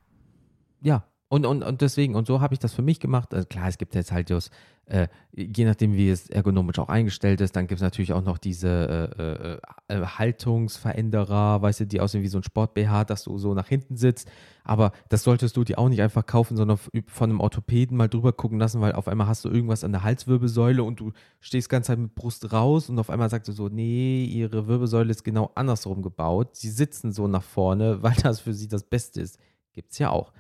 Ja, 0.81 1.05
und, 1.29 1.47
und, 1.47 1.63
und 1.63 1.81
deswegen, 1.81 2.15
und 2.15 2.27
so 2.27 2.41
habe 2.41 2.55
ich 2.55 2.61
das 2.61 2.75
für 2.75 2.83
mich 2.83 3.01
gemacht. 3.01 3.35
Also 3.35 3.47
klar, 3.47 3.69
es 3.69 3.79
gibt 3.79 3.95
jetzt 3.95 4.13
halt 4.13 4.31
just, 4.31 4.51
äh, 4.87 5.09
je 5.33 5.65
nachdem, 5.65 5.95
wie 5.95 6.11
es 6.11 6.29
ergonomisch 6.29 6.79
auch 6.79 6.91
eingestellt 6.91 7.41
ist, 7.41 7.57
dann 7.57 7.67
gibt 7.67 7.79
es 7.79 7.83
natürlich 7.83 8.13
auch 8.13 8.23
noch 8.23 8.37
diese 8.37 9.11
äh, 9.19 9.95
äh, 9.95 10.01
äh, 10.01 10.07
Haltungsveränderer, 10.07 11.63
weißt 11.63 11.81
du, 11.81 11.87
die 11.87 12.01
aussehen 12.01 12.23
wie 12.23 12.29
so 12.29 12.39
ein 12.39 12.45
Sport-BH, 12.45 13.05
dass 13.05 13.25
du 13.25 13.39
so 13.39 13.55
nach 13.55 13.67
hinten 13.67 13.97
sitzt. 13.97 14.31
Aber 14.65 14.93
das 15.09 15.23
solltest 15.23 15.57
du 15.57 15.65
dir 15.65 15.79
auch 15.79 15.89
nicht 15.89 16.03
einfach 16.03 16.27
kaufen, 16.27 16.57
sondern 16.57 16.79
von 17.07 17.31
einem 17.31 17.41
Orthopäden 17.41 17.97
mal 17.97 18.09
drüber 18.09 18.35
gucken 18.35 18.59
lassen, 18.59 18.83
weil 18.83 18.93
auf 18.93 19.09
einmal 19.09 19.27
hast 19.27 19.45
du 19.47 19.49
irgendwas 19.49 19.83
an 19.83 19.93
der 19.93 20.03
Halswirbelsäule 20.03 20.83
und 20.83 21.01
du 21.01 21.13
stehst 21.41 21.71
ganz 21.71 21.87
Zeit 21.87 21.99
mit 21.99 22.15
Brust 22.15 22.53
raus 22.53 22.91
und 22.91 22.99
auf 22.99 23.09
einmal 23.09 23.31
sagst 23.31 23.49
du 23.49 23.53
so, 23.53 23.69
nee, 23.69 24.25
ihre 24.25 24.67
Wirbelsäule 24.67 25.11
ist 25.11 25.25
genau 25.25 25.51
andersrum 25.55 26.03
gebaut. 26.03 26.57
Sie 26.57 26.71
sitzen 26.71 27.13
so 27.13 27.27
nach 27.27 27.43
vorne, 27.43 28.03
weil 28.03 28.15
das 28.23 28.41
für 28.41 28.53
sie 28.53 28.69
das 28.69 28.85
Beste 28.85 29.23
ist. 29.23 29.39
Gibt 29.73 29.93
es 29.93 29.99
ja 29.99 30.11
auch. 30.11 30.33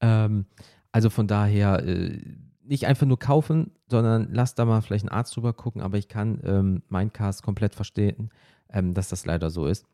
Ähm, 0.00 0.46
also 0.92 1.10
von 1.10 1.26
daher 1.26 1.86
äh, 1.86 2.18
nicht 2.62 2.86
einfach 2.86 3.06
nur 3.06 3.18
kaufen, 3.18 3.72
sondern 3.88 4.28
lass 4.32 4.54
da 4.54 4.64
mal 4.64 4.80
vielleicht 4.82 5.04
einen 5.04 5.16
Arzt 5.16 5.34
drüber 5.34 5.52
gucken, 5.52 5.80
aber 5.80 5.96
ich 5.96 6.08
kann 6.08 6.40
ähm, 6.44 6.82
Mindcast 6.88 7.42
komplett 7.42 7.74
verstehen, 7.74 8.30
ähm, 8.70 8.94
dass 8.94 9.08
das 9.08 9.24
leider 9.26 9.50
so 9.50 9.66
ist. 9.66 9.86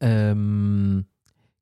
Ähm, 0.00 1.04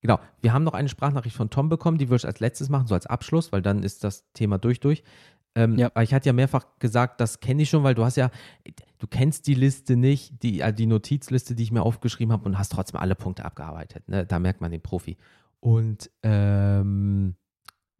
genau, 0.01 0.21
wir 0.41 0.53
haben 0.53 0.65
noch 0.65 0.75
eine 0.75 0.89
Sprachnachricht 0.89 1.37
von 1.37 1.51
Tom 1.51 1.69
bekommen, 1.69 1.99
die 1.99 2.09
würde 2.09 2.21
ich 2.23 2.27
als 2.27 2.41
letztes 2.41 2.69
machen, 2.69 2.87
so 2.87 2.95
als 2.95 3.07
Abschluss, 3.07 3.53
weil 3.53 3.63
dann 3.63 3.83
ist 3.83 4.05
das 4.05 4.31
Thema 4.33 4.59
durch 4.59 4.81
durch. 4.81 5.03
Ähm, 5.57 5.77
ja. 5.79 5.91
Ich 6.03 6.13
hatte 6.13 6.27
ja 6.27 6.35
mehrfach 6.35 6.67
gesagt, 6.79 7.21
das 7.21 7.41
kenne 7.41 7.63
ich 7.63 7.71
schon, 7.71 7.83
weil 7.83 7.95
du 7.95 8.05
hast 8.05 8.17
ja, 8.17 8.31
du 8.99 9.07
kennst 9.07 9.47
die 9.47 9.55
Liste 9.55 9.97
nicht, 9.97 10.43
die, 10.43 10.61
äh, 10.61 10.73
die 10.73 10.87
Notizliste, 10.87 11.55
die 11.55 11.63
ich 11.63 11.73
mir 11.73 11.83
aufgeschrieben 11.83 12.31
habe 12.31 12.45
und 12.45 12.59
hast 12.59 12.73
trotzdem 12.73 13.01
alle 13.01 13.15
Punkte 13.15 13.45
abgearbeitet. 13.45 14.07
Ne? 14.09 14.27
Da 14.27 14.39
merkt 14.39 14.61
man 14.61 14.71
den 14.71 14.83
Profi. 14.83 15.17
Und 15.61 16.11
ähm, 16.23 17.37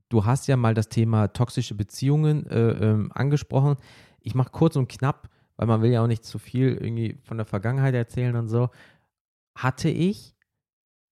du 0.09 0.25
hast 0.25 0.47
ja 0.47 0.57
mal 0.57 0.75
das 0.75 0.89
Thema 0.89 1.29
toxische 1.29 1.75
Beziehungen 1.75 2.47
äh, 2.47 2.71
ähm, 2.71 3.11
angesprochen. 3.13 3.77
Ich 4.21 4.35
mache 4.35 4.51
kurz 4.51 4.77
und 4.77 4.89
knapp, 4.89 5.29
weil 5.57 5.67
man 5.67 5.83
will 5.83 5.91
ja 5.91 6.03
auch 6.03 6.07
nicht 6.07 6.25
zu 6.25 6.39
viel 6.39 6.75
irgendwie 6.75 7.19
von 7.23 7.37
der 7.37 7.47
Vergangenheit 7.47 7.95
erzählen 7.95 8.37
und 8.37 8.49
so. 8.49 8.71
Hatte 9.55 9.89
ich, 9.89 10.37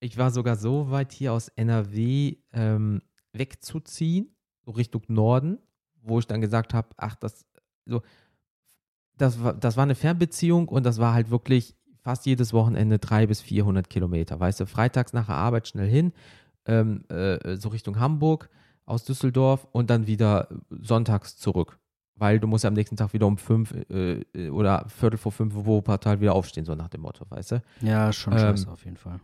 ich 0.00 0.18
war 0.18 0.30
sogar 0.30 0.56
so 0.56 0.90
weit 0.90 1.12
hier 1.12 1.32
aus 1.32 1.48
NRW 1.48 2.36
ähm, 2.52 3.02
wegzuziehen, 3.32 4.34
so 4.64 4.72
Richtung 4.72 5.02
Norden, 5.08 5.58
wo 6.02 6.18
ich 6.18 6.26
dann 6.26 6.40
gesagt 6.40 6.74
habe, 6.74 6.88
ach, 6.96 7.16
das, 7.16 7.46
so, 7.86 8.02
das 9.16 9.42
war, 9.42 9.54
das 9.54 9.76
war 9.76 9.84
eine 9.84 9.94
Fernbeziehung 9.94 10.68
und 10.68 10.84
das 10.84 10.98
war 10.98 11.14
halt 11.14 11.30
wirklich 11.30 11.76
fast 12.04 12.26
jedes 12.26 12.52
Wochenende 12.52 12.98
300 12.98 13.28
bis 13.28 13.40
400 13.40 13.88
Kilometer. 13.88 14.38
Weißt 14.38 14.60
du, 14.60 14.66
freitags 14.66 15.12
nach 15.14 15.26
der 15.26 15.36
Arbeit 15.36 15.66
schnell 15.68 15.88
hin, 15.88 16.12
ähm, 16.66 17.04
äh, 17.08 17.56
so 17.56 17.70
Richtung 17.70 17.98
Hamburg 17.98 18.50
aus 18.84 19.04
Düsseldorf 19.04 19.66
und 19.72 19.88
dann 19.88 20.06
wieder 20.06 20.48
sonntags 20.70 21.36
zurück. 21.38 21.78
Weil 22.16 22.38
du 22.38 22.46
musst 22.46 22.62
ja 22.62 22.68
am 22.68 22.74
nächsten 22.74 22.96
Tag 22.96 23.12
wieder 23.12 23.26
um 23.26 23.38
fünf 23.38 23.74
äh, 23.90 24.50
oder 24.50 24.86
Viertel 24.88 25.16
vor 25.16 25.32
fünf 25.32 25.54
Wuppertal 25.54 26.20
wieder 26.20 26.34
aufstehen, 26.34 26.64
so 26.64 26.74
nach 26.74 26.88
dem 26.88 27.00
Motto, 27.00 27.24
weißt 27.28 27.52
du? 27.52 27.62
Ja, 27.80 28.12
schon 28.12 28.34
ähm, 28.34 28.38
scheiße 28.38 28.70
auf 28.70 28.84
jeden 28.84 28.98
Fall. 28.98 29.18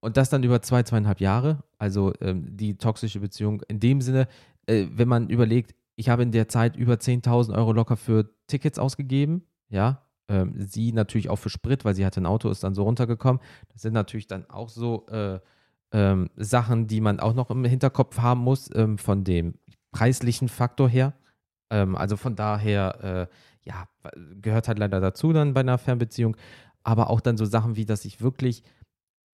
Und 0.00 0.16
das 0.16 0.30
dann 0.30 0.42
über 0.42 0.60
zwei, 0.60 0.82
zweieinhalb 0.82 1.20
Jahre. 1.20 1.62
Also 1.78 2.12
ähm, 2.20 2.56
die 2.56 2.76
toxische 2.76 3.20
Beziehung 3.20 3.62
in 3.68 3.80
dem 3.80 4.00
Sinne, 4.00 4.26
äh, 4.66 4.86
wenn 4.90 5.08
man 5.08 5.28
überlegt, 5.28 5.74
ich 5.96 6.08
habe 6.08 6.22
in 6.22 6.32
der 6.32 6.48
Zeit 6.48 6.74
über 6.76 6.94
10.000 6.94 7.54
Euro 7.54 7.72
locker 7.72 7.96
für 7.96 8.30
Tickets 8.46 8.78
ausgegeben, 8.78 9.46
ja. 9.68 10.03
Ähm, 10.28 10.54
sie 10.56 10.92
natürlich 10.92 11.28
auch 11.28 11.36
für 11.36 11.50
Sprit, 11.50 11.84
weil 11.84 11.94
sie 11.94 12.06
hatte 12.06 12.20
ein 12.20 12.26
Auto, 12.26 12.48
ist 12.50 12.64
dann 12.64 12.74
so 12.74 12.84
runtergekommen. 12.84 13.42
Das 13.72 13.82
sind 13.82 13.92
natürlich 13.92 14.26
dann 14.26 14.48
auch 14.48 14.68
so 14.68 15.06
äh, 15.08 15.38
ähm, 15.92 16.30
Sachen, 16.36 16.86
die 16.86 17.00
man 17.00 17.20
auch 17.20 17.34
noch 17.34 17.50
im 17.50 17.64
Hinterkopf 17.64 18.18
haben 18.18 18.40
muss, 18.40 18.70
ähm, 18.74 18.98
von 18.98 19.24
dem 19.24 19.54
preislichen 19.92 20.48
Faktor 20.48 20.88
her. 20.88 21.14
Ähm, 21.70 21.96
also 21.96 22.16
von 22.16 22.36
daher, 22.36 23.28
äh, 23.30 23.68
ja, 23.68 23.88
gehört 24.40 24.68
halt 24.68 24.78
leider 24.78 25.00
dazu 25.00 25.32
dann 25.32 25.54
bei 25.54 25.60
einer 25.60 25.78
Fernbeziehung. 25.78 26.36
Aber 26.82 27.10
auch 27.10 27.20
dann 27.20 27.36
so 27.36 27.44
Sachen 27.44 27.76
wie, 27.76 27.86
dass 27.86 28.04
ich 28.04 28.20
wirklich, 28.20 28.62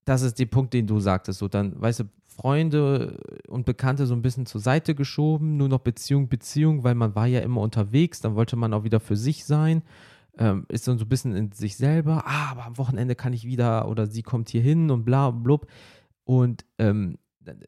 das 0.05 0.23
ist 0.23 0.39
der 0.39 0.47
Punkt, 0.47 0.75
den 0.75 0.87
du 0.87 1.01
sagtest, 1.01 1.39
so 1.39 1.49
dann, 1.49 1.81
weißt 1.81 2.01
du, 2.01 2.05
Freunde 2.27 3.21
und 3.49 3.67
Bekannte 3.67 4.07
so 4.07 4.15
ein 4.15 4.23
bisschen 4.23 4.47
zur 4.47 4.61
Seite 4.61 4.95
geschoben, 4.95 5.57
nur 5.57 5.69
noch 5.69 5.81
Beziehung, 5.81 6.29
Beziehung, 6.29 6.85
weil 6.85 6.95
man 6.95 7.15
war 7.15 7.27
ja 7.27 7.41
immer 7.41 7.61
unterwegs, 7.61 8.21
dann 8.21 8.37
wollte 8.37 8.55
man 8.57 8.73
auch 8.75 8.85
wieder 8.85 9.01
für 9.01 9.17
sich 9.17 9.45
sein. 9.45 9.83
Ähm, 10.39 10.67
ist 10.69 10.87
dann 10.87 10.99
so 10.99 11.05
ein 11.05 11.09
bisschen 11.09 11.35
in 11.35 11.51
sich 11.51 11.77
selber, 11.77 12.23
ah, 12.25 12.51
aber 12.53 12.65
am 12.65 12.79
Wochenende 12.79 13.17
kann 13.17 13.33
ich 13.33 13.45
wieder 13.45 13.89
oder 13.89 14.07
sie 14.07 14.23
kommt 14.23 14.49
hier 14.49 14.63
hin 14.63 14.91
und 14.91 15.05
bla 15.05 15.31
blub. 15.31 15.67
Und 16.25 16.65
ähm, 16.79 17.19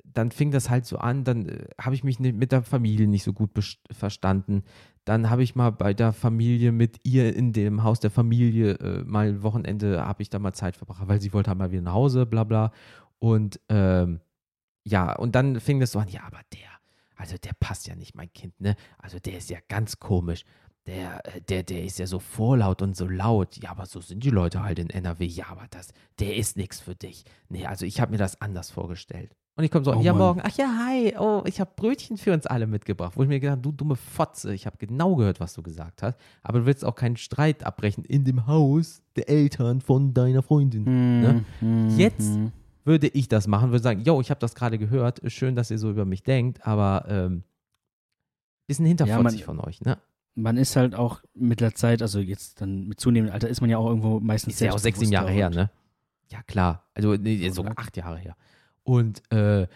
dann 0.04 0.30
fing 0.30 0.50
das 0.50 0.70
halt 0.70 0.86
so 0.86 0.98
an, 0.98 1.24
dann 1.24 1.46
äh, 1.46 1.68
habe 1.80 1.94
ich 1.94 2.04
mich 2.04 2.18
mit 2.20 2.52
der 2.52 2.62
Familie 2.62 3.08
nicht 3.08 3.24
so 3.24 3.32
gut 3.32 3.50
verstanden. 3.90 4.62
Dann 5.04 5.30
habe 5.30 5.42
ich 5.42 5.54
mal 5.54 5.70
bei 5.70 5.94
der 5.94 6.12
Familie 6.12 6.72
mit 6.72 7.00
ihr 7.02 7.34
in 7.34 7.52
dem 7.52 7.82
Haus 7.82 8.00
der 8.00 8.10
Familie 8.10 8.72
äh, 8.74 9.04
mal 9.04 9.42
Wochenende 9.42 10.04
habe 10.04 10.22
ich 10.22 10.30
da 10.30 10.38
mal 10.38 10.52
Zeit 10.52 10.76
verbracht, 10.76 11.08
weil 11.08 11.20
sie 11.20 11.32
wollte 11.32 11.48
halt 11.48 11.58
mal 11.58 11.72
wieder 11.72 11.82
nach 11.82 11.94
Hause, 11.94 12.26
bla 12.26 12.44
bla. 12.44 12.72
Und 13.18 13.60
ähm, 13.68 14.20
ja, 14.84 15.14
und 15.16 15.34
dann 15.34 15.60
fing 15.60 15.80
das 15.80 15.92
so 15.92 15.98
an, 15.98 16.08
ja, 16.08 16.22
aber 16.24 16.40
der, 16.52 16.68
also 17.16 17.36
der 17.36 17.52
passt 17.58 17.86
ja 17.86 17.94
nicht, 17.96 18.14
mein 18.14 18.32
Kind, 18.32 18.60
ne? 18.60 18.76
Also 18.98 19.18
der 19.18 19.38
ist 19.38 19.50
ja 19.50 19.58
ganz 19.68 19.98
komisch 19.98 20.44
der, 20.86 21.24
äh, 21.26 21.40
der, 21.42 21.62
der 21.62 21.84
ist 21.84 21.98
ja 21.98 22.06
so 22.06 22.18
vorlaut 22.18 22.82
und 22.82 22.96
so 22.96 23.06
laut. 23.06 23.56
Ja, 23.56 23.70
aber 23.70 23.86
so 23.86 24.00
sind 24.00 24.24
die 24.24 24.30
Leute 24.30 24.62
halt 24.62 24.78
in 24.78 24.90
NRW. 24.90 25.24
Ja, 25.24 25.46
aber 25.50 25.66
das, 25.70 25.92
der 26.18 26.36
ist 26.36 26.56
nichts 26.56 26.80
für 26.80 26.94
dich. 26.94 27.24
Nee, 27.48 27.66
also 27.66 27.84
ich 27.86 28.00
habe 28.00 28.12
mir 28.12 28.18
das 28.18 28.40
anders 28.40 28.70
vorgestellt. 28.70 29.34
Und 29.56 29.64
ich 29.64 29.70
komme 29.70 29.84
so, 29.84 29.92
oh, 29.92 30.00
ja, 30.00 30.12
Mann. 30.12 30.22
morgen, 30.22 30.40
ach 30.42 30.56
ja, 30.56 30.74
hi, 30.86 31.14
oh, 31.18 31.42
ich 31.44 31.60
habe 31.60 31.70
Brötchen 31.76 32.16
für 32.16 32.32
uns 32.32 32.46
alle 32.46 32.66
mitgebracht. 32.66 33.12
Wo 33.16 33.22
ich 33.22 33.28
mir 33.28 33.40
gedacht 33.40 33.58
du 33.60 33.72
dumme 33.72 33.96
Fotze, 33.96 34.54
ich 34.54 34.64
habe 34.64 34.78
genau 34.78 35.16
gehört, 35.16 35.38
was 35.38 35.52
du 35.52 35.62
gesagt 35.62 36.02
hast. 36.02 36.18
Aber 36.42 36.60
du 36.60 36.66
willst 36.66 36.84
auch 36.84 36.94
keinen 36.94 37.18
Streit 37.18 37.64
abbrechen 37.64 38.04
in 38.04 38.24
dem 38.24 38.46
Haus 38.46 39.02
der 39.16 39.28
Eltern 39.28 39.82
von 39.82 40.14
deiner 40.14 40.42
Freundin. 40.42 40.84
Mm, 40.84 41.20
ne? 41.20 41.44
mm, 41.60 41.98
Jetzt 41.98 42.30
mm. 42.30 42.46
würde 42.84 43.08
ich 43.08 43.28
das 43.28 43.48
machen, 43.48 43.70
würde 43.70 43.82
sagen, 43.82 44.00
yo, 44.00 44.20
ich 44.20 44.30
habe 44.30 44.40
das 44.40 44.54
gerade 44.54 44.78
gehört, 44.78 45.20
schön, 45.26 45.56
dass 45.56 45.70
ihr 45.70 45.78
so 45.78 45.90
über 45.90 46.06
mich 46.06 46.22
denkt, 46.22 46.66
aber 46.66 47.04
ähm, 47.08 47.42
bisschen 48.66 48.86
hinterfotzig 48.86 49.40
ja, 49.40 49.46
von 49.46 49.60
euch, 49.60 49.82
ne? 49.82 49.98
Man 50.34 50.56
ist 50.56 50.76
halt 50.76 50.94
auch 50.94 51.22
mit 51.34 51.60
der 51.60 51.74
Zeit, 51.74 52.02
also 52.02 52.20
jetzt 52.20 52.60
dann 52.60 52.86
mit 52.86 53.00
zunehmendem 53.00 53.34
Alter, 53.34 53.48
ist 53.48 53.60
man 53.60 53.70
ja 53.70 53.78
auch 53.78 53.88
irgendwo 53.88 54.20
meistens 54.20 54.54
Ist 54.54 54.60
ja 54.60 54.72
auch 54.72 54.78
sechs, 54.78 54.98
sieben 54.98 55.12
Jahre 55.12 55.30
her, 55.30 55.50
ne? 55.50 55.70
Ja, 56.28 56.42
klar. 56.42 56.88
Also 56.94 57.14
nee, 57.14 57.48
sogar 57.50 57.74
acht 57.76 57.96
Jahre 57.96 58.18
her. 58.18 58.36
Und 58.84 59.22
äh, 59.32 59.66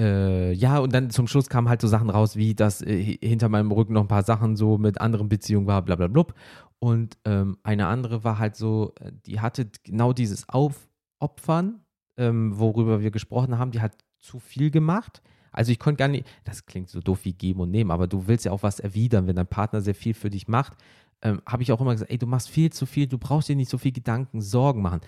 äh, 0.00 0.52
ja, 0.52 0.78
und 0.78 0.94
dann 0.94 1.10
zum 1.10 1.26
Schluss 1.26 1.48
kamen 1.48 1.68
halt 1.68 1.80
so 1.80 1.88
Sachen 1.88 2.08
raus, 2.08 2.36
wie 2.36 2.54
dass 2.54 2.80
äh, 2.82 3.18
hinter 3.20 3.48
meinem 3.48 3.70
Rücken 3.70 3.92
noch 3.92 4.02
ein 4.02 4.08
paar 4.08 4.22
Sachen 4.24 4.56
so 4.56 4.78
mit 4.78 5.00
anderen 5.00 5.28
Beziehungen 5.28 5.66
war, 5.66 5.82
bla 5.82 5.96
bla 5.96 6.06
blub. 6.06 6.34
Und 6.78 7.18
ähm, 7.24 7.58
eine 7.62 7.88
andere 7.88 8.24
war 8.24 8.38
halt 8.38 8.56
so, 8.56 8.94
äh, 9.00 9.12
die 9.26 9.40
hatte 9.40 9.70
genau 9.84 10.12
dieses 10.12 10.48
Aufopfern 10.48 11.80
ähm, 12.18 12.58
worüber 12.58 13.00
wir 13.00 13.10
gesprochen 13.10 13.58
haben, 13.58 13.70
die 13.70 13.80
hat 13.80 13.96
zu 14.18 14.40
viel 14.40 14.70
gemacht. 14.70 15.22
Also 15.52 15.72
ich 15.72 15.78
konnte 15.78 15.98
gar 15.98 16.08
nicht, 16.08 16.26
das 16.44 16.66
klingt 16.66 16.88
so 16.88 17.00
doof 17.00 17.24
wie 17.24 17.32
geben 17.32 17.60
und 17.60 17.70
nehmen, 17.70 17.90
aber 17.90 18.06
du 18.06 18.26
willst 18.26 18.44
ja 18.44 18.52
auch 18.52 18.62
was 18.62 18.80
erwidern, 18.80 19.26
wenn 19.26 19.36
dein 19.36 19.46
Partner 19.46 19.80
sehr 19.80 19.94
viel 19.94 20.14
für 20.14 20.30
dich 20.30 20.48
macht. 20.48 20.74
Ähm, 21.22 21.42
habe 21.46 21.62
ich 21.62 21.72
auch 21.72 21.80
immer 21.80 21.92
gesagt, 21.92 22.10
ey, 22.10 22.18
du 22.18 22.26
machst 22.26 22.48
viel 22.48 22.70
zu 22.70 22.86
viel, 22.86 23.06
du 23.06 23.18
brauchst 23.18 23.48
dir 23.48 23.56
nicht 23.56 23.70
so 23.70 23.78
viel 23.78 23.92
Gedanken, 23.92 24.40
Sorgen 24.40 24.82
machen. 24.82 25.00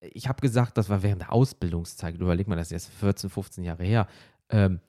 Ich 0.00 0.28
habe 0.28 0.40
gesagt, 0.40 0.78
das 0.78 0.88
war 0.88 1.02
während 1.02 1.22
der 1.22 1.32
Ausbildungszeit, 1.32 2.14
überleg 2.16 2.48
mal, 2.48 2.56
das 2.56 2.68
ist 2.68 2.88
jetzt 2.88 2.94
14, 2.94 3.30
15 3.30 3.64
Jahre 3.64 3.84
her. 3.84 4.06
Ähm, 4.48 4.80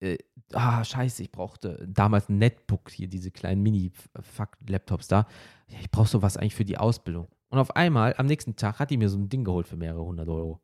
äh, 0.00 0.18
ah, 0.52 0.82
scheiße, 0.84 1.22
ich 1.22 1.30
brauchte 1.30 1.86
damals 1.88 2.28
ein 2.28 2.38
Netbook, 2.38 2.90
hier 2.90 3.08
diese 3.08 3.30
kleinen 3.30 3.62
Mini-Laptops 3.62 5.06
da. 5.06 5.26
Ich 5.68 5.90
brauche 5.90 6.08
sowas 6.08 6.36
eigentlich 6.36 6.56
für 6.56 6.64
die 6.64 6.78
Ausbildung. 6.78 7.28
Und 7.48 7.58
auf 7.58 7.76
einmal, 7.76 8.14
am 8.16 8.26
nächsten 8.26 8.56
Tag, 8.56 8.78
hat 8.78 8.90
die 8.90 8.96
mir 8.96 9.08
so 9.08 9.18
ein 9.18 9.28
Ding 9.28 9.44
geholt 9.44 9.68
für 9.68 9.76
mehrere 9.76 10.02
hundert 10.02 10.28
Euro. 10.28 10.60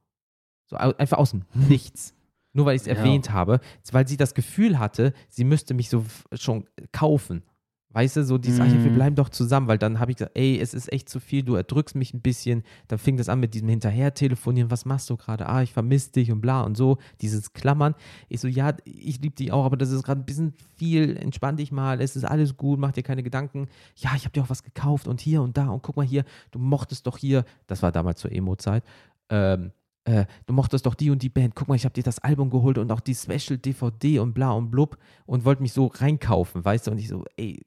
So 0.66 0.76
einfach 0.76 1.18
aus 1.18 1.30
dem 1.30 1.44
Nichts. 1.54 2.14
Nur 2.58 2.66
weil 2.66 2.74
ich 2.74 2.82
es 2.82 2.88
ja. 2.88 2.94
erwähnt 2.94 3.30
habe, 3.30 3.60
weil 3.92 4.08
sie 4.08 4.16
das 4.16 4.34
Gefühl 4.34 4.80
hatte, 4.80 5.12
sie 5.28 5.44
müsste 5.44 5.74
mich 5.74 5.88
so 5.88 6.04
schon 6.32 6.66
kaufen. 6.90 7.44
Weißt 7.90 8.16
du, 8.16 8.24
so 8.24 8.36
dieses, 8.36 8.58
mm. 8.58 8.62
ach, 8.62 8.72
wir 8.72 8.90
mhm. 8.90 8.94
bleiben 8.96 9.14
doch 9.14 9.28
zusammen, 9.28 9.68
weil 9.68 9.78
dann 9.78 10.00
habe 10.00 10.10
ich 10.10 10.16
gesagt, 10.16 10.36
ey, 10.36 10.58
es 10.58 10.74
ist 10.74 10.92
echt 10.92 11.08
zu 11.08 11.20
viel, 11.20 11.44
du 11.44 11.54
erdrückst 11.54 11.94
mich 11.94 12.12
ein 12.12 12.20
bisschen. 12.20 12.64
Dann 12.88 12.98
fing 12.98 13.16
das 13.16 13.28
an 13.28 13.38
mit 13.38 13.54
diesem 13.54 13.68
Hinterher-Telefonieren, 13.68 14.72
was 14.72 14.84
machst 14.84 15.08
du 15.08 15.16
gerade? 15.16 15.48
Ah, 15.48 15.62
ich 15.62 15.72
vermisse 15.72 16.10
dich 16.10 16.32
und 16.32 16.40
bla 16.40 16.62
und 16.62 16.76
so, 16.76 16.98
dieses 17.20 17.52
Klammern. 17.52 17.94
Ich 18.28 18.40
so, 18.40 18.48
ja, 18.48 18.74
ich 18.84 19.20
liebe 19.20 19.36
dich 19.36 19.52
auch, 19.52 19.64
aber 19.64 19.76
das 19.76 19.92
ist 19.92 20.02
gerade 20.02 20.20
ein 20.20 20.26
bisschen 20.26 20.52
viel, 20.76 21.16
entspann 21.16 21.56
dich 21.56 21.70
mal, 21.70 22.00
es 22.00 22.16
ist 22.16 22.24
alles 22.24 22.56
gut, 22.56 22.80
mach 22.80 22.90
dir 22.90 23.04
keine 23.04 23.22
Gedanken. 23.22 23.68
Ja, 23.94 24.10
ich 24.16 24.24
habe 24.24 24.32
dir 24.32 24.42
auch 24.42 24.50
was 24.50 24.64
gekauft 24.64 25.06
und 25.06 25.20
hier 25.20 25.40
und 25.40 25.56
da 25.56 25.68
und 25.68 25.82
guck 25.82 25.96
mal 25.96 26.04
hier, 26.04 26.24
du 26.50 26.58
mochtest 26.58 27.06
doch 27.06 27.16
hier, 27.16 27.44
das 27.68 27.84
war 27.84 27.92
damals 27.92 28.20
zur 28.20 28.32
Emo-Zeit, 28.32 28.82
ähm, 29.30 29.70
äh, 30.08 30.26
du 30.46 30.54
mochtest 30.54 30.86
doch 30.86 30.94
die 30.94 31.10
und 31.10 31.22
die 31.22 31.28
Band, 31.28 31.54
guck 31.54 31.68
mal, 31.68 31.74
ich 31.74 31.84
habe 31.84 31.92
dir 31.92 32.02
das 32.02 32.18
Album 32.18 32.48
geholt 32.48 32.78
und 32.78 32.90
auch 32.90 33.00
die 33.00 33.14
Special 33.14 33.58
DVD 33.58 34.20
und 34.20 34.32
bla 34.32 34.52
und 34.52 34.70
blub 34.70 34.96
und 35.26 35.44
wollte 35.44 35.60
mich 35.60 35.72
so 35.72 35.86
reinkaufen, 35.86 36.64
weißt 36.64 36.86
du? 36.86 36.92
Und 36.92 36.98
ich 36.98 37.08
so, 37.08 37.24
ey, 37.36 37.60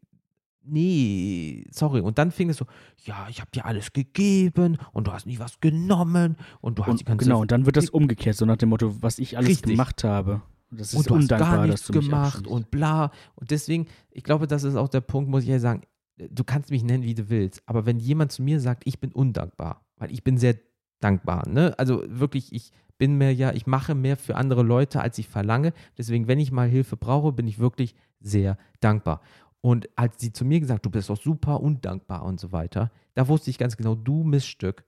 nee, 0.63 1.63
sorry. 1.71 2.01
Und 2.01 2.17
dann 2.17 2.31
fing 2.31 2.49
es 2.49 2.57
so, 2.57 2.65
ja, 3.05 3.27
ich 3.29 3.41
habe 3.41 3.51
dir 3.51 3.65
alles 3.65 3.93
gegeben 3.93 4.77
und 4.91 5.07
du 5.07 5.13
hast 5.13 5.27
nie 5.27 5.37
was 5.37 5.59
genommen 5.59 6.35
und 6.61 6.79
du 6.79 6.83
hast 6.83 6.91
und, 6.91 6.99
die 7.01 7.05
ganze 7.05 7.25
Genau, 7.25 7.41
und 7.41 7.51
dann 7.51 7.67
wird 7.67 7.77
das 7.77 7.89
umgekehrt, 7.89 8.35
so 8.35 8.45
nach 8.45 8.57
dem 8.57 8.69
Motto, 8.69 9.01
was 9.01 9.19
ich 9.19 9.37
alles 9.37 9.49
Richtig. 9.49 9.71
gemacht 9.71 10.03
habe. 10.03 10.41
Das 10.71 10.93
ist 10.93 10.95
und 10.95 11.09
du 11.09 11.13
undankbar, 11.15 11.49
hast 11.49 11.55
gar 11.57 11.67
nichts 11.67 11.87
gemacht 11.87 12.47
und 12.47 12.71
bla. 12.71 13.11
Und 13.35 13.51
deswegen, 13.51 13.87
ich 14.09 14.23
glaube, 14.23 14.47
das 14.47 14.63
ist 14.63 14.75
auch 14.75 14.89
der 14.89 15.01
Punkt, 15.01 15.29
muss 15.29 15.43
ich 15.43 15.49
ja 15.49 15.59
sagen, 15.59 15.81
du 16.17 16.43
kannst 16.43 16.71
mich 16.71 16.83
nennen, 16.83 17.03
wie 17.03 17.13
du 17.13 17.29
willst, 17.29 17.61
aber 17.67 17.85
wenn 17.85 17.99
jemand 17.99 18.31
zu 18.31 18.41
mir 18.41 18.59
sagt, 18.59 18.83
ich 18.85 18.99
bin 18.99 19.11
undankbar, 19.11 19.85
weil 19.97 20.11
ich 20.11 20.23
bin 20.23 20.37
sehr 20.37 20.55
dankbar, 21.03 21.47
ne? 21.47 21.77
Also 21.77 22.03
wirklich, 22.07 22.53
ich 22.53 22.71
bin 22.97 23.17
mehr 23.17 23.33
ja, 23.33 23.51
ich 23.53 23.65
mache 23.65 23.95
mehr 23.95 24.15
für 24.15 24.35
andere 24.35 24.61
Leute, 24.61 25.01
als 25.01 25.17
ich 25.17 25.27
verlange. 25.27 25.73
Deswegen, 25.97 26.27
wenn 26.27 26.39
ich 26.39 26.51
mal 26.51 26.67
Hilfe 26.67 26.97
brauche, 26.97 27.31
bin 27.31 27.47
ich 27.47 27.59
wirklich 27.59 27.95
sehr 28.19 28.57
dankbar. 28.79 29.21
Und 29.61 29.89
als 29.95 30.19
sie 30.19 30.31
zu 30.31 30.45
mir 30.45 30.59
gesagt, 30.59 30.85
du 30.85 30.89
bist 30.89 31.09
doch 31.09 31.19
super 31.19 31.61
undankbar 31.61 32.23
und 32.23 32.39
so 32.39 32.51
weiter, 32.51 32.91
da 33.13 33.27
wusste 33.27 33.49
ich 33.49 33.57
ganz 33.57 33.77
genau, 33.77 33.95
du 33.95 34.23
Miststück, 34.23 34.85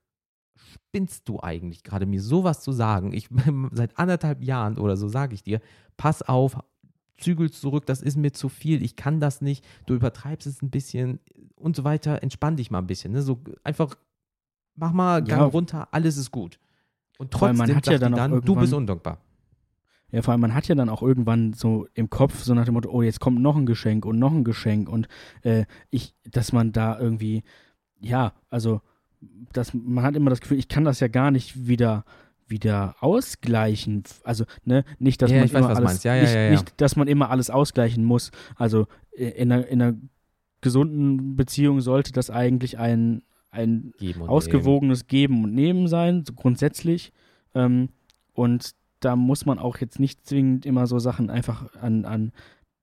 spinnst 0.55 1.27
du 1.27 1.39
eigentlich 1.39 1.83
gerade 1.83 2.05
mir 2.05 2.21
sowas 2.21 2.61
zu 2.61 2.71
sagen? 2.71 3.13
Ich 3.13 3.29
seit 3.71 3.97
anderthalb 3.97 4.43
Jahren 4.43 4.77
oder 4.77 4.97
so 4.97 5.07
sage 5.07 5.35
ich 5.35 5.43
dir, 5.43 5.59
pass 5.97 6.21
auf, 6.21 6.57
zügel 7.17 7.51
zurück, 7.51 7.85
das 7.85 8.01
ist 8.01 8.17
mir 8.17 8.33
zu 8.33 8.49
viel, 8.49 8.83
ich 8.83 8.95
kann 8.95 9.19
das 9.19 9.41
nicht, 9.41 9.65
du 9.85 9.93
übertreibst 9.93 10.47
es 10.47 10.61
ein 10.61 10.69
bisschen 10.69 11.19
und 11.55 11.75
so 11.75 11.83
weiter, 11.83 12.21
entspann 12.23 12.57
dich 12.57 12.71
mal 12.71 12.79
ein 12.79 12.87
bisschen. 12.87 13.13
Ne? 13.13 13.21
So 13.21 13.39
einfach, 13.63 13.95
mach 14.75 14.91
mal 14.91 15.23
Gang 15.23 15.41
ja. 15.41 15.45
runter, 15.45 15.87
alles 15.91 16.17
ist 16.17 16.31
gut. 16.31 16.59
Und 17.17 17.31
trotzdem 17.31 17.57
man 17.57 17.75
hat 17.75 17.87
ja 17.87 17.97
dann, 17.97 18.13
dann 18.13 18.41
du 18.41 18.55
bist 18.55 18.73
undankbar. 18.73 19.19
Ja, 20.11 20.21
vor 20.21 20.31
allem, 20.31 20.41
man 20.41 20.53
hat 20.53 20.67
ja 20.67 20.75
dann 20.75 20.89
auch 20.89 21.01
irgendwann 21.01 21.53
so 21.53 21.87
im 21.95 22.09
Kopf 22.09 22.43
so 22.43 22.53
nach 22.53 22.65
dem 22.65 22.75
Motto, 22.75 22.89
oh, 22.91 23.01
jetzt 23.01 23.19
kommt 23.19 23.41
noch 23.41 23.55
ein 23.55 23.65
Geschenk 23.65 24.05
und 24.05 24.19
noch 24.19 24.31
ein 24.31 24.43
Geschenk 24.43 24.87
und 24.87 25.07
äh, 25.41 25.65
ich, 25.89 26.13
dass 26.23 26.53
man 26.53 26.71
da 26.71 26.99
irgendwie, 26.99 27.43
ja, 27.99 28.33
also, 28.49 28.81
dass 29.53 29.73
man 29.73 30.03
hat 30.03 30.15
immer 30.15 30.29
das 30.29 30.39
Gefühl, 30.39 30.59
ich 30.59 30.67
kann 30.67 30.83
das 30.83 30.99
ja 30.99 31.07
gar 31.07 31.31
nicht 31.31 31.67
wieder 31.67 32.05
wieder 32.47 32.95
ausgleichen. 32.99 34.03
Also, 34.23 34.45
ne, 34.63 34.83
nicht, 34.99 35.21
dass 35.21 35.31
ja, 35.31 35.39
man 35.39 35.49
immer 35.49 35.69
weiß, 35.69 35.77
alles, 35.77 36.03
ja, 36.03 36.15
ja, 36.15 36.49
nicht, 36.51 36.51
nicht, 36.51 36.81
dass 36.81 36.95
man 36.95 37.07
immer 37.07 37.29
alles 37.29 37.49
ausgleichen 37.49 38.03
muss. 38.03 38.31
Also 38.55 38.87
äh, 39.17 39.29
in 39.29 39.51
einer, 39.51 39.67
in 39.67 39.81
einer 39.81 39.97
gesunden 40.61 41.35
Beziehung 41.35 41.81
sollte 41.81 42.11
das 42.11 42.29
eigentlich 42.29 42.77
ein, 42.77 43.23
ein 43.53 43.93
Geben 43.97 44.23
ausgewogenes 44.23 45.01
Nehmen. 45.01 45.07
Geben 45.07 45.43
und 45.43 45.53
Nehmen 45.53 45.87
sein, 45.87 46.25
so 46.25 46.33
grundsätzlich. 46.33 47.13
Ähm, 47.53 47.89
und 48.33 48.71
da 48.99 49.15
muss 49.15 49.45
man 49.45 49.59
auch 49.59 49.77
jetzt 49.77 49.99
nicht 49.99 50.25
zwingend 50.25 50.65
immer 50.65 50.87
so 50.87 50.99
Sachen 50.99 51.29
einfach 51.29 51.73
an, 51.75 52.05
an 52.05 52.31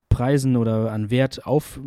Preisen 0.08 0.56
oder 0.56 0.92
an 0.92 1.10
Wert 1.10 1.46
aufrechnen 1.46 1.80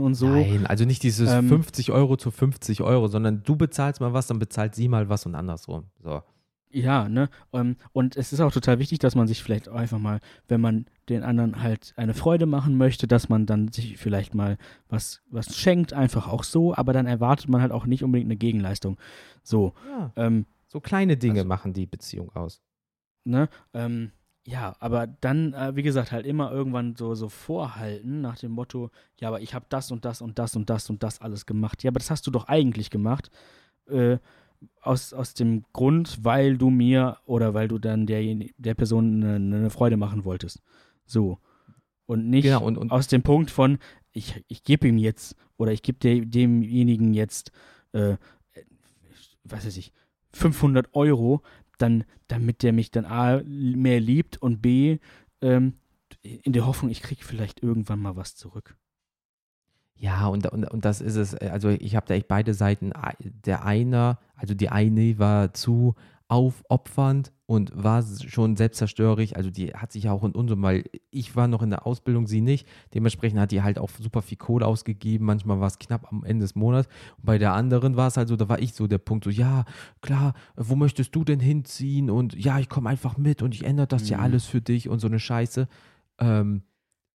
und 0.00 0.14
so. 0.14 0.28
Nein, 0.28 0.66
also 0.66 0.84
nicht 0.84 1.02
dieses 1.02 1.30
ähm, 1.30 1.48
50 1.48 1.90
Euro 1.92 2.16
zu 2.16 2.30
50 2.30 2.82
Euro, 2.82 3.08
sondern 3.08 3.42
du 3.44 3.56
bezahlst 3.56 4.00
mal 4.00 4.12
was, 4.12 4.26
dann 4.26 4.38
bezahlt 4.38 4.74
sie 4.74 4.88
mal 4.88 5.08
was 5.08 5.26
und 5.26 5.34
andersrum. 5.34 5.84
So. 6.02 6.22
Ja, 6.72 7.08
ne? 7.08 7.28
Ähm, 7.52 7.76
und 7.92 8.16
es 8.16 8.32
ist 8.32 8.40
auch 8.40 8.52
total 8.52 8.78
wichtig, 8.78 9.00
dass 9.00 9.16
man 9.16 9.26
sich 9.26 9.42
vielleicht 9.42 9.68
auch 9.68 9.74
einfach 9.74 9.98
mal, 9.98 10.20
wenn 10.46 10.60
man 10.60 10.86
den 11.08 11.24
anderen 11.24 11.62
halt 11.62 11.92
eine 11.96 12.14
Freude 12.14 12.46
machen 12.46 12.76
möchte, 12.76 13.08
dass 13.08 13.28
man 13.28 13.44
dann 13.46 13.72
sich 13.72 13.98
vielleicht 13.98 14.34
mal 14.34 14.56
was, 14.88 15.20
was 15.30 15.56
schenkt, 15.56 15.92
einfach 15.92 16.28
auch 16.28 16.44
so, 16.44 16.74
aber 16.74 16.92
dann 16.92 17.06
erwartet 17.06 17.48
man 17.48 17.60
halt 17.60 17.72
auch 17.72 17.86
nicht 17.86 18.04
unbedingt 18.04 18.28
eine 18.28 18.36
Gegenleistung. 18.36 18.98
So. 19.42 19.74
Ja. 19.88 20.12
Ähm, 20.16 20.46
so 20.68 20.80
kleine 20.80 21.16
Dinge 21.16 21.40
also, 21.40 21.48
machen 21.48 21.72
die 21.72 21.86
Beziehung 21.86 22.30
aus. 22.36 22.62
Ne? 23.24 23.48
Ähm, 23.74 24.12
ja, 24.46 24.76
aber 24.78 25.08
dann, 25.08 25.52
äh, 25.52 25.74
wie 25.74 25.82
gesagt, 25.82 26.12
halt 26.12 26.24
immer 26.24 26.52
irgendwann 26.52 26.94
so, 26.94 27.14
so 27.14 27.28
vorhalten 27.28 28.20
nach 28.20 28.38
dem 28.38 28.52
Motto, 28.52 28.90
ja, 29.20 29.28
aber 29.28 29.40
ich 29.40 29.54
habe 29.54 29.66
das 29.68 29.90
und 29.90 30.04
das 30.04 30.22
und 30.22 30.38
das 30.38 30.54
und 30.54 30.70
das 30.70 30.88
und 30.88 31.02
das 31.02 31.20
alles 31.20 31.46
gemacht. 31.46 31.82
Ja, 31.82 31.90
aber 31.90 31.98
das 31.98 32.10
hast 32.10 32.26
du 32.26 32.30
doch 32.30 32.46
eigentlich 32.46 32.90
gemacht. 32.90 33.30
Äh, 33.88 34.18
aus, 34.82 35.12
aus 35.12 35.34
dem 35.34 35.64
Grund, 35.72 36.18
weil 36.22 36.58
du 36.58 36.70
mir 36.70 37.18
oder 37.24 37.54
weil 37.54 37.68
du 37.68 37.78
dann 37.78 38.06
der, 38.06 38.22
der 38.56 38.74
Person 38.74 39.22
eine, 39.22 39.34
eine 39.36 39.70
Freude 39.70 39.96
machen 39.96 40.24
wolltest. 40.24 40.62
So. 41.06 41.38
Und 42.06 42.28
nicht 42.28 42.44
genau, 42.44 42.64
und, 42.64 42.76
und 42.76 42.90
aus 42.90 43.06
dem 43.06 43.22
Punkt 43.22 43.50
von, 43.50 43.78
ich, 44.12 44.44
ich 44.48 44.64
gebe 44.64 44.88
ihm 44.88 44.98
jetzt 44.98 45.36
oder 45.56 45.72
ich 45.72 45.82
gebe 45.82 45.98
demjenigen 46.26 47.14
jetzt, 47.14 47.52
äh, 47.92 48.16
was 49.44 49.66
weiß 49.66 49.76
ich, 49.76 49.92
500 50.32 50.94
Euro, 50.94 51.42
dann, 51.78 52.04
damit 52.28 52.62
der 52.62 52.72
mich 52.72 52.90
dann 52.90 53.04
A, 53.04 53.42
mehr 53.44 54.00
liebt 54.00 54.40
und 54.42 54.60
B, 54.60 54.98
ähm, 55.40 55.74
in 56.22 56.52
der 56.52 56.66
Hoffnung, 56.66 56.90
ich 56.90 57.02
kriege 57.02 57.24
vielleicht 57.24 57.62
irgendwann 57.62 58.00
mal 58.00 58.16
was 58.16 58.34
zurück. 58.34 58.76
Ja, 60.00 60.28
und, 60.28 60.46
und, 60.46 60.64
und 60.64 60.84
das 60.86 61.02
ist 61.02 61.16
es. 61.16 61.34
Also 61.34 61.68
ich 61.68 61.94
habe 61.94 62.06
da 62.06 62.14
echt 62.14 62.26
beide 62.26 62.54
Seiten. 62.54 62.90
Der 63.44 63.66
eine, 63.66 64.16
also 64.34 64.54
die 64.54 64.70
eine 64.70 65.18
war 65.18 65.52
zu 65.52 65.94
aufopfernd 66.26 67.32
und 67.44 67.70
war 67.74 68.02
schon 68.02 68.56
selbstzerstörerisch. 68.56 69.36
Also 69.36 69.50
die 69.50 69.74
hat 69.74 69.92
sich 69.92 70.08
auch 70.08 70.24
in 70.24 70.32
unserem, 70.32 70.62
weil 70.62 70.84
ich 71.10 71.36
war 71.36 71.48
noch 71.48 71.60
in 71.60 71.68
der 71.68 71.86
Ausbildung, 71.86 72.26
sie 72.26 72.40
nicht. 72.40 72.66
Dementsprechend 72.94 73.38
hat 73.38 73.50
die 73.50 73.60
halt 73.60 73.78
auch 73.78 73.90
super 73.90 74.22
viel 74.22 74.38
Kohle 74.38 74.66
ausgegeben. 74.66 75.26
Manchmal 75.26 75.60
war 75.60 75.66
es 75.66 75.78
knapp 75.78 76.10
am 76.10 76.24
Ende 76.24 76.44
des 76.44 76.54
Monats. 76.54 76.88
Und 77.18 77.26
bei 77.26 77.36
der 77.36 77.52
anderen 77.52 77.96
war 77.96 78.08
es 78.08 78.16
halt 78.16 78.28
so, 78.28 78.36
da 78.36 78.48
war 78.48 78.58
ich 78.58 78.72
so 78.72 78.86
der 78.86 78.98
Punkt, 78.98 79.24
so 79.24 79.30
ja, 79.30 79.66
klar, 80.00 80.32
wo 80.56 80.76
möchtest 80.76 81.14
du 81.14 81.24
denn 81.24 81.40
hinziehen? 81.40 82.08
Und 82.08 82.42
ja, 82.42 82.58
ich 82.58 82.70
komme 82.70 82.88
einfach 82.88 83.18
mit 83.18 83.42
und 83.42 83.54
ich 83.54 83.66
ändere 83.66 83.86
das 83.86 84.04
mhm. 84.04 84.08
ja 84.08 84.18
alles 84.20 84.46
für 84.46 84.62
dich 84.62 84.88
und 84.88 85.00
so 85.00 85.08
eine 85.08 85.18
Scheiße. 85.18 85.68
Ähm, 86.20 86.62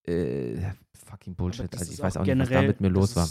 äh, 0.07 0.72
fucking 0.94 1.36
Bullshit. 1.36 1.72
Also 1.77 1.91
ich 1.91 1.99
weiß 1.99 2.18
auch 2.18 2.26
nicht, 2.26 2.40
was 2.40 2.49
da 2.49 2.61
mit 2.61 2.82
mir 2.82 2.90
los 2.90 3.15
war 3.15 3.27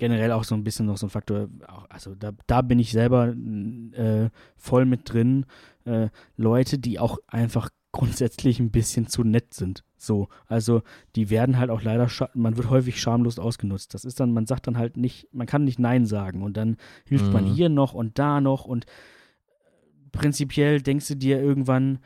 generell 0.00 0.32
auch 0.32 0.44
so 0.44 0.56
ein 0.56 0.64
bisschen 0.64 0.86
noch 0.86 0.96
so 0.96 1.06
ein 1.06 1.10
Faktor, 1.10 1.48
also 1.88 2.16
da, 2.16 2.32
da 2.46 2.62
bin 2.62 2.80
ich 2.80 2.90
selber 2.90 3.28
äh, 3.28 4.30
voll 4.56 4.86
mit 4.86 5.12
drin. 5.12 5.44
Äh, 5.84 6.08
Leute, 6.36 6.78
die 6.78 6.98
auch 6.98 7.18
einfach 7.28 7.68
grundsätzlich 7.92 8.60
ein 8.60 8.70
bisschen 8.70 9.08
zu 9.08 9.24
nett 9.24 9.52
sind. 9.54 9.84
So, 9.96 10.28
also 10.46 10.82
die 11.16 11.28
werden 11.28 11.58
halt 11.58 11.70
auch 11.70 11.82
leider, 11.82 12.08
man 12.34 12.56
wird 12.56 12.70
häufig 12.70 13.00
schamlos 13.00 13.38
ausgenutzt. 13.38 13.94
Das 13.94 14.04
ist 14.04 14.20
dann, 14.20 14.32
man 14.32 14.46
sagt 14.46 14.66
dann 14.66 14.78
halt 14.78 14.96
nicht, 14.96 15.28
man 15.32 15.46
kann 15.46 15.64
nicht 15.64 15.78
Nein 15.78 16.06
sagen 16.06 16.42
und 16.42 16.56
dann 16.56 16.76
hilft 17.04 17.26
mhm. 17.26 17.32
man 17.32 17.44
hier 17.44 17.68
noch 17.68 17.92
und 17.92 18.18
da 18.18 18.40
noch 18.40 18.64
und 18.64 18.86
prinzipiell 20.12 20.80
denkst 20.80 21.08
du 21.08 21.16
dir 21.16 21.40
irgendwann, 21.40 21.98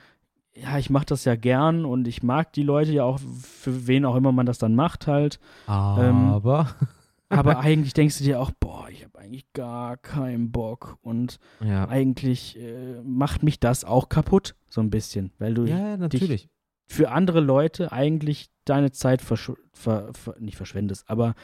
ja, 0.56 0.78
ich 0.78 0.90
mache 0.90 1.06
das 1.06 1.24
ja 1.24 1.36
gern 1.36 1.85
und 1.85 2.06
ich 2.06 2.22
mag 2.22 2.52
die 2.52 2.62
Leute 2.62 2.93
ja 2.93 3.05
auch, 3.05 3.18
für 3.18 3.86
wen 3.86 4.05
auch 4.05 4.14
immer 4.14 4.32
man 4.32 4.47
das 4.47 4.59
dann 4.59 4.74
macht 4.74 5.06
halt. 5.06 5.40
Ähm, 5.68 5.72
Aber. 5.72 6.76
Ähm, 6.81 6.89
aber 7.39 7.59
eigentlich 7.59 7.94
denkst 7.94 8.18
du 8.18 8.24
dir 8.24 8.40
auch, 8.40 8.52
boah, 8.52 8.89
ich 8.90 9.02
habe 9.05 9.18
eigentlich 9.18 9.52
gar 9.52 9.97
keinen 9.97 10.52
Bock 10.52 10.98
und 11.02 11.39
ja. 11.60 11.89
eigentlich 11.89 12.59
äh, 12.59 13.01
macht 13.02 13.43
mich 13.43 13.59
das 13.59 13.85
auch 13.85 14.09
kaputt, 14.09 14.55
so 14.68 14.81
ein 14.81 14.90
bisschen, 14.90 15.32
weil 15.39 15.55
du 15.55 15.64
ja, 15.64 15.97
natürlich. 15.97 16.48
für 16.86 17.10
andere 17.10 17.40
Leute 17.40 17.90
eigentlich 17.90 18.51
deine 18.64 18.93
Zeit 18.93 19.22
versch 19.22 19.52
ver 19.72 20.12
ver 20.12 20.36
nicht 20.39 20.56
verschwendest, 20.56 21.09
aber 21.09 21.35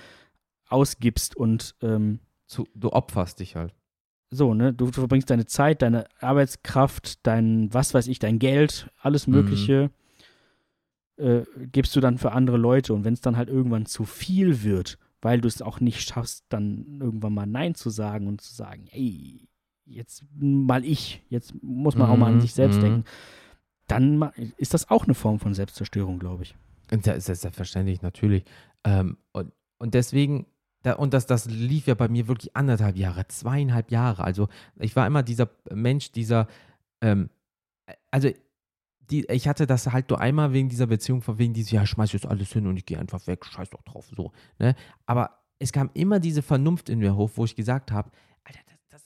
ausgibst 0.69 1.37
und 1.37 1.75
ähm, 1.83 2.21
Zu, 2.47 2.69
du 2.75 2.93
opferst 2.93 3.41
dich 3.41 3.57
halt. 3.57 3.75
So, 4.31 4.55
ne, 4.55 4.73
du, 4.73 4.87
du 4.87 4.93
verbringst 4.93 5.29
deine 5.31 5.47
Zeit, 5.47 5.83
deine 5.83 6.07
Arbeitskraft, 6.21 7.27
dein, 7.27 7.73
was 7.75 7.95
weiß 7.95 8.07
ich, 8.07 8.19
dein 8.21 8.39
Geld, 8.39 8.89
alles 9.01 9.27
Mhm. 9.27 9.35
Mögliche, 9.35 9.91
äh, 11.17 11.43
gibst 11.73 11.95
du 11.97 12.01
dann 12.01 12.19
für 12.19 12.33
andere 12.33 12.57
Leute. 12.57 12.95
Und 12.95 13.05
wenn 13.05 13.15
es 13.15 13.21
dann 13.21 13.37
halt 13.37 13.49
irgendwann 13.49 13.87
zu 13.87 14.05
viel 14.05 14.63
wird, 14.63 14.99
weil 15.21 15.41
du 15.41 15.49
es 15.49 15.61
auch 15.63 15.81
nicht 15.81 16.01
schaffst, 16.01 16.45
dann 16.49 16.99
irgendwann 17.01 17.35
mal 17.35 17.47
Nein 17.47 17.75
zu 17.75 17.91
sagen 17.91 18.27
und 18.27 18.41
zu 18.41 18.55
sagen, 18.55 18.87
ey, 18.93 19.49
jetzt 19.85 20.25
mal 20.39 20.85
ich, 20.85 21.23
jetzt 21.29 21.53
muss 21.63 21.97
man 21.97 22.09
auch 22.09 22.17
mal 22.17 22.29
an 22.29 22.37
Mhm, 22.37 22.41
sich 22.41 22.55
selbst 22.55 22.79
mhm. 22.79 22.83
denken, 22.83 23.05
dann 23.89 24.31
ist 24.57 24.73
das 24.73 24.89
auch 24.89 25.05
eine 25.05 25.15
Form 25.15 25.41
von 25.41 25.53
Selbstzerstörung, 25.53 26.21
glaube 26.21 26.45
ich. 26.45 26.55
Selbstverständlich, 27.03 28.01
natürlich. 28.03 28.45
Ähm, 28.85 29.19
und, 29.33 29.53
und 29.79 29.95
deswegen, 29.95 30.47
da, 30.83 30.95
und 30.95 31.13
das, 31.13 31.27
das 31.27 31.47
lief 31.47 31.87
ja 31.87 31.95
bei 31.95 32.09
mir 32.09 32.29
wirklich 32.29 32.57
anderthalb 32.57 32.97
Jahre, 32.97 33.27
zweieinhalb 33.29 33.91
Jahre. 33.91 34.25
Also 34.25 34.49
ich 34.79 34.97
war 34.97 35.07
immer 35.07 35.23
dieser 35.23 35.51
Mensch, 35.71 36.13
dieser, 36.13 36.47
ähm, 37.01 37.31
also 38.11 38.31
die, 39.11 39.27
ich 39.27 39.49
hatte 39.49 39.67
das 39.67 39.89
halt 39.89 40.09
nur 40.09 40.21
einmal 40.21 40.53
wegen 40.53 40.69
dieser 40.69 40.87
Beziehung, 40.87 41.21
von 41.21 41.39
wegen 41.39 41.53
dieses, 41.53 41.71
ja, 41.73 41.85
schmeiß 41.85 42.13
jetzt 42.13 42.27
alles 42.27 42.53
hin 42.53 42.67
und 42.67 42.77
ich 42.77 42.87
gehe 42.87 42.99
einfach 42.99 43.27
weg, 43.27 43.45
scheiß 43.45 43.71
doch 43.71 43.83
drauf, 43.83 44.07
so. 44.17 44.33
Ne? 44.59 44.75
Aber 45.07 45.41
es 45.59 45.73
kam 45.73 45.91
immer 45.95 46.21
diese 46.21 46.43
Vernunft 46.43 46.89
in 46.89 47.01
mir 47.01 47.17
hoch, 47.17 47.33
wo 47.35 47.45
ich 47.45 47.57
gesagt 47.57 47.93
habe, 47.93 48.11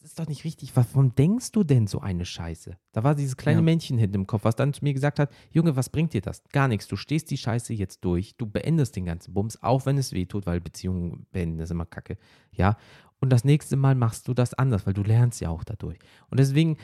ist 0.04 0.18
doch 0.18 0.26
nicht 0.26 0.44
richtig. 0.44 0.74
Warum 0.76 1.14
denkst 1.14 1.52
du 1.52 1.64
denn 1.64 1.86
so 1.86 2.00
eine 2.00 2.24
Scheiße? 2.24 2.76
Da 2.92 3.04
war 3.04 3.14
dieses 3.14 3.36
kleine 3.36 3.58
Ja. 3.58 3.62
Männchen 3.62 3.98
hinten 3.98 4.16
im 4.16 4.26
Kopf, 4.26 4.44
was 4.44 4.56
dann 4.56 4.72
zu 4.72 4.84
mir 4.84 4.92
gesagt 4.94 5.18
hat, 5.18 5.32
Junge, 5.50 5.76
was 5.76 5.88
bringt 5.88 6.12
dir 6.12 6.20
das? 6.20 6.42
Gar 6.52 6.68
nichts. 6.68 6.86
Du 6.88 6.96
stehst 6.96 7.30
die 7.30 7.36
Scheiße 7.36 7.72
jetzt 7.74 8.04
durch, 8.04 8.36
du 8.36 8.46
beendest 8.46 8.96
den 8.96 9.04
ganzen 9.06 9.34
Bums, 9.34 9.62
auch 9.62 9.86
wenn 9.86 9.98
es 9.98 10.12
weh 10.12 10.26
tut, 10.26 10.46
weil 10.46 10.60
Beziehungen 10.60 11.26
beenden 11.32 11.60
ist 11.60 11.70
immer 11.70 11.86
kacke. 11.86 12.16
Ja. 12.52 12.76
Und 13.20 13.30
das 13.30 13.44
nächste 13.44 13.76
Mal 13.76 13.94
machst 13.94 14.28
du 14.28 14.34
das 14.34 14.54
anders, 14.54 14.86
weil 14.86 14.94
du 14.94 15.02
lernst 15.02 15.40
ja 15.40 15.48
auch 15.48 15.64
dadurch. 15.64 15.98
Und 16.28 16.38
deswegen 16.40 16.76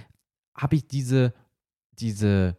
habe 0.56 0.76
ich 0.76 0.88
diese, 0.88 1.34
diese, 1.92 2.56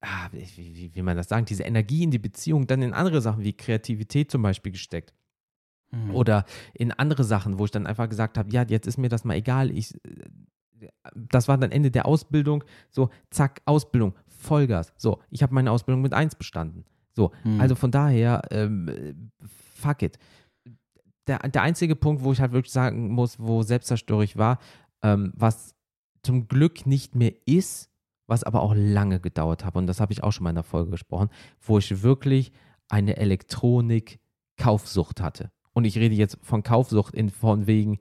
ah, 0.00 0.28
wie, 0.32 0.76
wie, 0.76 0.94
wie 0.94 1.02
man 1.02 1.16
das 1.16 1.28
sagen, 1.28 1.46
diese 1.46 1.62
Energie 1.62 2.02
in 2.02 2.10
die 2.10 2.18
Beziehung 2.18 2.66
dann 2.66 2.82
in 2.82 2.92
andere 2.92 3.20
Sachen 3.20 3.44
wie 3.44 3.52
Kreativität 3.54 4.30
zum 4.30 4.42
Beispiel 4.42 4.72
gesteckt. 4.72 5.14
Mhm. 5.92 6.14
Oder 6.14 6.44
in 6.74 6.92
andere 6.92 7.24
Sachen, 7.24 7.58
wo 7.58 7.64
ich 7.64 7.70
dann 7.70 7.86
einfach 7.86 8.08
gesagt 8.08 8.38
habe, 8.38 8.50
ja, 8.50 8.62
jetzt 8.62 8.86
ist 8.86 8.98
mir 8.98 9.08
das 9.08 9.24
mal 9.24 9.34
egal. 9.34 9.70
Ich, 9.70 9.94
äh, 10.04 10.88
das 11.14 11.48
war 11.48 11.58
dann 11.58 11.72
Ende 11.72 11.90
der 11.90 12.06
Ausbildung. 12.06 12.64
So, 12.90 13.10
zack, 13.30 13.60
Ausbildung, 13.64 14.14
Vollgas. 14.28 14.92
So, 14.96 15.20
ich 15.30 15.42
habe 15.42 15.54
meine 15.54 15.70
Ausbildung 15.70 16.02
mit 16.02 16.14
1 16.14 16.36
bestanden. 16.36 16.84
So, 17.12 17.32
Mhm. 17.44 17.60
also 17.60 17.74
von 17.74 17.90
daher, 17.90 18.42
ähm, 18.50 18.88
äh, 18.88 19.14
fuck 19.74 20.02
it. 20.02 20.18
Der, 21.26 21.38
der 21.40 21.62
einzige 21.62 21.96
Punkt, 21.96 22.22
wo 22.24 22.32
ich 22.32 22.40
halt 22.40 22.52
wirklich 22.52 22.72
sagen 22.72 23.10
muss, 23.10 23.38
wo 23.38 23.62
selbstzerstörerisch 23.62 24.36
war, 24.36 24.58
ähm, 25.02 25.32
was 25.36 25.74
zum 26.22 26.48
Glück 26.48 26.86
nicht 26.86 27.14
mehr 27.14 27.32
ist, 27.46 27.90
was 28.26 28.44
aber 28.44 28.62
auch 28.62 28.74
lange 28.76 29.20
gedauert 29.20 29.64
hat, 29.64 29.74
und 29.76 29.86
das 29.86 30.00
habe 30.00 30.12
ich 30.12 30.22
auch 30.22 30.32
schon 30.32 30.44
mal 30.44 30.50
in 30.50 30.56
der 30.56 30.62
Folge 30.64 30.90
gesprochen, 30.92 31.30
wo 31.60 31.78
ich 31.78 32.02
wirklich 32.02 32.52
eine 32.88 33.16
Elektronik-Kaufsucht 33.16 35.20
hatte. 35.20 35.50
Und 35.72 35.84
ich 35.84 35.96
rede 35.98 36.14
jetzt 36.14 36.38
von 36.42 36.62
Kaufsucht 36.62 37.14
in 37.14 37.30
von 37.30 37.66
wegen, 37.66 37.98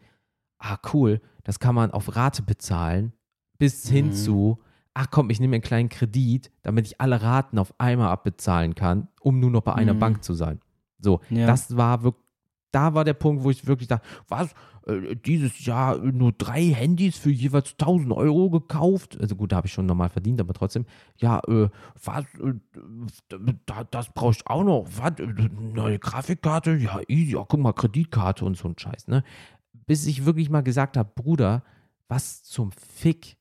ah 0.57 0.77
cool, 0.93 1.21
das 1.43 1.59
kann 1.59 1.75
man 1.75 1.91
auf 1.91 2.15
Rate 2.15 2.41
bezahlen, 2.43 3.13
bis 3.57 3.87
hin 3.87 4.07
Mhm. 4.07 4.11
zu, 4.13 4.59
ach 4.93 5.07
komm, 5.11 5.29
ich 5.29 5.39
nehme 5.39 5.55
einen 5.55 5.63
kleinen 5.63 5.89
Kredit, 5.89 6.51
damit 6.63 6.85
ich 6.87 6.99
alle 6.99 7.21
Raten 7.21 7.57
auf 7.59 7.73
einmal 7.79 8.09
abbezahlen 8.09 8.75
kann, 8.75 9.07
um 9.21 9.39
nur 9.39 9.51
noch 9.51 9.61
bei 9.61 9.73
einer 9.75 9.93
Mhm. 9.93 9.99
Bank 9.99 10.23
zu 10.23 10.33
sein. 10.33 10.59
So, 10.99 11.21
Ja. 11.29 11.45
das 11.47 11.77
war 11.77 12.03
wirklich, 12.03 12.25
da 12.71 12.93
war 12.93 13.03
der 13.03 13.13
Punkt, 13.13 13.43
wo 13.43 13.49
ich 13.49 13.65
wirklich 13.67 13.87
dachte, 13.87 14.07
was, 14.27 14.53
äh, 14.85 15.15
dieses 15.15 15.65
Jahr 15.65 15.97
nur 15.97 16.31
drei 16.31 16.63
Handys 16.63 17.17
für 17.17 17.31
jeweils 17.31 17.75
1000 17.77 18.11
Euro 18.13 18.49
gekauft? 18.49 19.19
Also 19.19 19.35
gut, 19.35 19.51
da 19.51 19.57
habe 19.57 19.67
ich 19.67 19.73
schon 19.73 19.85
normal 19.85 20.09
verdient, 20.09 20.39
aber 20.39 20.53
trotzdem, 20.53 20.85
ja, 21.17 21.39
äh, 21.47 21.69
was, 22.03 22.25
äh, 22.35 22.53
da, 23.65 23.83
das 23.85 24.09
brauche 24.13 24.31
ich 24.31 24.47
auch 24.47 24.63
noch, 24.63 24.85
was, 24.97 25.19
äh, 25.19 25.49
neue 25.73 25.99
Grafikkarte, 25.99 26.75
ja, 26.75 26.99
easy, 27.07 27.33
ja, 27.33 27.45
guck 27.47 27.59
mal, 27.59 27.73
Kreditkarte 27.73 28.45
und 28.45 28.57
so 28.57 28.67
ein 28.67 28.77
Scheiß, 28.77 29.07
ne? 29.07 29.23
Bis 29.85 30.05
ich 30.05 30.25
wirklich 30.25 30.49
mal 30.49 30.61
gesagt 30.61 30.97
habe, 30.97 31.11
Bruder, 31.15 31.63
was 32.07 32.43
zum 32.43 32.71
Fick 32.71 33.37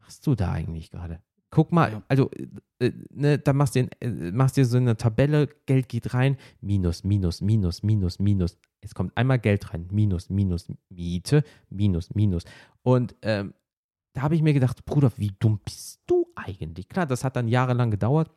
machst 0.00 0.26
du 0.26 0.34
da 0.34 0.52
eigentlich 0.52 0.90
gerade? 0.90 1.20
Guck 1.54 1.70
mal, 1.70 1.92
Ja. 1.92 2.02
also, 2.08 2.30
äh, 2.80 2.86
äh, 2.86 2.92
ne, 3.10 3.38
da 3.38 3.52
machst 3.52 3.74
du, 3.76 3.86
äh, 4.00 4.08
machst 4.32 4.56
dir 4.56 4.64
so 4.64 4.78
eine 4.78 4.96
Tabelle, 4.96 5.48
Geld 5.66 5.88
geht 5.88 6.14
rein, 6.14 6.38
minus, 6.62 7.04
minus, 7.04 7.42
minus, 7.42 7.82
minus, 7.82 8.18
minus. 8.18 8.58
Es 8.80 8.94
kommt 8.94 9.16
einmal 9.16 9.38
Geld 9.38 9.72
rein, 9.72 9.86
minus, 9.92 10.30
minus, 10.30 10.72
Miete, 10.88 11.44
minus, 11.68 12.14
minus. 12.14 12.44
Und 12.82 13.14
ähm, 13.22 13.52
da 14.14 14.22
habe 14.22 14.34
ich 14.34 14.42
mir 14.42 14.54
gedacht, 14.54 14.84
Bruder, 14.86 15.12
wie 15.18 15.32
dumm 15.38 15.60
bist 15.64 16.00
du 16.06 16.26
eigentlich? 16.36 16.88
Klar, 16.88 17.04
das 17.06 17.22
hat 17.22 17.36
dann 17.36 17.48
jahrelang 17.48 17.90
gedauert, 17.90 18.30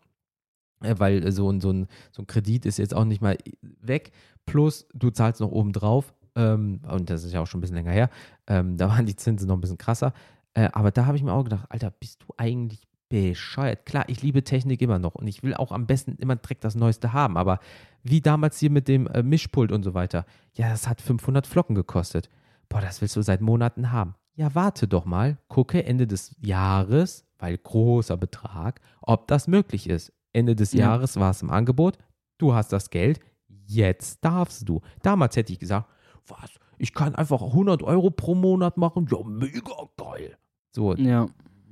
äh, 0.81 0.93
weil 0.97 1.25
äh, 1.25 1.31
so, 1.31 1.49
ein- 1.49 1.61
so, 1.61 1.71
ein, 1.71 1.87
so 2.11 2.21
ein 2.21 2.27
Kredit 2.27 2.65
ist 2.65 2.77
jetzt 2.77 2.93
auch 2.93 3.05
nicht 3.05 3.21
mal 3.21 3.37
weg. 3.61 4.11
Plus, 4.45 4.87
du 4.93 5.09
zahlst 5.09 5.39
noch 5.39 5.51
oben 5.51 5.71
drauf. 5.71 6.13
Ähm, 6.35 6.81
und 6.91 7.09
das 7.09 7.23
ist 7.23 7.31
ja 7.31 7.39
auch 7.41 7.47
schon 7.47 7.59
ein 7.59 7.61
bisschen 7.61 7.77
länger 7.77 7.91
her. 7.93 8.09
Ähm, 8.47 8.75
da 8.75 8.89
waren 8.89 9.05
die 9.05 9.15
Zinsen 9.15 9.47
noch 9.47 9.55
ein 9.55 9.61
bisschen 9.61 9.77
krasser. 9.77 10.13
Äh, 10.53 10.69
aber 10.73 10.91
da 10.91 11.05
habe 11.05 11.15
ich 11.15 11.23
mir 11.23 11.31
auch 11.31 11.43
gedacht, 11.45 11.65
Alter, 11.69 11.91
bist 11.91 12.21
du 12.23 12.33
eigentlich 12.37 12.81
bescheuert? 13.09 13.85
Klar, 13.85 14.05
ich 14.07 14.21
liebe 14.21 14.43
Technik 14.43 14.81
immer 14.81 14.99
noch 14.99 15.15
und 15.15 15.27
ich 15.27 15.43
will 15.43 15.53
auch 15.53 15.71
am 15.71 15.85
besten 15.85 16.15
immer 16.17 16.35
direkt 16.35 16.63
das 16.63 16.75
Neueste 16.75 17.13
haben. 17.13 17.37
Aber 17.37 17.59
wie 18.03 18.21
damals 18.21 18.59
hier 18.59 18.71
mit 18.71 18.87
dem 18.87 19.07
äh, 19.07 19.23
Mischpult 19.23 19.71
und 19.71 19.83
so 19.83 19.93
weiter, 19.93 20.25
ja, 20.53 20.69
das 20.69 20.87
hat 20.87 21.01
500 21.01 21.47
Flocken 21.47 21.75
gekostet. 21.75 22.29
Boah, 22.69 22.81
das 22.81 23.01
willst 23.01 23.15
du 23.15 23.21
seit 23.21 23.41
Monaten 23.41 23.91
haben. 23.91 24.15
Ja, 24.35 24.53
warte 24.53 24.87
doch 24.87 25.05
mal, 25.05 25.37
gucke 25.47 25.85
Ende 25.85 26.07
des 26.07 26.35
Jahres, 26.39 27.25
weil 27.39 27.57
großer 27.57 28.17
Betrag, 28.17 28.81
ob 29.01 29.27
das 29.27 29.47
möglich 29.47 29.89
ist. 29.89 30.11
Ende 30.33 30.55
des 30.55 30.73
Ja. 30.73 30.87
Jahres 30.87 31.15
war 31.17 31.31
es 31.31 31.41
im 31.41 31.49
Angebot, 31.49 31.97
du 32.37 32.53
hast 32.53 32.73
das 32.73 32.89
Geld, 32.89 33.21
jetzt 33.47 34.25
darfst 34.25 34.67
du. 34.67 34.81
Damals 35.01 35.37
hätte 35.37 35.53
ich 35.53 35.59
gesagt, 35.59 35.87
was, 36.27 36.49
ich 36.77 36.93
kann 36.93 37.15
einfach 37.15 37.41
100 37.41 37.81
Euro 37.83 38.11
pro 38.11 38.35
Monat 38.35 38.75
machen, 38.77 39.07
ja, 39.09 39.19
mega 39.25 39.71
geil. 39.95 40.37
So, 40.73 40.93
ja. 40.95 41.27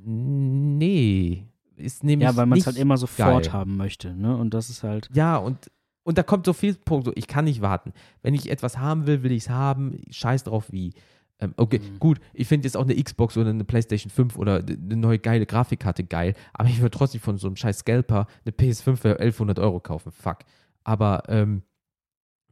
Nee, 0.05 1.47
ist 1.75 2.03
nämlich 2.03 2.27
ja, 2.29 2.35
weil 2.35 2.45
man 2.45 2.59
es 2.59 2.65
halt 2.65 2.77
immer 2.77 2.97
sofort 2.97 3.45
geil. 3.45 3.53
haben 3.53 3.77
möchte, 3.77 4.13
ne? 4.15 4.35
Und 4.37 4.53
das 4.53 4.69
ist 4.69 4.83
halt. 4.83 5.09
Ja, 5.13 5.37
und, 5.37 5.71
und 6.03 6.17
da 6.17 6.23
kommt 6.23 6.45
so 6.45 6.53
viel 6.53 6.75
Punkt, 6.75 7.05
so, 7.05 7.11
ich 7.15 7.27
kann 7.27 7.45
nicht 7.45 7.61
warten. 7.61 7.93
Wenn 8.21 8.33
ich 8.33 8.49
etwas 8.51 8.77
haben 8.77 9.07
will, 9.07 9.23
will 9.23 9.31
ich 9.31 9.43
es 9.43 9.49
haben. 9.49 10.01
Scheiß 10.09 10.43
drauf 10.43 10.71
wie. 10.71 10.93
Ähm, 11.39 11.53
okay, 11.57 11.79
Mhm. 11.79 11.99
gut, 11.99 12.19
ich 12.33 12.47
finde 12.47 12.67
jetzt 12.67 12.77
auch 12.77 12.83
eine 12.83 12.95
Xbox 13.01 13.35
oder 13.37 13.49
eine 13.49 13.63
PlayStation 13.63 14.11
5 14.11 14.37
oder 14.37 14.57
eine 14.59 14.95
neue 14.95 15.17
geile 15.17 15.45
Grafikkarte 15.47 16.03
geil, 16.03 16.35
aber 16.53 16.69
ich 16.69 16.79
würde 16.79 16.95
trotzdem 16.95 17.21
von 17.21 17.37
so 17.37 17.47
einem 17.47 17.55
scheiß 17.55 17.79
Scalper 17.79 18.27
eine 18.45 18.51
PS5 18.53 18.95
für 18.97 19.09
1100 19.19 19.57
Euro 19.59 19.79
kaufen. 19.79 20.11
Fuck. 20.11 20.39
Aber 20.83 21.23
ähm, 21.29 21.63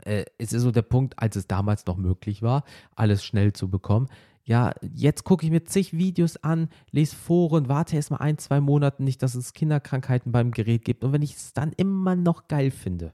äh, 0.04 0.26
es 0.40 0.52
ist 0.52 0.64
so 0.64 0.72
der 0.72 0.82
Punkt, 0.82 1.20
als 1.20 1.36
es 1.36 1.46
damals 1.48 1.86
noch 1.86 1.98
möglich 1.98 2.42
war, 2.42 2.64
alles 2.96 3.24
schnell 3.24 3.54
zu 3.54 3.70
bekommen. 3.70 4.08
Ja, 4.44 4.74
jetzt 4.94 5.24
gucke 5.24 5.46
ich 5.46 5.52
mir 5.52 5.64
zig 5.66 5.94
Videos 5.94 6.38
an, 6.38 6.70
lese 6.92 7.16
Foren, 7.16 7.70
warte 7.70 7.96
erst 7.96 8.12
mal 8.12 8.18
ein, 8.18 8.38
zwei 8.38 8.60
Monate 8.60 9.04
nicht, 9.04 9.22
dass 9.22 9.36
es 9.36 9.54
Kinderkrankheiten 9.54 10.32
beim 10.32 10.52
Gerät 10.52 10.84
gibt. 10.84 11.04
Und 11.04 11.14
wenn 11.14 11.22
ich 11.22 11.36
es 11.36 11.54
dann 11.54 11.72
immer 11.74 12.16
noch 12.16 12.48
geil 12.48 12.72
finde 12.72 13.14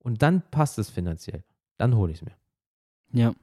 und 0.00 0.22
dann 0.22 0.42
passt 0.50 0.78
es 0.78 0.90
finanziell, 0.90 1.42
dann 1.78 1.96
hole 1.96 2.12
ich 2.12 2.18
es 2.18 2.24
mir. 2.24 2.36
Ja. 3.12 3.34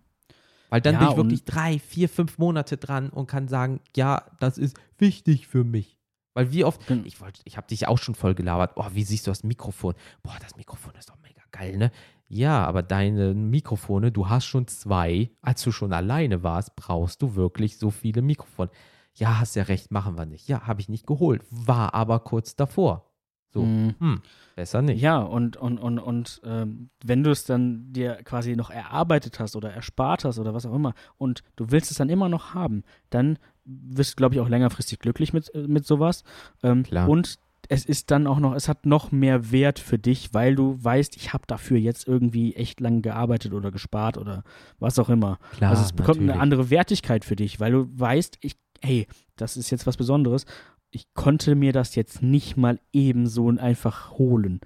Weil 0.69 0.81
dann 0.81 0.93
Ja, 0.93 0.99
bin 0.99 1.09
ich 1.09 1.17
wirklich 1.17 1.45
drei, 1.45 1.79
vier, 1.79 2.09
fünf 2.09 2.37
Monate 2.37 2.77
dran 2.77 3.09
und 3.09 3.27
kann 3.27 3.47
sagen, 3.47 3.79
ja, 3.95 4.25
das 4.39 4.57
ist 4.57 4.77
wichtig 4.97 5.47
für 5.47 5.63
mich. 5.63 5.97
Weil 6.33 6.51
wie 6.51 6.65
oft, 6.65 6.81
ich 7.05 7.21
wollte, 7.21 7.41
ich 7.45 7.55
habe 7.55 7.67
dich 7.67 7.87
auch 7.87 7.97
schon 7.97 8.13
voll 8.13 8.35
gelabert, 8.35 8.73
oh, 8.75 8.87
wie 8.91 9.03
siehst 9.03 9.25
du 9.25 9.31
das 9.31 9.43
Mikrofon? 9.43 9.93
Boah, 10.21 10.35
das 10.41 10.57
Mikrofon 10.57 10.93
ist 10.95 11.09
doch 11.09 11.17
mega 11.23 11.41
geil, 11.51 11.77
ne? 11.77 11.91
Ja, 12.27 12.65
aber 12.65 12.81
deine 12.83 13.33
Mikrofone, 13.33 14.11
du 14.11 14.29
hast 14.29 14.45
schon 14.45 14.67
zwei, 14.67 15.29
als 15.41 15.61
du 15.63 15.71
schon 15.71 15.93
alleine 15.93 16.41
warst, 16.43 16.75
brauchst 16.75 17.21
du 17.21 17.35
wirklich 17.35 17.77
so 17.77 17.91
viele 17.91 18.21
Mikrofone. 18.21 18.69
Ja, 19.13 19.39
hast 19.39 19.55
ja 19.55 19.63
recht, 19.63 19.91
machen 19.91 20.17
wir 20.17 20.25
nicht. 20.25 20.47
Ja, 20.47 20.65
habe 20.67 20.81
ich 20.81 20.89
nicht 20.89 21.05
geholt, 21.07 21.43
war 21.49 21.93
aber 21.93 22.19
kurz 22.19 22.55
davor. 22.55 23.11
So, 23.53 23.61
Mhm. 23.61 23.95
hm, 23.99 24.21
besser 24.55 24.81
nicht. 24.81 25.01
Ja, 25.01 25.19
und, 25.19 25.55
und, 25.55 25.77
und, 25.77 25.99
und 25.99 26.41
ähm, 26.43 26.89
wenn 27.05 27.23
du 27.23 27.31
es 27.31 27.45
dann 27.45 27.93
dir 27.93 28.15
quasi 28.25 28.55
noch 28.57 28.69
erarbeitet 28.69 29.39
hast 29.39 29.55
oder 29.55 29.71
erspart 29.71 30.25
hast 30.25 30.39
oder 30.39 30.53
was 30.53 30.65
auch 30.65 30.73
immer 30.75 30.93
und 31.17 31.43
du 31.55 31.71
willst 31.71 31.89
es 31.91 31.97
dann 31.97 32.09
immer 32.09 32.27
noch 32.27 32.53
haben, 32.53 32.83
dann 33.11 33.39
wirst 33.63 34.13
du, 34.13 34.15
glaube 34.17 34.35
ich, 34.35 34.41
auch 34.41 34.49
längerfristig 34.49 34.99
glücklich 34.99 35.31
mit, 35.31 35.53
äh, 35.55 35.67
mit 35.67 35.85
sowas. 35.85 36.23
Ähm, 36.63 36.83
Klar. 36.83 37.07
Und 37.07 37.37
es 37.69 37.85
ist 37.85 38.11
dann 38.11 38.27
auch 38.27 38.39
noch, 38.39 38.53
es 38.53 38.67
hat 38.67 38.85
noch 38.85 39.11
mehr 39.11 39.51
Wert 39.51 39.79
für 39.79 39.97
dich, 39.97 40.33
weil 40.33 40.55
du 40.55 40.77
weißt, 40.83 41.15
ich 41.15 41.33
habe 41.33 41.43
dafür 41.47 41.77
jetzt 41.77 42.07
irgendwie 42.07 42.55
echt 42.55 42.79
lang 42.79 43.01
gearbeitet 43.01 43.53
oder 43.53 43.71
gespart 43.71 44.17
oder 44.17 44.43
was 44.79 44.99
auch 44.99 45.09
immer. 45.09 45.39
Klar, 45.57 45.71
also 45.71 45.83
es 45.83 45.93
bekommt 45.93 46.17
natürlich. 46.17 46.33
eine 46.33 46.41
andere 46.41 46.69
Wertigkeit 46.69 47.25
für 47.25 47.35
dich, 47.35 47.59
weil 47.59 47.71
du 47.71 47.87
weißt, 47.91 48.37
ich, 48.41 48.57
hey, 48.81 49.07
das 49.35 49.57
ist 49.57 49.69
jetzt 49.69 49.87
was 49.87 49.97
Besonderes. 49.97 50.45
Ich 50.91 51.13
konnte 51.13 51.55
mir 51.55 51.73
das 51.73 51.95
jetzt 51.95 52.21
nicht 52.21 52.57
mal 52.57 52.79
eben 52.93 53.27
so 53.27 53.49
einfach 53.49 54.11
holen. 54.11 54.61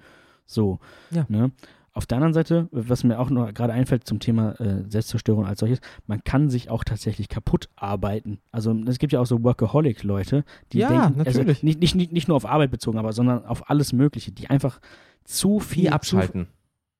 So. 0.46 0.78
Ja. 1.10 1.26
Ne? 1.28 1.52
Auf 1.92 2.06
der 2.06 2.16
anderen 2.16 2.34
Seite, 2.34 2.68
was 2.70 3.02
mir 3.02 3.18
auch 3.18 3.30
noch 3.30 3.52
gerade 3.52 3.72
einfällt 3.72 4.06
zum 4.06 4.20
Thema 4.20 4.52
äh, 4.60 4.84
Selbstzerstörung 4.88 5.44
als 5.44 5.60
solches, 5.60 5.80
man 6.06 6.22
kann 6.22 6.48
sich 6.48 6.70
auch 6.70 6.84
tatsächlich 6.84 7.28
kaputt 7.28 7.68
arbeiten. 7.74 8.40
Also 8.52 8.72
es 8.86 8.98
gibt 8.98 9.12
ja 9.12 9.20
auch 9.20 9.26
so 9.26 9.42
Workaholic-Leute, 9.42 10.44
die 10.72 10.78
Ja, 10.78 10.88
denken, 10.88 11.20
also 11.20 11.40
natürlich. 11.40 11.62
nicht, 11.64 11.80
nicht, 11.80 11.94
nicht, 11.96 12.12
nicht 12.12 12.28
nur 12.28 12.36
auf 12.36 12.46
Arbeit 12.46 12.70
bezogen, 12.70 12.98
aber 12.98 13.12
sondern 13.12 13.44
auf 13.44 13.68
alles 13.68 13.92
Mögliche, 13.92 14.30
die 14.30 14.48
einfach 14.48 14.80
zu 15.24 15.58
viel 15.58 15.84
Viel 15.84 15.92
abschalten. 15.92 16.46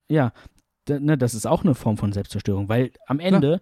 Zu, 0.08 0.14
ja, 0.14 0.32
ne, 0.88 1.16
das 1.16 1.34
ist 1.34 1.46
auch 1.46 1.62
eine 1.62 1.74
Form 1.74 1.96
von 1.96 2.12
Selbstzerstörung, 2.12 2.68
weil 2.68 2.90
am 3.06 3.20
Ende 3.20 3.60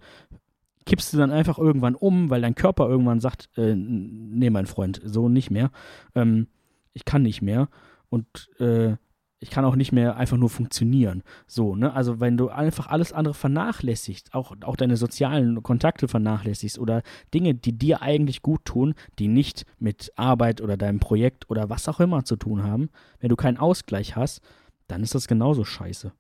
kippst 0.87 1.13
du 1.13 1.19
dann 1.19 1.31
einfach 1.31 1.59
irgendwann 1.59 1.95
um, 1.95 2.31
weil 2.31 2.41
dein 2.41 2.55
Körper 2.55 2.89
irgendwann 2.89 3.21
sagt, 3.21 3.51
äh, 3.59 3.75
nee, 3.77 4.49
mein 4.49 4.65
Freund, 4.67 5.03
so 5.05 5.29
nicht 5.29 5.51
mehr. 5.51 5.71
Ähm, 6.15 6.47
ich 6.95 7.05
kann 7.05 7.23
nicht 7.23 7.43
mehr 7.43 7.69
und 8.09 8.49
äh, 8.59 8.97
ich 9.41 9.51
kann 9.51 9.65
auch 9.65 9.77
nicht 9.77 9.93
mehr 9.93 10.17
einfach 10.17 10.37
nur 10.37 10.51
funktionieren. 10.51 11.23
So, 11.47 11.77
ne? 11.77 11.93
Also 11.93 12.21
wenn 12.21 12.37
du 12.37 12.49
einfach 12.49 12.89
alles 12.89 13.13
andere 13.13 13.35
vernachlässigst, 13.35 14.35
auch, 14.35 14.55
auch 14.63 14.77
deine 14.77 14.97
sozialen 14.97 15.63
Kontakte 15.63 16.09
vernachlässigst 16.09 16.79
oder 16.79 17.03
Dinge, 17.33 17.55
die 17.55 17.79
dir 17.79 18.03
eigentlich 18.03 18.43
gut 18.43 18.65
tun, 18.65 18.95
die 19.19 19.29
nicht 19.29 19.65
mit 19.79 20.13
Arbeit 20.17 20.61
oder 20.61 20.77
deinem 20.77 20.99
Projekt 20.99 21.49
oder 21.51 21.71
was 21.71 21.89
auch 21.89 22.01
immer 22.01 22.25
zu 22.25 22.37
tun 22.37 22.65
haben, 22.65 22.91
wenn 23.21 23.29
du 23.29 23.37
keinen 23.37 23.59
Ausgleich 23.59 24.17
hast, 24.17 24.41
dann 24.89 25.03
ist 25.03 25.15
das 25.15 25.29
genauso 25.29 25.65
scheiße. 25.65 26.13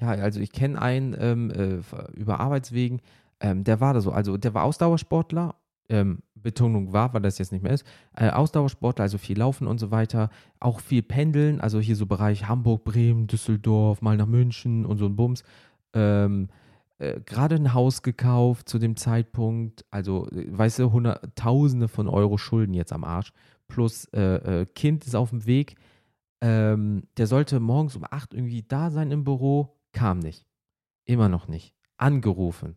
Ja, 0.00 0.08
also 0.08 0.40
ich 0.40 0.52
kenne 0.52 0.80
einen 0.80 1.16
ähm, 1.18 1.50
äh, 1.50 1.80
über 2.12 2.40
Arbeitswegen, 2.40 3.00
ähm, 3.40 3.64
der 3.64 3.80
war 3.80 3.94
da 3.94 4.00
so, 4.00 4.10
also 4.10 4.36
der 4.36 4.52
war 4.52 4.64
Ausdauersportler, 4.64 5.54
ähm, 5.88 6.18
Betonung 6.46 6.92
war, 6.92 7.12
weil 7.12 7.22
das 7.22 7.38
jetzt 7.38 7.50
nicht 7.50 7.62
mehr 7.62 7.72
ist, 7.72 7.84
äh, 8.14 8.30
Ausdauersportler, 8.30 9.02
also 9.02 9.18
viel 9.18 9.36
Laufen 9.36 9.66
und 9.66 9.78
so 9.78 9.90
weiter, 9.90 10.30
auch 10.60 10.78
viel 10.78 11.02
Pendeln, 11.02 11.60
also 11.60 11.80
hier 11.80 11.96
so 11.96 12.06
Bereich 12.06 12.46
Hamburg, 12.46 12.84
Bremen, 12.84 13.26
Düsseldorf, 13.26 14.00
mal 14.00 14.16
nach 14.16 14.26
München 14.26 14.86
und 14.86 14.98
so 14.98 15.06
ein 15.06 15.16
Bums. 15.16 15.42
Ähm, 15.92 16.48
äh, 16.98 17.20
Gerade 17.26 17.56
ein 17.56 17.74
Haus 17.74 18.02
gekauft 18.02 18.68
zu 18.68 18.78
dem 18.78 18.94
Zeitpunkt, 18.94 19.84
also 19.90 20.28
weißt 20.30 20.78
du, 20.78 20.92
Hunderttausende 20.92 21.88
von 21.88 22.08
Euro 22.08 22.38
Schulden 22.38 22.74
jetzt 22.74 22.92
am 22.92 23.02
Arsch, 23.02 23.32
plus 23.66 24.04
äh, 24.14 24.60
äh, 24.60 24.66
Kind 24.66 25.04
ist 25.04 25.16
auf 25.16 25.30
dem 25.30 25.46
Weg. 25.46 25.74
Ähm, 26.40 27.08
der 27.16 27.26
sollte 27.26 27.58
morgens 27.58 27.96
um 27.96 28.04
8 28.08 28.34
irgendwie 28.34 28.62
da 28.62 28.90
sein 28.90 29.10
im 29.10 29.24
Büro, 29.24 29.76
kam 29.92 30.20
nicht. 30.20 30.46
Immer 31.06 31.28
noch 31.28 31.48
nicht. 31.48 31.75
Angerufen, 31.98 32.76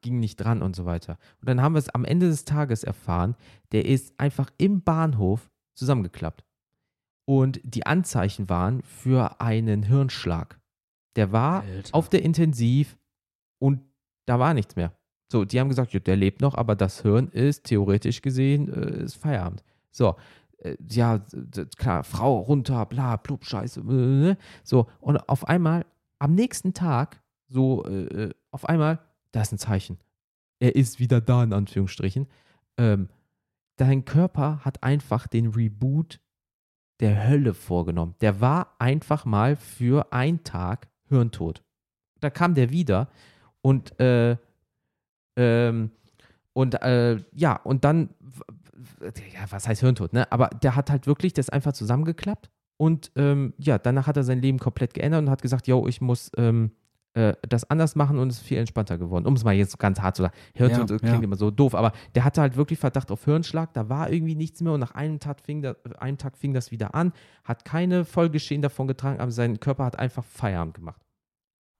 ging 0.00 0.20
nicht 0.20 0.36
dran 0.36 0.62
und 0.62 0.76
so 0.76 0.84
weiter. 0.84 1.18
Und 1.40 1.48
dann 1.48 1.60
haben 1.60 1.74
wir 1.74 1.78
es 1.80 1.88
am 1.88 2.04
Ende 2.04 2.28
des 2.28 2.44
Tages 2.44 2.84
erfahren, 2.84 3.36
der 3.72 3.84
ist 3.84 4.18
einfach 4.18 4.50
im 4.58 4.82
Bahnhof 4.82 5.50
zusammengeklappt. 5.74 6.44
Und 7.26 7.60
die 7.62 7.86
Anzeichen 7.86 8.48
waren 8.48 8.82
für 8.82 9.40
einen 9.40 9.82
Hirnschlag. 9.84 10.60
Der 11.16 11.32
war 11.32 11.62
Alter. 11.62 11.94
auf 11.94 12.08
der 12.08 12.22
Intensiv 12.22 12.96
und 13.58 13.80
da 14.26 14.38
war 14.38 14.54
nichts 14.54 14.76
mehr. 14.76 14.92
So, 15.30 15.44
die 15.44 15.60
haben 15.60 15.68
gesagt, 15.68 15.92
ja, 15.92 16.00
der 16.00 16.16
lebt 16.16 16.40
noch, 16.40 16.54
aber 16.54 16.74
das 16.74 17.02
Hirn 17.02 17.28
ist 17.28 17.64
theoretisch 17.64 18.20
gesehen 18.22 18.68
äh, 18.72 19.04
ist 19.04 19.16
Feierabend. 19.16 19.62
So, 19.90 20.16
äh, 20.58 20.76
ja, 20.90 21.24
klar, 21.76 22.04
Frau 22.04 22.38
runter, 22.38 22.84
bla, 22.86 23.16
blub, 23.16 23.44
scheiße. 23.44 23.80
Äh, 23.80 24.36
so, 24.64 24.88
und 25.00 25.16
auf 25.28 25.46
einmal, 25.46 25.86
am 26.18 26.34
nächsten 26.34 26.74
Tag, 26.74 27.22
so, 27.50 27.84
äh, 27.84 28.04
äh, 28.04 28.34
auf 28.50 28.68
einmal, 28.68 29.00
da 29.32 29.42
ist 29.42 29.52
ein 29.52 29.58
Zeichen. 29.58 29.98
Er 30.60 30.76
ist 30.76 31.00
wieder 31.00 31.20
da, 31.20 31.42
in 31.42 31.52
Anführungsstrichen. 31.52 32.26
Ähm, 32.78 33.08
dein 33.76 34.04
Körper 34.04 34.60
hat 34.64 34.82
einfach 34.82 35.26
den 35.26 35.48
Reboot 35.48 36.20
der 37.00 37.28
Hölle 37.28 37.54
vorgenommen. 37.54 38.14
Der 38.20 38.40
war 38.40 38.76
einfach 38.78 39.24
mal 39.24 39.56
für 39.56 40.12
einen 40.12 40.44
Tag 40.44 40.88
hirntot. 41.08 41.62
Da 42.20 42.30
kam 42.30 42.54
der 42.54 42.70
wieder 42.70 43.08
und 43.62 43.98
äh, 43.98 44.36
ähm, 45.36 45.90
und 46.52 46.82
äh, 46.82 47.18
ja, 47.32 47.56
und 47.56 47.84
dann, 47.84 48.10
ja, 49.32 49.50
was 49.50 49.66
heißt 49.66 49.80
Hirntod, 49.80 50.12
ne? 50.12 50.30
Aber 50.30 50.48
der 50.48 50.76
hat 50.76 50.90
halt 50.90 51.06
wirklich 51.06 51.32
das 51.32 51.48
einfach 51.48 51.72
zusammengeklappt 51.72 52.50
und 52.76 53.12
ähm, 53.16 53.54
ja, 53.58 53.78
danach 53.78 54.06
hat 54.06 54.16
er 54.16 54.24
sein 54.24 54.42
Leben 54.42 54.58
komplett 54.58 54.94
geändert 54.94 55.22
und 55.22 55.30
hat 55.30 55.42
gesagt, 55.42 55.68
yo, 55.68 55.86
ich 55.86 56.00
muss 56.00 56.30
ähm, 56.36 56.72
äh, 57.14 57.34
das 57.48 57.68
anders 57.68 57.96
machen 57.96 58.18
und 58.18 58.28
ist 58.30 58.38
viel 58.40 58.58
entspannter 58.58 58.96
geworden. 58.98 59.26
Um 59.26 59.34
es 59.34 59.42
mal 59.44 59.54
jetzt 59.54 59.78
ganz 59.78 60.00
hart 60.00 60.16
zu 60.16 60.22
sagen. 60.22 60.34
Hirntod 60.54 60.90
Ja, 60.90 60.98
klingt 60.98 61.14
ja. 61.16 61.22
immer 61.22 61.36
so 61.36 61.50
doof, 61.50 61.74
aber 61.74 61.92
der 62.14 62.24
hatte 62.24 62.40
halt 62.40 62.56
wirklich 62.56 62.78
Verdacht 62.78 63.10
auf 63.10 63.24
Hirnschlag, 63.24 63.72
da 63.74 63.88
war 63.88 64.10
irgendwie 64.12 64.36
nichts 64.36 64.60
mehr 64.60 64.72
und 64.72 64.80
nach 64.80 64.94
einem 64.94 65.18
Tag 65.18 65.40
fing, 65.40 65.62
da, 65.62 65.74
einem 65.98 66.18
Tag 66.18 66.36
fing 66.38 66.54
das 66.54 66.70
wieder 66.70 66.94
an, 66.94 67.12
hat 67.44 67.64
keine 67.64 68.04
Folgeschäden 68.04 68.62
davon 68.62 68.86
getragen, 68.86 69.18
aber 69.20 69.30
sein 69.32 69.58
Körper 69.58 69.84
hat 69.84 69.98
einfach 69.98 70.24
Feierabend 70.24 70.74
gemacht. 70.74 71.00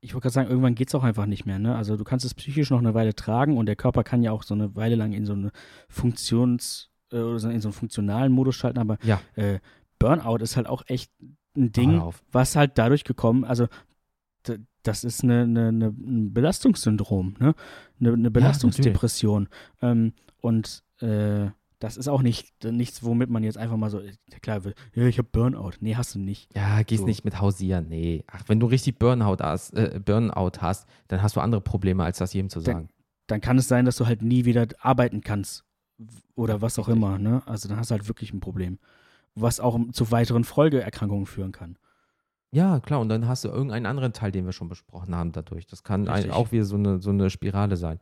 ich 0.02 0.14
wollte 0.14 0.22
gerade 0.24 0.32
sagen, 0.34 0.48
irgendwann 0.48 0.74
geht 0.74 0.88
es 0.88 0.94
auch 0.94 1.04
einfach 1.04 1.26
nicht 1.26 1.44
mehr. 1.46 1.58
Ne? 1.58 1.76
Also 1.76 1.96
du 1.96 2.04
kannst 2.04 2.24
es 2.24 2.34
psychisch 2.34 2.70
noch 2.70 2.78
eine 2.78 2.94
Weile 2.94 3.14
tragen 3.14 3.56
und 3.58 3.66
der 3.66 3.76
Körper 3.76 4.02
kann 4.02 4.22
ja 4.22 4.32
auch 4.32 4.42
so 4.42 4.54
eine 4.54 4.74
Weile 4.74 4.96
lang 4.96 5.12
in 5.12 5.26
so 5.26 5.34
eine 5.34 5.50
Funktions- 5.88 6.88
äh, 7.12 7.18
oder 7.18 7.50
in 7.50 7.60
so 7.60 7.68
einen 7.68 7.72
funktionalen 7.72 8.32
Modus 8.32 8.56
schalten, 8.56 8.78
aber 8.78 8.98
Ja. 9.02 9.20
äh, 9.34 9.58
Burnout 9.98 10.36
ist 10.36 10.56
halt 10.56 10.66
auch 10.66 10.82
echt 10.86 11.12
ein 11.56 11.72
Ding, 11.72 12.00
was 12.32 12.56
halt 12.56 12.78
dadurch 12.78 13.04
gekommen, 13.04 13.44
also 13.44 13.66
das 14.82 15.04
ist 15.04 15.22
eine, 15.24 15.42
eine, 15.42 15.68
eine, 15.68 15.86
ein 15.88 16.32
Belastungssyndrom, 16.32 17.34
ne? 17.38 17.54
eine, 18.00 18.12
eine 18.12 18.30
Belastungsdepression. 18.30 19.48
ähm, 19.82 20.12
und 20.40 20.82
äh, 21.00 21.50
das 21.80 21.96
ist 21.96 22.08
auch 22.08 22.20
nicht 22.20 22.62
nichts, 22.64 23.02
womit 23.02 23.30
man 23.30 23.42
jetzt 23.42 23.56
einfach 23.56 23.78
mal 23.78 23.88
so, 23.90 24.02
klar, 24.42 24.60
ja, 24.94 25.06
ich 25.06 25.16
habe 25.16 25.28
Burnout. 25.32 25.72
Nee, 25.80 25.96
hast 25.96 26.14
du 26.14 26.18
nicht. 26.18 26.54
Ja, 26.54 26.82
gehst 26.82 27.00
So. 27.00 27.06
nicht 27.06 27.24
mit 27.24 27.40
hausieren, 27.40 27.88
nee. 27.88 28.22
Ach, 28.26 28.42
wenn 28.48 28.60
du 28.60 28.66
richtig 28.66 28.98
Burnout 28.98 29.38
hast, 29.40 29.72
äh, 29.74 29.98
Burnout 30.04 30.60
hast, 30.60 30.86
dann 31.08 31.22
hast 31.22 31.36
du 31.36 31.40
andere 31.40 31.62
Probleme, 31.62 32.04
als 32.04 32.18
das 32.18 32.34
jedem 32.34 32.50
zu 32.50 32.60
Dann- 32.60 32.64
sagen. 32.74 32.88
dann 33.28 33.40
kann 33.40 33.56
es 33.56 33.66
sein, 33.68 33.86
dass 33.86 33.96
du 33.96 34.04
halt 34.06 34.20
nie 34.22 34.44
wieder 34.44 34.66
arbeiten 34.80 35.22
kannst 35.22 35.64
oder 36.34 36.60
was 36.60 36.78
auch 36.78 36.88
immer. 36.88 37.18
Ne? 37.18 37.42
Also 37.46 37.68
dann 37.68 37.78
hast 37.78 37.90
du 37.90 37.94
halt 37.94 38.08
wirklich 38.08 38.32
ein 38.34 38.40
Problem, 38.40 38.78
was 39.34 39.58
auch 39.60 39.78
zu 39.92 40.10
weiteren 40.10 40.44
Folgeerkrankungen 40.44 41.26
führen 41.26 41.52
kann. 41.52 41.78
Ja, 42.52 42.80
klar, 42.80 43.00
und 43.00 43.08
dann 43.08 43.28
hast 43.28 43.44
du 43.44 43.48
irgendeinen 43.48 43.86
anderen 43.86 44.12
Teil, 44.12 44.32
den 44.32 44.44
wir 44.44 44.52
schon 44.52 44.68
besprochen 44.68 45.14
haben 45.14 45.32
dadurch. 45.32 45.66
Das 45.66 45.84
kann 45.84 46.08
ein, 46.08 46.30
auch 46.32 46.50
wieder 46.52 46.64
so 46.64 46.76
eine, 46.76 47.00
so 47.00 47.10
eine 47.10 47.30
Spirale 47.30 47.76
sein. 47.76 47.98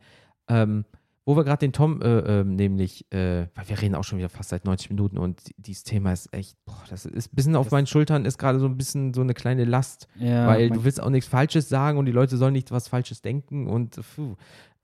Ähm, 0.47 0.85
wo 1.25 1.35
wir 1.35 1.43
gerade 1.43 1.59
den 1.59 1.73
Tom 1.73 2.01
äh, 2.01 2.39
ähm, 2.41 2.55
nämlich, 2.55 3.05
äh, 3.13 3.45
weil 3.53 3.69
wir 3.69 3.79
reden 3.79 3.93
auch 3.93 4.03
schon 4.03 4.17
wieder 4.17 4.29
fast 4.29 4.49
seit 4.49 4.65
90 4.65 4.89
Minuten 4.89 5.19
und 5.19 5.47
die- 5.47 5.53
dieses 5.61 5.83
Thema 5.83 6.11
ist 6.11 6.33
echt, 6.33 6.57
boah, 6.65 6.81
das 6.89 7.05
ist 7.05 7.31
ein 7.31 7.35
bisschen 7.35 7.55
auf 7.55 7.67
Das- 7.67 7.71
meinen 7.71 7.85
Schultern, 7.85 8.25
ist 8.25 8.39
gerade 8.39 8.57
so 8.59 8.65
ein 8.65 8.75
bisschen 8.77 9.13
so 9.13 9.21
eine 9.21 9.35
kleine 9.35 9.65
Last. 9.65 10.07
Ja, 10.15 10.47
weil 10.47 10.71
du 10.71 10.83
willst 10.83 10.99
auch 11.03 11.11
nichts 11.11 11.29
Falsches 11.29 11.69
sagen 11.69 11.99
und 11.99 12.07
die 12.07 12.11
Leute 12.11 12.35
sollen 12.35 12.53
nicht 12.53 12.71
was 12.71 12.87
Falsches 12.87 13.21
denken 13.21 13.67
und 13.67 13.99
puh. 14.15 14.35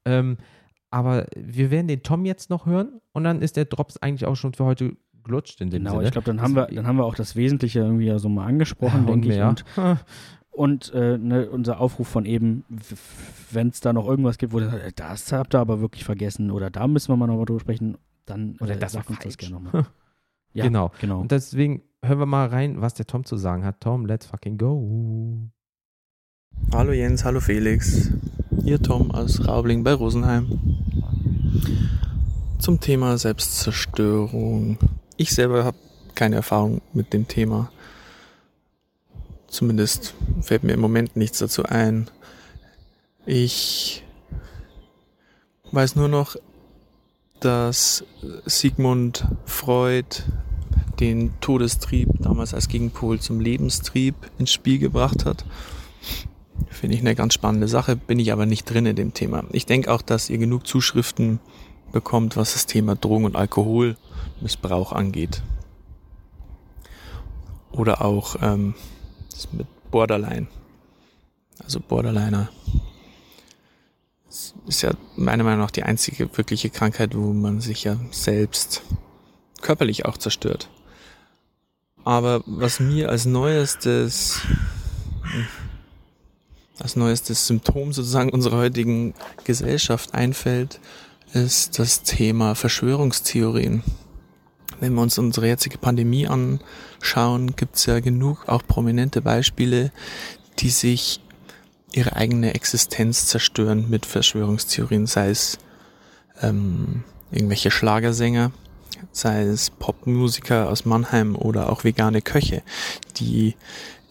Ähm, 0.06 0.38
aber 0.92 1.26
wir 1.36 1.72
werden 1.72 1.88
den 1.88 2.04
Tom 2.04 2.26
jetzt 2.26 2.52
noch 2.52 2.68
hören 2.68 3.02
und 3.14 3.24
dann 3.24 3.42
ist 3.42 3.58
der 3.58 3.66
Drops 3.66 3.98
eigentlich 3.98 4.28
auch 4.28 4.36
schon 4.36 4.54
für 4.54 4.66
heute 4.66 4.96
gelutscht 5.26 5.60
in 5.61 5.69
dem 5.69 5.80
genau, 5.84 5.95
Sinne. 5.97 6.06
ich 6.06 6.11
glaube, 6.11 6.26
dann 6.27 6.41
haben 6.41 6.56
wir, 6.56 6.68
dann 6.68 6.88
haben 6.88 6.97
wir 6.97 7.03
auch 7.06 7.15
das 7.15 7.35
Wesentliche 7.35 7.80
irgendwie 7.80 8.06
ja 8.06 8.18
so 8.19 8.30
mal 8.30 8.45
angesprochen, 8.45 9.02
Ja, 9.06 9.11
denke 9.11 9.34
ich. 9.34 9.41
Und, 9.41 9.65
und 10.52 10.93
äh, 10.93 11.18
ne, 11.18 11.49
unser 11.49 11.81
Aufruf 11.81 12.07
von 12.07 12.26
eben, 12.26 12.64
wenn 13.52 13.68
es 13.69 13.81
da 13.81 13.91
noch 13.91 14.07
irgendwas 14.07 14.38
gibt, 14.38 14.53
wo 14.53 14.60
ihr 14.60 14.69
sagt, 14.69 14.84
äh, 14.84 14.91
das 14.95 15.31
habt 15.34 15.53
ihr 15.53 15.60
aber 15.60 15.81
wirklich 15.81 16.06
vergessen 16.06 16.49
oder 16.52 16.69
da 16.69 16.88
müssen 16.88 17.11
wir 17.11 17.18
mal 17.18 17.27
noch 17.27 17.35
mal 17.38 17.45
drüber 17.45 17.60
sprechen, 17.60 17.97
dann 18.26 18.56
Oder 18.61 18.76
äh, 18.76 18.80
das 18.80 18.93
sagt 18.93 19.06
war 19.10 19.11
uns 19.11 19.19
das 19.19 19.34
falsch. 19.35 19.38
gerne 19.38 19.56
nochmal. 19.64 19.85
Ja, 20.53 20.64
Genau. 20.64 20.89
genau. 21.02 21.19
Und 21.19 21.31
deswegen 21.31 21.81
hören 22.02 22.19
wir 22.19 22.26
mal 22.26 22.47
rein, 22.47 22.80
was 22.80 22.93
der 22.93 23.06
Tom 23.06 23.26
zu 23.26 23.35
sagen 23.35 23.65
hat. 23.65 23.81
Tom, 23.81 24.06
let's 24.06 24.26
fucking 24.26 24.57
go. 24.57 25.49
Hallo 26.72 26.93
Jens, 26.93 27.26
hallo 27.26 27.41
Felix. 27.41 28.11
Hier 28.64 28.81
Tom 28.81 29.11
aus 29.11 29.45
Raubling 29.45 29.84
bei 29.84 29.93
Rosenheim. 29.93 30.47
Zum 32.60 32.80
Thema 32.80 33.18
Selbstzerstörung. 33.18 34.77
Ich 35.18 35.32
selber 35.32 35.64
habe 35.64 35.78
keine 36.14 36.36
Erfahrung 36.36 36.82
mit 36.94 37.14
dem 37.14 37.28
Thema. 37.28 37.72
Zumindest 39.48 40.14
fällt 40.42 40.64
mir 40.64 40.74
im 40.74 40.82
Moment 40.82 41.16
nichts 41.16 41.40
dazu 41.40 41.64
ein. 41.64 42.10
Ich 43.26 44.04
weiß 45.72 45.96
nur 45.96 46.08
noch, 46.08 46.36
dass 47.40 48.04
Sigmund 48.46 49.26
Freud 49.46 50.24
den 51.00 51.34
Todestrieb 51.42 52.10
damals 52.20 52.54
als 52.54 52.68
Gegenpol 52.68 53.20
zum 53.20 53.40
Lebenstrieb 53.40 54.16
ins 54.38 54.52
Spiel 54.52 54.80
gebracht 54.80 55.26
hat. 55.26 55.46
Finde 56.70 56.96
ich 56.96 57.02
eine 57.02 57.16
ganz 57.16 57.34
spannende 57.34 57.68
Sache, 57.68 57.96
bin 57.96 58.20
ich 58.20 58.32
aber 58.32 58.46
nicht 58.46 58.66
drin 58.66 58.86
in 58.86 58.96
dem 58.96 59.14
Thema. 59.14 59.44
Ich 59.52 59.66
denke 59.66 59.92
auch, 59.92 60.02
dass 60.02 60.30
ihr 60.30 60.38
genug 60.38 60.68
Zuschriften 60.68 61.40
bekommt, 61.91 62.38
was 62.38 62.53
das 62.53 62.66
Thema 62.66 62.95
Drogen- 62.95 63.26
und 63.26 63.36
Alkoholmissbrauch 63.36 64.91
angeht. 64.91 65.41
Oder 67.72 68.03
auch 68.03 68.36
ähm, 68.41 68.76
das 69.32 69.52
mit 69.52 69.68
Borderline. 69.91 70.48
Also 71.64 71.80
Borderliner. 71.80 72.49
Das 74.28 74.53
ist 74.68 74.82
ja 74.82 74.91
meiner 75.16 75.44
Meinung 75.44 75.62
nach 75.62 75.72
die 75.72 75.84
einzige 75.84 76.36
wirkliche 76.38 76.70
Krankheit, 76.70 77.16
wo 77.16 77.32
man 77.32 77.62
sich 77.62 77.84
ja 77.86 77.98
selbst 78.12 78.82
körperlich 79.62 80.06
auch 80.06 80.18
zerstört. 80.18 80.70
Aber 82.03 82.44
was 82.45 82.80
mir 82.80 83.10
als 83.10 83.26
neuestes 83.26 84.41
als 86.80 86.95
neuestes 86.95 87.48
Symptom 87.48 87.94
sozusagen 87.94 88.30
unserer 88.30 88.57
heutigen 88.57 89.14
Gesellschaft 89.44 90.14
einfällt, 90.14 90.80
ist 91.36 91.80
das 91.80 92.03
Thema 92.03 92.56
Verschwörungstheorien. 92.56 93.84
Wenn 94.80 94.94
wir 94.94 95.02
uns 95.02 95.18
unsere 95.18 95.48
jetzige 95.48 95.78
Pandemie 95.78 96.28
anschauen, 96.28 97.56
gibt 97.57 97.76
es 97.76 97.86
ja 97.86 97.99
genug 97.99 98.48
auch 98.48 98.66
prominente 98.66 99.22
Beispiele, 99.22 99.91
die 100.60 100.70
sich 100.70 101.20
ihre 101.91 102.16
eigene 102.16 102.56
Existenz 102.56 103.28
zerstören 103.28 103.90
mit 103.90 104.06
Verschwörungstheorien, 104.06 105.07
sei 105.07 105.30
es 105.30 105.57
ähm, 106.41 107.03
irgendwelche 107.32 107.72
Schlagersänger, 107.72 108.52
sei 109.12 109.44
es 109.44 109.70
Popmusiker 109.70 110.70
aus 110.70 110.86
Mannheim 110.86 111.36
oder 111.36 111.70
auch 111.70 111.84
vegane 111.84 112.22
Köche, 112.22 112.64
die 113.18 113.56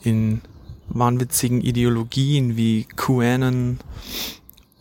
in 0.02 0.42
wahnwitzigen 0.88 1.62
Ideologien 1.62 2.56
wie 2.56 2.84
QAnon 2.96 3.78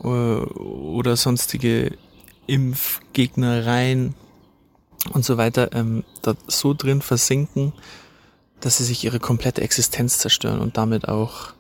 äh, 0.04 0.08
oder 0.08 1.16
sonstige 1.16 1.98
Impfgegnereien 2.48 4.16
und 5.12 5.26
so 5.26 5.38
weiter 5.38 5.74
ähm, 5.74 6.04
da 6.22 6.36
so 6.48 6.74
drin 6.74 7.02
versinken, 7.02 7.74
dass 8.60 8.78
sie 8.78 8.86
sich 8.86 9.04
ihre 9.04 9.20
komplette 9.20 9.62
Existenz 9.62 10.20
zerstören 10.20 10.60
und 10.60 10.78
damit 10.78 11.08
auch 11.08 11.54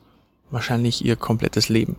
wahrscheinlich 0.51 1.03
ihr 1.03 1.15
komplettes 1.15 1.67
Leben. 1.69 1.97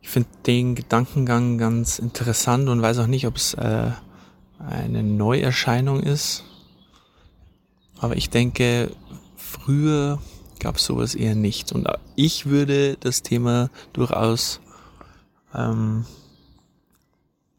Ich 0.00 0.08
finde 0.08 0.30
den 0.46 0.74
Gedankengang 0.74 1.58
ganz 1.58 1.98
interessant 1.98 2.68
und 2.68 2.82
weiß 2.82 2.98
auch 2.98 3.06
nicht, 3.06 3.26
ob 3.26 3.36
es 3.36 3.54
äh, 3.54 3.90
eine 4.58 5.02
Neuerscheinung 5.02 6.02
ist. 6.02 6.44
Aber 7.98 8.16
ich 8.16 8.30
denke, 8.30 8.90
früher 9.36 10.18
gab 10.58 10.76
es 10.76 10.84
sowas 10.84 11.14
eher 11.14 11.34
nicht. 11.34 11.72
Und 11.72 11.88
ich 12.16 12.46
würde 12.46 12.96
das 12.98 13.22
Thema 13.22 13.70
durchaus 13.92 14.60
ähm, 15.54 16.06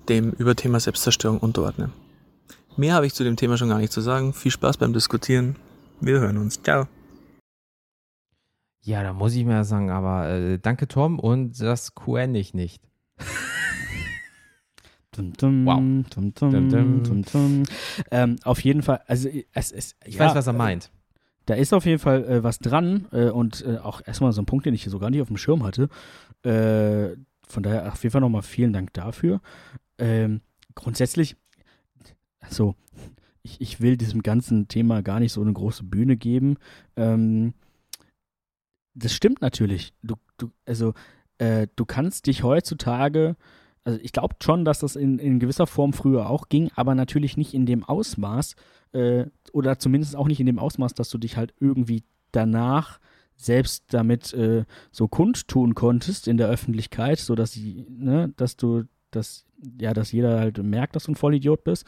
dem 0.10 0.32
Überthema 0.32 0.80
Selbstzerstörung 0.80 1.40
unterordnen. 1.40 1.92
Mehr 2.78 2.94
habe 2.94 3.06
ich 3.06 3.14
zu 3.14 3.24
dem 3.24 3.36
Thema 3.36 3.58
schon 3.58 3.70
gar 3.70 3.80
nicht 3.80 3.92
zu 3.92 4.02
sagen. 4.02 4.34
Viel 4.34 4.52
Spaß 4.52 4.78
beim 4.78 4.94
Diskutieren. 4.94 5.56
Wir 6.00 6.20
hören 6.20 6.38
uns. 6.38 6.62
Ciao. 6.62 6.88
Ja, 8.82 9.04
da 9.04 9.14
muss 9.14 9.36
ich 9.36 9.46
mir 9.46 9.64
sagen, 9.64 9.92
aber 9.92 10.30
äh, 10.30 10.58
danke 10.58 10.88
Tom 10.88 11.20
und 11.20 11.62
das 11.62 11.94
QN 11.94 12.34
ich 12.36 12.54
nicht. 12.54 12.82
Dum, 15.14 15.34
dum, 15.34 15.66
wow. 15.66 15.76
Dum, 15.76 16.34
dum, 16.34 17.24
dum, 17.24 17.64
ähm, 18.12 18.38
auf 18.46 18.64
jeden 18.64 18.82
Fall, 18.82 19.02
also 19.08 19.28
es 19.52 19.72
ist. 19.72 19.98
Ich 20.06 20.16
ja, 20.16 20.22
weiß, 20.22 20.36
was 20.36 20.48
er 20.48 20.54
meint. 20.54 20.90
Da 21.48 21.56
ist 21.56 21.74
auf 21.74 21.86
jeden 21.86 22.00
Fall 22.00 22.24
äh, 22.24 22.44
was 22.46 22.60
dran 22.60 23.08
äh, 23.12 23.30
und 23.30 23.66
äh, 23.66 23.78
auch 23.80 24.00
erstmal 24.06 24.32
so 24.32 24.42
ein 24.42 24.46
Punkt, 24.46 24.66
den 24.66 24.74
ich 24.74 24.86
so 24.86 25.00
gar 25.00 25.10
nicht 25.10 25.22
auf 25.22 25.28
dem 25.28 25.36
Schirm 25.36 25.64
hatte. 25.64 25.90
Äh, 26.44 27.18
von 27.46 27.62
daher 27.62 27.92
auf 27.92 28.02
jeden 28.04 28.14
Fall 28.14 28.22
nochmal 28.22 28.42
vielen 28.42 28.72
Dank 28.72 28.94
dafür. 28.94 29.42
Ähm, 30.02 30.42
grundsätzlich, 30.76 31.38
so, 32.50 32.76
ich, 33.44 33.62
ich 33.62 33.80
will 33.80 33.96
diesem 33.96 34.22
ganzen 34.22 34.68
Thema 34.68 35.02
gar 35.02 35.22
nicht 35.22 35.32
so 35.32 35.42
eine 35.42 35.54
große 35.54 35.84
Bühne 35.84 36.18
geben. 36.18 36.58
Ähm, 36.98 37.54
das 38.94 39.14
stimmt 39.14 39.42
natürlich. 39.42 39.94
Du, 40.04 40.16
du, 40.38 40.52
also, 40.66 40.94
äh, 41.38 41.68
du 41.78 41.86
kannst 41.86 42.28
dich 42.28 42.44
heutzutage 42.44 43.38
also 43.84 44.00
ich 44.02 44.12
glaube 44.12 44.36
schon, 44.42 44.66
dass 44.66 44.80
das 44.80 44.96
in, 44.96 45.18
in 45.20 45.40
gewisser 45.40 45.68
Form 45.68 45.94
früher 45.94 46.30
auch 46.30 46.50
ging, 46.50 46.70
aber 46.76 46.94
natürlich 46.96 47.38
nicht 47.38 47.54
in 47.54 47.66
dem 47.66 47.84
Ausmaß 47.84 48.56
äh, 48.94 49.26
oder 49.54 49.80
zumindest 49.80 50.16
auch 50.16 50.28
nicht 50.28 50.40
in 50.40 50.46
dem 50.46 50.60
Ausmaß, 50.60 50.94
dass 50.94 51.10
du 51.10 51.18
dich 51.18 51.38
halt 51.38 51.54
irgendwie 51.60 52.04
danach 52.32 53.00
selbst 53.38 53.86
damit 53.92 54.34
äh, 54.34 54.66
so 54.92 55.08
kundtun 55.08 55.74
konntest 55.74 56.28
in 56.28 56.38
der 56.38 56.48
Öffentlichkeit, 56.48 57.18
so 57.18 57.34
dass 57.34 57.54
sie, 57.54 57.88
ne, 57.90 58.34
dass 58.38 58.56
du, 58.56 58.84
dass 59.10 59.46
ja, 59.80 59.94
dass 59.94 60.12
jeder 60.12 60.40
halt 60.40 60.58
merkt, 60.58 60.96
dass 60.96 61.06
du 61.06 61.12
ein 61.12 61.16
Vollidiot 61.16 61.64
bist. 61.64 61.86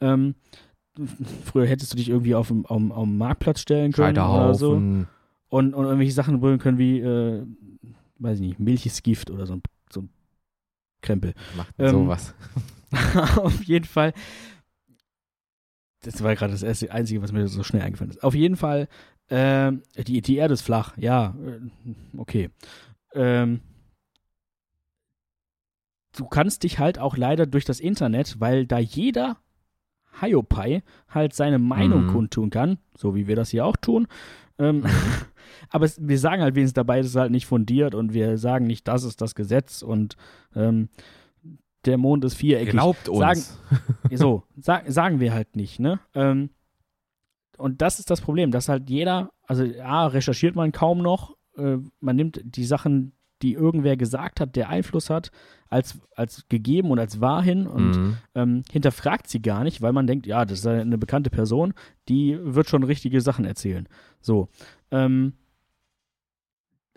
Ähm, 0.00 0.34
früher 1.44 1.66
hättest 1.66 1.92
du 1.92 1.96
dich 1.96 2.08
irgendwie 2.08 2.34
auf 2.34 2.48
dem, 2.48 2.66
auf, 2.66 2.82
auf 2.90 3.04
dem 3.04 3.18
Marktplatz 3.18 3.60
stellen 3.60 3.92
können 3.92 4.18
oder 4.18 4.54
so 4.54 4.72
und, 4.72 5.74
und 5.74 5.84
irgendwelche 5.84 6.12
Sachen 6.12 6.40
brüllen 6.40 6.58
können 6.58 6.78
wie, 6.78 7.00
äh, 7.00 7.46
weiß 8.18 8.40
ich 8.40 8.46
nicht, 8.46 8.58
Milch 8.58 8.86
ist 8.86 9.02
Gift 9.04 9.30
oder 9.30 9.46
so 9.46 9.54
ein 9.54 9.62
Krempel. 11.02 11.34
Macht 11.56 11.74
ähm, 11.78 11.90
sowas. 11.90 12.34
auf 13.36 13.62
jeden 13.64 13.84
Fall. 13.84 14.14
Das 16.02 16.22
war 16.22 16.34
gerade 16.34 16.52
das 16.52 16.62
erste, 16.62 16.90
Einzige, 16.90 17.22
was 17.22 17.32
mir 17.32 17.46
so 17.48 17.62
schnell 17.62 17.82
eingefallen 17.82 18.10
ist. 18.10 18.24
Auf 18.24 18.34
jeden 18.34 18.56
Fall, 18.56 18.88
äh, 19.28 19.72
die, 20.06 20.22
die 20.22 20.36
Erde 20.36 20.54
ist 20.54 20.62
flach. 20.62 20.96
Ja, 20.96 21.36
äh, 21.44 21.60
okay. 22.16 22.50
Ähm, 23.14 23.60
du 26.16 26.26
kannst 26.26 26.62
dich 26.62 26.78
halt 26.78 26.98
auch 26.98 27.16
leider 27.16 27.46
durch 27.46 27.64
das 27.64 27.80
Internet, 27.80 28.40
weil 28.40 28.66
da 28.66 28.78
jeder 28.78 29.38
Hiopai 30.20 30.82
halt 31.08 31.34
seine 31.34 31.58
Meinung 31.58 32.06
mhm. 32.06 32.10
kundtun 32.10 32.50
kann, 32.50 32.78
so 32.96 33.14
wie 33.14 33.26
wir 33.26 33.36
das 33.36 33.50
hier 33.50 33.64
auch 33.64 33.76
tun. 33.76 34.06
Ähm, 34.58 34.84
aber 35.70 35.84
es, 35.84 35.98
wir 36.00 36.18
sagen 36.18 36.42
halt 36.42 36.54
wenigstens 36.54 36.74
dabei, 36.74 36.98
es 36.98 37.06
ist 37.06 37.16
halt 37.16 37.30
nicht 37.30 37.46
fundiert 37.46 37.94
und 37.94 38.12
wir 38.12 38.38
sagen 38.38 38.66
nicht, 38.66 38.88
das 38.88 39.04
ist 39.04 39.20
das 39.20 39.34
Gesetz 39.34 39.82
und 39.82 40.16
ähm, 40.54 40.88
der 41.84 41.98
Mond 41.98 42.24
ist 42.24 42.34
viereckig. 42.34 42.70
Glaubt 42.70 43.08
uns. 43.08 43.18
Sagen, 43.18 43.42
so, 44.16 44.44
sag, 44.56 44.90
sagen 44.90 45.20
wir 45.20 45.32
halt 45.32 45.56
nicht, 45.56 45.80
ne? 45.80 46.00
Ähm, 46.14 46.50
und 47.58 47.82
das 47.82 47.98
ist 47.98 48.10
das 48.10 48.20
Problem, 48.20 48.50
dass 48.50 48.68
halt 48.68 48.88
jeder, 48.88 49.30
also 49.46 49.64
A, 49.82 50.06
recherchiert 50.06 50.56
man 50.56 50.72
kaum 50.72 50.98
noch, 50.98 51.36
äh, 51.56 51.78
man 52.00 52.16
nimmt 52.16 52.40
die 52.44 52.64
Sachen, 52.64 53.12
die 53.42 53.54
irgendwer 53.54 53.96
gesagt 53.96 54.40
hat, 54.40 54.56
der 54.56 54.68
Einfluss 54.68 55.10
hat, 55.10 55.30
als, 55.68 56.00
als 56.16 56.46
gegeben 56.48 56.90
und 56.90 56.98
als 56.98 57.20
wahr 57.20 57.42
hin 57.42 57.66
und 57.66 57.96
mhm. 57.96 58.16
ähm, 58.34 58.62
hinterfragt 58.70 59.28
sie 59.28 59.40
gar 59.40 59.64
nicht, 59.64 59.80
weil 59.80 59.92
man 59.92 60.06
denkt, 60.06 60.26
ja, 60.26 60.44
das 60.44 60.60
ist 60.60 60.66
eine 60.66 60.98
bekannte 60.98 61.30
Person, 61.30 61.74
die 62.08 62.38
wird 62.40 62.68
schon 62.68 62.82
richtige 62.82 63.20
Sachen 63.20 63.44
erzählen. 63.44 63.88
So. 64.20 64.48
Ähm, 64.90 65.32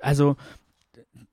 also, 0.01 0.35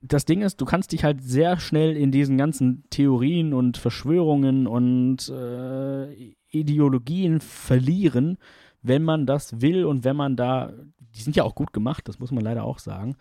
das 0.01 0.25
Ding 0.25 0.41
ist, 0.41 0.59
du 0.59 0.65
kannst 0.65 0.91
dich 0.91 1.03
halt 1.03 1.21
sehr 1.21 1.59
schnell 1.59 1.95
in 1.95 2.11
diesen 2.11 2.37
ganzen 2.37 2.83
Theorien 2.89 3.53
und 3.53 3.77
Verschwörungen 3.77 4.67
und 4.67 5.29
äh, 5.29 6.33
Ideologien 6.49 7.39
verlieren, 7.39 8.37
wenn 8.81 9.03
man 9.03 9.25
das 9.25 9.61
will 9.61 9.85
und 9.85 10.03
wenn 10.03 10.15
man 10.15 10.35
da, 10.35 10.73
die 10.99 11.21
sind 11.21 11.35
ja 11.35 11.43
auch 11.43 11.55
gut 11.55 11.73
gemacht, 11.73 12.07
das 12.07 12.19
muss 12.19 12.31
man 12.31 12.43
leider 12.43 12.63
auch 12.63 12.79
sagen. 12.79 13.15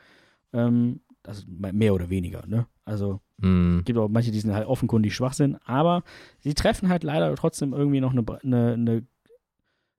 Ähm, 0.53 1.01
also 1.25 1.45
mehr 1.49 1.95
oder 1.95 2.11
weniger, 2.11 2.47
ne? 2.47 2.67
Also 2.85 3.21
mm. 3.39 3.81
gibt 3.85 3.99
auch 3.99 4.09
manche, 4.09 4.31
die 4.31 4.41
sind 4.41 4.53
halt 4.53 4.67
offenkundig 4.67 5.15
schwach 5.15 5.35
sind, 5.35 5.59
aber 5.65 6.03
sie 6.41 6.55
treffen 6.55 6.89
halt 6.89 7.05
leider 7.05 7.35
trotzdem 7.37 7.73
irgendwie 7.73 8.01
noch 8.01 8.13
eine, 8.13 8.25
eine, 8.43 8.73
eine, 8.73 9.07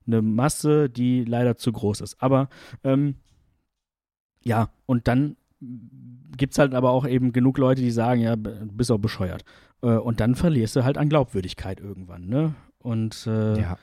eine 0.06 0.22
Masse, 0.22 0.90
die 0.90 1.24
leider 1.24 1.56
zu 1.56 1.72
groß 1.72 2.02
ist. 2.02 2.22
Aber 2.22 2.50
ähm, 2.84 3.16
ja, 4.44 4.70
und 4.86 5.08
dann 5.08 5.38
gibt 6.38 6.54
es 6.54 6.60
halt 6.60 6.74
aber 6.74 6.92
auch 6.92 7.08
eben 7.08 7.32
genug 7.32 7.58
Leute, 7.58 7.82
die 7.82 7.92
sagen, 7.92 8.22
ja, 8.22 8.36
du 8.36 8.68
bist 8.74 8.92
auch 8.92 8.98
bescheuert. 8.98 9.46
Äh, 9.82 9.96
und 9.96 10.20
dann 10.20 10.36
verlierst 10.36 10.76
du 10.76 10.84
halt 10.84 10.98
an 10.98 11.10
Glaubwürdigkeit 11.10 11.80
irgendwann, 11.80 12.28
ne? 12.28 12.56
Und 12.80 13.28
äh, 13.28 13.60
ja. 13.62 13.78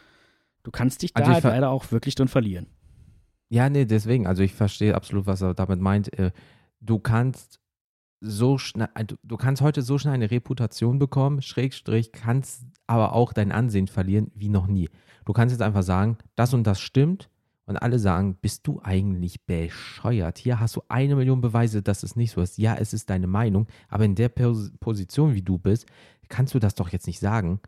du 0.62 0.71
kannst 0.71 1.03
dich 1.03 1.15
da 1.15 1.23
also 1.23 1.33
halt 1.33 1.45
leider 1.45 1.71
auch 1.71 1.91
wirklich 1.91 2.15
drin 2.15 2.29
verlieren. 2.29 2.67
Ja, 3.49 3.69
nee, 3.71 3.87
deswegen, 3.87 4.27
also 4.27 4.43
ich 4.43 4.53
verstehe 4.53 4.95
absolut, 4.95 5.27
was 5.27 5.41
er 5.41 5.55
damit 5.55 5.81
meint. 5.81 6.12
Äh, 6.19 6.33
du 6.81 6.98
kannst 6.98 7.61
so 8.20 8.59
schnell, 8.59 8.89
äh, 8.94 9.05
du 9.05 9.36
kannst 9.36 9.62
heute 9.62 9.82
so 9.82 9.98
schnell 9.98 10.15
eine 10.15 10.31
Reputation 10.31 10.98
bekommen, 10.98 11.43
Schrägstrich, 11.43 12.12
kannst 12.12 12.66
aber 12.86 13.15
auch 13.15 13.32
dein 13.32 13.52
Ansehen 13.52 13.86
verlieren 13.86 14.31
wie 14.35 14.48
noch 14.48 14.66
nie. 14.66 14.90
Du 15.24 15.32
kannst 15.32 15.52
jetzt 15.52 15.62
einfach 15.62 15.82
sagen, 15.82 16.19
das 16.36 16.52
und 16.55 16.66
das 16.66 16.81
stimmt 16.81 17.31
und 17.66 17.77
alle 17.77 17.98
sagen, 17.98 18.36
bist 18.40 18.66
du 18.66 18.81
eigentlich 18.82 19.47
bescheuert? 19.47 20.39
Hier 20.39 20.61
hast 20.61 20.77
du 20.77 20.82
eine 20.89 21.16
Million 21.16 21.40
Beweise, 21.40 21.82
dass 21.82 22.02
es 22.02 22.16
nicht 22.16 22.32
so 22.32 22.40
ist. 22.40 22.59
Ja, 22.59 22.74
es 22.74 22.93
ist 22.93 23.09
deine 23.11 23.27
Meinung, 23.27 23.69
aber 23.89 24.05
in 24.05 24.16
der 24.16 24.28
Position, 24.28 25.35
wie 25.35 25.43
du 25.43 25.59
bist, 25.59 25.86
kannst 26.28 26.52
du 26.55 26.59
das 26.59 26.74
doch 26.74 26.89
jetzt 26.90 27.07
nicht 27.07 27.20
sagen. 27.20 27.61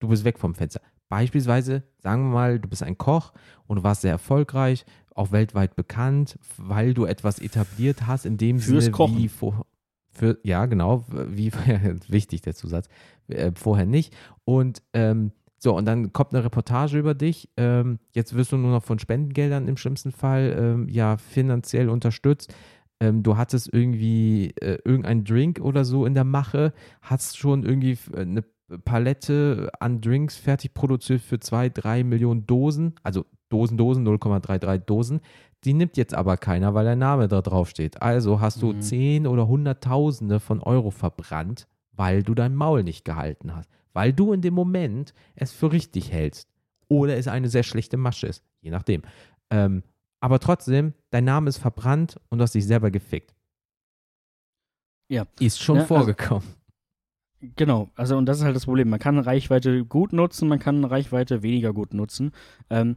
Du 0.00 0.08
bist 0.08 0.24
weg 0.24 0.38
vom 0.38 0.54
Fenster. 0.54 0.80
Beispielsweise, 1.10 1.82
sagen 1.98 2.28
wir 2.28 2.34
mal, 2.34 2.58
du 2.60 2.68
bist 2.68 2.82
ein 2.84 2.96
Koch 2.96 3.32
und 3.66 3.76
du 3.76 3.82
warst 3.82 4.02
sehr 4.02 4.12
erfolgreich, 4.12 4.86
auch 5.14 5.32
weltweit 5.32 5.74
bekannt, 5.74 6.38
weil 6.56 6.94
du 6.94 7.04
etwas 7.04 7.40
etabliert 7.40 8.06
hast, 8.06 8.24
in 8.24 8.38
dem 8.38 8.60
Fürs 8.60 8.84
Sinne 8.84 8.96
Kochen. 8.96 9.18
wie 9.18 9.28
vor, 9.28 9.66
für, 10.12 10.38
ja, 10.44 10.64
genau, 10.66 11.04
wie 11.10 11.52
wichtig 12.08 12.42
der 12.42 12.54
Zusatz, 12.54 12.88
äh, 13.26 13.50
vorher 13.54 13.86
nicht. 13.86 14.16
Und 14.44 14.82
ähm, 14.92 15.32
so, 15.58 15.76
und 15.76 15.84
dann 15.84 16.12
kommt 16.12 16.32
eine 16.32 16.44
Reportage 16.44 16.96
über 16.96 17.14
dich. 17.14 17.50
Ähm, 17.56 17.98
jetzt 18.12 18.34
wirst 18.34 18.52
du 18.52 18.56
nur 18.56 18.70
noch 18.70 18.84
von 18.84 19.00
Spendengeldern 19.00 19.66
im 19.66 19.76
schlimmsten 19.76 20.12
Fall 20.12 20.56
ähm, 20.56 20.88
ja 20.88 21.16
finanziell 21.16 21.88
unterstützt. 21.88 22.54
Ähm, 23.00 23.24
du 23.24 23.36
hattest 23.36 23.68
irgendwie 23.72 24.54
äh, 24.60 24.78
irgendeinen 24.84 25.24
Drink 25.24 25.60
oder 25.60 25.84
so 25.84 26.06
in 26.06 26.14
der 26.14 26.24
Mache, 26.24 26.72
hast 27.02 27.36
schon 27.36 27.64
irgendwie 27.64 27.98
eine 28.16 28.44
Palette 28.84 29.70
an 29.80 30.00
Drinks 30.00 30.36
fertig 30.36 30.74
produziert 30.74 31.20
für 31.22 31.40
zwei, 31.40 31.68
drei 31.68 32.04
Millionen 32.04 32.46
Dosen, 32.46 32.94
also 33.02 33.24
Dosen, 33.48 33.76
Dosen, 33.76 34.04
0,33 34.06 34.78
Dosen. 34.86 35.20
Die 35.64 35.74
nimmt 35.74 35.96
jetzt 35.96 36.14
aber 36.14 36.36
keiner, 36.36 36.72
weil 36.74 36.84
dein 36.84 36.98
Name 36.98 37.28
da 37.28 37.42
drauf 37.42 37.68
steht. 37.68 38.00
Also 38.00 38.40
hast 38.40 38.62
du 38.62 38.72
Mhm. 38.72 38.80
zehn 38.80 39.26
oder 39.26 39.48
hunderttausende 39.48 40.40
von 40.40 40.60
Euro 40.62 40.90
verbrannt, 40.90 41.66
weil 41.92 42.22
du 42.22 42.34
dein 42.34 42.54
Maul 42.54 42.82
nicht 42.84 43.04
gehalten 43.04 43.54
hast. 43.54 43.68
Weil 43.92 44.12
du 44.12 44.32
in 44.32 44.40
dem 44.40 44.54
Moment 44.54 45.12
es 45.34 45.52
für 45.52 45.72
richtig 45.72 46.12
hältst. 46.12 46.48
Oder 46.88 47.16
es 47.16 47.28
eine 47.28 47.48
sehr 47.48 47.62
schlechte 47.64 47.96
Masche 47.96 48.26
ist. 48.28 48.44
Je 48.62 48.70
nachdem. 48.70 49.02
Ähm, 49.50 49.82
aber 50.20 50.38
trotzdem, 50.38 50.94
dein 51.10 51.24
Name 51.24 51.48
ist 51.48 51.58
verbrannt 51.58 52.20
und 52.30 52.38
du 52.38 52.42
hast 52.42 52.54
dich 52.54 52.66
selber 52.66 52.90
gefickt. 52.90 53.34
Ja. 55.08 55.26
Ist 55.40 55.60
schon 55.60 55.76
Ja, 55.76 55.82
also- 55.82 55.94
vorgekommen. 55.96 56.46
Genau, 57.56 57.90
also 57.96 58.16
und 58.16 58.26
das 58.26 58.38
ist 58.38 58.44
halt 58.44 58.54
das 58.54 58.66
Problem. 58.66 58.90
Man 58.90 58.98
kann 58.98 59.18
Reichweite 59.18 59.84
gut 59.84 60.12
nutzen, 60.12 60.48
man 60.48 60.58
kann 60.58 60.84
Reichweite 60.84 61.42
weniger 61.42 61.72
gut 61.72 61.94
nutzen. 61.94 62.32
Ähm, 62.68 62.96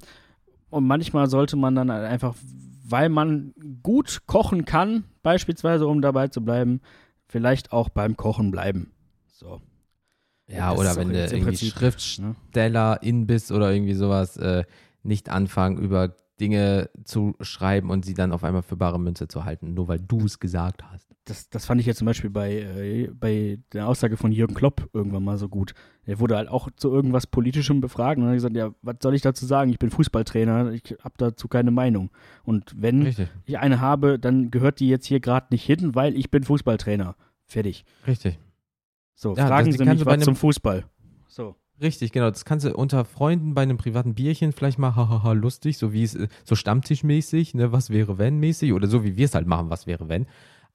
und 0.70 0.86
manchmal 0.86 1.30
sollte 1.30 1.56
man 1.56 1.76
dann 1.76 1.92
halt 1.92 2.06
einfach, 2.06 2.36
weil 2.86 3.10
man 3.10 3.54
gut 3.84 4.24
kochen 4.26 4.66
kann, 4.66 5.06
beispielsweise, 5.22 5.88
um 5.88 6.02
dabei 6.02 6.28
zu 6.28 6.44
bleiben, 6.44 6.82
vielleicht 7.28 7.72
auch 7.72 7.90
beim 7.90 8.18
Kochen 8.18 8.52
bleiben. 8.52 8.92
So. 9.28 9.62
Ja, 10.48 10.72
das 10.72 10.80
oder 10.80 10.96
wenn 10.98 11.10
du 11.10 11.20
irgendwie 11.20 11.44
Prinzip, 11.44 11.74
Schriftsteller 11.74 12.96
ne? 12.96 13.00
in 13.02 13.26
bist 13.26 13.52
oder 13.52 13.72
irgendwie 13.72 13.94
sowas, 13.94 14.36
äh, 14.38 14.64
nicht 15.04 15.30
anfangen, 15.30 15.78
über 15.78 16.16
Dinge 16.40 16.90
zu 17.04 17.36
schreiben 17.42 17.90
und 17.90 18.06
sie 18.06 18.14
dann 18.14 18.32
auf 18.32 18.44
einmal 18.44 18.64
für 18.64 18.76
bare 18.76 19.00
Münze 19.00 19.28
zu 19.28 19.46
halten, 19.46 19.74
nur 19.74 19.88
weil 19.88 20.00
du 20.00 20.26
es 20.26 20.40
gesagt 20.40 20.84
hast. 20.84 21.08
Das, 21.26 21.50
das 21.50 21.66
fand 21.66 21.80
ich 21.80 21.88
jetzt 21.88 22.00
zum 22.00 22.06
Beispiel 22.06 22.30
bei, 22.30 22.54
äh, 22.54 23.10
bei 23.14 23.60
der 23.72 23.88
Aussage 23.88 24.18
von 24.18 24.32
Jürgen 24.32 24.56
Klopp 24.56 24.90
irgendwann 24.94 25.24
mal 25.24 25.38
so 25.38 25.48
gut. 25.48 25.74
Er 26.06 26.20
wurde 26.20 26.36
halt 26.36 26.50
auch 26.50 26.70
zu 26.76 26.92
irgendwas 26.92 27.28
Politischem 27.28 27.80
befragt 27.82 28.18
und 28.18 28.26
hat 28.26 28.34
gesagt, 28.34 28.56
ja, 28.56 28.72
was 28.82 28.98
soll 29.02 29.16
ich 29.16 29.22
dazu 29.22 29.46
sagen? 29.46 29.72
Ich 29.72 29.80
bin 29.80 29.90
Fußballtrainer, 29.90 30.72
ich 30.72 30.96
habe 31.02 31.16
dazu 31.18 31.48
keine 31.48 31.72
Meinung. 31.72 32.10
Und 32.44 32.74
wenn 32.76 33.04
Richtig, 33.04 33.30
ich 33.46 33.58
eine 33.58 33.80
habe, 33.80 34.20
dann 34.20 34.52
gehört 34.52 34.80
die 34.80 34.90
jetzt 34.90 35.06
hier 35.06 35.20
gerade 35.20 35.48
nicht 35.52 35.66
hin, 35.66 35.96
weil 35.96 36.18
ich 36.18 36.30
bin 36.30 36.44
Fußballtrainer. 36.44 37.16
Fertig. 37.46 37.86
richtig. 38.08 38.40
So, 39.16 39.36
Ja, 39.36 39.48
fragen 39.48 39.72
Sie 39.72 39.84
mich 39.84 40.06
was 40.06 40.24
zum 40.24 40.36
Fußball. 40.36 40.86
So. 41.28 41.56
Richtig, 41.82 42.12
genau. 42.12 42.30
Das 42.30 42.46
kannst 42.46 42.66
du 42.66 42.74
unter 42.76 43.04
Freunden 43.04 43.54
bei 43.56 43.64
einem 43.64 43.78
privaten 43.78 44.14
Bierchen 44.14 44.52
vielleicht 44.52 44.78
mal 44.80 44.96
hahaha 44.96 45.34
lustig, 45.34 45.78
so 45.78 45.92
wie 45.92 46.04
es 46.04 46.16
äh, 46.16 46.28
so 46.46 46.56
Stammtischmäßig, 46.56 47.56
ne, 47.56 47.72
was 47.72 47.90
wäre 47.90 48.18
wenn 48.18 48.40
mäßig 48.40 48.74
oder 48.74 48.88
so 48.88 49.04
wie 49.04 49.18
wir 49.18 49.26
es 49.26 49.34
halt 49.36 49.48
machen, 49.48 49.70
was 49.70 49.88
wäre 49.88 50.08
wenn. 50.08 50.28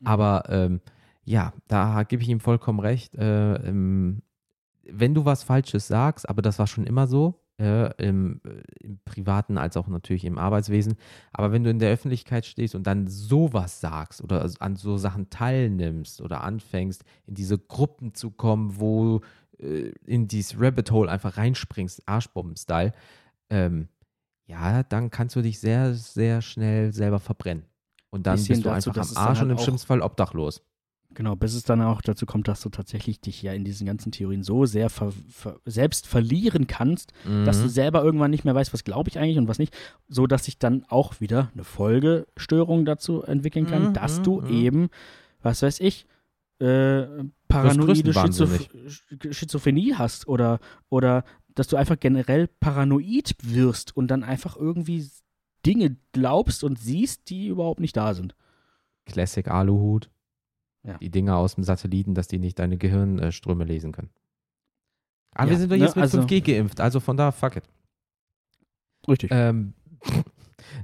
Aber 0.05 0.45
ähm, 0.49 0.81
ja, 1.25 1.53
da 1.69 2.03
gebe 2.03 2.23
ich 2.23 2.29
ihm 2.29 2.41
vollkommen 2.41 2.81
recht. 2.81 3.15
Äh, 3.15 3.55
ähm, 3.69 4.23
wenn 4.89 5.15
du 5.15 5.25
was 5.25 5.45
Falsches 5.45 5.89
sagst, 5.89 6.29
aber 6.29 6.43
das 6.43 6.59
war 6.59 6.67
schon 6.67 6.85
immer 6.87 7.07
so, 7.07 7.41
äh, 7.61 7.93
im, 8.03 8.41
äh, 8.47 8.63
im 8.85 9.01
Privaten 9.05 9.59
als 9.59 9.77
auch 9.77 9.89
natürlich 9.89 10.25
im 10.25 10.39
Arbeitswesen, 10.39 10.97
aber 11.33 11.53
wenn 11.53 11.65
du 11.65 11.71
in 11.71 11.79
der 11.81 11.93
Öffentlichkeit 11.93 12.47
stehst 12.47 12.75
und 12.75 12.87
dann 12.87 13.07
sowas 13.09 13.81
sagst 13.81 14.23
oder 14.23 14.49
an 14.61 14.77
so 14.77 14.97
Sachen 14.99 15.31
teilnimmst 15.31 16.21
oder 16.23 16.43
anfängst, 16.45 17.05
in 17.27 17.35
diese 17.35 17.59
Gruppen 17.59 18.15
zu 18.15 18.31
kommen, 18.31 18.81
wo 18.81 19.21
äh, 19.61 19.93
in 20.07 20.29
dieses 20.29 20.61
Rabbit 20.61 20.91
Hole 20.91 21.11
einfach 21.11 21.37
reinspringst, 21.37 22.03
Arschbomben-Style, 22.07 22.93
ähm, 23.51 23.89
ja, 24.47 24.83
dann 24.83 25.11
kannst 25.11 25.37
du 25.37 25.43
dich 25.43 25.59
sehr, 25.59 25.95
sehr 25.95 26.41
schnell 26.43 26.93
selber 26.93 27.21
verbrennen. 27.21 27.65
Und 28.11 28.27
dann 28.27 28.37
bist 28.37 28.49
du 28.49 28.55
dazu, 28.63 28.91
einfach 28.91 29.11
am 29.11 29.17
Arsch 29.17 29.43
und 29.43 29.49
halt 29.49 29.59
im 29.59 29.63
schlimmsten 29.63 29.87
Fall 29.87 30.01
obdachlos. 30.01 30.63
Genau, 31.15 31.37
bis 31.37 31.55
es 31.55 31.63
dann 31.63 31.81
auch 31.83 32.03
dazu 32.03 32.27
kommt, 32.27 32.49
dass 32.49 32.61
du 32.61 32.69
tatsächlich 32.69 33.21
dich 33.21 33.43
ja 33.43 33.53
in 33.53 33.65
diesen 33.65 33.87
ganzen 33.87 34.13
Theorien 34.13 34.43
so 34.43 34.67
sehr 34.67 34.91
ver 34.91 35.11
ver 35.31 35.59
selbst 35.65 36.07
verlieren 36.07 36.67
kannst, 36.67 37.13
dass 37.45 37.61
du 37.61 37.67
Mhm. 37.67 37.71
selber 37.71 38.05
irgendwann 38.05 38.31
nicht 38.31 38.45
mehr 38.45 38.55
weißt, 38.55 38.73
was 38.75 38.85
glaube 38.85 39.09
ich 39.09 39.19
eigentlich 39.19 39.39
und 39.39 39.49
was 39.49 39.59
nicht, 39.59 39.75
so 40.09 40.27
dass 40.27 40.45
sich 40.45 40.59
dann 40.59 40.85
auch 40.89 41.21
wieder 41.21 41.51
eine 41.55 41.65
Folgestörung 41.65 42.85
dazu 42.85 43.23
entwickeln 43.23 43.67
kann, 43.67 43.85
Mhm, 43.85 43.93
dass 43.95 44.21
du 44.23 44.41
mhm. 44.43 44.47
eben, 44.49 44.89
was 45.43 45.63
weiß 45.63 45.81
ich, 45.81 46.07
äh, 46.61 47.07
paranoide. 47.49 48.13
Schizoph 48.13 48.69
Schizophrenie 49.31 49.95
hast 49.95 50.29
oder, 50.29 50.61
oder 50.89 51.25
dass 51.55 51.67
du 51.69 51.77
einfach 51.77 51.99
generell 51.99 52.47
paranoid 52.47 53.35
wirst 53.43 53.97
und 53.97 54.09
dann 54.09 54.23
einfach 54.23 54.57
irgendwie 54.57 55.09
Dinge 55.67 55.97
glaubst 56.13 56.63
und 56.63 56.79
siehst, 56.79 57.31
die 57.31 57.49
überhaupt 57.49 57.81
nicht 57.81 57.97
da 57.97 58.15
sind. 58.15 58.35
Classic 59.07 59.49
Aluhut. 59.49 60.11
Ja. 60.85 60.97
Die 60.99 61.11
Dinger 61.11 61.37
aus 61.37 61.57
dem 61.57 61.65
Satelliten, 61.65 62.15
dass 62.15 62.29
die 62.29 62.39
nicht 62.39 62.59
deine 62.59 62.79
Gehirnströme 62.79 63.65
lesen 63.65 63.93
können. 63.93 64.11
Aber 65.33 65.47
Ja, 65.47 65.51
wir 65.51 65.59
sind 65.59 65.71
doch 65.73 65.77
ne, 65.77 65.85
jetzt 65.85 65.97
mit 65.97 66.03
also- 66.03 66.21
5G 66.23 66.41
geimpft, 66.41 66.81
also 66.81 67.01
von 67.01 67.17
da, 67.17 67.33
fuck 67.33 67.57
it. 67.57 67.65
Richtig. 69.07 69.31
Ähm, 69.33 69.75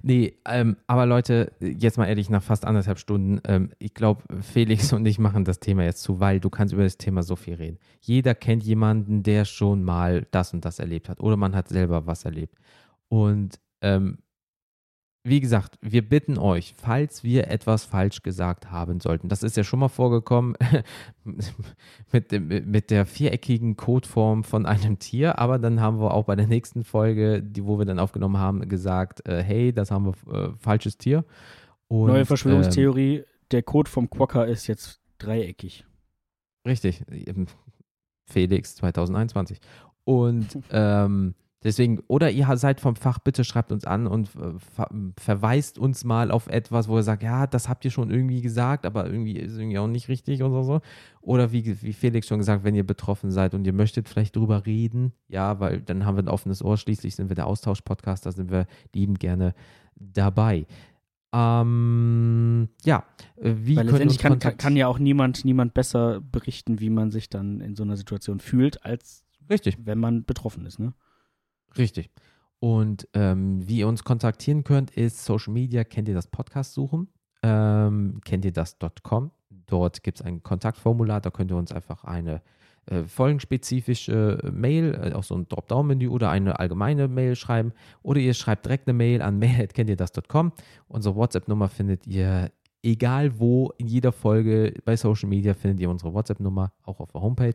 nee, 0.03 0.39
ähm, 0.47 0.77
aber 0.87 1.07
Leute, 1.07 1.53
jetzt 1.61 1.99
mal 1.99 2.07
ehrlich, 2.07 2.31
nach 2.31 2.43
fast 2.43 2.65
anderthalb 2.65 2.99
Stunden, 2.99 3.41
ähm, 3.47 3.71
ich 3.79 3.95
glaube, 3.95 4.23
Felix 4.43 4.93
und 4.95 5.07
ich 5.07 5.19
machen 5.19 5.45
das 5.45 5.61
Thema 5.61 5.85
jetzt 5.85 6.03
zu, 6.03 6.21
weil 6.21 6.41
du 6.41 6.51
kannst 6.51 6.73
über 6.75 6.85
das 6.85 6.99
Thema 6.99 7.23
so 7.23 7.37
viel 7.37 7.55
reden. 7.55 7.79
Jeder 8.01 8.35
kennt 8.35 8.63
jemanden, 8.63 9.23
der 9.23 9.45
schon 9.45 9.83
mal 9.83 10.27
das 10.31 10.53
und 10.53 10.65
das 10.65 10.79
erlebt 10.79 11.09
hat 11.09 11.21
oder 11.21 11.37
man 11.37 11.55
hat 11.55 11.69
selber 11.69 12.07
was 12.07 12.25
erlebt. 12.25 12.57
Und 13.09 13.61
ähm, 13.81 14.19
wie 15.27 15.41
gesagt, 15.41 15.79
wir 15.81 16.07
bitten 16.07 16.37
euch, 16.37 16.75
falls 16.77 17.25
wir 17.25 17.49
etwas 17.51 17.87
falsch 17.87 18.23
gesagt 18.23 18.71
haben 18.71 19.01
sollten, 19.01 19.31
das 19.31 19.43
ist 19.43 19.57
ja 19.57 19.65
schon 19.65 19.79
mal 19.79 19.89
vorgekommen 19.89 20.55
mit, 22.13 22.31
dem, 22.31 22.49
mit 22.71 22.91
der 22.91 23.07
viereckigen 23.07 23.77
Codeform 23.77 24.45
von 24.45 24.67
einem 24.67 24.99
Tier, 24.99 25.39
aber 25.39 25.59
dann 25.59 25.81
haben 25.81 25.99
wir 25.99 26.13
auch 26.13 26.25
bei 26.25 26.37
der 26.37 26.47
nächsten 26.47 26.85
Folge, 26.85 27.43
die 27.43 27.65
wo 27.65 27.79
wir 27.79 27.87
dann 27.87 27.99
aufgenommen 27.99 28.37
haben, 28.37 28.69
gesagt, 28.69 29.27
äh, 29.27 29.43
hey, 29.43 29.73
das 29.73 29.91
haben 29.91 30.05
wir 30.05 30.35
äh, 30.35 30.53
falsches 30.59 30.99
Tier. 30.99 31.25
Und, 31.89 32.09
Neue 32.09 32.27
Verschwörungstheorie, 32.27 33.25
der 33.51 33.63
Code 33.63 33.91
vom 33.91 34.11
Quokka 34.11 34.45
ist 34.45 34.67
jetzt 34.67 35.01
dreieckig. 35.17 35.87
Richtig, 36.67 37.03
Felix 38.27 38.77
2021. 38.77 39.59
Und 40.05 40.59
ähm, 40.71 41.35
deswegen, 41.65 42.01
oder 42.07 42.31
ihr 42.31 42.57
seid 42.57 42.81
vom 42.81 42.95
Fach, 42.95 43.19
bitte 43.19 43.43
schreibt 43.43 43.73
uns 43.73 43.85
an 43.85 44.07
und 44.07 44.29
äh, 44.37 44.59
ver 44.59 44.89
verweist 45.19 45.79
uns 45.79 46.05
mal 46.05 46.31
auf 46.31 46.47
etwas, 46.47 46.89
wo 46.89 46.97
ihr 46.97 47.03
sagt, 47.03 47.23
ja, 47.23 47.47
das 47.47 47.69
habt 47.69 47.85
ihr 47.85 47.91
schon 47.91 48.11
irgendwie 48.11 48.43
gesagt, 48.43 48.87
aber 48.87 49.07
irgendwie 49.07 49.37
ist 49.37 49.57
irgendwie 49.57 49.79
auch 49.79 49.89
nicht 49.89 50.09
richtig 50.09 50.43
oder 50.43 50.63
so. 50.63 50.81
Oder 51.21 51.53
wie, 51.53 51.83
wie 51.83 51.93
Felix 51.93 52.29
schon 52.29 52.39
gesagt, 52.39 52.63
wenn 52.65 52.75
ihr 52.75 52.87
betroffen 52.87 53.31
seid 53.31 53.55
und 53.55 53.67
ihr 53.67 53.73
möchtet 53.73 54.09
vielleicht 54.09 54.37
drüber 54.37 54.67
reden, 54.67 55.13
ja, 55.29 55.59
weil 55.59 55.81
dann 55.81 56.05
haben 56.05 56.17
wir 56.17 56.23
ein 56.23 56.29
offenes 56.29 56.63
Ohr, 56.63 56.77
schließlich 56.77 57.17
sind 57.17 57.31
wir 57.31 57.37
der 57.37 57.47
Austausch-Podcast, 57.47 58.27
da 58.27 58.33
sind 58.33 58.51
wir 58.51 58.67
lieben 58.95 59.15
gerne 59.15 59.55
dabei. 59.97 60.67
Ähm, 61.35 62.69
ja, 62.85 63.03
äh, 63.37 63.55
wie 63.57 63.77
Weil 63.77 63.87
können 63.87 64.09
letztendlich 64.09 64.19
kann, 64.41 64.57
kann 64.57 64.77
ja 64.77 64.87
auch 64.87 65.01
niemand, 65.01 65.45
niemand 65.45 65.75
besser 65.75 66.21
berichten, 66.21 66.79
wie 66.79 66.91
man 66.91 67.11
sich 67.11 67.29
dann 67.29 67.61
in 67.61 67.75
so 67.75 67.83
einer 67.83 67.97
Situation 67.97 68.39
fühlt, 68.39 68.85
als 68.85 69.25
Richtig. 69.51 69.79
wenn 69.85 69.99
man 69.99 70.25
betroffen 70.25 70.65
ist. 70.65 70.79
Ne? 70.79 70.93
Richtig. 71.77 72.11
Und 72.61 73.09
ähm, 73.15 73.67
wie 73.69 73.79
ihr 73.79 73.89
uns 73.89 74.05
kontaktieren 74.05 74.65
könnt, 74.65 74.91
ist 74.93 75.25
Social 75.25 75.53
Media, 75.53 75.85
kennt 75.85 76.09
ihr 76.09 76.15
das 76.15 76.29
Podcast 76.29 76.73
suchen, 76.75 77.09
ähm, 77.43 78.21
kennt 78.25 78.45
ihr 78.45 78.53
das.com. 78.53 79.31
Dort 79.67 80.03
gibt 80.03 80.21
es 80.21 80.25
ein 80.27 80.43
Kontaktformular, 80.43 81.21
da 81.21 81.31
könnt 81.31 81.51
ihr 81.51 81.57
uns 81.57 81.73
einfach 81.73 82.05
eine 82.05 82.43
äh, 82.87 83.05
folgenspezifische 83.05 84.39
Mail, 84.53 84.95
äh, 84.95 85.13
auch 85.15 85.25
so 85.25 85.35
ein 85.35 85.49
Dropdown-Menü 85.49 86.09
oder 86.09 86.31
eine 86.31 86.59
allgemeine 86.59 87.09
Mail 87.09 87.37
schreiben. 87.37 87.73
Oder 88.03 88.21
ihr 88.21 88.35
schreibt 88.35 88.67
direkt 88.67 88.89
eine 88.89 88.97
Mail 88.97 89.23
an 89.23 89.39
mail.kenntierdas.com. 89.41 90.53
Unsere 90.89 91.17
WhatsApp-Nummer 91.17 91.69
findet 91.69 92.07
ihr 92.07 92.51
egal 92.83 93.39
wo, 93.41 93.73
in 93.79 93.87
jeder 93.87 94.13
Folge 94.13 94.75
bei 94.85 94.97
Social 94.97 95.29
Media 95.29 95.55
findet 95.55 95.81
ihr 95.81 95.91
unsere 95.91 96.13
WhatsApp-Nummer, 96.13 96.73
auch 96.83 97.01
auf 97.01 97.11
der 97.13 97.23
Homepage. 97.23 97.55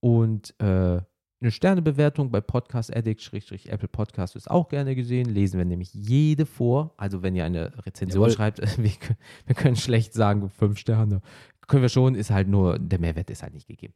Und 0.00 0.58
äh, 0.60 1.00
eine 1.42 1.50
Sternebewertung 1.50 2.30
bei 2.30 2.40
Podcast 2.40 2.94
Addict, 2.94 3.30
Apple 3.66 3.88
Podcast 3.88 4.36
ist 4.36 4.50
auch 4.50 4.68
gerne 4.68 4.94
gesehen. 4.94 5.28
Lesen 5.28 5.58
wir 5.58 5.64
nämlich 5.64 5.92
jede 5.92 6.46
vor. 6.46 6.94
Also 6.96 7.22
wenn 7.22 7.34
ihr 7.34 7.44
eine 7.44 7.72
Rezension 7.84 8.22
Jawohl. 8.22 8.34
schreibt, 8.34 8.60
wir, 8.78 8.90
können- 8.90 9.18
wir 9.46 9.54
können 9.54 9.76
schlecht 9.76 10.14
sagen, 10.14 10.48
fünf 10.48 10.78
Sterne. 10.78 11.20
Können 11.66 11.82
wir 11.82 11.88
schon, 11.88 12.14
ist 12.14 12.30
halt 12.30 12.48
nur, 12.48 12.78
der 12.78 13.00
Mehrwert 13.00 13.30
ist 13.30 13.42
halt 13.42 13.54
nicht 13.54 13.66
gegeben. 13.66 13.94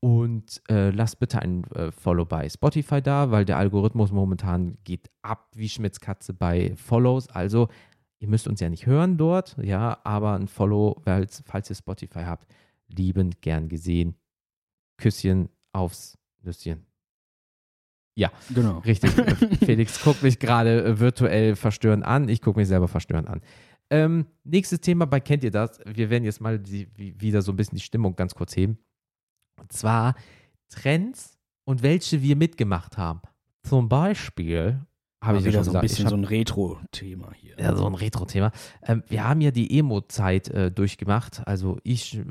Und 0.00 0.62
äh, 0.68 0.90
lasst 0.90 1.18
bitte 1.20 1.40
ein 1.40 1.64
äh, 1.72 1.92
Follow 1.92 2.24
bei 2.24 2.48
Spotify 2.48 3.02
da, 3.02 3.30
weil 3.30 3.44
der 3.44 3.58
Algorithmus 3.58 4.10
momentan 4.12 4.78
geht 4.84 5.10
ab 5.22 5.48
wie 5.54 5.68
Schmitz 5.68 6.00
Katze 6.00 6.32
bei 6.32 6.72
Follows. 6.76 7.28
Also 7.28 7.68
ihr 8.18 8.28
müsst 8.28 8.48
uns 8.48 8.60
ja 8.60 8.68
nicht 8.70 8.86
hören 8.86 9.16
dort, 9.18 9.56
ja, 9.62 9.98
aber 10.04 10.34
ein 10.34 10.48
Follow, 10.48 10.96
falls, 11.04 11.42
falls 11.46 11.68
ihr 11.70 11.76
Spotify 11.76 12.20
habt, 12.24 12.46
liebend 12.88 13.42
gern 13.42 13.68
gesehen. 13.68 14.14
Küsschen 14.96 15.50
aufs 15.72 16.16
Nüsschen. 16.42 16.86
Genau. 18.54 18.78
Richtig. 18.80 19.10
Felix 19.64 20.02
guckt 20.02 20.22
mich 20.22 20.38
gerade 20.38 20.84
äh, 20.84 20.98
virtuell 21.00 21.56
verstörend 21.56 22.04
an. 22.04 22.28
Ich 22.28 22.42
gucke 22.42 22.58
mich 22.58 22.68
selber 22.68 22.88
verstörend 22.88 23.28
an. 23.28 23.40
Ähm, 23.88 24.26
nächstes 24.44 24.80
Thema 24.80 25.06
bei 25.06 25.20
Kennt 25.20 25.42
ihr 25.42 25.50
das? 25.50 25.80
Wir 25.86 26.10
werden 26.10 26.24
jetzt 26.24 26.40
mal 26.40 26.58
die, 26.58 26.88
wie, 26.96 27.18
wieder 27.20 27.42
so 27.42 27.52
ein 27.52 27.56
bisschen 27.56 27.76
die 27.76 27.82
Stimmung 27.84 28.14
ganz 28.16 28.34
kurz 28.34 28.54
heben. 28.56 28.78
Und 29.58 29.72
zwar 29.72 30.14
Trends 30.68 31.38
und 31.64 31.82
welche 31.82 32.22
wir 32.22 32.36
mitgemacht 32.36 32.96
haben. 32.98 33.20
Zum 33.62 33.88
Beispiel 33.88 34.80
Habe 35.22 35.38
ich 35.38 35.44
ja 35.44 35.48
wieder 35.50 35.64
schon 35.64 35.72
so 35.72 35.78
ein 35.78 35.80
bisschen 35.82 36.04
hab- 36.04 36.10
so 36.10 36.16
ein 36.16 36.24
Retro-Thema 36.24 37.32
hier. 37.34 37.56
Ja, 37.58 37.74
so 37.74 37.86
ein 37.86 37.94
Retro-Thema. 37.94 38.52
Ähm, 38.82 39.02
wir 39.08 39.24
haben 39.26 39.40
ja 39.40 39.50
die 39.50 39.78
Emo-Zeit 39.78 40.48
äh, 40.48 40.70
durchgemacht. 40.70 41.46
Also 41.46 41.78
ich 41.84 42.18
äh, 42.18 42.24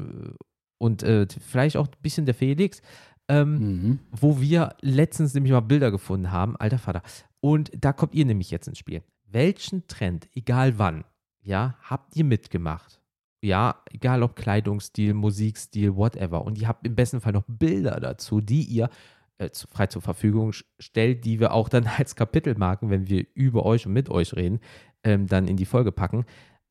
und 0.78 1.04
äh, 1.04 1.28
vielleicht 1.46 1.76
auch 1.78 1.88
ein 1.88 2.02
bisschen 2.02 2.26
der 2.26 2.36
Felix. 2.36 2.82
Ähm, 3.30 3.54
Mhm. 3.60 4.00
wo 4.12 4.42
wir 4.42 4.76
letztens 4.82 5.34
nämlich 5.36 5.54
mal 5.54 5.60
Bilder 5.62 5.92
gefunden 5.92 6.32
haben, 6.32 6.58
alter 6.58 6.80
Vater. 6.80 7.04
Und 7.40 7.72
da 7.80 7.94
kommt 7.94 8.16
ihr 8.16 8.26
nämlich 8.26 8.50
jetzt 8.52 8.68
ins 8.68 8.80
Spiel. 8.80 9.04
Welchen 9.32 9.88
Trend, 9.88 10.28
egal 10.34 10.80
wann, 10.80 11.06
ja, 11.42 11.76
habt 11.84 12.16
ihr 12.16 12.24
mitgemacht? 12.26 13.00
Ja, 13.42 13.84
egal 13.92 14.24
ob 14.24 14.36
Kleidungsstil, 14.36 15.14
Musikstil, 15.14 15.96
whatever. 15.96 16.44
Und 16.44 16.58
ihr 16.58 16.68
habt 16.68 16.86
im 16.86 16.96
besten 16.96 17.22
Fall 17.22 17.32
noch 17.34 17.46
Bilder 17.48 18.00
dazu, 18.00 18.42
die 18.42 18.64
ihr 18.64 18.90
äh, 19.38 19.50
frei 19.72 19.88
zur 19.88 20.02
Verfügung 20.02 20.52
stellt, 20.80 21.24
die 21.24 21.40
wir 21.40 21.54
auch 21.54 21.70
dann 21.70 21.86
als 21.98 22.16
Kapitelmarken, 22.16 22.90
wenn 22.90 23.08
wir 23.08 23.26
über 23.36 23.66
euch 23.66 23.86
und 23.86 23.94
mit 23.94 24.10
euch 24.10 24.36
reden, 24.36 24.60
ähm, 25.04 25.28
dann 25.28 25.48
in 25.48 25.56
die 25.56 25.66
Folge 25.66 25.92
packen. 25.94 26.26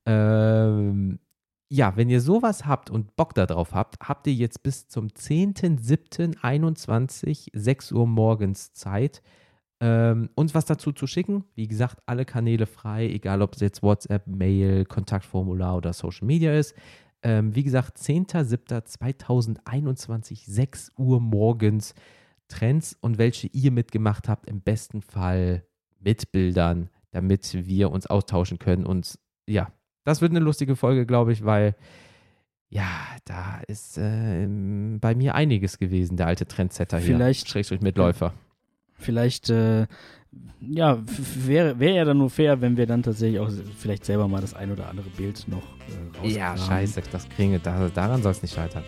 Ähm, 0.07 1.19
ja, 1.71 1.95
wenn 1.97 2.09
ihr 2.09 2.23
sowas 2.23 2.65
habt 2.67 2.91
und 2.91 3.17
Bock 3.17 3.35
darauf 3.35 3.75
habt, 3.75 3.99
habt 4.01 4.27
ihr 4.27 4.33
jetzt 4.33 4.63
bis 4.63 4.89
zum 4.89 5.09
10.07.21, 5.09 7.51
6 7.53 7.93
Uhr 7.93 8.07
morgens 8.07 8.73
Zeit, 8.73 9.21
ähm, 9.81 10.31
uns 10.35 10.55
was 10.55 10.65
dazu 10.65 10.93
zu 10.93 11.07
schicken. 11.07 11.45
Wie 11.55 11.69
gesagt, 11.69 11.99
alle 12.07 12.25
Kanäle 12.25 12.65
frei, 12.67 13.07
egal 13.09 13.43
ob 13.43 13.53
es 13.55 13.61
jetzt 13.61 13.83
WhatsApp, 13.83 14.27
Mail, 14.27 14.87
Kontaktformular 14.87 15.77
oder 15.77 15.93
Social 15.93 16.27
Media 16.27 16.59
ist. 16.59 16.75
Ähm, 17.23 17.55
wie 17.55 17.65
gesagt, 17.65 17.99
10.07.2021, 17.99 20.51
6 20.51 20.93
Uhr 20.97 21.21
morgens 21.21 21.95
Trends 22.49 22.97
und 23.01 23.19
welche 23.19 23.49
ihr 23.49 23.73
mitgemacht 23.73 24.29
habt, 24.29 24.49
im 24.49 24.63
besten 24.63 25.03
Fall 25.03 25.65
mit 26.01 26.33
Bildern, 26.33 26.89
damit 27.11 27.67
wir 27.67 27.91
uns 27.91 28.07
austauschen 28.07 28.59
können. 28.59 28.87
Und 28.87 29.19
ja, 29.47 29.71
das 30.09 30.21
wird 30.21 30.33
eine 30.33 30.41
lustige 30.41 30.75
Folge, 30.77 31.07
glaube 31.07 31.33
ich, 31.33 31.45
weil 31.45 31.75
ja, 32.71 32.89
da 33.25 33.61
ist 33.67 33.97
ähm, 33.99 34.99
bei 35.01 35.15
mir 35.15 35.35
einiges 35.35 35.79
gewesen, 35.79 36.17
der 36.17 36.27
alte 36.27 36.47
Trendsetter 36.47 36.99
hier. 36.99 37.17
Vielleicht- 37.17 37.49
Schrägstrich 37.49 37.81
Mitläufer. 37.81 38.35
Vielleicht, 38.95 39.49
äh, 39.49 39.87
ja, 40.61 40.99
wäre 41.47 41.79
wär 41.79 41.93
ja 41.93 42.05
dann 42.05 42.19
nur 42.19 42.31
fair, 42.31 42.61
wenn 42.61 42.77
wir 42.77 42.85
dann 42.87 43.03
tatsächlich 43.03 43.39
auch 43.41 43.49
vielleicht 43.79 44.05
selber 44.05 44.27
mal 44.29 44.41
das 44.41 44.55
ein 44.55 44.71
oder 44.73 44.89
andere 44.89 45.09
Bild 45.11 45.47
noch 45.49 45.63
äh, 45.63 46.19
rauskramen. 46.19 46.31
Ja, 46.37 46.57
scheiße, 46.57 47.03
das 47.13 47.29
kriege 47.29 47.59
da, 47.61 47.89
daran 47.89 48.23
soll 48.23 48.33
es 48.33 48.43
nicht 48.43 48.55
scheitern. 48.55 48.83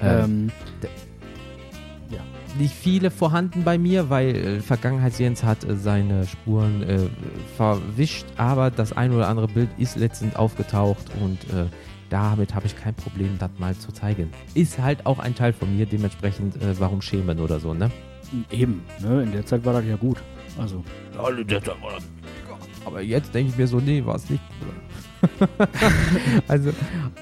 Ähm, 0.00 0.50
Ähm, 0.82 0.88
nicht 2.58 2.74
viele 2.74 3.10
vorhanden 3.10 3.64
bei 3.64 3.78
mir, 3.78 4.10
weil 4.10 4.36
äh, 4.36 4.60
Vergangenheits-Jens 4.60 5.44
hat 5.44 5.64
äh, 5.64 5.76
seine 5.76 6.26
Spuren 6.26 6.82
äh, 6.82 6.98
verwischt, 7.56 8.26
aber 8.36 8.70
das 8.70 8.92
ein 8.92 9.12
oder 9.12 9.28
andere 9.28 9.48
Bild 9.48 9.68
ist 9.78 9.96
letztens 9.96 10.36
aufgetaucht 10.36 11.06
und 11.20 11.38
äh, 11.54 11.66
damit 12.08 12.54
habe 12.54 12.66
ich 12.66 12.76
kein 12.76 12.94
Problem, 12.94 13.36
das 13.38 13.50
mal 13.58 13.74
zu 13.74 13.92
zeigen. 13.92 14.30
Ist 14.54 14.78
halt 14.78 15.06
auch 15.06 15.18
ein 15.18 15.34
Teil 15.34 15.52
von 15.52 15.76
mir, 15.76 15.86
dementsprechend, 15.86 16.56
äh, 16.56 16.78
warum 16.78 17.02
schämen 17.02 17.40
oder 17.40 17.58
so, 17.58 17.74
ne? 17.74 17.90
eben, 18.50 18.82
ne? 19.00 19.22
In 19.22 19.32
der 19.32 19.46
Zeit 19.46 19.64
war 19.64 19.72
das 19.74 19.84
ja 19.84 19.96
gut. 19.96 20.18
Also, 20.58 20.84
Aber 22.84 23.00
jetzt 23.02 23.34
denke 23.34 23.50
ich 23.50 23.58
mir 23.58 23.66
so, 23.66 23.78
nee, 23.78 24.04
war 24.04 24.16
es 24.16 24.30
nicht. 24.30 24.42
also, 26.48 26.70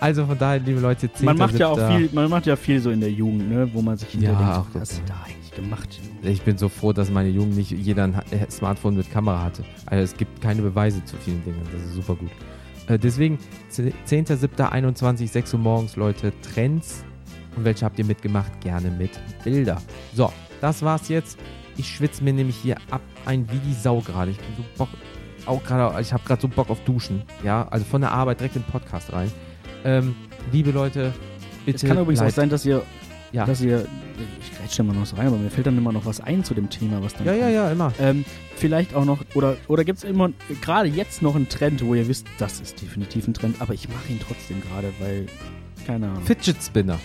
also 0.00 0.26
von 0.26 0.38
daher, 0.38 0.60
liebe 0.60 0.80
Leute, 0.80 1.12
10. 1.12 1.24
man 1.24 1.36
macht 1.36 1.58
ja 1.58 1.68
auch 1.68 1.78
7.. 1.78 1.96
viel, 1.96 2.10
man 2.12 2.30
macht 2.30 2.46
ja 2.46 2.56
viel 2.56 2.80
so 2.80 2.90
in 2.90 3.00
der 3.00 3.10
Jugend, 3.10 3.50
ne? 3.50 3.68
Wo 3.72 3.82
man 3.82 3.96
sich 3.96 4.12
Ja, 4.14 4.30
hinterher 4.30 4.58
auch 4.58 4.62
denkt, 4.64 4.74
was 4.74 4.80
hast 4.80 4.98
du 4.98 5.02
ja. 5.02 5.06
da 5.08 5.24
eigentlich 5.24 5.54
gemacht? 5.54 6.00
Ich 6.22 6.42
bin 6.42 6.58
so 6.58 6.68
froh, 6.68 6.92
dass 6.92 7.10
meine 7.10 7.28
Jugend 7.28 7.56
nicht 7.56 7.70
jeder 7.70 8.04
ein 8.04 8.14
äh, 8.14 8.50
Smartphone 8.50 8.96
mit 8.96 9.10
Kamera 9.10 9.42
hatte. 9.42 9.64
Also 9.86 10.04
es 10.04 10.16
gibt 10.16 10.40
keine 10.40 10.62
Beweise 10.62 11.04
zu 11.04 11.16
vielen 11.16 11.42
Dingen. 11.44 11.60
Das 11.72 11.82
ist 11.82 11.94
super 11.94 12.14
gut. 12.14 12.30
Äh, 12.88 12.98
deswegen 12.98 13.38
10.07.21, 13.70 15.28
6 15.28 15.54
Uhr 15.54 15.60
morgens, 15.60 15.96
Leute, 15.96 16.32
Trends. 16.42 17.04
Und 17.56 17.64
welche 17.64 17.84
habt 17.84 17.98
ihr 17.98 18.04
mitgemacht? 18.04 18.60
Gerne 18.60 18.90
mit 18.90 19.12
Bilder. 19.44 19.80
So, 20.12 20.32
das 20.60 20.82
war's 20.82 21.08
jetzt. 21.08 21.38
Ich 21.76 21.88
schwitze 21.88 22.22
mir 22.22 22.32
nämlich 22.32 22.56
hier 22.56 22.76
ab 22.90 23.02
ein 23.26 23.48
wie 23.50 23.58
die 23.58 23.74
Sau 23.74 24.00
gerade. 24.00 24.30
Ich 24.32 24.38
bin 24.38 24.46
so 24.56 24.64
Bock, 24.76 24.88
auch 25.46 25.62
gerade, 25.64 26.00
ich 26.00 26.12
habe 26.12 26.22
gerade 26.26 26.40
so 26.42 26.48
Bock 26.48 26.70
auf 26.70 26.80
Duschen. 26.84 27.22
Ja, 27.42 27.66
also 27.70 27.84
von 27.84 28.00
der 28.00 28.12
Arbeit 28.12 28.40
direkt 28.40 28.56
in 28.56 28.62
den 28.62 28.70
Podcast 28.70 29.12
rein. 29.12 29.30
Ähm, 29.84 30.14
liebe 30.52 30.70
Leute, 30.70 31.12
bitte. 31.66 31.76
Es 31.76 31.82
kann 31.88 31.98
übrigens 31.98 32.20
auch 32.20 32.24
bleibt- 32.24 32.36
sein, 32.36 32.48
dass 32.50 32.64
ihr, 32.64 32.82
Ja. 33.32 33.44
dass 33.44 33.60
ihr, 33.60 33.86
ich 34.40 34.56
grätsche 34.58 34.82
immer 34.82 34.92
noch 34.94 35.06
so 35.06 35.16
rein, 35.16 35.26
aber 35.26 35.36
mir 35.36 35.50
fällt 35.50 35.66
dann 35.66 35.76
immer 35.76 35.92
noch 35.92 36.06
was 36.06 36.20
ein 36.20 36.44
zu 36.44 36.54
dem 36.54 36.70
Thema, 36.70 37.02
was 37.02 37.14
dann 37.14 37.26
Ja, 37.26 37.32
ja, 37.34 37.40
kommt. 37.44 37.54
ja, 37.54 37.70
immer. 37.72 37.92
Ähm, 38.00 38.24
vielleicht 38.56 38.94
auch 38.94 39.04
noch, 39.04 39.20
oder, 39.34 39.56
oder 39.68 39.84
gibt 39.84 39.98
es 39.98 40.04
immer, 40.04 40.30
gerade 40.62 40.88
jetzt 40.88 41.20
noch 41.22 41.34
einen 41.36 41.48
Trend, 41.48 41.84
wo 41.84 41.94
ihr 41.94 42.08
wisst, 42.08 42.26
das 42.38 42.60
ist 42.60 42.80
definitiv 42.80 43.26
ein 43.28 43.34
Trend, 43.34 43.60
aber 43.60 43.74
ich 43.74 43.88
mache 43.88 44.10
ihn 44.12 44.20
trotzdem 44.26 44.60
gerade, 44.62 44.92
weil, 45.00 45.26
keine 45.86 46.08
Ahnung. 46.08 46.22
Fidget 46.24 46.62
Spinner. 46.62 46.98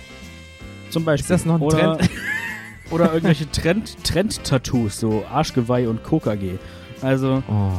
Zum 0.89 1.03
Beispiel. 1.05 1.23
Ist 1.23 1.29
das 1.31 1.45
noch 1.45 1.55
ein 1.55 1.61
oder, 1.61 1.97
Trend? 1.97 2.09
oder 2.91 3.13
irgendwelche 3.13 3.49
Trend- 3.51 4.03
Trend-Tattoos, 4.03 4.99
so 4.99 5.23
Arschgeweih 5.31 5.87
und 5.89 6.03
KKG. 6.03 6.57
Also 7.01 7.43
Oh. 7.47 7.71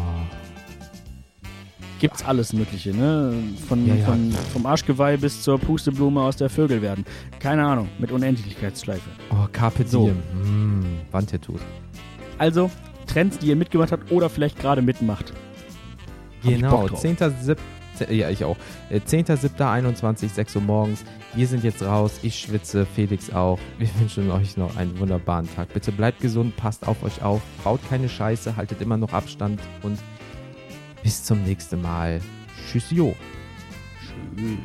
Gibt's 2.00 2.24
alles 2.24 2.52
Mögliche, 2.52 2.90
ne? 2.96 3.32
Von, 3.68 3.86
Ja, 3.86 3.94
ja. 3.94 4.04
Von, 4.06 4.32
vom 4.52 4.66
Arschgeweih 4.66 5.16
bis 5.16 5.42
zur 5.42 5.58
Pusteblume 5.58 6.20
aus 6.20 6.36
der 6.36 6.50
Vögel 6.50 6.82
werden. 6.82 7.04
Keine 7.38 7.64
Ahnung, 7.64 7.88
mit 7.98 8.10
Unendlichkeitsschleife. 8.10 9.08
Oh, 9.30 9.46
Carpe 9.52 9.86
So. 9.86 10.06
Diem. 10.06 10.80
Mm, 10.80 10.98
Wandtattoos. 11.12 11.60
Also, 12.38 12.70
Trends, 13.06 13.38
die 13.38 13.48
ihr 13.48 13.56
mitgemacht 13.56 13.92
habt 13.92 14.10
oder 14.10 14.28
vielleicht 14.28 14.58
gerade 14.58 14.82
mitmacht. 14.82 15.32
Genau, 16.42 16.70
Bock 16.70 16.88
drauf. 16.88 17.04
10.7. 17.04 17.56
Ja, 18.10 18.30
ich 18.30 18.44
auch. 18.44 18.56
Äh, 18.88 19.00
10.7.21, 19.00 20.30
6 20.30 20.56
Uhr 20.56 20.62
morgens. 20.62 21.04
Wir 21.34 21.46
sind 21.46 21.62
jetzt 21.64 21.82
raus. 21.82 22.18
Ich 22.22 22.38
schwitze, 22.38 22.86
Felix 22.86 23.30
auch. 23.30 23.58
Wir 23.78 23.88
wünschen 23.98 24.30
euch 24.30 24.56
noch 24.56 24.76
einen 24.76 24.98
wunderbaren 24.98 25.48
Tag. 25.54 25.72
Bitte 25.74 25.92
bleibt 25.92 26.20
gesund, 26.20 26.56
passt 26.56 26.88
auf 26.88 27.02
euch 27.04 27.22
auf, 27.22 27.42
baut 27.62 27.80
keine 27.90 28.08
Scheiße, 28.08 28.56
haltet 28.56 28.80
immer 28.80 28.96
noch 28.96 29.12
Abstand 29.12 29.60
und 29.82 29.98
bis 31.02 31.24
zum 31.24 31.42
nächsten 31.44 31.80
Mal. 31.80 32.20
Tschüss, 32.70 32.90
jo. 32.90 33.16
Tschüss. 34.36 34.58